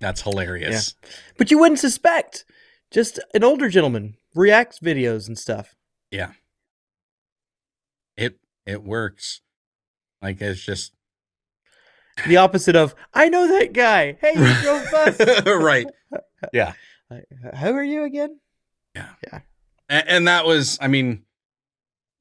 That's 0.00 0.22
hilarious. 0.22 0.94
but 1.38 1.50
you 1.50 1.58
wouldn't 1.58 1.80
suspect. 1.80 2.44
Just 2.90 3.18
an 3.34 3.42
older 3.44 3.68
gentleman 3.68 4.14
reacts 4.34 4.78
videos 4.78 5.26
and 5.26 5.38
stuff. 5.38 5.74
Yeah, 6.10 6.32
it 8.16 8.38
it 8.66 8.82
works. 8.82 9.40
Like 10.22 10.40
it's 10.40 10.60
just 10.64 10.92
The 12.26 12.36
opposite 12.36 12.76
of 12.76 12.94
I 13.12 13.28
know 13.28 13.48
that 13.58 13.72
guy. 13.72 14.16
Hey, 14.20 14.32
you 14.36 14.54
drove 14.62 14.90
bus. 14.90 15.46
right. 15.46 15.86
Yeah. 16.52 16.72
Like, 17.10 17.26
Who 17.58 17.66
are 17.74 17.84
you 17.84 18.04
again? 18.04 18.40
Yeah. 18.96 19.08
Yeah. 19.30 19.40
And, 19.90 20.08
and 20.08 20.28
that 20.28 20.46
was, 20.46 20.78
I 20.80 20.88
mean, 20.88 21.22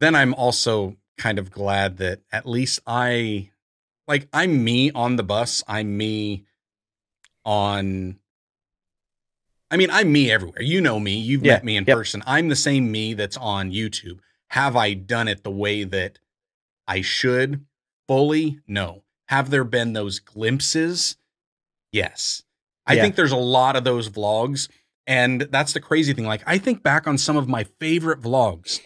then 0.03 0.15
I'm 0.15 0.33
also 0.33 0.97
kind 1.17 1.39
of 1.39 1.51
glad 1.51 1.97
that 1.97 2.21
at 2.31 2.45
least 2.47 2.79
I, 2.85 3.51
like, 4.07 4.27
I'm 4.33 4.63
me 4.63 4.91
on 4.91 5.15
the 5.15 5.23
bus. 5.23 5.63
I'm 5.67 5.95
me 5.97 6.45
on, 7.45 8.19
I 9.71 9.77
mean, 9.77 9.89
I'm 9.89 10.11
me 10.11 10.31
everywhere. 10.31 10.61
You 10.61 10.81
know 10.81 10.99
me. 10.99 11.17
You've 11.17 11.43
Yeah, 11.43 11.53
met 11.53 11.63
me 11.63 11.77
in 11.77 11.85
yep. 11.85 11.97
person. 11.97 12.21
I'm 12.25 12.49
the 12.49 12.55
same 12.55 12.91
me 12.91 13.13
that's 13.13 13.37
on 13.37 13.71
YouTube. 13.71 14.19
Have 14.49 14.75
I 14.75 14.93
done 14.93 15.27
it 15.27 15.43
the 15.43 15.51
way 15.51 15.83
that 15.83 16.19
I 16.87 17.01
should 17.01 17.65
fully? 18.07 18.59
No. 18.67 19.03
Have 19.29 19.49
there 19.49 19.63
been 19.63 19.93
those 19.93 20.19
glimpses? 20.19 21.17
Yes. 21.91 22.43
I 22.85 22.93
Yeah. 22.93 23.03
think 23.03 23.15
there's 23.15 23.31
a 23.31 23.37
lot 23.37 23.75
of 23.75 23.83
those 23.83 24.09
vlogs. 24.09 24.69
And 25.07 25.41
that's 25.41 25.73
the 25.73 25.79
crazy 25.81 26.13
thing. 26.13 26.25
Like, 26.25 26.43
I 26.45 26.57
think 26.57 26.83
back 26.83 27.07
on 27.07 27.17
some 27.17 27.35
of 27.35 27.47
my 27.47 27.63
favorite 27.79 28.21
vlogs. 28.21 28.79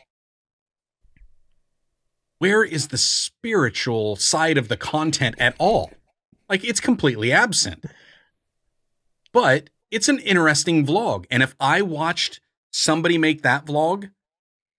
Where 2.40 2.64
is 2.64 2.90
the 2.90 2.98
spiritual 2.98 4.16
side 4.16 4.58
of 4.58 4.68
the 4.68 4.78
content 4.78 5.36
at 5.40 5.56
all? 5.58 5.92
Like, 6.50 6.64
it's 6.64 6.80
completely 6.80 7.32
absent. 7.32 7.86
But 9.34 9.70
it's 9.92 10.10
an 10.10 10.20
interesting 10.20 10.86
vlog. 10.86 11.26
And 11.32 11.42
if 11.44 11.56
I 11.60 11.82
watched 11.82 12.40
somebody 12.72 13.18
make 13.18 13.42
that 13.42 13.66
vlog, 13.66 14.12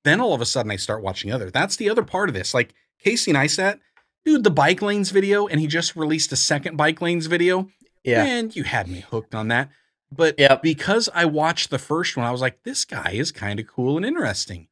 then 0.04 0.20
all 0.20 0.34
of 0.34 0.40
a 0.40 0.46
sudden 0.46 0.70
I 0.70 0.76
start 0.76 1.02
watching 1.02 1.32
other. 1.32 1.50
That's 1.50 1.76
the 1.76 1.90
other 1.90 2.02
part 2.04 2.28
of 2.28 2.34
this. 2.34 2.54
Like, 2.54 2.74
Casey 3.02 3.32
Neistat, 3.32 3.80
dude, 4.24 4.44
the 4.44 4.50
bike 4.50 4.82
lanes 4.82 5.10
video, 5.10 5.46
and 5.46 5.60
he 5.60 5.66
just 5.66 5.96
released 5.96 6.32
a 6.32 6.36
second 6.36 6.76
bike 6.76 7.00
lanes 7.00 7.26
video. 7.26 7.68
Yeah. 8.04 8.24
And 8.24 8.54
you 8.54 8.64
had 8.64 8.88
me 8.88 9.00
hooked 9.00 9.34
on 9.34 9.48
that. 9.48 9.70
But 10.10 10.36
Yep. 10.38 10.62
because 10.62 11.08
I 11.12 11.26
watched 11.26 11.70
the 11.70 11.78
first 11.78 12.16
one, 12.16 12.24
I 12.24 12.30
was 12.30 12.40
like, 12.40 12.62
this 12.62 12.84
guy 12.84 13.10
is 13.12 13.30
kind 13.30 13.60
of 13.60 13.66
cool 13.66 13.96
and 13.96 14.06
interesting. 14.06 14.68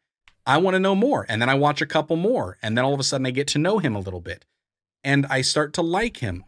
I 0.47 0.59
want 0.59 0.75
to 0.75 0.81
know 0.81 0.95
more. 0.95 1.27
And 1.29 1.43
then 1.43 1.49
I 1.49 1.55
watch 1.55 1.83
a 1.83 1.87
couple 1.87 2.17
more. 2.17 2.57
And 2.63 2.77
then 2.77 2.85
all 2.85 2.95
of 2.95 3.01
a 3.01 3.05
sudden 3.05 3.27
I 3.27 3.31
get 3.31 3.49
to 3.49 3.59
know 3.59 3.79
him 3.79 3.97
a 3.97 4.01
little 4.01 4.21
bit. 4.21 4.45
And 5.03 5.27
I 5.27 5.41
start 5.41 5.73
to 5.75 5.83
like 5.83 6.19
him. 6.19 6.45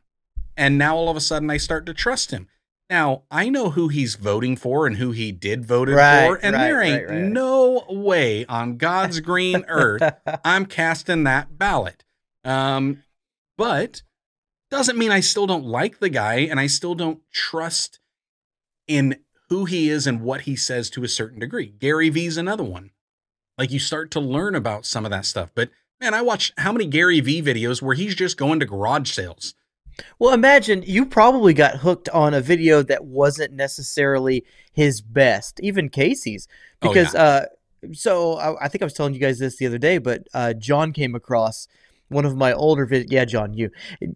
And 0.57 0.79
now 0.79 0.97
all 0.97 1.11
of 1.11 1.17
a 1.17 1.21
sudden 1.21 1.51
I 1.51 1.57
start 1.57 1.85
to 1.87 1.95
trust 1.95 2.31
him. 2.31 2.49
Now 2.89 3.25
I 3.31 3.49
know 3.49 3.71
who 3.71 3.89
he's 3.89 4.15
voting 4.15 4.57
for 4.57 4.87
and 4.87 4.97
who 4.97 5.11
he 5.11 5.33
did 5.33 5.65
vote 5.65 5.89
Right, 5.89 6.27
for. 6.27 6.37
And 6.37 6.55
right, 6.55 6.63
there 6.63 6.81
ain't 6.81 7.09
right, 7.09 7.23
no 7.23 7.85
way 7.89 8.47
on 8.47 8.77
God's 8.77 9.21
green 9.21 9.65
earth 9.69 10.03
I'm 10.45 10.65
casting 10.67 11.25
that 11.25 11.59
ballot. 11.59 12.05
Um, 12.45 13.03
but 13.57 14.03
doesn't 14.71 14.99
mean 14.99 15.11
I 15.11 15.21
still 15.21 15.47
don't 15.47 15.65
like 15.65 15.99
the 15.99 16.09
guy 16.09 16.37
and 16.37 16.61
I 16.61 16.67
still 16.67 16.95
don't 16.95 17.21
trust 17.33 18.01
in 18.87 19.17
who 19.49 19.65
he 19.65 19.89
is 19.89 20.07
and 20.07 20.21
what 20.21 20.43
he 20.43 20.57
says 20.57 20.91
to 20.91 21.05
a 21.05 21.09
certain 21.09 21.39
degree. 21.41 21.67
Gary 21.67 22.11
Vee's 22.11 22.37
another 22.37 22.65
one. 22.65 22.91
Like 23.59 23.71
you 23.71 23.79
start 23.79 24.11
to 24.13 24.21
learn 24.21 24.55
about 24.55 24.87
some 24.87 25.05
of 25.05 25.11
that 25.11 25.27
stuff. 25.27 25.51
But 25.55 25.71
man, 26.01 26.15
I 26.15 26.23
watch 26.23 26.53
how 26.59 26.73
many 26.73 26.87
Gary 26.87 27.21
Vee 27.21 27.43
videos 27.43 27.83
where 27.83 27.95
he's 27.97 28.15
just 28.15 28.37
going 28.37 28.61
to 28.61 28.67
garage 28.67 29.11
sales. 29.11 29.55
Well, 30.21 30.33
imagine 30.33 30.85
you 30.87 31.05
probably 31.05 31.55
got 31.55 31.79
hooked 31.79 32.09
on 32.11 32.33
a 32.33 32.41
video 32.41 32.83
that 32.85 33.05
wasn't 33.05 33.53
necessarily 33.53 34.45
his 34.73 35.01
best, 35.01 35.59
even 35.61 35.89
Casey's, 35.89 36.47
Oh, 36.81 36.89
because 36.89 37.17
uh, 37.17 37.47
so 37.93 38.35
I, 38.35 38.67
I 38.67 38.69
think 38.69 38.83
I 38.83 38.85
was 38.87 38.95
telling 38.95 39.15
you 39.15 39.21
guys 39.21 39.41
this 39.41 39.57
the 39.57 39.67
other 39.67 39.79
day, 39.79 39.99
but 39.99 40.29
uh, 40.33 40.53
John 40.53 40.93
came 40.93 41.17
across 41.17 41.67
one 42.09 42.25
of 42.25 42.37
my 42.37 42.53
older 42.53 42.87
vid. 42.87 43.11
Yeah, 43.11 43.25
John, 43.25 43.55
you. 43.55 43.71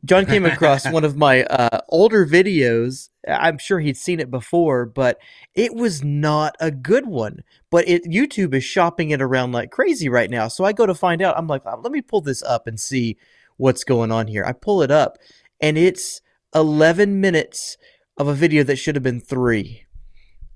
John 0.04 0.26
came 0.26 0.44
across 0.44 0.88
one 0.90 1.04
of 1.04 1.16
my 1.16 1.44
uh, 1.44 1.80
older 1.88 2.26
videos. 2.26 3.10
I'm 3.28 3.58
sure 3.58 3.80
he'd 3.80 3.96
seen 3.96 4.20
it 4.20 4.30
before, 4.30 4.86
but 4.86 5.18
it 5.54 5.74
was 5.74 6.02
not 6.02 6.56
a 6.60 6.70
good 6.70 7.06
one. 7.06 7.42
But 7.70 7.88
it 7.88 8.04
YouTube 8.04 8.54
is 8.54 8.64
shopping 8.64 9.10
it 9.10 9.22
around 9.22 9.52
like 9.52 9.70
crazy 9.70 10.08
right 10.08 10.30
now. 10.30 10.48
So 10.48 10.64
I 10.64 10.72
go 10.72 10.86
to 10.86 10.94
find 10.94 11.22
out. 11.22 11.38
I'm 11.38 11.46
like, 11.46 11.62
let 11.64 11.92
me 11.92 12.02
pull 12.02 12.20
this 12.20 12.42
up 12.42 12.66
and 12.66 12.78
see 12.80 13.16
what's 13.56 13.84
going 13.84 14.10
on 14.10 14.26
here. 14.26 14.44
I 14.44 14.52
pull 14.52 14.82
it 14.82 14.90
up 14.90 15.18
and 15.60 15.78
it's 15.78 16.20
11 16.54 17.20
minutes 17.20 17.76
of 18.16 18.28
a 18.28 18.34
video 18.34 18.62
that 18.64 18.76
should 18.76 18.96
have 18.96 19.04
been 19.04 19.20
three. 19.20 19.84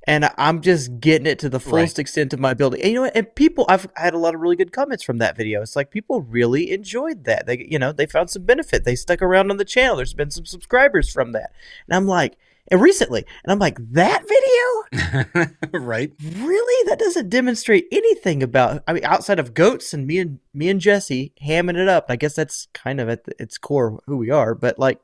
And 0.07 0.31
I'm 0.39 0.61
just 0.61 1.01
getting 1.01 1.27
it 1.27 1.39
to 1.41 1.49
the 1.49 1.59
fullest 1.59 1.99
extent 1.99 2.33
of 2.33 2.39
my 2.39 2.53
ability. 2.53 2.83
And 2.83 2.93
you 2.93 2.97
know 2.97 3.03
what? 3.03 3.17
And 3.17 3.35
people, 3.35 3.67
I've 3.69 3.89
had 3.97 4.15
a 4.15 4.19
lot 4.19 4.35
of 4.35 4.41
really 4.41 4.55
good 4.55 4.73
comments 4.73 5.03
from 5.03 5.19
that 5.19 5.37
video. 5.37 5.63
It's 5.63 5.75
like 5.75 5.91
people 5.91 6.23
really 6.23 6.71
enjoyed 6.71 7.25
that. 7.25 7.47
They, 7.47 7.67
you 7.69 7.79
know, 7.79 7.91
they 7.91 8.07
found 8.07 8.31
some 8.31 8.45
benefit. 8.45 8.85
They 8.85 8.95
stuck 8.95 9.21
around 9.21 9.51
on 9.51 9.57
the 9.57 9.65
channel. 9.65 9.97
There's 9.97 10.15
been 10.15 10.31
some 10.31 10.47
subscribers 10.47 11.13
from 11.13 11.33
that. 11.33 11.53
And 11.89 11.97
I'm 11.97 12.07
like, 12.07 12.37
and 12.69 12.81
recently, 12.81 13.25
and 13.45 13.53
I'm 13.53 13.59
like, 13.59 13.79
that 13.93 14.23
video? 14.23 15.47
right? 15.73 16.13
really 16.23 16.89
that 16.89 16.99
doesn't 16.99 17.29
demonstrate 17.29 17.87
anything 17.91 18.43
about 18.43 18.83
i 18.87 18.93
mean 18.93 19.05
outside 19.05 19.39
of 19.39 19.55
goats 19.55 19.93
and 19.93 20.07
me 20.07 20.19
and 20.19 20.39
me 20.55 20.69
and 20.69 20.81
jesse 20.81 21.33
hamming 21.45 21.77
it 21.77 21.89
up 21.89 22.07
i 22.09 22.17
guess 22.17 22.35
that's 22.35 22.69
kind 22.73 23.01
of 23.01 23.09
at 23.09 23.25
the, 23.25 23.35
its 23.41 23.59
core 23.59 24.01
who 24.07 24.17
we 24.17 24.31
are 24.31 24.55
but 24.55 24.79
like 24.79 25.01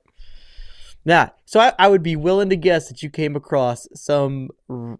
nah 1.04 1.28
so 1.44 1.60
I, 1.60 1.72
I 1.78 1.88
would 1.88 2.02
be 2.02 2.16
willing 2.16 2.48
to 2.50 2.56
guess 2.56 2.88
that 2.88 3.02
you 3.02 3.10
came 3.10 3.36
across 3.36 3.88
some 3.94 4.50
r- 4.68 4.98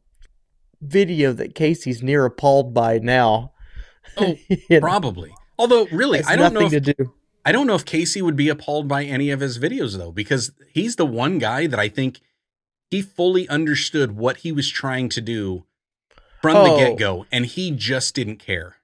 video 0.80 1.32
that 1.32 1.54
casey's 1.54 2.02
near 2.02 2.24
appalled 2.24 2.74
by 2.74 2.98
now 2.98 3.52
Oh, 4.16 4.34
You 4.48 4.58
know, 4.68 4.80
Probably. 4.80 5.32
Although 5.58 5.86
really, 5.92 6.22
I 6.24 6.34
don't 6.36 6.52
know 6.54 6.66
if 6.66 6.82
do 6.82 7.14
I 7.44 7.52
don't 7.52 7.66
know 7.66 7.74
if 7.76 7.84
Casey 7.84 8.20
would 8.20 8.36
be 8.36 8.48
appalled 8.48 8.88
by 8.88 9.04
any 9.04 9.30
of 9.30 9.40
his 9.40 9.58
videos 9.58 9.96
though, 9.96 10.10
because 10.12 10.50
he's 10.72 10.96
the 10.96 11.06
one 11.06 11.38
guy 11.38 11.66
that 11.66 11.78
I 11.78 11.88
think 11.88 12.20
he 12.90 13.00
fully 13.00 13.48
understood 13.48 14.12
what 14.16 14.38
he 14.38 14.50
was 14.52 14.68
trying 14.68 15.08
to 15.10 15.20
do 15.20 15.64
from 16.40 16.54
the 16.64 16.70
Oh. 16.72 16.76
get 16.78 16.98
go, 16.98 17.26
and 17.30 17.46
he 17.46 17.70
just 17.70 18.14
didn't 18.14 18.38
care. 18.38 18.76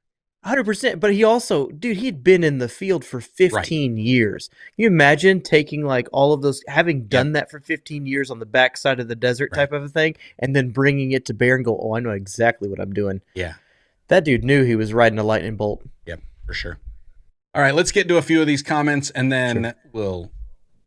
100% 0.48 0.98
but 1.00 1.12
he 1.12 1.22
also 1.24 1.68
dude 1.68 1.98
he'd 1.98 2.24
been 2.24 2.42
in 2.42 2.58
the 2.58 2.68
field 2.68 3.04
for 3.04 3.20
15 3.20 3.96
years 3.96 4.48
Can 4.48 4.56
you 4.76 4.86
imagine 4.86 5.40
taking 5.40 5.84
like 5.84 6.08
all 6.12 6.32
of 6.32 6.42
those 6.42 6.62
having 6.68 7.06
done 7.06 7.32
that 7.32 7.50
for 7.50 7.60
15 7.60 8.06
years 8.06 8.30
on 8.30 8.38
the 8.38 8.46
backside 8.46 9.00
of 9.00 9.08
the 9.08 9.16
desert 9.16 9.50
Right. 9.52 9.58
type 9.60 9.72
of 9.72 9.82
a 9.84 9.88
thing 9.88 10.14
and 10.38 10.56
then 10.56 10.70
bringing 10.70 11.12
it 11.12 11.24
to 11.26 11.34
bear 11.34 11.54
and 11.56 11.64
go 11.64 11.78
oh 11.80 11.94
i 11.96 12.00
know 12.00 12.10
exactly 12.10 12.68
what 12.68 12.80
i'm 12.80 12.92
doing 12.92 13.20
Yeah, 13.34 13.54
that 14.08 14.24
dude 14.24 14.44
knew 14.44 14.64
he 14.64 14.76
was 14.76 14.92
riding 14.94 15.18
a 15.18 15.24
lightning 15.24 15.56
bolt 15.56 15.82
Yep, 16.06 16.20
for 16.46 16.54
sure. 16.54 16.78
All 17.54 17.62
right, 17.62 17.74
let's 17.74 17.92
get 17.92 18.06
to 18.08 18.16
a 18.18 18.22
few 18.22 18.40
of 18.40 18.46
these 18.46 18.62
comments, 18.62 19.10
and 19.10 19.32
then 19.32 19.74
we'll 19.92 20.30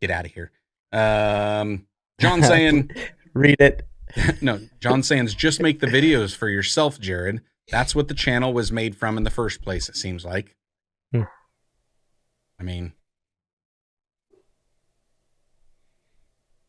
get 0.00 0.10
out 0.10 0.24
of 0.24 0.32
here. 0.32 0.50
Um, 0.92 1.86
John 2.18 2.42
saying, 2.42 2.90
read 3.34 3.56
it 3.60 3.86
no, 4.42 4.60
John 4.80 5.02
saying's 5.02 5.34
just 5.34 5.60
make 5.60 5.80
the 5.80 5.86
videos 5.86 6.36
for 6.36 6.48
yourself, 6.48 7.00
Jared. 7.00 7.40
That's 7.70 7.94
what 7.94 8.08
the 8.08 8.14
channel 8.14 8.52
was 8.52 8.72
made 8.72 8.96
from 8.96 9.16
in 9.16 9.24
the 9.24 9.30
first 9.30 9.62
place. 9.62 9.88
It 9.88 9.96
seems 9.96 10.24
like. 10.24 10.56
Hmm. 11.12 11.22
I 12.58 12.62
mean, 12.62 12.92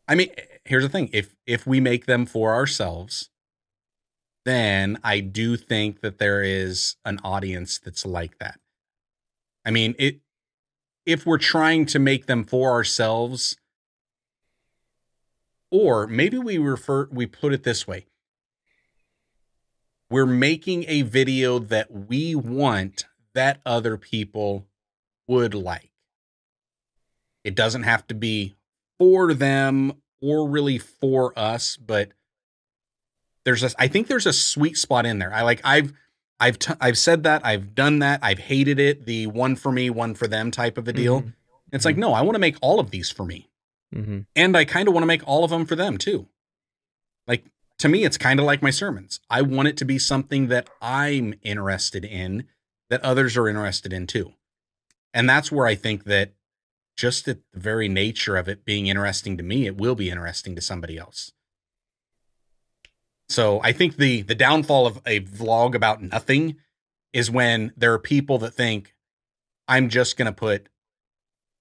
I 0.06 0.14
mean, 0.14 0.30
here's 0.64 0.84
the 0.84 0.88
thing: 0.88 1.10
if 1.12 1.34
if 1.46 1.66
we 1.66 1.80
make 1.80 2.06
them 2.06 2.26
for 2.26 2.54
ourselves, 2.54 3.30
then 4.44 4.98
I 5.02 5.20
do 5.20 5.56
think 5.56 6.00
that 6.00 6.18
there 6.18 6.42
is 6.42 6.96
an 7.04 7.18
audience 7.24 7.78
that's 7.78 8.04
like 8.04 8.38
that. 8.38 8.60
I 9.64 9.70
mean, 9.70 9.94
it 9.98 10.20
if 11.06 11.26
we're 11.26 11.38
trying 11.38 11.86
to 11.86 11.98
make 11.98 12.26
them 12.26 12.44
for 12.44 12.70
ourselves, 12.70 13.56
or 15.70 16.06
maybe 16.06 16.38
we 16.38 16.58
refer 16.58 17.08
we 17.10 17.26
put 17.26 17.52
it 17.52 17.62
this 17.62 17.86
way. 17.86 18.06
We're 20.14 20.26
making 20.26 20.84
a 20.86 21.02
video 21.02 21.58
that 21.58 21.90
we 21.90 22.36
want 22.36 23.06
that 23.34 23.60
other 23.66 23.96
people 23.96 24.64
would 25.26 25.54
like. 25.54 25.90
It 27.42 27.56
doesn't 27.56 27.82
have 27.82 28.06
to 28.06 28.14
be 28.14 28.54
for 28.96 29.34
them 29.34 29.94
or 30.22 30.48
really 30.48 30.78
for 30.78 31.36
us, 31.36 31.76
but 31.76 32.12
there's 33.44 33.64
a 33.64 33.70
I 33.76 33.88
think 33.88 34.06
there's 34.06 34.24
a 34.26 34.32
sweet 34.32 34.78
spot 34.78 35.04
in 35.04 35.18
there. 35.18 35.34
I 35.34 35.42
like 35.42 35.60
I've 35.64 35.92
I've 36.38 36.60
t- 36.60 36.74
I've 36.80 36.96
said 36.96 37.24
that, 37.24 37.44
I've 37.44 37.74
done 37.74 37.98
that, 37.98 38.20
I've 38.22 38.38
hated 38.38 38.78
it, 38.78 39.06
the 39.06 39.26
one 39.26 39.56
for 39.56 39.72
me, 39.72 39.90
one 39.90 40.14
for 40.14 40.28
them 40.28 40.52
type 40.52 40.78
of 40.78 40.86
a 40.86 40.92
deal. 40.92 41.22
Mhm. 41.22 41.34
It's 41.72 41.84
like, 41.84 41.96
no, 41.96 42.14
I 42.14 42.20
want 42.20 42.36
to 42.36 42.40
make 42.40 42.56
all 42.62 42.78
of 42.78 42.92
these 42.92 43.10
for 43.10 43.24
me. 43.24 43.48
mm-hmm. 43.92 44.20
And 44.36 44.56
I 44.56 44.64
kind 44.64 44.86
of 44.86 44.94
want 44.94 45.02
to 45.02 45.08
make 45.08 45.26
all 45.26 45.42
of 45.42 45.50
them 45.50 45.66
for 45.66 45.74
them 45.74 45.98
too. 45.98 46.28
Like 47.26 47.44
to 47.78 47.88
me, 47.88 48.04
it's 48.04 48.18
kind 48.18 48.38
of 48.40 48.46
like 48.46 48.62
my 48.62 48.70
sermons. 48.70 49.20
I 49.28 49.42
want 49.42 49.68
it 49.68 49.76
to 49.78 49.84
be 49.84 49.98
something 49.98 50.48
that 50.48 50.68
I'm 50.80 51.34
interested 51.42 52.04
in, 52.04 52.46
that 52.90 53.02
others 53.02 53.36
are 53.36 53.48
interested 53.48 53.92
in 53.92 54.06
too. 54.06 54.32
And 55.12 55.28
that's 55.28 55.50
where 55.52 55.66
I 55.66 55.74
think 55.74 56.04
that 56.04 56.32
just 56.96 57.26
at 57.28 57.38
the 57.52 57.60
very 57.60 57.88
nature 57.88 58.36
of 58.36 58.48
it 58.48 58.64
being 58.64 58.86
interesting 58.86 59.36
to 59.36 59.42
me, 59.42 59.66
it 59.66 59.76
will 59.76 59.94
be 59.94 60.10
interesting 60.10 60.54
to 60.54 60.60
somebody 60.60 60.98
else. 60.98 61.32
So 63.28 63.60
I 63.62 63.72
think 63.72 63.96
the 63.96 64.22
the 64.22 64.34
downfall 64.34 64.86
of 64.86 65.00
a 65.06 65.20
vlog 65.20 65.74
about 65.74 66.02
nothing 66.02 66.56
is 67.12 67.30
when 67.30 67.72
there 67.76 67.92
are 67.92 67.98
people 67.98 68.38
that 68.38 68.52
think 68.52 68.94
I'm 69.66 69.88
just 69.88 70.16
going 70.16 70.26
to 70.26 70.32
put 70.32 70.68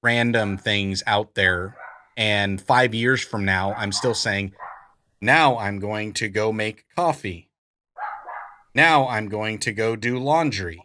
random 0.01 0.57
things 0.57 1.01
out 1.07 1.35
there. 1.35 1.77
And 2.17 2.61
five 2.61 2.93
years 2.93 3.21
from 3.23 3.45
now, 3.45 3.73
I'm 3.73 3.91
still 3.91 4.13
saying, 4.13 4.53
now 5.23 5.57
I'm 5.57 5.79
going 5.79 6.11
to 6.13 6.27
go 6.27 6.51
make 6.51 6.85
coffee. 6.97 7.49
Now 8.75 9.07
I'm 9.07 9.29
going 9.29 9.57
to 9.59 9.71
go 9.71 9.95
do 9.95 10.19
laundry. 10.19 10.83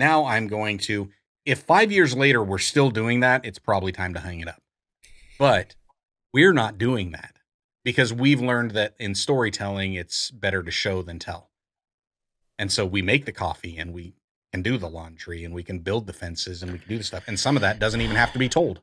Now 0.00 0.24
I'm 0.24 0.48
going 0.48 0.78
to, 0.78 1.10
if 1.46 1.60
five 1.60 1.92
years 1.92 2.16
later 2.16 2.42
we're 2.42 2.58
still 2.58 2.90
doing 2.90 3.20
that, 3.20 3.44
it's 3.44 3.60
probably 3.60 3.92
time 3.92 4.14
to 4.14 4.20
hang 4.20 4.40
it 4.40 4.48
up. 4.48 4.60
But 5.38 5.76
we're 6.34 6.52
not 6.52 6.76
doing 6.76 7.12
that 7.12 7.36
because 7.84 8.12
we've 8.12 8.40
learned 8.40 8.72
that 8.72 8.96
in 8.98 9.14
storytelling, 9.14 9.94
it's 9.94 10.32
better 10.32 10.64
to 10.64 10.70
show 10.72 11.00
than 11.00 11.20
tell. 11.20 11.50
And 12.58 12.72
so 12.72 12.84
we 12.84 13.00
make 13.00 13.26
the 13.26 13.32
coffee 13.32 13.78
and 13.78 13.92
we 13.94 14.14
can 14.52 14.62
do 14.62 14.76
the 14.76 14.90
laundry 14.90 15.44
and 15.44 15.54
we 15.54 15.62
can 15.62 15.78
build 15.78 16.08
the 16.08 16.12
fences 16.12 16.64
and 16.64 16.72
we 16.72 16.78
can 16.80 16.88
do 16.88 16.98
the 16.98 17.04
stuff. 17.04 17.24
And 17.28 17.38
some 17.38 17.56
of 17.56 17.62
that 17.62 17.78
doesn't 17.78 18.00
even 18.00 18.16
have 18.16 18.32
to 18.32 18.40
be 18.40 18.48
told. 18.48 18.80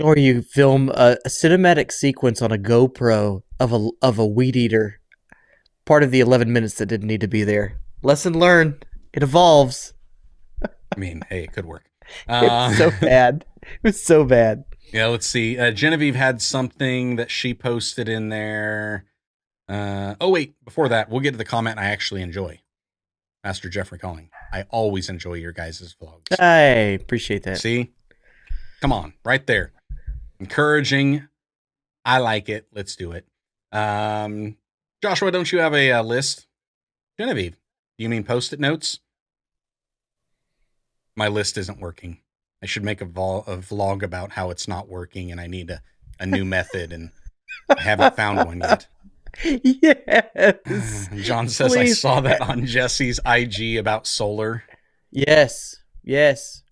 Or 0.00 0.18
you 0.18 0.42
film 0.42 0.90
a, 0.90 1.16
a 1.24 1.28
cinematic 1.28 1.92
sequence 1.92 2.42
on 2.42 2.50
a 2.50 2.58
GoPro 2.58 3.42
of 3.58 3.72
a 3.72 3.90
of 4.02 4.18
a 4.18 4.26
weed 4.26 4.56
eater. 4.56 5.00
Part 5.84 6.02
of 6.02 6.10
the 6.10 6.20
11 6.20 6.52
minutes 6.52 6.74
that 6.74 6.86
didn't 6.86 7.06
need 7.06 7.20
to 7.20 7.28
be 7.28 7.44
there. 7.44 7.78
Lesson 8.02 8.38
learned. 8.38 8.84
It 9.12 9.22
evolves. 9.22 9.94
I 10.64 10.98
mean, 10.98 11.22
hey, 11.28 11.44
it 11.44 11.52
could 11.52 11.66
work. 11.66 11.84
It's 12.28 12.78
so 12.78 12.90
bad. 13.00 13.44
It 13.62 13.82
was 13.82 14.02
so 14.02 14.24
bad. 14.24 14.64
Yeah, 14.92 15.06
let's 15.06 15.26
see. 15.26 15.58
Uh, 15.58 15.72
Genevieve 15.72 16.14
had 16.14 16.40
something 16.40 17.16
that 17.16 17.30
she 17.30 17.52
posted 17.52 18.08
in 18.08 18.28
there. 18.28 19.04
Uh, 19.68 20.14
oh, 20.20 20.30
wait. 20.30 20.54
Before 20.64 20.88
that, 20.88 21.10
we'll 21.10 21.20
get 21.20 21.32
to 21.32 21.36
the 21.36 21.44
comment 21.44 21.78
I 21.78 21.86
actually 21.86 22.22
enjoy. 22.22 22.60
Master 23.42 23.68
Jeffrey 23.68 23.98
Calling. 23.98 24.30
I 24.52 24.64
always 24.70 25.08
enjoy 25.08 25.34
your 25.34 25.52
guys' 25.52 25.94
vlogs. 26.00 26.38
I 26.38 26.58
appreciate 27.00 27.42
that. 27.44 27.58
See? 27.58 27.92
Come 28.80 28.92
on, 28.92 29.14
right 29.24 29.46
there. 29.46 29.72
Encouraging. 30.38 31.28
I 32.04 32.18
like 32.18 32.48
it. 32.48 32.66
Let's 32.72 32.94
do 32.94 33.12
it. 33.12 33.26
Um, 33.72 34.56
Joshua, 35.02 35.30
don't 35.30 35.50
you 35.50 35.60
have 35.60 35.74
a, 35.74 35.92
uh 35.92 36.02
list? 36.02 36.46
Genevieve, 37.18 37.52
do 37.98 38.02
you 38.02 38.08
mean 38.08 38.24
post 38.24 38.52
it 38.52 38.60
notes? 38.60 39.00
My 41.16 41.28
list 41.28 41.56
isn't 41.56 41.80
working. 41.80 42.18
I 42.62 42.66
should 42.66 42.84
make 42.84 43.00
a, 43.00 43.06
vol- 43.06 43.44
a 43.46 43.56
vlog 43.56 44.02
about 44.02 44.32
how 44.32 44.50
it's 44.50 44.68
not 44.68 44.88
working 44.88 45.30
and 45.30 45.40
I 45.40 45.46
need 45.46 45.70
a, 45.70 45.82
a 46.20 46.26
new 46.26 46.44
method 46.44 46.92
and 46.92 47.10
I 47.68 47.80
haven't 47.80 48.16
found 48.16 48.46
one 48.46 48.60
yet. 48.60 48.86
yes. 49.44 51.08
John 51.16 51.48
says 51.48 51.76
I 51.76 51.86
saw 51.86 52.20
that 52.20 52.40
on 52.40 52.66
Jesse's 52.66 53.20
IG 53.26 53.76
about 53.76 54.06
solar. 54.06 54.64
Yes. 55.10 55.76
Yes. 56.02 56.62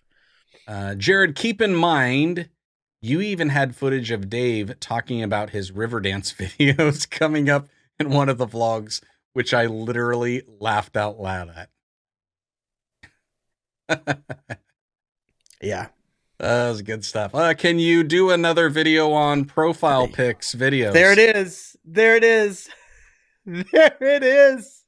Uh, 0.66 0.94
Jared, 0.94 1.34
keep 1.36 1.60
in 1.60 1.74
mind, 1.74 2.48
you 3.04 3.20
even 3.20 3.50
had 3.50 3.76
footage 3.76 4.10
of 4.10 4.30
Dave 4.30 4.80
talking 4.80 5.22
about 5.22 5.50
his 5.50 5.70
Riverdance 5.70 6.34
videos 6.58 7.08
coming 7.08 7.50
up 7.50 7.68
in 8.00 8.10
one 8.10 8.28
of 8.28 8.38
the 8.38 8.46
vlogs, 8.46 9.02
which 9.34 9.52
I 9.52 9.66
literally 9.66 10.42
laughed 10.58 10.96
out 10.96 11.20
loud 11.20 11.68
at. 13.88 14.20
Yeah. 15.60 15.88
That 16.38 16.68
was 16.68 16.82
good 16.82 17.04
stuff. 17.04 17.34
Uh, 17.34 17.54
can 17.54 17.78
you 17.78 18.02
do 18.04 18.30
another 18.30 18.68
video 18.68 19.12
on 19.12 19.44
profile 19.44 20.08
pics 20.08 20.54
videos? 20.54 20.92
There 20.92 21.12
it 21.12 21.18
is. 21.18 21.76
There 21.84 22.16
it 22.16 22.24
is. 22.24 22.68
There 23.46 23.96
it 24.00 24.22
is. 24.22 24.84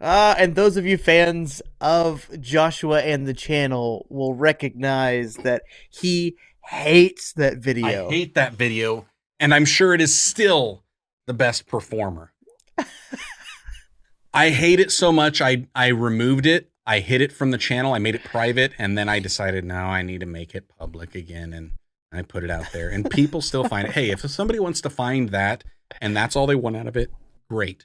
Uh, 0.00 0.34
and 0.36 0.56
those 0.56 0.76
of 0.76 0.84
you 0.84 0.98
fans 0.98 1.62
of 1.80 2.28
Joshua 2.40 3.00
and 3.00 3.28
the 3.28 3.34
channel 3.34 4.06
will 4.08 4.34
recognize 4.34 5.36
that 5.36 5.62
he 5.88 6.36
hates 6.70 7.32
that 7.34 7.58
video. 7.58 8.08
I 8.08 8.10
hate 8.10 8.34
that 8.34 8.54
video, 8.54 9.06
and 9.38 9.52
I'm 9.52 9.64
sure 9.64 9.94
it 9.94 10.00
is 10.00 10.16
still 10.16 10.84
the 11.26 11.34
best 11.34 11.66
performer. 11.66 12.32
I 14.34 14.50
hate 14.50 14.80
it 14.80 14.92
so 14.92 15.12
much. 15.12 15.40
I 15.40 15.66
I 15.74 15.88
removed 15.88 16.46
it. 16.46 16.70
I 16.86 17.00
hid 17.00 17.20
it 17.20 17.32
from 17.32 17.50
the 17.50 17.58
channel. 17.58 17.92
I 17.92 17.98
made 17.98 18.14
it 18.14 18.24
private, 18.24 18.72
and 18.78 18.96
then 18.96 19.08
I 19.08 19.18
decided 19.18 19.64
now 19.64 19.88
I 19.88 20.02
need 20.02 20.20
to 20.20 20.26
make 20.26 20.54
it 20.54 20.68
public 20.78 21.14
again, 21.14 21.52
and 21.52 21.72
I 22.12 22.22
put 22.22 22.44
it 22.44 22.50
out 22.50 22.72
there. 22.72 22.88
And 22.88 23.10
people 23.10 23.40
still 23.40 23.64
find 23.64 23.88
it. 23.88 23.94
Hey, 23.94 24.10
if 24.10 24.20
somebody 24.20 24.58
wants 24.58 24.80
to 24.82 24.90
find 24.90 25.30
that, 25.30 25.64
and 26.00 26.16
that's 26.16 26.36
all 26.36 26.46
they 26.46 26.54
want 26.54 26.76
out 26.76 26.86
of 26.86 26.96
it, 26.96 27.10
great. 27.48 27.84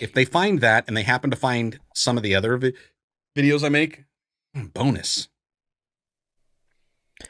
If 0.00 0.12
they 0.12 0.24
find 0.24 0.60
that, 0.60 0.84
and 0.88 0.96
they 0.96 1.02
happen 1.02 1.30
to 1.30 1.36
find 1.36 1.78
some 1.94 2.16
of 2.16 2.22
the 2.22 2.34
other 2.34 2.56
vi- 2.56 2.72
videos 3.36 3.62
I 3.64 3.68
make, 3.68 4.04
hmm, 4.54 4.66
bonus. 4.66 5.28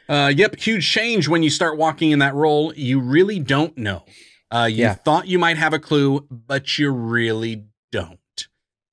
Uh, 0.08 0.32
yep, 0.34 0.56
huge 0.56 0.88
change 0.90 1.28
when 1.28 1.42
you 1.42 1.50
start 1.50 1.76
walking 1.78 2.10
in 2.10 2.18
that 2.20 2.34
role. 2.34 2.72
You 2.74 3.00
really 3.00 3.38
don't 3.38 3.76
know. 3.78 4.04
Uh, 4.50 4.68
you 4.70 4.82
Yeah. 4.84 4.94
thought 4.94 5.26
you 5.28 5.38
might 5.38 5.56
have 5.56 5.72
a 5.72 5.78
clue, 5.78 6.26
but 6.30 6.78
you 6.78 6.90
really 6.90 7.64
don't. 7.92 8.18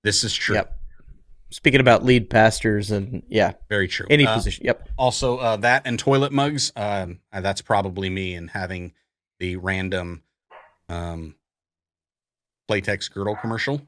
This 0.03 0.23
is 0.23 0.33
true. 0.33 0.55
Yep. 0.55 0.79
Speaking 1.51 1.79
about 1.79 2.03
lead 2.03 2.29
pastors 2.31 2.89
and 2.89 3.21
yeah, 3.29 3.53
Very 3.69 3.87
true. 3.87 4.07
any 4.09 4.25
Uh, 4.25 4.33
position. 4.35 4.65
Yep. 4.65 4.89
Also, 4.97 5.37
uh, 5.37 5.55
that 5.57 5.83
and 5.85 5.99
toilet 5.99 6.31
mugs. 6.31 6.71
Um, 6.75 7.19
uh, 7.31 7.41
that's 7.41 7.61
probably 7.61 8.09
me 8.09 8.33
and 8.33 8.49
having 8.49 8.93
the 9.39 9.55
random 9.57 10.23
um, 10.89 11.35
Playtex 12.69 13.11
girdle 13.11 13.35
commercial 13.35 13.87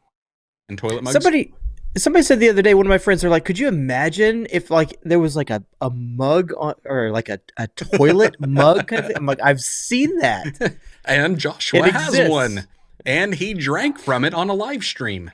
and 0.70 0.78
toilet 0.78 1.04
mugs. 1.04 1.14
Somebody 1.14 1.54
somebody 1.98 2.24
said 2.24 2.40
the 2.40 2.50
other 2.50 2.62
day, 2.62 2.74
one 2.74 2.86
of 2.86 2.90
my 2.90 2.98
friends 2.98 3.24
are 3.24 3.30
like, 3.30 3.46
could 3.46 3.58
you 3.58 3.68
imagine 3.68 4.48
if 4.50 4.70
like 4.70 4.98
there 5.04 5.20
was 5.20 5.36
like 5.36 5.50
a, 5.50 5.64
a 5.82 5.90
mug 5.90 6.52
on 6.58 6.76
or 6.86 7.12
like 7.12 7.30
a, 7.30 7.40
a 7.58 7.68
toilet 7.68 8.36
mug 8.40 8.88
kind 8.88 9.00
of 9.00 9.08
thing? 9.08 9.18
I'm 9.18 9.26
like, 9.26 9.42
I've 9.42 9.62
seen 9.62 10.18
that. 10.20 10.78
and 11.06 11.40
Joshua 11.40 11.90
has 11.90 12.30
one, 12.30 12.68
and 13.06 13.36
he 13.36 13.54
drank 13.54 14.00
from 14.00 14.26
it 14.26 14.34
on 14.34 14.50
a 14.50 14.54
live 14.54 14.84
stream. 14.84 15.32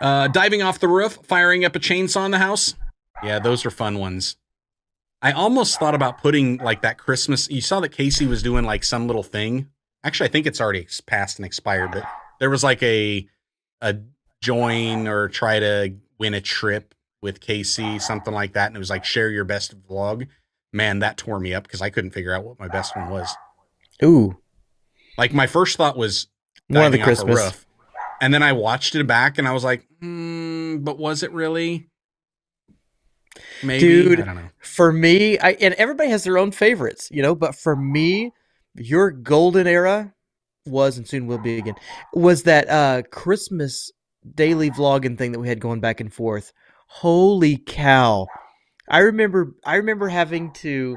Uh, 0.00 0.28
diving 0.28 0.62
off 0.62 0.78
the 0.78 0.88
roof, 0.88 1.18
firing 1.24 1.64
up 1.64 1.74
a 1.74 1.80
chainsaw 1.80 2.24
in 2.24 2.30
the 2.30 2.38
house. 2.38 2.74
Yeah, 3.22 3.40
those 3.40 3.66
are 3.66 3.70
fun 3.70 3.98
ones. 3.98 4.36
I 5.20 5.32
almost 5.32 5.80
thought 5.80 5.96
about 5.96 6.22
putting 6.22 6.58
like 6.58 6.82
that 6.82 6.98
Christmas. 6.98 7.50
You 7.50 7.60
saw 7.60 7.80
that 7.80 7.88
Casey 7.88 8.26
was 8.26 8.42
doing 8.42 8.64
like 8.64 8.84
some 8.84 9.08
little 9.08 9.24
thing. 9.24 9.68
Actually, 10.04 10.28
I 10.28 10.32
think 10.32 10.46
it's 10.46 10.60
already 10.60 10.86
passed 11.06 11.40
and 11.40 11.46
expired, 11.46 11.90
but 11.90 12.04
there 12.38 12.50
was 12.50 12.62
like 12.62 12.80
a 12.84 13.26
a 13.80 13.96
join 14.40 15.06
or 15.08 15.28
try 15.28 15.58
to 15.60 15.94
win 16.18 16.34
a 16.34 16.40
trip 16.40 16.94
with 17.22 17.40
Casey, 17.40 17.98
something 17.98 18.32
like 18.32 18.52
that, 18.52 18.66
and 18.68 18.76
it 18.76 18.78
was 18.78 18.90
like 18.90 19.04
share 19.04 19.30
your 19.30 19.44
best 19.44 19.74
vlog. 19.88 20.26
Man, 20.72 20.98
that 21.00 21.16
tore 21.16 21.40
me 21.40 21.54
up 21.54 21.64
because 21.64 21.80
I 21.82 21.90
couldn't 21.90 22.10
figure 22.10 22.32
out 22.32 22.44
what 22.44 22.58
my 22.60 22.68
best 22.68 22.94
one 22.96 23.08
was. 23.10 23.34
Ooh. 24.04 24.36
Like 25.16 25.32
my 25.32 25.46
first 25.46 25.76
thought 25.76 25.96
was 25.96 26.28
One 26.68 26.84
of 26.84 26.92
the 26.92 26.98
diving 26.98 27.12
off 27.12 27.18
a 27.20 27.24
Christmas. 27.24 27.44
roof. 27.46 27.66
and 28.20 28.32
then 28.34 28.42
I 28.42 28.52
watched 28.52 28.94
it 28.94 29.04
back 29.06 29.38
and 29.38 29.48
I 29.48 29.52
was 29.52 29.64
like, 29.64 29.86
hmm, 30.00 30.76
but 30.78 30.98
was 30.98 31.22
it 31.22 31.32
really? 31.32 31.88
Maybe 33.62 33.80
Dude. 33.80 34.20
I 34.20 34.24
don't 34.24 34.36
know. 34.36 34.48
For 34.60 34.92
me, 34.92 35.38
I 35.38 35.52
and 35.52 35.74
everybody 35.74 36.10
has 36.10 36.24
their 36.24 36.38
own 36.38 36.50
favorites, 36.52 37.08
you 37.10 37.22
know, 37.22 37.34
but 37.34 37.54
for 37.54 37.74
me, 37.74 38.32
your 38.74 39.10
golden 39.10 39.66
era 39.66 40.12
was 40.66 40.98
and 40.98 41.08
soon 41.08 41.26
will 41.26 41.38
be 41.38 41.58
again, 41.58 41.74
was 42.12 42.44
that 42.44 42.68
uh 42.68 43.02
Christmas 43.10 43.90
daily 44.34 44.70
vlogging 44.70 45.16
thing 45.16 45.32
that 45.32 45.40
we 45.40 45.48
had 45.48 45.60
going 45.60 45.80
back 45.80 46.00
and 46.00 46.12
forth. 46.12 46.52
Holy 46.86 47.56
cow. 47.56 48.26
I 48.88 49.00
remember 49.00 49.54
I 49.64 49.76
remember 49.76 50.08
having 50.08 50.52
to 50.54 50.96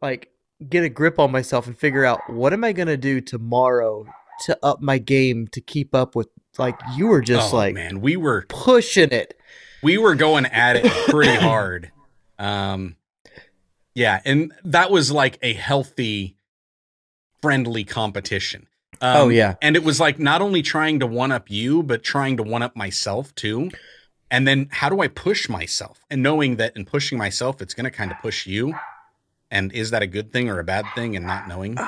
like 0.00 0.30
get 0.68 0.84
a 0.84 0.88
grip 0.88 1.18
on 1.18 1.32
myself 1.32 1.66
and 1.66 1.76
figure 1.76 2.04
out 2.04 2.20
what 2.28 2.52
am 2.52 2.64
I 2.64 2.72
going 2.72 2.88
to 2.88 2.96
do 2.96 3.20
tomorrow 3.20 4.06
to 4.44 4.58
up 4.62 4.80
my 4.80 4.98
game 4.98 5.48
to 5.48 5.60
keep 5.60 5.94
up 5.94 6.14
with 6.14 6.28
like 6.58 6.78
you 6.94 7.08
were 7.08 7.20
just 7.20 7.52
oh, 7.52 7.56
like 7.56 7.74
man, 7.74 8.00
we 8.00 8.16
were 8.16 8.44
pushing 8.48 9.10
it. 9.10 9.38
we 9.82 9.98
were 9.98 10.14
going 10.14 10.46
at 10.46 10.76
it 10.76 10.90
pretty 11.08 11.34
hard. 11.34 11.90
Um, 12.38 12.96
yeah, 13.94 14.20
and 14.24 14.52
that 14.64 14.90
was 14.90 15.10
like 15.10 15.38
a 15.42 15.54
healthy, 15.54 16.36
friendly 17.40 17.84
competition. 17.84 18.66
Um, 19.00 19.16
Oh, 19.16 19.28
yeah. 19.28 19.54
and 19.62 19.76
it 19.76 19.84
was 19.84 20.00
like 20.00 20.18
not 20.18 20.42
only 20.42 20.62
trying 20.62 21.00
to 21.00 21.06
one 21.06 21.32
up 21.32 21.50
you, 21.50 21.82
but 21.82 22.02
trying 22.02 22.36
to 22.38 22.42
one 22.42 22.62
up 22.62 22.76
myself 22.76 23.34
too. 23.34 23.70
And 24.30 24.46
then 24.46 24.68
how 24.72 24.88
do 24.88 25.00
I 25.00 25.08
push 25.08 25.48
myself? 25.48 26.00
And 26.10 26.22
knowing 26.22 26.56
that 26.56 26.76
in 26.76 26.84
pushing 26.84 27.16
myself, 27.18 27.62
it's 27.62 27.74
going 27.74 27.84
to 27.84 27.90
kind 27.90 28.10
of 28.10 28.18
push 28.20 28.46
you. 28.46 28.74
And 29.50 29.72
is 29.72 29.90
that 29.92 30.02
a 30.02 30.06
good 30.06 30.32
thing 30.32 30.48
or 30.50 30.58
a 30.58 30.64
bad 30.64 30.84
thing? 30.94 31.14
And 31.14 31.26
not 31.26 31.46
knowing. 31.46 31.78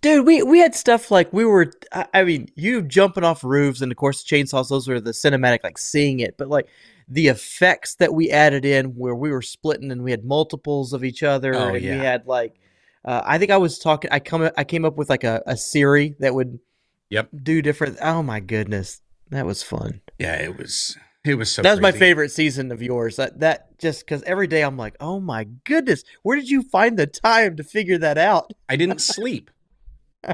Dude, 0.00 0.26
we 0.26 0.42
we 0.42 0.58
had 0.60 0.74
stuff 0.74 1.10
like 1.10 1.32
we 1.32 1.44
were. 1.44 1.72
I 1.92 2.06
I 2.14 2.24
mean, 2.24 2.48
you 2.56 2.82
jumping 2.82 3.24
off 3.24 3.42
roofs, 3.44 3.80
and 3.80 3.90
of 3.92 3.96
course, 3.98 4.24
chainsaws. 4.24 4.68
Those 4.68 4.88
were 4.88 5.00
the 5.00 5.10
cinematic, 5.12 5.60
like 5.64 5.78
seeing 5.78 6.18
it. 6.20 6.36
But 6.36 6.48
like 6.48 6.68
the 7.08 7.28
effects 7.28 7.94
that 7.96 8.12
we 8.14 8.30
added 8.30 8.64
in, 8.64 8.86
where 8.96 9.14
we 9.14 9.30
were 9.30 9.42
splitting, 9.42 9.90
and 9.92 10.02
we 10.02 10.10
had 10.10 10.24
multiples 10.24 10.92
of 10.92 11.04
each 11.04 11.22
other, 11.22 11.54
Oh, 11.54 11.74
and 11.74 11.82
yeah. 11.84 11.98
we 11.98 12.04
had 12.04 12.26
like, 12.26 12.54
uh, 13.08 13.22
I 13.24 13.38
think 13.38 13.50
I 13.50 13.56
was 13.56 13.78
talking. 13.78 14.10
I 14.12 14.18
come. 14.20 14.50
I 14.56 14.64
came 14.64 14.84
up 14.84 14.96
with 14.96 15.08
like 15.08 15.24
a, 15.24 15.42
a 15.46 15.56
Siri 15.56 16.14
that 16.20 16.34
would, 16.34 16.58
Yep. 17.10 17.30
do 17.42 17.62
different. 17.62 17.96
Oh 18.02 18.22
my 18.22 18.38
goodness, 18.40 19.00
that 19.30 19.46
was 19.46 19.62
fun. 19.62 20.02
Yeah, 20.18 20.34
it 20.34 20.58
was 20.58 20.96
It 21.24 21.36
was 21.36 21.50
so 21.50 21.62
that 21.62 21.70
was 21.72 21.80
my 21.80 21.92
favorite 21.92 22.30
season 22.30 22.70
of 22.70 22.82
yours. 22.82 23.16
That 23.16 23.40
that 23.40 23.78
just 23.78 24.04
because 24.04 24.22
every 24.24 24.46
day 24.46 24.62
I'm 24.62 24.76
like, 24.76 24.94
oh 25.00 25.18
my 25.20 25.44
goodness, 25.64 26.04
where 26.22 26.36
did 26.36 26.50
you 26.50 26.62
find 26.62 26.98
the 26.98 27.06
time 27.06 27.56
to 27.56 27.64
figure 27.64 27.96
that 27.98 28.18
out? 28.18 28.52
I 28.68 28.76
didn't 28.76 29.00
sleep. 29.00 29.50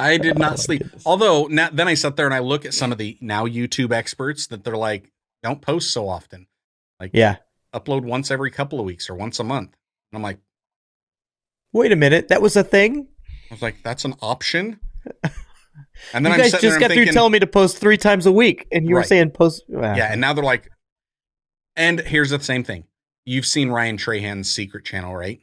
I 0.00 0.16
did 0.18 0.32
Oh, 0.36 0.38
not 0.40 0.50
my 0.52 0.56
sleep. 0.56 0.82
goodness. 0.82 1.02
Although 1.06 1.46
now, 1.46 1.68
then 1.70 1.86
I 1.88 1.94
sat 1.94 2.16
there 2.16 2.26
and 2.26 2.34
I 2.34 2.38
look 2.40 2.64
at 2.64 2.74
some 2.74 2.92
of 2.92 2.98
the 2.98 3.16
now 3.20 3.46
YouTube 3.46 3.92
experts 3.92 4.46
that 4.48 4.64
they're 4.64 4.76
like, 4.76 5.12
don't 5.42 5.60
post 5.62 5.92
so 5.92 6.08
often. 6.08 6.46
Like, 6.98 7.10
yeah. 7.14 7.36
Upload 7.74 8.02
once 8.02 8.30
every 8.30 8.50
couple 8.50 8.78
of 8.80 8.86
weeks 8.86 9.10
or 9.10 9.14
once 9.14 9.38
a 9.40 9.44
month. 9.44 9.76
I'm 10.16 10.22
like, 10.22 10.38
Wait 11.72 11.90
a 11.90 11.96
minute, 11.96 12.28
that 12.28 12.40
was 12.40 12.56
a 12.56 12.62
thing. 12.62 13.08
I 13.50 13.54
was 13.54 13.60
like, 13.62 13.82
that's 13.82 14.04
an 14.04 14.14
option. 14.22 14.78
And 16.12 16.24
then 16.24 16.32
you 16.32 16.38
guys 16.38 16.60
just 16.60 16.78
got 16.78 16.92
through 16.92 17.06
telling 17.06 17.32
me 17.32 17.40
to 17.40 17.46
post 17.46 17.78
three 17.78 17.96
times 17.96 18.26
a 18.26 18.32
week, 18.32 18.66
and 18.70 18.88
you 18.88 18.94
were 18.94 19.02
saying 19.02 19.30
post. 19.30 19.64
Wow. 19.68 19.94
yeah. 19.94 20.12
And 20.12 20.20
now 20.20 20.32
they're 20.32 20.44
like, 20.44 20.70
and 21.76 22.00
here's 22.00 22.30
the 22.30 22.40
same 22.40 22.62
thing. 22.62 22.84
You've 23.24 23.46
seen 23.46 23.70
Ryan 23.70 23.96
Trahan's 23.96 24.50
secret 24.50 24.84
channel, 24.84 25.14
right? 25.14 25.40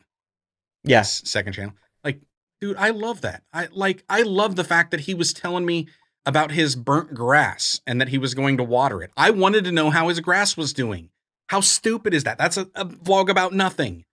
yeah, 0.83 1.01
second 1.01 1.53
channel. 1.53 1.73
Like, 2.03 2.21
dude, 2.59 2.77
I 2.77 2.89
love 2.91 3.21
that. 3.21 3.43
I 3.53 3.67
like 3.71 4.03
I 4.09 4.21
love 4.21 4.55
the 4.55 4.63
fact 4.63 4.91
that 4.91 5.01
he 5.01 5.13
was 5.13 5.33
telling 5.33 5.65
me 5.65 5.87
about 6.25 6.51
his 6.51 6.75
burnt 6.75 7.13
grass 7.13 7.81
and 7.85 7.99
that 7.99 8.09
he 8.09 8.17
was 8.17 8.33
going 8.33 8.57
to 8.57 8.63
water 8.63 9.01
it. 9.03 9.11
I 9.17 9.31
wanted 9.31 9.65
to 9.65 9.71
know 9.71 9.89
how 9.89 10.07
his 10.07 10.19
grass 10.19 10.55
was 10.55 10.73
doing. 10.73 11.09
How 11.49 11.59
stupid 11.61 12.13
is 12.13 12.23
that? 12.23 12.37
That's 12.37 12.57
a, 12.57 12.67
a 12.75 12.85
vlog 12.85 13.29
about 13.29 13.53
nothing. 13.53 14.05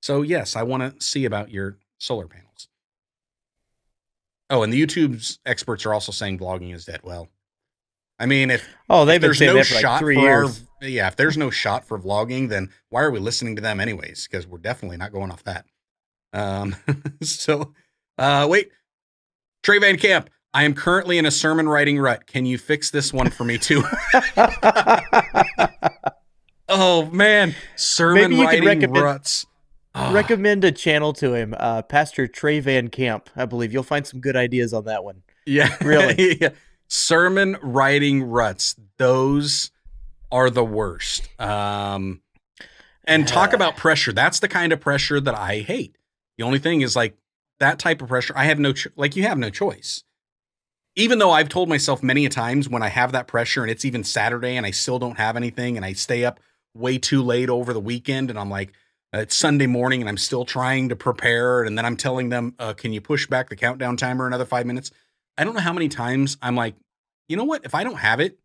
So 0.00 0.22
yes, 0.22 0.56
I 0.56 0.62
want 0.62 0.98
to 0.98 1.04
see 1.04 1.24
about 1.24 1.50
your 1.50 1.76
solar 1.98 2.26
panels. 2.26 2.68
Oh, 4.48 4.62
and 4.62 4.72
the 4.72 4.84
YouTube's 4.84 5.38
experts 5.46 5.86
are 5.86 5.94
also 5.94 6.10
saying 6.12 6.38
vlogging 6.38 6.74
is 6.74 6.84
dead. 6.84 7.00
Well, 7.04 7.28
I 8.18 8.26
mean, 8.26 8.50
if 8.50 8.66
Oh, 8.88 9.04
they've 9.04 9.16
if 9.16 9.20
been 9.20 9.28
there's 9.28 9.38
saying 9.38 9.52
no 9.52 9.58
that 9.58 9.66
for 9.66 9.74
like 9.74 9.82
shot 9.82 9.98
three 10.00 10.14
for 10.16 10.20
years. 10.22 10.64
our 10.82 10.88
yeah 10.88 11.06
if 11.08 11.16
there's 11.16 11.36
no 11.36 11.50
shot 11.50 11.84
for 11.86 11.98
vlogging 11.98 12.48
then 12.48 12.70
why 12.88 13.02
are 13.02 13.10
we 13.10 13.18
listening 13.18 13.54
to 13.56 13.62
them 13.62 13.80
anyways? 13.80 14.26
Because 14.30 14.46
we're 14.46 14.58
definitely 14.58 14.96
not 14.96 15.12
going 15.12 15.30
off 15.30 15.44
that. 15.44 15.66
Um 16.32 16.74
so 17.22 17.74
uh 18.18 18.46
wait. 18.50 18.70
Trey 19.62 19.78
van 19.78 19.96
camp 19.98 20.30
i 20.52 20.64
am 20.64 20.74
currently 20.74 21.16
in 21.18 21.26
a 21.26 21.30
sermon 21.30 21.68
writing 21.68 21.98
rut. 21.98 22.26
Can 22.26 22.44
you 22.46 22.58
fix 22.58 22.90
this 22.90 23.12
one 23.12 23.30
for 23.30 23.44
me 23.44 23.58
too? 23.58 23.84
Oh 26.72 27.06
man. 27.10 27.54
Sermon 27.76 28.30
Maybe 28.30 28.34
you 28.36 28.40
could 28.42 28.46
writing 28.64 28.64
recommend- 28.80 29.04
ruts 29.04 29.46
Recommend 29.94 30.64
a 30.64 30.72
channel 30.72 31.12
to 31.14 31.34
him, 31.34 31.54
uh, 31.58 31.82
Pastor 31.82 32.26
Trey 32.26 32.60
Van 32.60 32.88
Camp. 32.88 33.28
I 33.36 33.44
believe 33.44 33.72
you'll 33.72 33.82
find 33.82 34.06
some 34.06 34.20
good 34.20 34.36
ideas 34.36 34.72
on 34.72 34.84
that 34.84 35.02
one. 35.04 35.22
yeah 35.46 35.76
Really? 35.82 36.38
yeah. 36.40 36.50
sermon 36.88 37.56
writing 37.62 38.22
ruts 38.22 38.76
those 38.98 39.70
are 40.32 40.50
the 40.50 40.64
worst 40.64 41.28
um 41.40 42.20
and 43.04 43.26
talk 43.28 43.52
about 43.52 43.76
pressure 43.76 44.12
that's 44.12 44.40
the 44.40 44.48
kind 44.48 44.72
of 44.72 44.80
pressure 44.80 45.20
that 45.20 45.34
i 45.34 45.58
hate 45.60 45.96
the 46.36 46.44
only 46.44 46.58
thing 46.58 46.80
is 46.82 46.94
like 46.96 47.16
that 47.60 47.78
type 47.78 48.02
of 48.02 48.08
pressure 48.08 48.34
i 48.36 48.44
have 48.44 48.58
no 48.58 48.72
cho- 48.72 48.90
like 48.96 49.14
you 49.16 49.22
have 49.22 49.38
no 49.38 49.50
choice 49.50 50.02
even 50.96 51.18
though 51.20 51.30
i've 51.30 51.48
told 51.48 51.68
myself 51.68 52.02
many 52.02 52.26
a 52.26 52.28
times 52.28 52.68
when 52.68 52.82
i 52.82 52.88
have 52.88 53.12
that 53.12 53.26
pressure 53.28 53.62
and 53.62 53.70
it's 53.70 53.84
even 53.84 54.02
saturday 54.04 54.56
and 54.56 54.66
i 54.66 54.70
still 54.72 54.98
don't 54.98 55.16
have 55.18 55.36
anything 55.36 55.76
and 55.76 55.86
i 55.86 55.92
stay 55.92 56.24
up 56.24 56.40
way 56.74 56.98
too 56.98 57.22
late 57.22 57.48
over 57.48 57.72
the 57.72 57.80
weekend 57.80 58.30
and 58.30 58.38
i'm 58.38 58.50
like 58.50 58.72
it's 59.12 59.34
sunday 59.36 59.66
morning 59.66 60.00
and 60.00 60.08
i'm 60.08 60.16
still 60.16 60.44
trying 60.44 60.88
to 60.88 60.96
prepare 60.96 61.62
and 61.62 61.76
then 61.76 61.84
i'm 61.84 61.96
telling 61.96 62.28
them 62.28 62.54
uh, 62.58 62.72
can 62.72 62.92
you 62.92 63.00
push 63.00 63.26
back 63.26 63.48
the 63.48 63.56
countdown 63.56 63.96
timer 63.96 64.26
another 64.26 64.44
five 64.44 64.66
minutes 64.66 64.90
i 65.38 65.44
don't 65.44 65.54
know 65.54 65.60
how 65.60 65.72
many 65.72 65.88
times 65.88 66.36
i'm 66.42 66.54
like 66.54 66.74
you 67.28 67.36
know 67.36 67.44
what 67.44 67.64
if 67.64 67.74
i 67.74 67.82
don't 67.84 67.98
have 67.98 68.20
it 68.20 68.38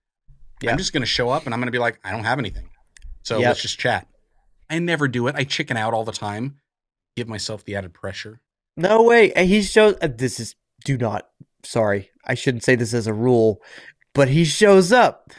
Yeah. 0.61 0.71
i'm 0.71 0.77
just 0.77 0.93
going 0.93 1.01
to 1.03 1.07
show 1.07 1.29
up 1.29 1.45
and 1.45 1.53
i'm 1.53 1.59
going 1.59 1.67
to 1.67 1.71
be 1.71 1.79
like 1.79 1.99
i 2.03 2.11
don't 2.11 2.23
have 2.23 2.39
anything 2.39 2.69
so 3.23 3.37
Yep. 3.39 3.47
let's 3.47 3.61
just 3.61 3.79
chat 3.79 4.07
i 4.69 4.79
never 4.79 5.07
do 5.07 5.27
it 5.27 5.35
i 5.35 5.43
chicken 5.43 5.77
out 5.77 5.93
all 5.93 6.03
the 6.03 6.11
time 6.11 6.57
give 7.15 7.27
myself 7.27 7.63
the 7.63 7.75
added 7.75 7.93
pressure 7.93 8.39
No 8.77 9.03
way. 9.03 9.31
He 9.45 9.61
shows. 9.61 9.95
Uh, 10.01 10.09
this 10.13 10.37
is. 10.37 10.53
Do 10.83 10.97
not. 10.97 11.29
Sorry, 11.63 12.09
I 12.25 12.33
shouldn't 12.35 12.63
say 12.65 12.75
this 12.75 12.93
as 12.93 13.07
a 13.07 13.13
rule, 13.13 13.61
but 14.13 14.27
he 14.27 14.43
shows 14.43 14.91
up. 14.91 15.31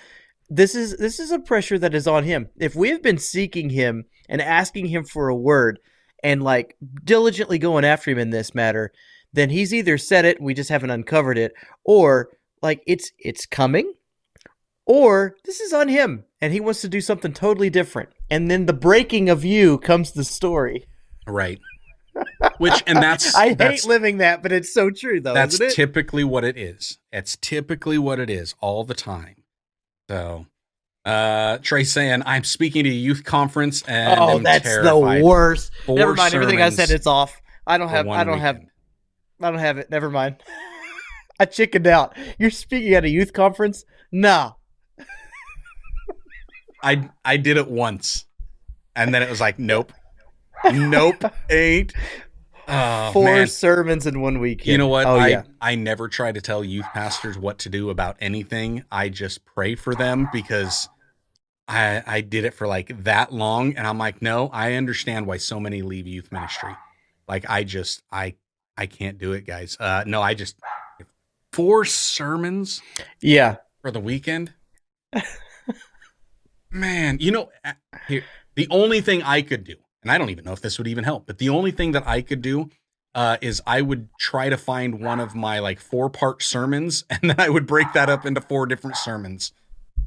This 0.49 0.75
is 0.75 0.97
this 0.97 1.21
is 1.21 1.31
a 1.31 1.39
pressure 1.39 1.79
that 1.79 1.95
is 1.95 2.07
on 2.07 2.25
him. 2.25 2.49
If 2.59 2.75
we 2.75 2.89
have 2.89 3.03
been 3.03 3.19
seeking 3.19 3.69
him 3.69 4.07
and 4.29 4.41
asking 4.41 4.87
him 4.87 5.05
for 5.05 5.29
a 5.29 5.37
word 5.37 5.79
and 6.23 6.43
like 6.43 6.77
diligently 7.05 7.59
going 7.59 7.85
after 7.85 8.11
him 8.11 8.19
in 8.19 8.31
this 8.31 8.55
matter, 8.55 8.93
then 9.33 9.51
he's 9.51 9.75
either 9.75 9.99
said 9.99 10.25
it, 10.25 10.41
we 10.41 10.55
just 10.55 10.71
haven't 10.71 10.91
uncovered 10.91 11.39
it, 11.39 11.53
or 11.85 12.31
like 12.63 12.83
it's 12.87 13.13
it's 13.19 13.47
coming, 13.47 13.93
or 14.87 15.37
this 15.45 15.61
is 15.61 15.73
on 15.73 15.89
him 15.89 16.25
and 16.41 16.53
he 16.53 16.61
wants 16.61 16.81
to 16.81 16.89
do 16.89 17.01
something 17.01 17.33
totally 17.33 17.71
different. 17.71 18.11
And 18.31 18.51
then 18.51 18.67
the 18.67 18.73
breaking 18.73 19.29
of 19.29 19.45
you 19.45 19.79
comes 19.79 20.13
the 20.13 20.25
story. 20.25 20.87
right 21.27 21.61
which 22.59 22.83
and 22.87 22.99
that's 22.99 23.35
I 23.37 23.55
that's, 23.55 23.83
hate 23.83 23.89
living 23.89 24.19
that, 24.19 24.43
but 24.43 24.53
it's 24.53 24.73
so 24.73 24.91
true 24.91 25.21
though, 25.21 25.35
that's 25.35 25.55
isn't 25.55 25.67
it? 25.67 25.75
typically 25.75 26.25
what 26.25 26.45
it 26.45 26.57
is 26.57 26.99
it's 27.13 27.37
typically 27.37 27.99
what 27.99 28.19
it 28.19 28.31
is 28.31 28.55
all 28.61 28.85
the 28.85 28.95
time 28.95 29.37
so 30.09 30.47
uh 31.07 31.59
trey 31.59 31.85
saying 31.85 32.21
i'm 32.27 32.43
speaking 32.43 32.83
to 32.85 32.91
a 32.91 32.93
youth 32.93 33.25
conference 33.25 33.83
and 33.83 34.19
oh, 34.21 34.39
that's 34.41 34.65
terrified. 34.65 35.21
the 35.21 35.25
worst. 35.25 35.73
Four 35.85 35.97
Never 35.97 36.15
mind. 36.15 36.35
Everything 36.35 36.61
I 36.61 36.71
said, 36.71 36.91
it's 36.91 37.07
off. 37.07 37.41
I 37.67 37.79
don't 37.79 37.89
have. 37.89 38.09
I 38.09 38.25
don't 38.25 38.41
have. 38.41 38.61
I 39.41 39.51
don't 39.51 39.61
have 39.61 39.79
it. 39.79 39.91
Never 39.91 40.11
mind. 40.11 40.37
I 41.41 41.45
chickened 41.45 41.87
out. 41.87 42.17
You're 42.39 42.51
speaking 42.51 42.95
at 42.95 43.05
a 43.05 43.09
youth 43.09 43.33
conference? 43.33 43.85
No. 44.11 44.57
I 46.83 47.11
I 47.25 47.37
did 47.37 47.57
it 47.57 47.69
once, 47.69 48.27
and 48.95 49.15
then 49.15 49.23
it 49.23 49.31
was 49.31 49.41
like, 49.41 49.59
nope, 49.59 49.93
nope, 50.73 51.25
ain't. 51.51 51.93
Oh, 52.69 53.13
Four 53.13 53.25
man. 53.25 53.47
sermons 53.47 54.07
in 54.07 54.21
one 54.21 54.41
weekend. 54.41 54.69
You 54.69 54.79
know 54.79 54.89
what? 54.89 55.07
Oh 55.07 55.17
I 55.17 55.29
yeah. 55.29 55.43
I 55.61 55.77
never 55.77 56.09
try 56.09 56.33
to 56.33 56.41
tell 56.41 56.65
youth 56.65 56.87
pastors 56.93 57.39
what 57.39 57.59
to 57.61 57.69
do 57.69 57.91
about 57.91 58.17
anything. 58.21 58.85
I 58.91 59.09
just 59.09 59.45
pray 59.45 59.77
for 59.77 59.95
them 59.95 60.29
because 60.33 60.89
I 61.69 62.03
I 62.07 62.21
did 62.21 62.45
it 62.45 62.55
for 62.55 62.67
like 62.67 63.05
that 63.05 63.33
long, 63.33 63.75
and 63.77 63.87
I'm 63.87 63.99
like, 63.99 64.23
no, 64.23 64.49
I 64.53 64.75
understand 64.75 65.27
why 65.27 65.37
so 65.39 65.59
many 65.61 65.83
leave 65.83 66.07
youth 66.07 66.31
ministry. 66.33 66.75
Like 67.29 67.45
I 67.49 67.65
just 67.65 68.03
I 68.11 68.35
I 68.77 68.87
can't 68.87 69.19
do 69.19 69.33
it, 69.33 69.47
guys. 69.47 69.77
Uh, 69.81 70.05
no, 70.07 70.23
I 70.23 70.35
just 70.35 70.57
four 71.53 71.85
sermons 71.85 72.83
Yeah. 73.21 73.57
for 73.81 73.91
the 73.91 74.01
weekend. 74.01 74.53
Man, 76.71 77.19
you 77.21 77.31
know, 77.31 77.49
here, 78.09 78.25
the 78.55 78.67
only 78.71 79.01
thing 79.01 79.23
I 79.23 79.41
could 79.41 79.65
do, 79.65 79.77
and 80.03 80.11
I 80.13 80.19
don't 80.19 80.31
even 80.31 80.45
know 80.45 80.53
if 80.53 80.61
this 80.61 80.79
would 80.79 80.89
even 80.89 81.05
help, 81.05 81.27
but 81.27 81.39
the 81.39 81.49
only 81.49 81.71
thing 81.71 81.93
that 81.93 82.07
I 82.07 82.21
could 82.23 82.43
do 82.43 82.71
uh, 83.15 83.39
is 83.41 83.63
I 83.67 83.81
would 83.81 84.09
try 84.19 84.51
to 84.51 84.59
find 84.59 85.01
one 85.01 85.21
of 85.21 85.35
my 85.35 85.59
like 85.61 85.81
four 85.81 86.11
part 86.11 86.43
sermons, 86.43 87.05
and 87.11 87.31
then 87.31 87.41
I 87.41 87.49
would 87.49 87.67
break 87.67 87.93
that 87.95 88.11
up 88.11 88.27
into 88.27 88.41
four 88.41 88.67
different 88.67 88.97
sermons. 88.97 89.53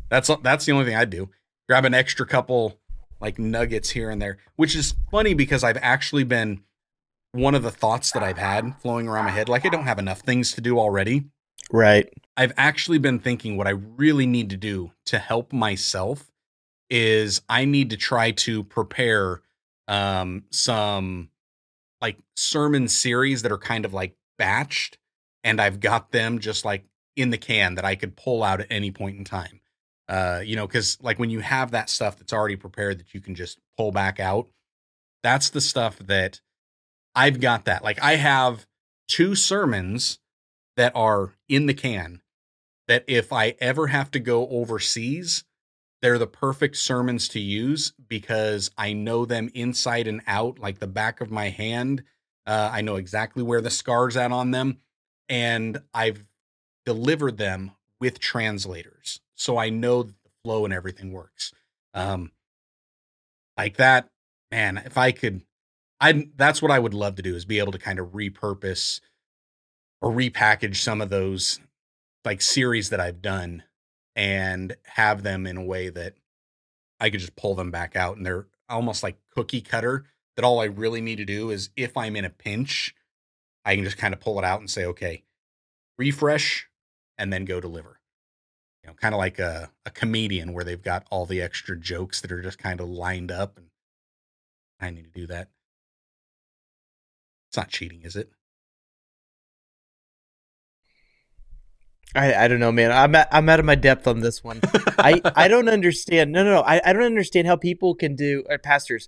That's 0.10 0.30
that's 0.44 0.66
the 0.66 0.74
only 0.74 0.86
thing 0.86 0.96
I'd 0.96 1.10
do. 1.10 1.30
Grab 1.70 1.86
an 1.86 1.94
extra 1.94 2.26
couple 2.26 2.80
like 3.22 3.38
nuggets 3.38 3.92
here 3.92 4.10
and 4.10 4.20
there, 4.22 4.40
which 4.56 4.76
is 4.76 4.96
funny 5.12 5.34
because 5.34 5.64
I've 5.64 5.78
actually 5.82 6.24
been 6.24 6.64
one 7.32 7.54
of 7.54 7.64
the 7.64 7.72
thoughts 7.72 8.12
that 8.12 8.24
I've 8.24 8.40
had 8.40 8.76
flowing 8.82 9.08
around 9.08 9.26
my 9.26 9.32
head. 9.32 9.50
Like 9.50 9.66
I 9.66 9.70
don't 9.70 9.84
have 9.84 10.00
enough 10.00 10.22
things 10.22 10.52
to 10.54 10.62
do 10.62 10.80
already. 10.80 11.26
Right. 11.72 12.12
I've 12.36 12.54
actually 12.58 12.98
been 12.98 13.20
thinking 13.20 13.56
what 13.56 13.68
I 13.68 13.72
really 13.72 14.26
need 14.26 14.50
to 14.50 14.58
do 14.58 14.94
to 15.06 15.20
help 15.20 15.54
myself 15.54 16.32
is 16.90 17.42
I 17.48 17.66
need 17.66 17.92
to 17.92 17.98
try 17.98 18.32
to 18.32 18.64
prepare 18.64 19.42
um 19.88 20.46
some 20.50 21.30
like 22.02 22.18
sermon 22.36 22.88
series 22.88 23.44
that 23.44 23.52
are 23.52 23.58
kind 23.60 23.86
of 23.86 23.94
like 23.94 24.16
batched 24.40 24.96
and 25.44 25.62
I've 25.62 25.80
got 25.80 26.12
them 26.12 26.40
just 26.40 26.66
like 26.66 26.86
in 27.16 27.30
the 27.30 27.38
can 27.38 27.76
that 27.76 27.86
I 27.86 27.96
could 27.96 28.16
pull 28.16 28.44
out 28.44 28.62
at 28.62 28.68
any 28.72 28.92
point 28.92 29.18
in 29.18 29.24
time. 29.24 29.60
Uh 30.10 30.42
you 30.44 30.58
know 30.58 30.68
cuz 30.68 30.98
like 31.02 31.20
when 31.20 31.30
you 31.30 31.40
have 31.40 31.72
that 31.72 31.90
stuff 31.90 32.18
that's 32.18 32.34
already 32.34 32.58
prepared 32.58 33.00
that 33.00 33.14
you 33.14 33.22
can 33.22 33.36
just 33.36 33.60
pull 33.78 33.92
back 33.92 34.20
out 34.20 34.50
that's 35.24 35.50
the 35.50 35.62
stuff 35.62 36.00
that 36.00 36.42
I've 37.16 37.40
got 37.40 37.66
that. 37.66 37.84
Like 37.84 38.02
I 38.02 38.16
have 38.16 38.66
two 39.08 39.36
sermons 39.36 40.20
that 40.78 40.94
are 40.96 41.34
in 41.48 41.66
the 41.66 41.74
can 41.74 42.22
that 42.88 43.04
if 43.08 43.34
I 43.34 43.56
ever 43.60 43.88
have 43.88 44.12
to 44.12 44.20
go 44.20 44.48
overseas, 44.48 45.44
they're 46.02 46.18
the 46.18 46.28
perfect 46.28 46.78
sermons 46.78 47.28
to 47.30 47.40
use 47.40 47.94
because 48.08 48.72
I 48.78 48.94
know 48.94 49.26
them 49.26 49.50
inside 49.54 50.08
and 50.08 50.22
out, 50.26 50.60
like 50.60 50.80
the 50.80 50.88
back 50.88 51.20
of 51.22 51.30
my 51.30 51.50
hand. 51.50 52.04
Uh, 52.48 52.70
I 52.72 52.82
know 52.82 52.96
exactly 52.96 53.44
where 53.44 53.62
the 53.62 53.70
scars 53.70 54.16
at 54.16 54.32
on 54.32 54.52
them, 54.52 54.78
and 55.28 55.82
I've 55.94 56.26
delivered 56.86 57.38
them 57.38 57.72
with 58.00 58.20
translators, 58.20 59.20
so 59.40 59.58
I 59.58 59.70
know 59.70 60.04
that 60.04 60.24
the 60.24 60.30
flow 60.44 60.66
and 60.66 60.74
everything 60.74 61.14
works. 61.14 61.54
Um, 61.94 62.32
like 63.58 63.78
that, 63.78 64.10
man. 64.52 64.78
If 64.86 64.98
I 64.98 65.12
could, 65.12 65.42
I 66.00 66.28
that's 66.36 66.62
what 66.62 66.72
I 66.72 66.80
would 66.80 66.94
love 66.94 67.16
to 67.16 67.22
do 67.22 67.36
is 67.36 67.46
be 67.46 67.60
able 67.60 67.72
to 67.72 67.80
kind 67.80 68.00
of 68.00 68.08
repurpose 68.10 69.00
or 70.02 70.12
repackage 70.12 70.76
some 70.78 71.02
of 71.02 71.10
those 71.10 71.60
like 72.26 72.42
series 72.42 72.90
that 72.90 73.00
I've 73.00 73.22
done 73.22 73.64
and 74.16 74.76
have 74.86 75.24
them 75.24 75.48
in 75.48 75.58
a 75.58 75.64
way 75.64 75.90
that 75.90 76.16
I 77.00 77.10
could 77.10 77.22
just 77.22 77.36
pull 77.38 77.56
them 77.56 77.72
back 77.72 77.96
out 77.96 78.18
and 78.18 78.26
they're 78.26 78.48
almost 78.68 79.04
like 79.04 79.18
cookie 79.34 79.62
cutter 79.62 80.06
that 80.36 80.46
all 80.46 80.60
I 80.60 80.66
really 80.66 81.02
need 81.02 81.18
to 81.18 81.26
do 81.26 81.50
is 81.50 81.70
if 81.78 81.96
I'm 81.96 82.16
in 82.16 82.26
a 82.26 82.30
pinch, 82.30 82.94
I 83.64 83.76
can 83.76 83.86
just 83.86 83.98
kind 83.98 84.14
of 84.14 84.20
pull 84.20 84.38
it 84.38 84.46
out 84.46 84.60
and 84.60 84.70
say, 84.70 84.86
okay, 84.86 85.24
refresh 85.98 86.68
and 87.18 87.32
then 87.32 87.46
go 87.46 87.60
deliver. 87.62 87.99
Know, 88.90 88.96
kind 89.00 89.14
of 89.14 89.20
like 89.20 89.38
a, 89.38 89.70
a 89.86 89.92
comedian 89.92 90.52
where 90.52 90.64
they've 90.64 90.82
got 90.82 91.06
all 91.12 91.28
the 91.28 91.42
extra 91.42 91.80
jokes 91.80 92.22
that 92.22 92.32
are 92.32 92.42
just 92.42 92.58
kind 92.58 92.82
of 92.82 92.90
lined 92.90 93.32
up 93.32 93.56
and 93.58 93.68
I 94.80 94.90
need 94.90 95.04
to 95.04 95.20
do 95.20 95.28
that. 95.28 95.50
It's 97.50 97.58
not 97.58 97.70
cheating, 97.70 98.02
is 98.04 98.16
it? 98.16 98.32
I, 102.16 102.34
I 102.34 102.48
don't 102.48 102.60
know, 102.60 102.72
man. 102.72 102.92
I'm 102.92 103.14
at, 103.14 103.28
I'm 103.32 103.48
out 103.48 103.60
of 103.60 103.66
my 103.68 103.76
depth 103.76 104.08
on 104.08 104.22
this 104.22 104.44
one. 104.44 104.60
I, 104.98 105.22
I 105.36 105.48
don't 105.48 105.70
understand. 105.70 106.32
No, 106.32 106.44
no, 106.44 106.56
no. 106.56 106.62
I, 106.62 106.82
I 106.84 106.92
don't 106.92 107.04
understand 107.04 107.46
how 107.46 107.58
people 107.58 107.94
can 107.94 108.16
do 108.16 108.44
or 108.50 108.58
pastors 108.58 109.08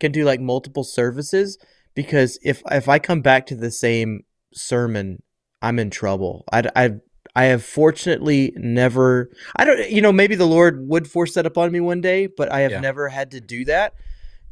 can 0.00 0.10
do 0.10 0.24
like 0.24 0.40
multiple 0.40 0.84
services 0.84 1.58
because 1.94 2.38
if 2.42 2.62
if 2.70 2.88
I 2.88 2.98
come 2.98 3.20
back 3.20 3.44
to 3.46 3.54
the 3.54 3.70
same 3.70 4.24
sermon, 4.54 5.22
I'm 5.60 5.78
in 5.78 5.90
trouble. 5.90 6.44
I 6.50 6.70
I 6.74 6.92
I 7.38 7.44
have 7.44 7.64
fortunately 7.64 8.52
never. 8.56 9.30
I 9.54 9.64
don't. 9.64 9.88
You 9.88 10.02
know, 10.02 10.10
maybe 10.10 10.34
the 10.34 10.44
Lord 10.44 10.88
would 10.88 11.08
force 11.08 11.34
that 11.34 11.46
upon 11.46 11.70
me 11.70 11.78
one 11.78 12.00
day, 12.00 12.26
but 12.26 12.50
I 12.50 12.60
have 12.62 12.72
Yeah. 12.72 12.80
never 12.80 13.08
had 13.08 13.30
to 13.30 13.40
do 13.40 13.64
that 13.66 13.94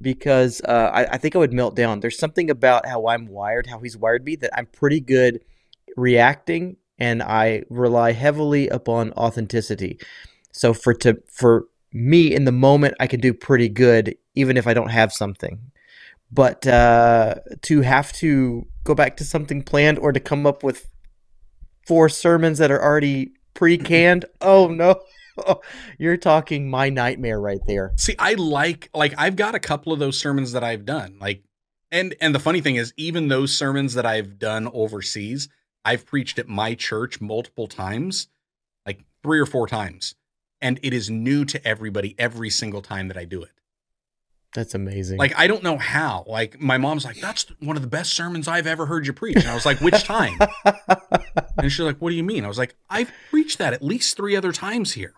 because 0.01 0.61
uh, 0.61 0.91
I, 0.95 1.15
I 1.15 1.19
think 1.19 1.35
I 1.35 1.41
would 1.41 1.53
melt 1.53 1.75
down. 1.75 1.99
There's 1.99 2.17
something 2.17 2.49
about 2.49 2.87
how 2.87 3.09
I'm 3.09 3.27
wired, 3.27 3.67
how 3.67 3.81
He's 3.81 3.97
wired 3.97 4.25
me, 4.25 4.37
that 4.37 4.57
I'm 4.57 4.67
pretty 4.67 5.01
good 5.01 5.41
reacting, 5.97 6.77
and 6.97 7.25
I 7.25 7.65
rely 7.71 8.13
heavily 8.13 8.69
upon 8.69 9.13
authenticity. 9.15 9.99
So 10.53 10.73
for 10.73 10.95
to 10.95 11.21
for 11.27 11.67
me 11.93 12.33
in 12.33 12.45
the 12.45 12.53
moment, 12.53 12.95
I 13.01 13.09
can 13.09 13.19
do 13.19 13.35
pretty 13.35 13.69
good, 13.69 14.17
even 14.37 14.57
if 14.57 14.69
I 14.69 14.75
don't 14.75 14.91
have 14.91 15.13
something. 15.13 15.73
But 16.31 16.65
uh, 16.69 17.37
to 17.63 17.81
have 17.81 18.13
to 18.15 18.69
go 18.85 18.95
back 18.95 19.17
to 19.17 19.25
something 19.25 19.65
planned 19.65 19.99
or 19.99 20.13
to 20.13 20.21
come 20.21 20.47
up 20.47 20.63
with 20.63 20.89
four 21.87 22.09
sermons 22.09 22.59
that 22.59 22.71
are 22.71 22.83
already 22.83 23.33
pre-canned, 23.55 24.27
oh 24.41 24.69
no, 24.69 25.01
you're 25.99 26.17
talking 26.17 26.69
my 26.69 26.91
nightmare 26.91 27.41
right 27.41 27.61
there. 27.67 27.93
See, 27.97 28.17
I 28.19 28.35
like 28.35 28.91
like 28.95 29.15
I've 29.17 29.37
got 29.37 29.55
a 29.55 29.61
couple 29.61 29.93
of 29.93 29.99
those 29.99 30.19
sermons 30.19 30.53
that 30.53 30.65
I've 30.65 30.85
done. 30.85 31.17
Like 31.21 31.45
and 31.91 32.15
and 32.21 32.35
the 32.35 32.41
funny 32.41 32.61
thing 32.61 32.77
is 32.77 32.93
even 32.97 33.29
those 33.29 33.57
sermons 33.57 33.95
that 33.95 34.07
I've 34.07 34.39
done 34.39 34.69
overseas, 34.73 35.49
I've 35.85 36.07
preached 36.07 36.39
at 36.39 36.49
my 36.49 36.75
church 36.75 37.21
multiple 37.21 37.69
times, 37.69 38.29
like 38.85 39.05
3 39.23 39.41
or 39.41 39.47
4 39.47 39.67
times. 39.67 40.15
And 40.61 40.81
it 40.83 40.93
is 40.93 41.11
new 41.11 41.45
to 41.45 41.65
everybody 41.67 42.15
every 42.19 42.51
single 42.51 42.83
time 42.83 43.09
that 43.09 43.17
I 43.17 43.25
do 43.25 43.43
it. 43.43 43.51
That's 44.57 44.75
amazing. 44.75 45.19
Like 45.19 45.35
I 45.37 45.49
don't 45.49 45.63
know 45.63 45.77
how. 45.77 46.25
Like 46.27 46.59
my 46.59 46.79
mom's 46.79 47.05
like, 47.05 47.21
"That's 47.21 47.45
one 47.61 47.77
of 47.77 47.83
the 47.83 47.89
best 47.89 48.15
sermons 48.15 48.49
I've 48.49 48.67
ever 48.67 48.87
heard 48.87 49.07
you 49.07 49.13
preach." 49.13 49.37
And 49.37 49.49
I 49.49 49.55
was 49.55 49.67
like, 49.67 49.83
"Which 49.83 50.03
time?" 50.05 50.39
and 51.59 51.71
she's 51.71 51.81
like, 51.81 51.99
"What 51.99 52.09
do 52.09 52.17
you 52.17 52.25
mean?" 52.25 52.43
I 52.43 52.49
was 52.49 52.57
like, 52.57 52.75
"I've 52.89 53.13
preached 53.29 53.59
that 53.59 53.75
at 53.75 53.83
least 53.83 54.17
three 54.17 54.35
other 54.35 54.53
times 54.53 54.95
here." 54.95 55.13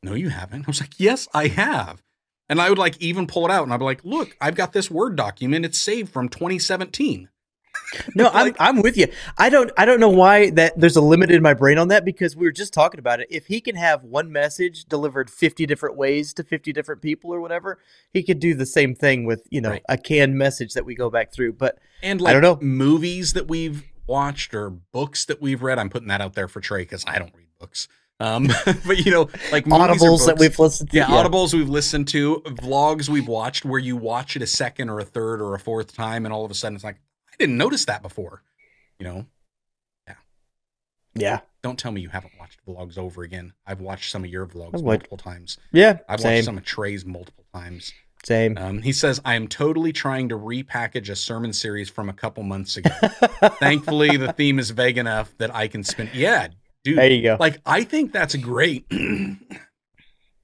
No, 0.00 0.14
you 0.14 0.28
haven't. 0.28 0.62
I 0.64 0.68
was 0.68 0.80
like, 0.80 0.92
"Yes, 0.96 1.26
I 1.34 1.48
have." 1.48 2.04
And 2.48 2.60
I 2.60 2.68
would 2.68 2.78
like 2.78 2.96
even 3.02 3.26
pull 3.26 3.46
it 3.46 3.50
out, 3.50 3.64
and 3.64 3.74
I'd 3.74 3.78
be 3.78 3.84
like, 3.84 4.04
"Look, 4.04 4.36
I've 4.40 4.54
got 4.54 4.72
this 4.72 4.92
Word 4.92 5.16
document. 5.16 5.64
It's 5.64 5.78
saved 5.78 6.12
from 6.12 6.28
2017." 6.28 7.28
No, 8.14 8.28
I'm 8.32 8.54
I'm 8.58 8.82
with 8.82 8.96
you. 8.96 9.06
I 9.38 9.48
don't 9.48 9.70
I 9.76 9.84
don't 9.84 10.00
know 10.00 10.08
why 10.08 10.50
that 10.50 10.78
there's 10.78 10.96
a 10.96 11.00
limit 11.00 11.30
in 11.30 11.42
my 11.42 11.54
brain 11.54 11.78
on 11.78 11.88
that 11.88 12.04
because 12.04 12.34
we 12.36 12.44
were 12.46 12.52
just 12.52 12.72
talking 12.74 12.98
about 12.98 13.20
it. 13.20 13.28
If 13.30 13.46
he 13.46 13.60
can 13.60 13.76
have 13.76 14.02
one 14.02 14.32
message 14.32 14.84
delivered 14.86 15.30
50 15.30 15.64
different 15.66 15.96
ways 15.96 16.32
to 16.34 16.42
50 16.44 16.72
different 16.72 17.02
people 17.02 17.32
or 17.32 17.40
whatever, 17.40 17.78
he 18.12 18.22
could 18.22 18.40
do 18.40 18.54
the 18.54 18.66
same 18.66 18.94
thing 18.94 19.24
with, 19.26 19.46
you 19.50 19.60
know, 19.60 19.70
Right. 19.70 19.82
a 19.88 19.96
canned 19.96 20.36
message 20.36 20.74
that 20.74 20.84
we 20.84 20.94
go 20.94 21.08
back 21.10 21.32
through. 21.32 21.52
But 21.54 21.78
And 22.02 22.20
like 22.20 22.36
I 22.36 22.40
don't 22.40 22.60
know. 22.62 22.66
movies 22.66 23.32
that 23.34 23.48
we've 23.48 23.84
watched 24.06 24.54
or 24.54 24.70
books 24.70 25.24
that 25.26 25.40
we've 25.40 25.62
read. 25.62 25.78
I'm 25.78 25.88
putting 25.90 26.08
that 26.08 26.20
out 26.20 26.34
there 26.34 26.48
for 26.48 26.60
Trey 26.60 26.82
because 26.82 27.04
I 27.06 27.18
don't 27.18 27.32
read 27.34 27.46
books. 27.60 27.86
Um, 28.20 28.48
but 28.86 29.04
you 29.04 29.10
know, 29.10 29.28
like 29.52 29.64
audibles 29.66 30.26
that 30.26 30.38
we've 30.38 30.58
listened 30.58 30.90
to. 30.90 30.96
Yeah, 30.96 31.06
audibles 31.06 31.52
we've 31.54 31.68
listened 31.68 32.08
to, 32.08 32.40
vlogs 32.46 33.08
we've 33.08 33.26
watched 33.28 33.64
where 33.64 33.80
you 33.80 33.96
watch 33.96 34.36
it 34.36 34.42
a 34.42 34.46
second 34.46 34.88
or 34.88 35.00
a 35.00 35.04
third 35.04 35.40
or 35.42 35.54
a 35.54 35.58
fourth 35.58 35.92
time, 35.94 36.24
and 36.24 36.32
all 36.32 36.44
of 36.44 36.50
a 36.50 36.54
sudden 36.54 36.74
it's 36.76 36.84
like, 36.84 36.96
I 37.34 37.36
didn't 37.38 37.56
notice 37.56 37.84
that 37.86 38.02
before. 38.02 38.42
You 38.98 39.06
know, 39.06 39.26
Yeah. 40.06 40.14
Yeah. 41.16 41.40
Don't 41.62 41.78
tell 41.78 41.90
me 41.90 42.00
you 42.00 42.10
haven't 42.10 42.34
watched 42.38 42.64
vlogs 42.66 42.96
over 42.96 43.22
again. 43.22 43.54
I've 43.66 43.80
watched 43.80 44.10
some 44.10 44.22
of 44.22 44.30
your 44.30 44.46
vlogs 44.46 44.82
multiple 44.82 45.16
times. 45.16 45.58
Yeah. 45.72 45.98
I've 46.08 46.20
same. 46.20 46.34
watched 46.34 46.44
some 46.44 46.58
of 46.58 46.64
Trey's 46.64 47.04
multiple 47.04 47.44
times. 47.52 47.92
Same. 48.24 48.56
Um, 48.56 48.82
he 48.82 48.92
says, 48.92 49.20
I 49.24 49.34
am 49.34 49.48
totally 49.48 49.92
trying 49.92 50.28
to 50.30 50.36
repackage 50.38 51.10
a 51.10 51.16
sermon 51.16 51.52
series 51.52 51.90
from 51.90 52.08
a 52.08 52.12
couple 52.12 52.42
months 52.42 52.76
ago. 52.76 52.90
Thankfully, 53.60 54.16
the 54.16 54.32
theme 54.32 54.58
is 54.58 54.70
vague 54.70 54.96
enough 54.96 55.36
that 55.38 55.54
I 55.54 55.68
can 55.68 55.84
spin. 55.84 56.08
Yeah, 56.14 56.48
dude. 56.84 56.96
there 56.98 57.10
you 57.10 57.22
go. 57.22 57.36
Like 57.38 57.60
I 57.66 57.84
think 57.84 58.12
that's 58.12 58.32
a 58.34 58.38
great 58.38 58.86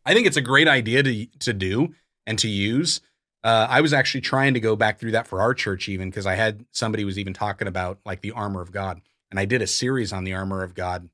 I 0.04 0.12
think 0.14 0.26
it's 0.26 0.36
a 0.36 0.42
great 0.42 0.68
idea 0.68 1.02
to 1.02 1.26
to 1.40 1.52
do 1.54 1.94
and 2.26 2.38
to 2.40 2.48
use. 2.48 3.00
Uh, 3.42 3.66
I 3.70 3.80
was 3.80 3.92
actually 3.92 4.20
trying 4.20 4.54
to 4.54 4.60
go 4.60 4.76
back 4.76 4.98
through 4.98 5.12
that 5.12 5.26
for 5.26 5.40
our 5.40 5.54
church 5.54 5.88
even 5.88 6.10
because 6.10 6.26
I 6.26 6.34
had 6.34 6.64
somebody 6.72 7.04
was 7.04 7.18
even 7.18 7.32
talking 7.32 7.68
about 7.68 7.98
like 8.04 8.20
the 8.20 8.32
armor 8.32 8.60
of 8.60 8.72
God. 8.72 9.00
And 9.30 9.40
I 9.40 9.44
did 9.44 9.62
a 9.62 9.66
series 9.66 10.12
on 10.12 10.24
the 10.24 10.34
armor 10.34 10.62
of 10.62 10.74
God. 10.74 11.08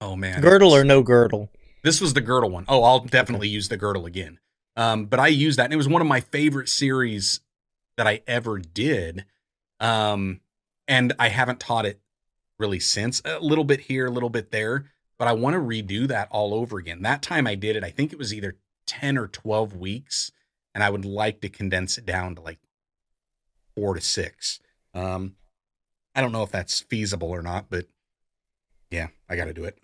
Oh 0.00 0.14
man. 0.14 0.40
girdle 0.40 0.74
or 0.74 0.84
no 0.84 1.02
girdle? 1.02 1.50
this 1.82 2.00
was 2.00 2.14
the 2.14 2.20
girdle 2.20 2.50
one. 2.50 2.64
Oh, 2.68 2.82
I'll 2.82 3.00
definitely 3.00 3.48
use 3.48 3.68
the 3.68 3.76
girdle 3.76 4.06
again. 4.06 4.38
Um, 4.76 5.06
but 5.06 5.18
I 5.18 5.28
used 5.28 5.58
that, 5.58 5.64
and 5.64 5.72
it 5.72 5.76
was 5.76 5.88
one 5.88 6.02
of 6.02 6.08
my 6.08 6.20
favorite 6.20 6.68
series 6.68 7.40
that 7.96 8.06
I 8.06 8.22
ever 8.26 8.58
did. 8.58 9.24
Um, 9.80 10.40
and 10.86 11.12
I 11.18 11.28
haven't 11.28 11.60
taught 11.60 11.84
it 11.84 12.00
really 12.58 12.80
since. 12.80 13.20
A 13.24 13.40
little 13.40 13.64
bit 13.64 13.80
here, 13.80 14.06
a 14.06 14.10
little 14.10 14.30
bit 14.30 14.50
there, 14.50 14.86
but 15.18 15.28
I 15.28 15.32
want 15.32 15.54
to 15.54 15.60
redo 15.60 16.06
that 16.08 16.28
all 16.30 16.54
over 16.54 16.78
again. 16.78 17.02
That 17.02 17.22
time 17.22 17.46
I 17.46 17.54
did 17.54 17.76
it, 17.76 17.84
I 17.84 17.90
think 17.90 18.12
it 18.12 18.18
was 18.18 18.32
either 18.32 18.56
10 18.86 19.18
or 19.18 19.26
12 19.26 19.76
weeks, 19.76 20.30
and 20.78 20.84
I 20.84 20.90
would 20.90 21.04
like 21.04 21.40
to 21.40 21.48
condense 21.48 21.98
it 21.98 22.06
down 22.06 22.36
to 22.36 22.40
like 22.40 22.60
four 23.74 23.94
to 23.94 24.00
six. 24.00 24.60
Um, 24.94 25.34
I 26.14 26.20
don't 26.20 26.30
know 26.30 26.44
if 26.44 26.52
that's 26.52 26.82
feasible 26.82 27.30
or 27.30 27.42
not, 27.42 27.66
but 27.68 27.86
yeah, 28.88 29.08
I 29.28 29.34
got 29.34 29.46
to 29.46 29.52
do 29.52 29.64
it. 29.64 29.76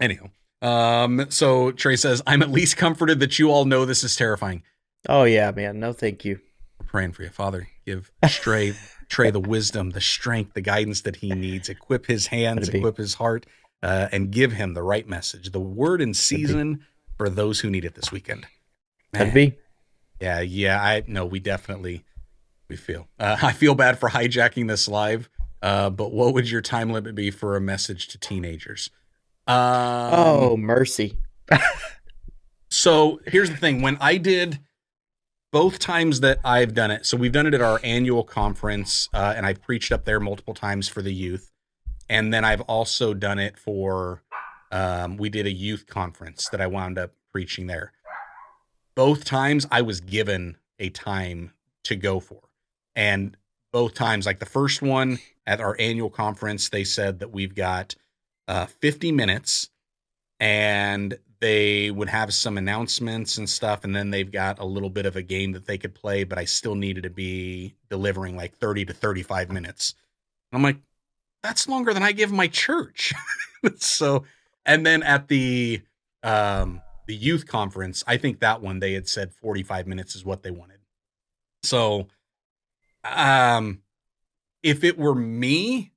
Anyhow, 0.00 0.30
um, 0.62 1.26
so 1.28 1.72
Trey 1.72 1.96
says, 1.96 2.22
I'm 2.26 2.40
at 2.40 2.50
least 2.50 2.78
comforted 2.78 3.20
that 3.20 3.38
you 3.38 3.50
all 3.50 3.66
know 3.66 3.84
this 3.84 4.02
is 4.02 4.16
terrifying. 4.16 4.62
Oh 5.10 5.24
yeah, 5.24 5.50
man. 5.50 5.78
No, 5.78 5.92
thank 5.92 6.24
you. 6.24 6.40
We're 6.80 6.86
praying 6.86 7.12
for 7.12 7.22
you, 7.24 7.28
Father. 7.28 7.68
Give 7.84 8.10
Trey, 8.28 8.72
Trey 9.10 9.30
the 9.30 9.38
wisdom, 9.40 9.90
the 9.90 10.00
strength, 10.00 10.54
the 10.54 10.62
guidance 10.62 11.02
that 11.02 11.16
he 11.16 11.32
needs. 11.32 11.68
Equip 11.68 12.06
his 12.06 12.28
hands, 12.28 12.70
equip 12.70 12.96
his 12.96 13.12
heart, 13.12 13.44
uh, 13.82 14.08
and 14.10 14.30
give 14.30 14.52
him 14.52 14.72
the 14.72 14.82
right 14.82 15.06
message, 15.06 15.52
the 15.52 15.60
word 15.60 16.00
in 16.00 16.14
season 16.14 16.86
for 17.18 17.28
those 17.28 17.60
who 17.60 17.68
need 17.68 17.84
it 17.84 17.94
this 17.94 18.10
weekend. 18.10 18.46
That'd 19.12 19.34
be. 19.34 19.58
Yeah, 20.20 20.40
yeah. 20.40 20.82
I 20.82 21.04
no, 21.06 21.26
we 21.26 21.40
definitely 21.40 22.04
we 22.68 22.76
feel. 22.76 23.08
Uh, 23.18 23.36
I 23.42 23.52
feel 23.52 23.74
bad 23.74 23.98
for 23.98 24.08
hijacking 24.08 24.68
this 24.68 24.88
live. 24.88 25.28
Uh, 25.60 25.90
but 25.90 26.12
what 26.12 26.34
would 26.34 26.48
your 26.50 26.60
time 26.60 26.92
limit 26.92 27.14
be 27.14 27.30
for 27.30 27.56
a 27.56 27.60
message 27.60 28.08
to 28.08 28.18
teenagers? 28.18 28.90
Um, 29.46 29.56
oh 29.56 30.56
mercy. 30.56 31.18
so 32.70 33.20
here's 33.26 33.50
the 33.50 33.56
thing: 33.56 33.82
when 33.82 33.96
I 34.00 34.18
did 34.18 34.60
both 35.50 35.78
times 35.78 36.20
that 36.20 36.38
I've 36.44 36.74
done 36.74 36.90
it, 36.90 37.06
so 37.06 37.16
we've 37.16 37.32
done 37.32 37.46
it 37.46 37.54
at 37.54 37.62
our 37.62 37.80
annual 37.82 38.22
conference, 38.22 39.08
uh, 39.14 39.32
and 39.36 39.46
I've 39.46 39.62
preached 39.62 39.90
up 39.90 40.04
there 40.04 40.20
multiple 40.20 40.54
times 40.54 40.88
for 40.88 41.02
the 41.02 41.12
youth, 41.12 41.50
and 42.08 42.32
then 42.32 42.44
I've 42.44 42.62
also 42.62 43.14
done 43.14 43.38
it 43.38 43.58
for. 43.58 44.22
Um, 44.70 45.16
we 45.16 45.30
did 45.30 45.46
a 45.46 45.50
youth 45.50 45.86
conference 45.86 46.50
that 46.50 46.60
I 46.60 46.66
wound 46.66 46.98
up 46.98 47.12
preaching 47.32 47.68
there. 47.68 47.94
Both 48.98 49.24
times 49.24 49.64
I 49.70 49.82
was 49.82 50.00
given 50.00 50.56
a 50.80 50.90
time 50.90 51.52
to 51.84 51.94
go 51.94 52.18
for, 52.18 52.40
and 52.96 53.36
both 53.72 53.94
times, 53.94 54.26
like 54.26 54.40
the 54.40 54.44
first 54.44 54.82
one 54.82 55.20
at 55.46 55.60
our 55.60 55.76
annual 55.78 56.10
conference, 56.10 56.68
they 56.68 56.82
said 56.82 57.20
that 57.20 57.30
we've 57.30 57.54
got 57.54 57.94
uh, 58.48 58.66
50 58.66 59.12
minutes 59.12 59.70
and 60.40 61.16
they 61.38 61.92
would 61.92 62.08
have 62.08 62.34
some 62.34 62.58
announcements 62.58 63.38
and 63.38 63.48
stuff 63.48 63.84
and 63.84 63.94
then 63.94 64.10
they've 64.10 64.32
got 64.32 64.58
a 64.58 64.64
little 64.64 64.90
bit 64.90 65.06
of 65.06 65.14
a 65.14 65.22
game 65.22 65.52
that 65.52 65.66
they 65.66 65.78
could 65.78 65.94
play 65.94 66.24
but 66.24 66.36
i 66.36 66.44
still 66.44 66.74
needed 66.74 67.04
to 67.04 67.10
be 67.10 67.74
delivering 67.88 68.36
like 68.36 68.56
30 68.56 68.84
to 68.86 68.92
35 68.92 69.52
minutes. 69.52 69.94
I'm 70.52 70.64
like 70.64 70.78
that's 71.44 71.68
longer 71.68 71.94
than 71.94 72.02
i 72.02 72.10
give 72.10 72.32
my 72.32 72.48
church. 72.48 73.14
So 73.76 74.24
and 74.66 74.84
then 74.84 75.04
at 75.04 75.28
the 75.28 75.82
um 76.24 76.80
the 77.08 77.14
youth 77.14 77.46
conference 77.46 78.04
i 78.06 78.16
think 78.16 78.38
that 78.38 78.62
one 78.62 78.78
they 78.78 78.92
had 78.92 79.08
said 79.08 79.32
45 79.32 79.88
minutes 79.88 80.14
is 80.14 80.24
what 80.24 80.42
they 80.44 80.52
wanted 80.52 80.78
so 81.64 82.06
um 83.04 83.82
if 84.62 84.84
it 84.84 84.96
were 84.96 85.14
me 85.14 85.92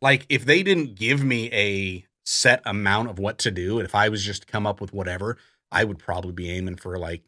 like 0.00 0.26
if 0.28 0.44
they 0.44 0.62
didn't 0.62 0.96
give 0.96 1.22
me 1.22 1.48
a 1.52 2.04
set 2.24 2.62
amount 2.64 3.10
of 3.10 3.18
what 3.18 3.38
to 3.38 3.50
do, 3.50 3.78
and 3.78 3.86
if 3.86 3.94
I 3.94 4.08
was 4.08 4.24
just 4.24 4.42
to 4.42 4.46
come 4.46 4.66
up 4.66 4.80
with 4.80 4.92
whatever, 4.92 5.38
I 5.70 5.84
would 5.84 5.98
probably 5.98 6.32
be 6.32 6.50
aiming 6.50 6.76
for 6.76 6.98
like 6.98 7.22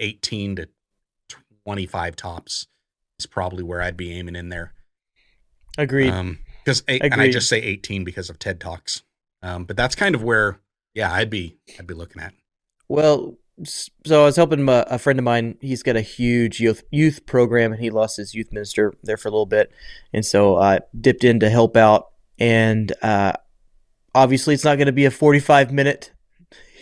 18 0.00 0.56
to 0.56 0.68
25 1.64 2.16
tops 2.16 2.66
is 3.18 3.26
probably 3.26 3.62
where 3.62 3.80
I'd 3.80 3.96
be 3.96 4.12
aiming 4.12 4.36
in 4.36 4.50
there. 4.50 4.72
Agreed. 5.78 6.10
Um, 6.10 6.38
because 6.64 6.82
and 6.88 7.20
I 7.20 7.30
just 7.30 7.48
say 7.48 7.58
18 7.62 8.02
because 8.02 8.28
of 8.28 8.38
TED 8.38 8.60
Talks. 8.60 9.02
Um, 9.42 9.64
but 9.64 9.76
that's 9.76 9.94
kind 9.94 10.14
of 10.14 10.22
where, 10.22 10.58
yeah, 10.94 11.12
I'd 11.12 11.30
be, 11.30 11.56
I'd 11.78 11.86
be 11.86 11.94
looking 11.94 12.20
at. 12.20 12.34
Well, 12.88 13.36
so 13.64 14.22
I 14.22 14.24
was 14.26 14.36
helping 14.36 14.62
my, 14.62 14.84
a 14.88 14.98
friend 14.98 15.18
of 15.18 15.24
mine. 15.24 15.56
He's 15.60 15.82
got 15.82 15.96
a 15.96 16.02
huge 16.02 16.60
youth 16.60 16.82
youth 16.90 17.26
program, 17.26 17.72
and 17.72 17.80
he 17.80 17.90
lost 17.90 18.16
his 18.18 18.34
youth 18.34 18.52
minister 18.52 18.94
there 19.02 19.16
for 19.16 19.28
a 19.28 19.30
little 19.32 19.46
bit, 19.46 19.72
and 20.12 20.24
so 20.24 20.56
I 20.56 20.80
dipped 20.98 21.24
in 21.24 21.40
to 21.40 21.48
help 21.50 21.76
out. 21.76 22.08
And 22.38 22.92
uh, 23.02 23.32
obviously, 24.14 24.54
it's 24.54 24.64
not 24.64 24.76
going 24.76 24.86
to 24.86 24.92
be 24.92 25.06
a 25.06 25.10
forty-five 25.10 25.72
minute. 25.72 26.12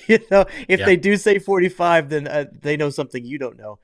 You 0.07 0.19
know, 0.31 0.45
if 0.69 0.81
Yeah. 0.81 0.85
they 0.87 0.97
do 0.97 1.17
say 1.17 1.39
forty-five, 1.39 2.11
then 2.11 2.29
uh, 2.29 2.45
they 2.61 2.77
know 2.77 2.91
something 2.91 3.25
you 3.25 3.39
don't 3.39 3.57
know. 3.57 3.79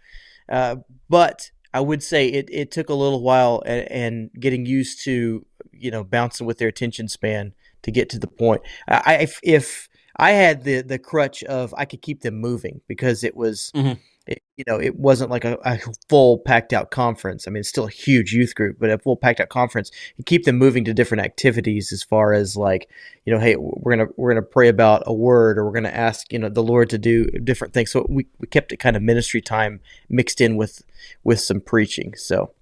Uh, 0.51 0.77
but 1.09 1.51
I 1.73 1.81
would 1.81 2.03
say 2.03 2.27
it, 2.29 2.51
it 2.53 2.71
took 2.71 2.91
a 2.91 2.95
little 2.95 3.23
while 3.23 3.63
and, 3.65 3.91
and 3.91 4.31
getting 4.39 4.67
used 4.67 5.03
to 5.05 5.47
you 5.73 5.91
know 5.91 6.05
bouncing 6.05 6.47
with 6.47 6.59
their 6.59 6.69
attention 6.69 7.09
span 7.09 7.55
to 7.85 7.91
get 7.91 8.11
to 8.11 8.19
the 8.19 8.27
point. 8.27 8.61
I, 8.87 9.03
I 9.07 9.15
if, 9.23 9.41
if 9.43 9.89
I 10.17 10.33
had 10.33 10.65
the 10.65 10.83
the 10.83 10.99
crutch 10.99 11.43
of 11.45 11.75
I 11.77 11.85
could 11.85 12.03
keep 12.03 12.21
them 12.23 12.37
moving 12.41 12.81
because 12.89 13.25
it 13.25 13.37
was 13.37 13.71
Mhm. 13.75 13.99
it, 14.27 14.43
you 14.57 14.65
know 14.67 14.79
it 14.81 14.97
wasn't 14.97 15.31
like 15.31 15.45
a, 15.45 15.57
a 15.65 15.79
full 16.09 16.39
packed 16.39 16.73
out 16.73 16.91
conference. 16.91 17.47
I 17.47 17.51
mean, 17.51 17.61
it's 17.61 17.69
still 17.69 17.87
a 17.87 17.91
huge 17.91 18.33
youth 18.33 18.55
group, 18.55 18.77
but 18.79 18.91
a 18.91 18.99
full 18.99 19.17
packed 19.17 19.41
out 19.41 19.49
conference. 19.49 19.91
You 20.17 20.25
keep 20.25 20.45
them 20.45 20.57
moving 20.59 20.85
to 20.85 20.95
different 20.95 21.25
activities 21.25 21.93
as 21.93 22.03
far 22.03 22.33
as 22.33 22.57
like 22.57 22.89
you 23.25 23.33
know, 23.33 23.41
hey, 23.41 23.57
we're 23.57 23.97
gonna 23.97 24.11
we're 24.17 24.31
gonna 24.33 24.43
pray 24.43 24.69
about 24.69 25.03
a 25.07 25.13
word, 25.15 25.59
or 25.59 25.65
we're 25.65 25.73
gonna 25.73 25.89
ask 25.89 26.33
you 26.33 26.39
know 26.39 26.49
the 26.49 26.63
Lord 26.63 26.91
to 26.91 26.99
do 26.99 27.27
different 27.27 27.73
things. 27.75 27.91
So 27.91 28.07
we 28.09 28.27
we 28.39 28.47
kept 28.47 28.73
it 28.73 28.77
kind 28.79 28.97
of 28.97 29.03
ministry 29.03 29.41
time 29.41 29.81
mixed 30.09 30.41
in 30.41 30.57
with 30.57 30.83
with 31.25 31.41
some 31.41 31.61
preaching. 31.61 32.15
So. 32.17 32.53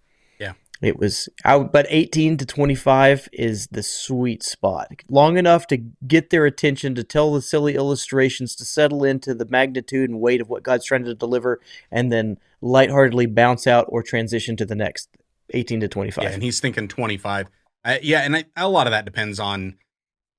It 0.81 0.99
was 0.99 1.29
would- 1.45 1.73
but 1.73 1.87
18 1.89 2.37
to 2.37 2.47
25 2.47 3.29
is 3.33 3.67
the 3.69 3.83
sweet 3.83 4.43
spot. 4.43 5.03
Long 5.09 5.37
enough 5.37 5.67
to 5.69 5.77
get 6.07 6.31
their 6.31 6.47
attention 6.47 6.95
to 6.95 7.05
tell 7.05 7.33
the 7.33 7.43
silly 7.43 7.75
illustrations 7.75 8.55
to 8.57 8.65
settle 8.65 9.05
into 9.05 9.35
the 9.35 9.47
magnitude 9.47 10.09
and 10.11 10.21
weight 10.21 10.41
of 10.41 10.49
what 10.49 10.63
God's 10.63 10.85
trying 10.85 11.05
to 11.05 11.15
deliver 11.15 11.61
and 11.91 12.13
then 12.13 12.39
lightheartedly 12.61 13.27
bounce 13.27 13.67
out 13.67 13.87
or 13.89 14.03
transition 14.03 14.57
to 14.57 14.67
the 14.67 14.75
next 14.77 15.09
18 15.51 15.81
to 15.81 15.89
25. 15.89 16.25
Yeah, 16.25 16.31
and 16.31 16.43
he's 16.43 16.61
thinking 16.61 16.89
25. 16.89 17.49
Uh, 17.85 17.99
yeah, 18.03 18.21
and 18.21 18.37
I, 18.37 18.45
a 18.57 18.69
lot 18.69 18.87
of 18.87 18.91
that 18.91 19.05
depends 19.05 19.39
on. 19.41 19.77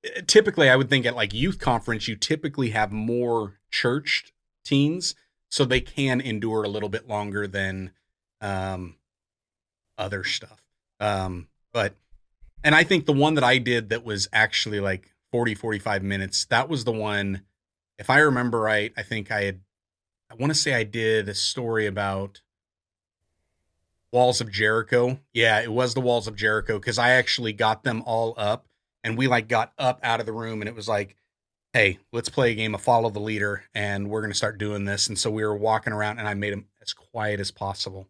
uh, 0.06 0.22
Typically, 0.28 0.70
I 0.70 0.76
would 0.76 0.90
think 0.90 1.06
at 1.06 1.16
like 1.16 1.34
youth 1.34 1.60
conference, 1.60 2.08
you 2.08 2.16
typically 2.16 2.70
have 2.72 2.92
more 2.92 3.60
church 3.72 4.32
teens, 4.64 5.16
so 5.50 5.66
they 5.66 5.82
can 5.82 6.22
endure 6.22 6.64
a 6.64 6.68
little 6.70 6.90
bit 6.90 7.08
longer 7.08 7.48
than 7.48 7.92
um, 8.42 8.96
other 10.00 10.24
stuff. 10.24 10.64
Um, 11.00 11.48
but, 11.74 11.94
and 12.64 12.74
I 12.74 12.84
think 12.84 13.06
the 13.06 13.14
one 13.14 13.36
that 13.36 13.44
I 13.44 13.60
did 13.60 13.90
that 13.90 14.04
was 14.04 14.28
actually 14.34 14.80
like 14.80 15.14
40, 15.32 15.56
45 15.56 16.04
minutes, 16.04 16.46
that 16.46 16.70
was 16.70 16.84
the 16.84 16.92
one, 16.92 17.44
if 18.00 18.10
I 18.10 18.20
remember 18.20 18.60
right, 18.60 18.92
I 18.98 19.04
think 19.04 19.32
I 19.32 19.44
had, 19.44 19.60
I 20.32 20.36
want 20.36 20.52
to 20.52 20.58
say 20.58 20.74
I 20.74 20.84
did 20.84 21.30
a 21.30 21.36
story 21.36 21.86
about 21.86 22.42
Walls 24.12 24.42
of 24.42 24.52
Jericho. 24.52 25.20
Yeah, 25.34 25.60
it 25.62 25.72
was 25.72 25.94
the 25.94 26.02
Walls 26.02 26.28
of 26.28 26.36
Jericho 26.36 26.80
because 26.80 26.98
I 26.98 27.12
actually 27.12 27.54
got 27.54 27.84
them 27.84 28.02
all 28.06 28.34
up 28.38 28.66
and 29.04 29.18
we 29.18 29.28
like 29.28 29.48
got 29.48 29.74
up 29.78 30.00
out 30.04 30.20
of 30.20 30.26
the 30.26 30.34
room 30.34 30.62
and 30.62 30.68
it 30.68 30.76
was 30.76 30.88
like, 30.88 31.16
hey, 31.74 32.00
let's 32.12 32.30
play 32.30 32.52
a 32.52 32.56
game 32.56 32.74
of 32.74 32.82
follow 32.82 33.10
the 33.10 33.20
leader 33.20 33.64
and 33.76 34.10
we're 34.10 34.22
going 34.22 34.32
to 34.32 34.38
start 34.38 34.58
doing 34.58 34.86
this. 34.86 35.08
And 35.08 35.18
so 35.18 35.30
we 35.30 35.44
were 35.44 35.56
walking 35.56 35.94
around 35.94 36.18
and 36.18 36.28
I 36.28 36.34
made 36.34 36.54
them 36.54 36.66
as 36.82 36.94
quiet 36.94 37.40
as 37.40 37.52
possible. 37.52 38.08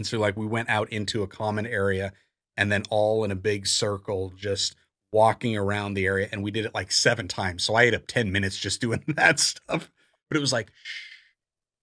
And 0.00 0.06
so 0.06 0.18
like 0.18 0.34
we 0.34 0.46
went 0.46 0.70
out 0.70 0.90
into 0.90 1.22
a 1.22 1.26
common 1.26 1.66
area 1.66 2.14
and 2.56 2.72
then 2.72 2.84
all 2.88 3.22
in 3.22 3.30
a 3.30 3.34
big 3.34 3.66
circle 3.66 4.32
just 4.34 4.74
walking 5.12 5.58
around 5.58 5.92
the 5.92 6.06
area 6.06 6.26
and 6.32 6.42
we 6.42 6.50
did 6.50 6.64
it 6.64 6.72
like 6.72 6.90
seven 6.90 7.28
times. 7.28 7.64
So 7.64 7.74
I 7.74 7.82
ate 7.82 7.92
up 7.92 8.06
10 8.06 8.32
minutes 8.32 8.56
just 8.56 8.80
doing 8.80 9.04
that 9.08 9.38
stuff. 9.38 9.90
But 10.30 10.38
it 10.38 10.40
was 10.40 10.54
like. 10.54 10.72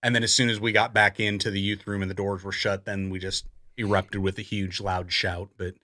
And 0.02 0.15
then 0.15 0.23
as 0.23 0.34
soon 0.34 0.49
as 0.49 0.60
we 0.60 0.72
got 0.72 0.95
back 0.95 1.19
into 1.19 1.52
the 1.52 1.60
youth 1.60 1.85
room 1.85 2.02
and 2.02 2.10
the 2.10 2.15
doors 2.15 2.44
were 2.44 2.52
shut, 2.52 2.85
then 2.85 3.11
we 3.11 3.19
just 3.19 3.45
erupted 3.77 4.22
with 4.22 4.39
a 4.39 4.44
huge 4.44 4.81
loud 4.81 5.11
shout. 5.11 5.49
But 5.56 5.76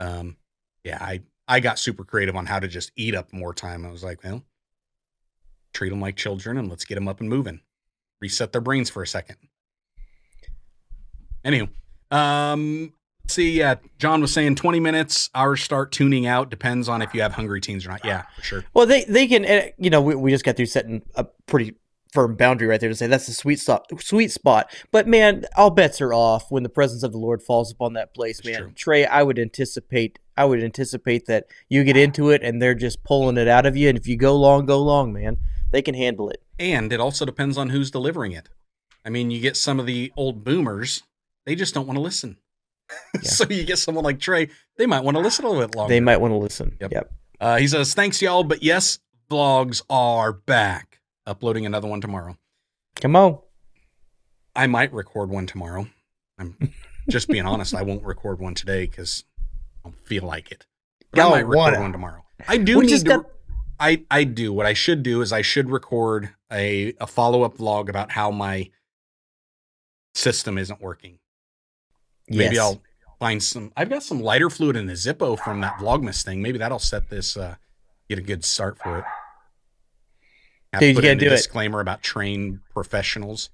um 0.00 0.36
yeah, 0.84 0.98
I 1.00 1.22
I 1.48 1.60
got 1.60 1.78
super 1.78 2.04
creative 2.04 2.36
on 2.36 2.44
how 2.44 2.58
to 2.58 2.68
just 2.68 2.92
eat 2.94 3.14
up 3.14 3.32
more 3.32 3.54
time. 3.54 3.86
I 3.86 3.90
was 3.90 4.04
like, 4.04 4.22
well, 4.22 4.44
treat 5.72 5.88
them 5.88 6.02
like 6.02 6.16
children 6.16 6.58
and 6.58 6.68
let's 6.68 6.84
get 6.84 6.96
them 6.96 7.08
up 7.08 7.20
and 7.20 7.30
moving. 7.30 7.60
Reset 8.20 8.52
their 8.52 8.60
brains 8.60 8.90
for 8.90 9.02
a 9.02 9.06
second. 9.06 9.36
Anywho, 11.44 11.68
um 12.10 12.92
see, 13.28 13.52
yeah, 13.52 13.76
John 13.98 14.20
was 14.20 14.32
saying 14.32 14.56
20 14.56 14.80
minutes, 14.80 15.30
hours 15.34 15.62
start 15.62 15.92
tuning 15.92 16.26
out. 16.26 16.50
Depends 16.50 16.88
on 16.88 17.00
if 17.00 17.14
you 17.14 17.22
have 17.22 17.32
hungry 17.32 17.60
teens 17.60 17.86
or 17.86 17.90
not. 17.90 18.04
Yeah, 18.04 18.22
for 18.36 18.42
sure. 18.42 18.64
Well, 18.74 18.86
they 18.86 19.04
they 19.04 19.26
can, 19.26 19.44
uh, 19.44 19.68
you 19.78 19.90
know, 19.90 20.02
we, 20.02 20.14
we 20.14 20.30
just 20.30 20.44
got 20.44 20.56
through 20.56 20.66
setting 20.66 21.02
a 21.14 21.24
pretty 21.46 21.74
firm 22.12 22.34
boundary 22.34 22.66
right 22.66 22.80
there 22.80 22.88
to 22.88 22.94
say 22.94 23.06
that's 23.06 23.26
the 23.26 23.32
sweet 23.32 23.60
spot, 23.60 23.86
sweet 24.00 24.32
spot. 24.32 24.74
But 24.90 25.06
man, 25.06 25.44
all 25.56 25.70
bets 25.70 26.00
are 26.00 26.12
off 26.12 26.50
when 26.50 26.62
the 26.62 26.68
presence 26.68 27.02
of 27.02 27.12
the 27.12 27.18
Lord 27.18 27.42
falls 27.42 27.70
upon 27.70 27.92
that 27.94 28.14
place, 28.14 28.38
That's 28.38 28.48
man. 28.48 28.58
true. 28.62 28.72
Trey, 28.72 29.06
I 29.06 29.22
would 29.22 29.38
anticipate, 29.38 30.18
I 30.36 30.44
would 30.44 30.62
anticipate 30.62 31.26
that 31.26 31.46
you 31.68 31.84
get 31.84 31.96
into 31.96 32.30
it 32.30 32.42
and 32.42 32.60
they're 32.60 32.74
just 32.74 33.04
pulling 33.04 33.36
it 33.36 33.46
out 33.48 33.64
of 33.66 33.76
you. 33.76 33.88
And 33.88 33.96
if 33.96 34.08
you 34.08 34.16
go 34.16 34.34
long, 34.36 34.66
go 34.66 34.82
long, 34.82 35.12
man. 35.12 35.36
They 35.70 35.82
can 35.82 35.94
handle 35.94 36.28
it. 36.30 36.42
And 36.58 36.92
it 36.92 36.98
also 36.98 37.24
depends 37.24 37.56
on 37.56 37.70
who's 37.70 37.92
delivering 37.92 38.32
it. 38.32 38.48
I 39.04 39.08
mean, 39.10 39.30
you 39.30 39.40
get 39.40 39.56
some 39.56 39.78
of 39.78 39.86
the 39.86 40.12
old 40.16 40.42
boomers, 40.42 41.04
they 41.50 41.56
just 41.56 41.74
don't 41.74 41.86
want 41.88 41.96
to 41.96 42.00
listen. 42.00 42.36
Yeah. 43.14 43.20
so 43.30 43.44
you 43.48 43.64
get 43.64 43.78
someone 43.78 44.04
like 44.04 44.18
Trey, 44.20 44.50
they 44.76 44.86
might 44.86 45.02
want 45.04 45.16
to 45.16 45.20
listen 45.20 45.44
a 45.44 45.48
little 45.48 45.66
bit 45.66 45.74
longer. 45.76 45.92
They 45.92 46.00
might 46.00 46.16
want 46.20 46.30
to 46.32 46.36
listen. 46.38 46.76
Yep. 46.80 46.92
yep. 46.92 47.12
Uh, 47.40 47.56
he 47.56 47.66
says, 47.68 47.92
"Thanks, 47.94 48.20
y'all, 48.22 48.42
but 48.44 48.62
yes, 48.64 48.98
vlogs 49.30 49.82
are 49.90 50.32
back. 50.32 51.00
Uploading 51.26 51.66
another 51.66 51.86
one 51.88 52.00
tomorrow. 52.00 52.36
Come 53.00 53.14
on. 53.16 53.38
I 54.56 54.66
might 54.66 54.92
record 54.92 55.28
one 55.30 55.46
tomorrow. 55.46 55.86
I'm 56.38 56.56
just 57.08 57.28
being 57.28 57.46
honest. 57.46 57.74
I 57.74 57.82
won't 57.82 58.02
record 58.04 58.40
one 58.40 58.54
today 58.54 58.86
because 58.86 59.24
I 59.84 59.88
don't 59.90 60.06
feel 60.06 60.24
like 60.24 60.50
it. 60.50 60.66
But 61.12 61.20
I 61.20 61.30
might 61.30 61.38
record 61.46 61.56
wanna. 61.74 61.80
one 61.80 61.92
tomorrow. 61.92 62.24
I 62.48 62.56
do 62.58 62.78
We 62.78 62.86
need 62.86 62.98
to. 62.98 63.04
got- 63.04 63.26
I 63.78 64.04
I 64.10 64.24
do. 64.24 64.52
What 64.52 64.66
I 64.66 64.72
should 64.72 65.02
do 65.04 65.20
is 65.22 65.32
I 65.32 65.42
should 65.42 65.70
record 65.70 66.30
a 66.50 66.92
a 67.00 67.06
follow 67.06 67.44
up 67.44 67.56
vlog 67.58 67.88
about 67.88 68.10
how 68.12 68.32
my 68.32 68.68
system 70.14 70.58
isn't 70.58 70.80
working. 70.80 71.18
Maybe 72.30 72.54
Yes. 72.54 72.64
I'll 72.64 72.80
find 73.18 73.42
some. 73.42 73.72
I've 73.76 73.90
got 73.90 74.02
some 74.02 74.22
lighter 74.22 74.48
fluid 74.48 74.76
in 74.76 74.86
the 74.86 74.94
Zippo 74.94 75.38
from 75.38 75.60
that 75.60 75.76
Vlogmas 75.78 76.24
thing. 76.24 76.40
Maybe 76.40 76.58
that'll 76.58 76.78
set 76.78 77.10
this. 77.10 77.36
Uh, 77.36 77.56
get 78.08 78.18
a 78.18 78.22
good 78.22 78.44
start 78.44 78.78
for 78.78 78.98
it. 79.00 79.04
Have 80.72 80.80
Dude, 80.80 80.96
you 80.96 81.02
gotta 81.02 81.10
in 81.12 81.18
a 81.18 81.20
do 81.20 81.26
it. 81.26 81.30
disclaimer 81.30 81.80
about 81.80 82.02
trained 82.02 82.60
professionals. 82.72 83.50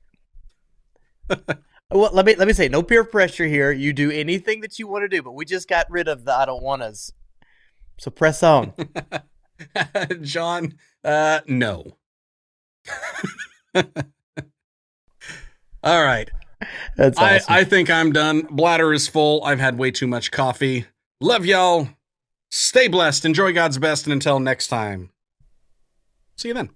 Well, 1.91 2.11
let 2.13 2.27
me 2.27 2.35
let 2.35 2.47
me 2.47 2.53
say, 2.53 2.69
no 2.69 2.83
peer 2.83 3.05
pressure 3.05 3.47
here. 3.47 3.73
You 3.73 3.93
do 3.93 4.11
anything 4.11 4.61
that 4.61 4.79
you 4.79 4.87
want 4.87 5.05
to 5.05 5.09
do, 5.09 5.23
but 5.23 5.33
we 5.33 5.45
just 5.45 5.69
got 5.69 5.91
rid 5.91 6.09
of 6.09 6.25
the 6.25 6.35
I 6.35 6.45
don't 6.45 6.63
want 6.63 6.83
us. 6.83 7.11
So 7.99 8.11
press 8.11 8.43
on. 8.43 8.75
John, 10.23 10.75
uh, 11.03 11.41
no. 11.47 11.97
All 13.75 13.85
right. 16.05 16.31
That's 16.97 17.19
I. 17.19 17.41
I 17.49 17.65
think 17.65 17.91
I'm 17.91 18.13
done. 18.13 18.43
Bladder 18.51 18.93
is 18.93 19.09
full. 19.09 19.45
I've 19.45 19.61
had 19.61 19.79
way 19.79 19.91
too 19.91 20.07
much 20.07 20.31
coffee. 20.31 20.87
Love 21.21 21.45
y'all. 21.47 21.89
Stay 22.51 22.89
blessed. 22.89 23.25
Enjoy 23.25 23.53
God's 23.53 23.79
best. 23.79 24.07
And 24.07 24.13
until 24.13 24.41
next 24.41 24.69
time, 24.69 25.11
see 26.37 26.49
you 26.49 26.55
then. 26.55 26.71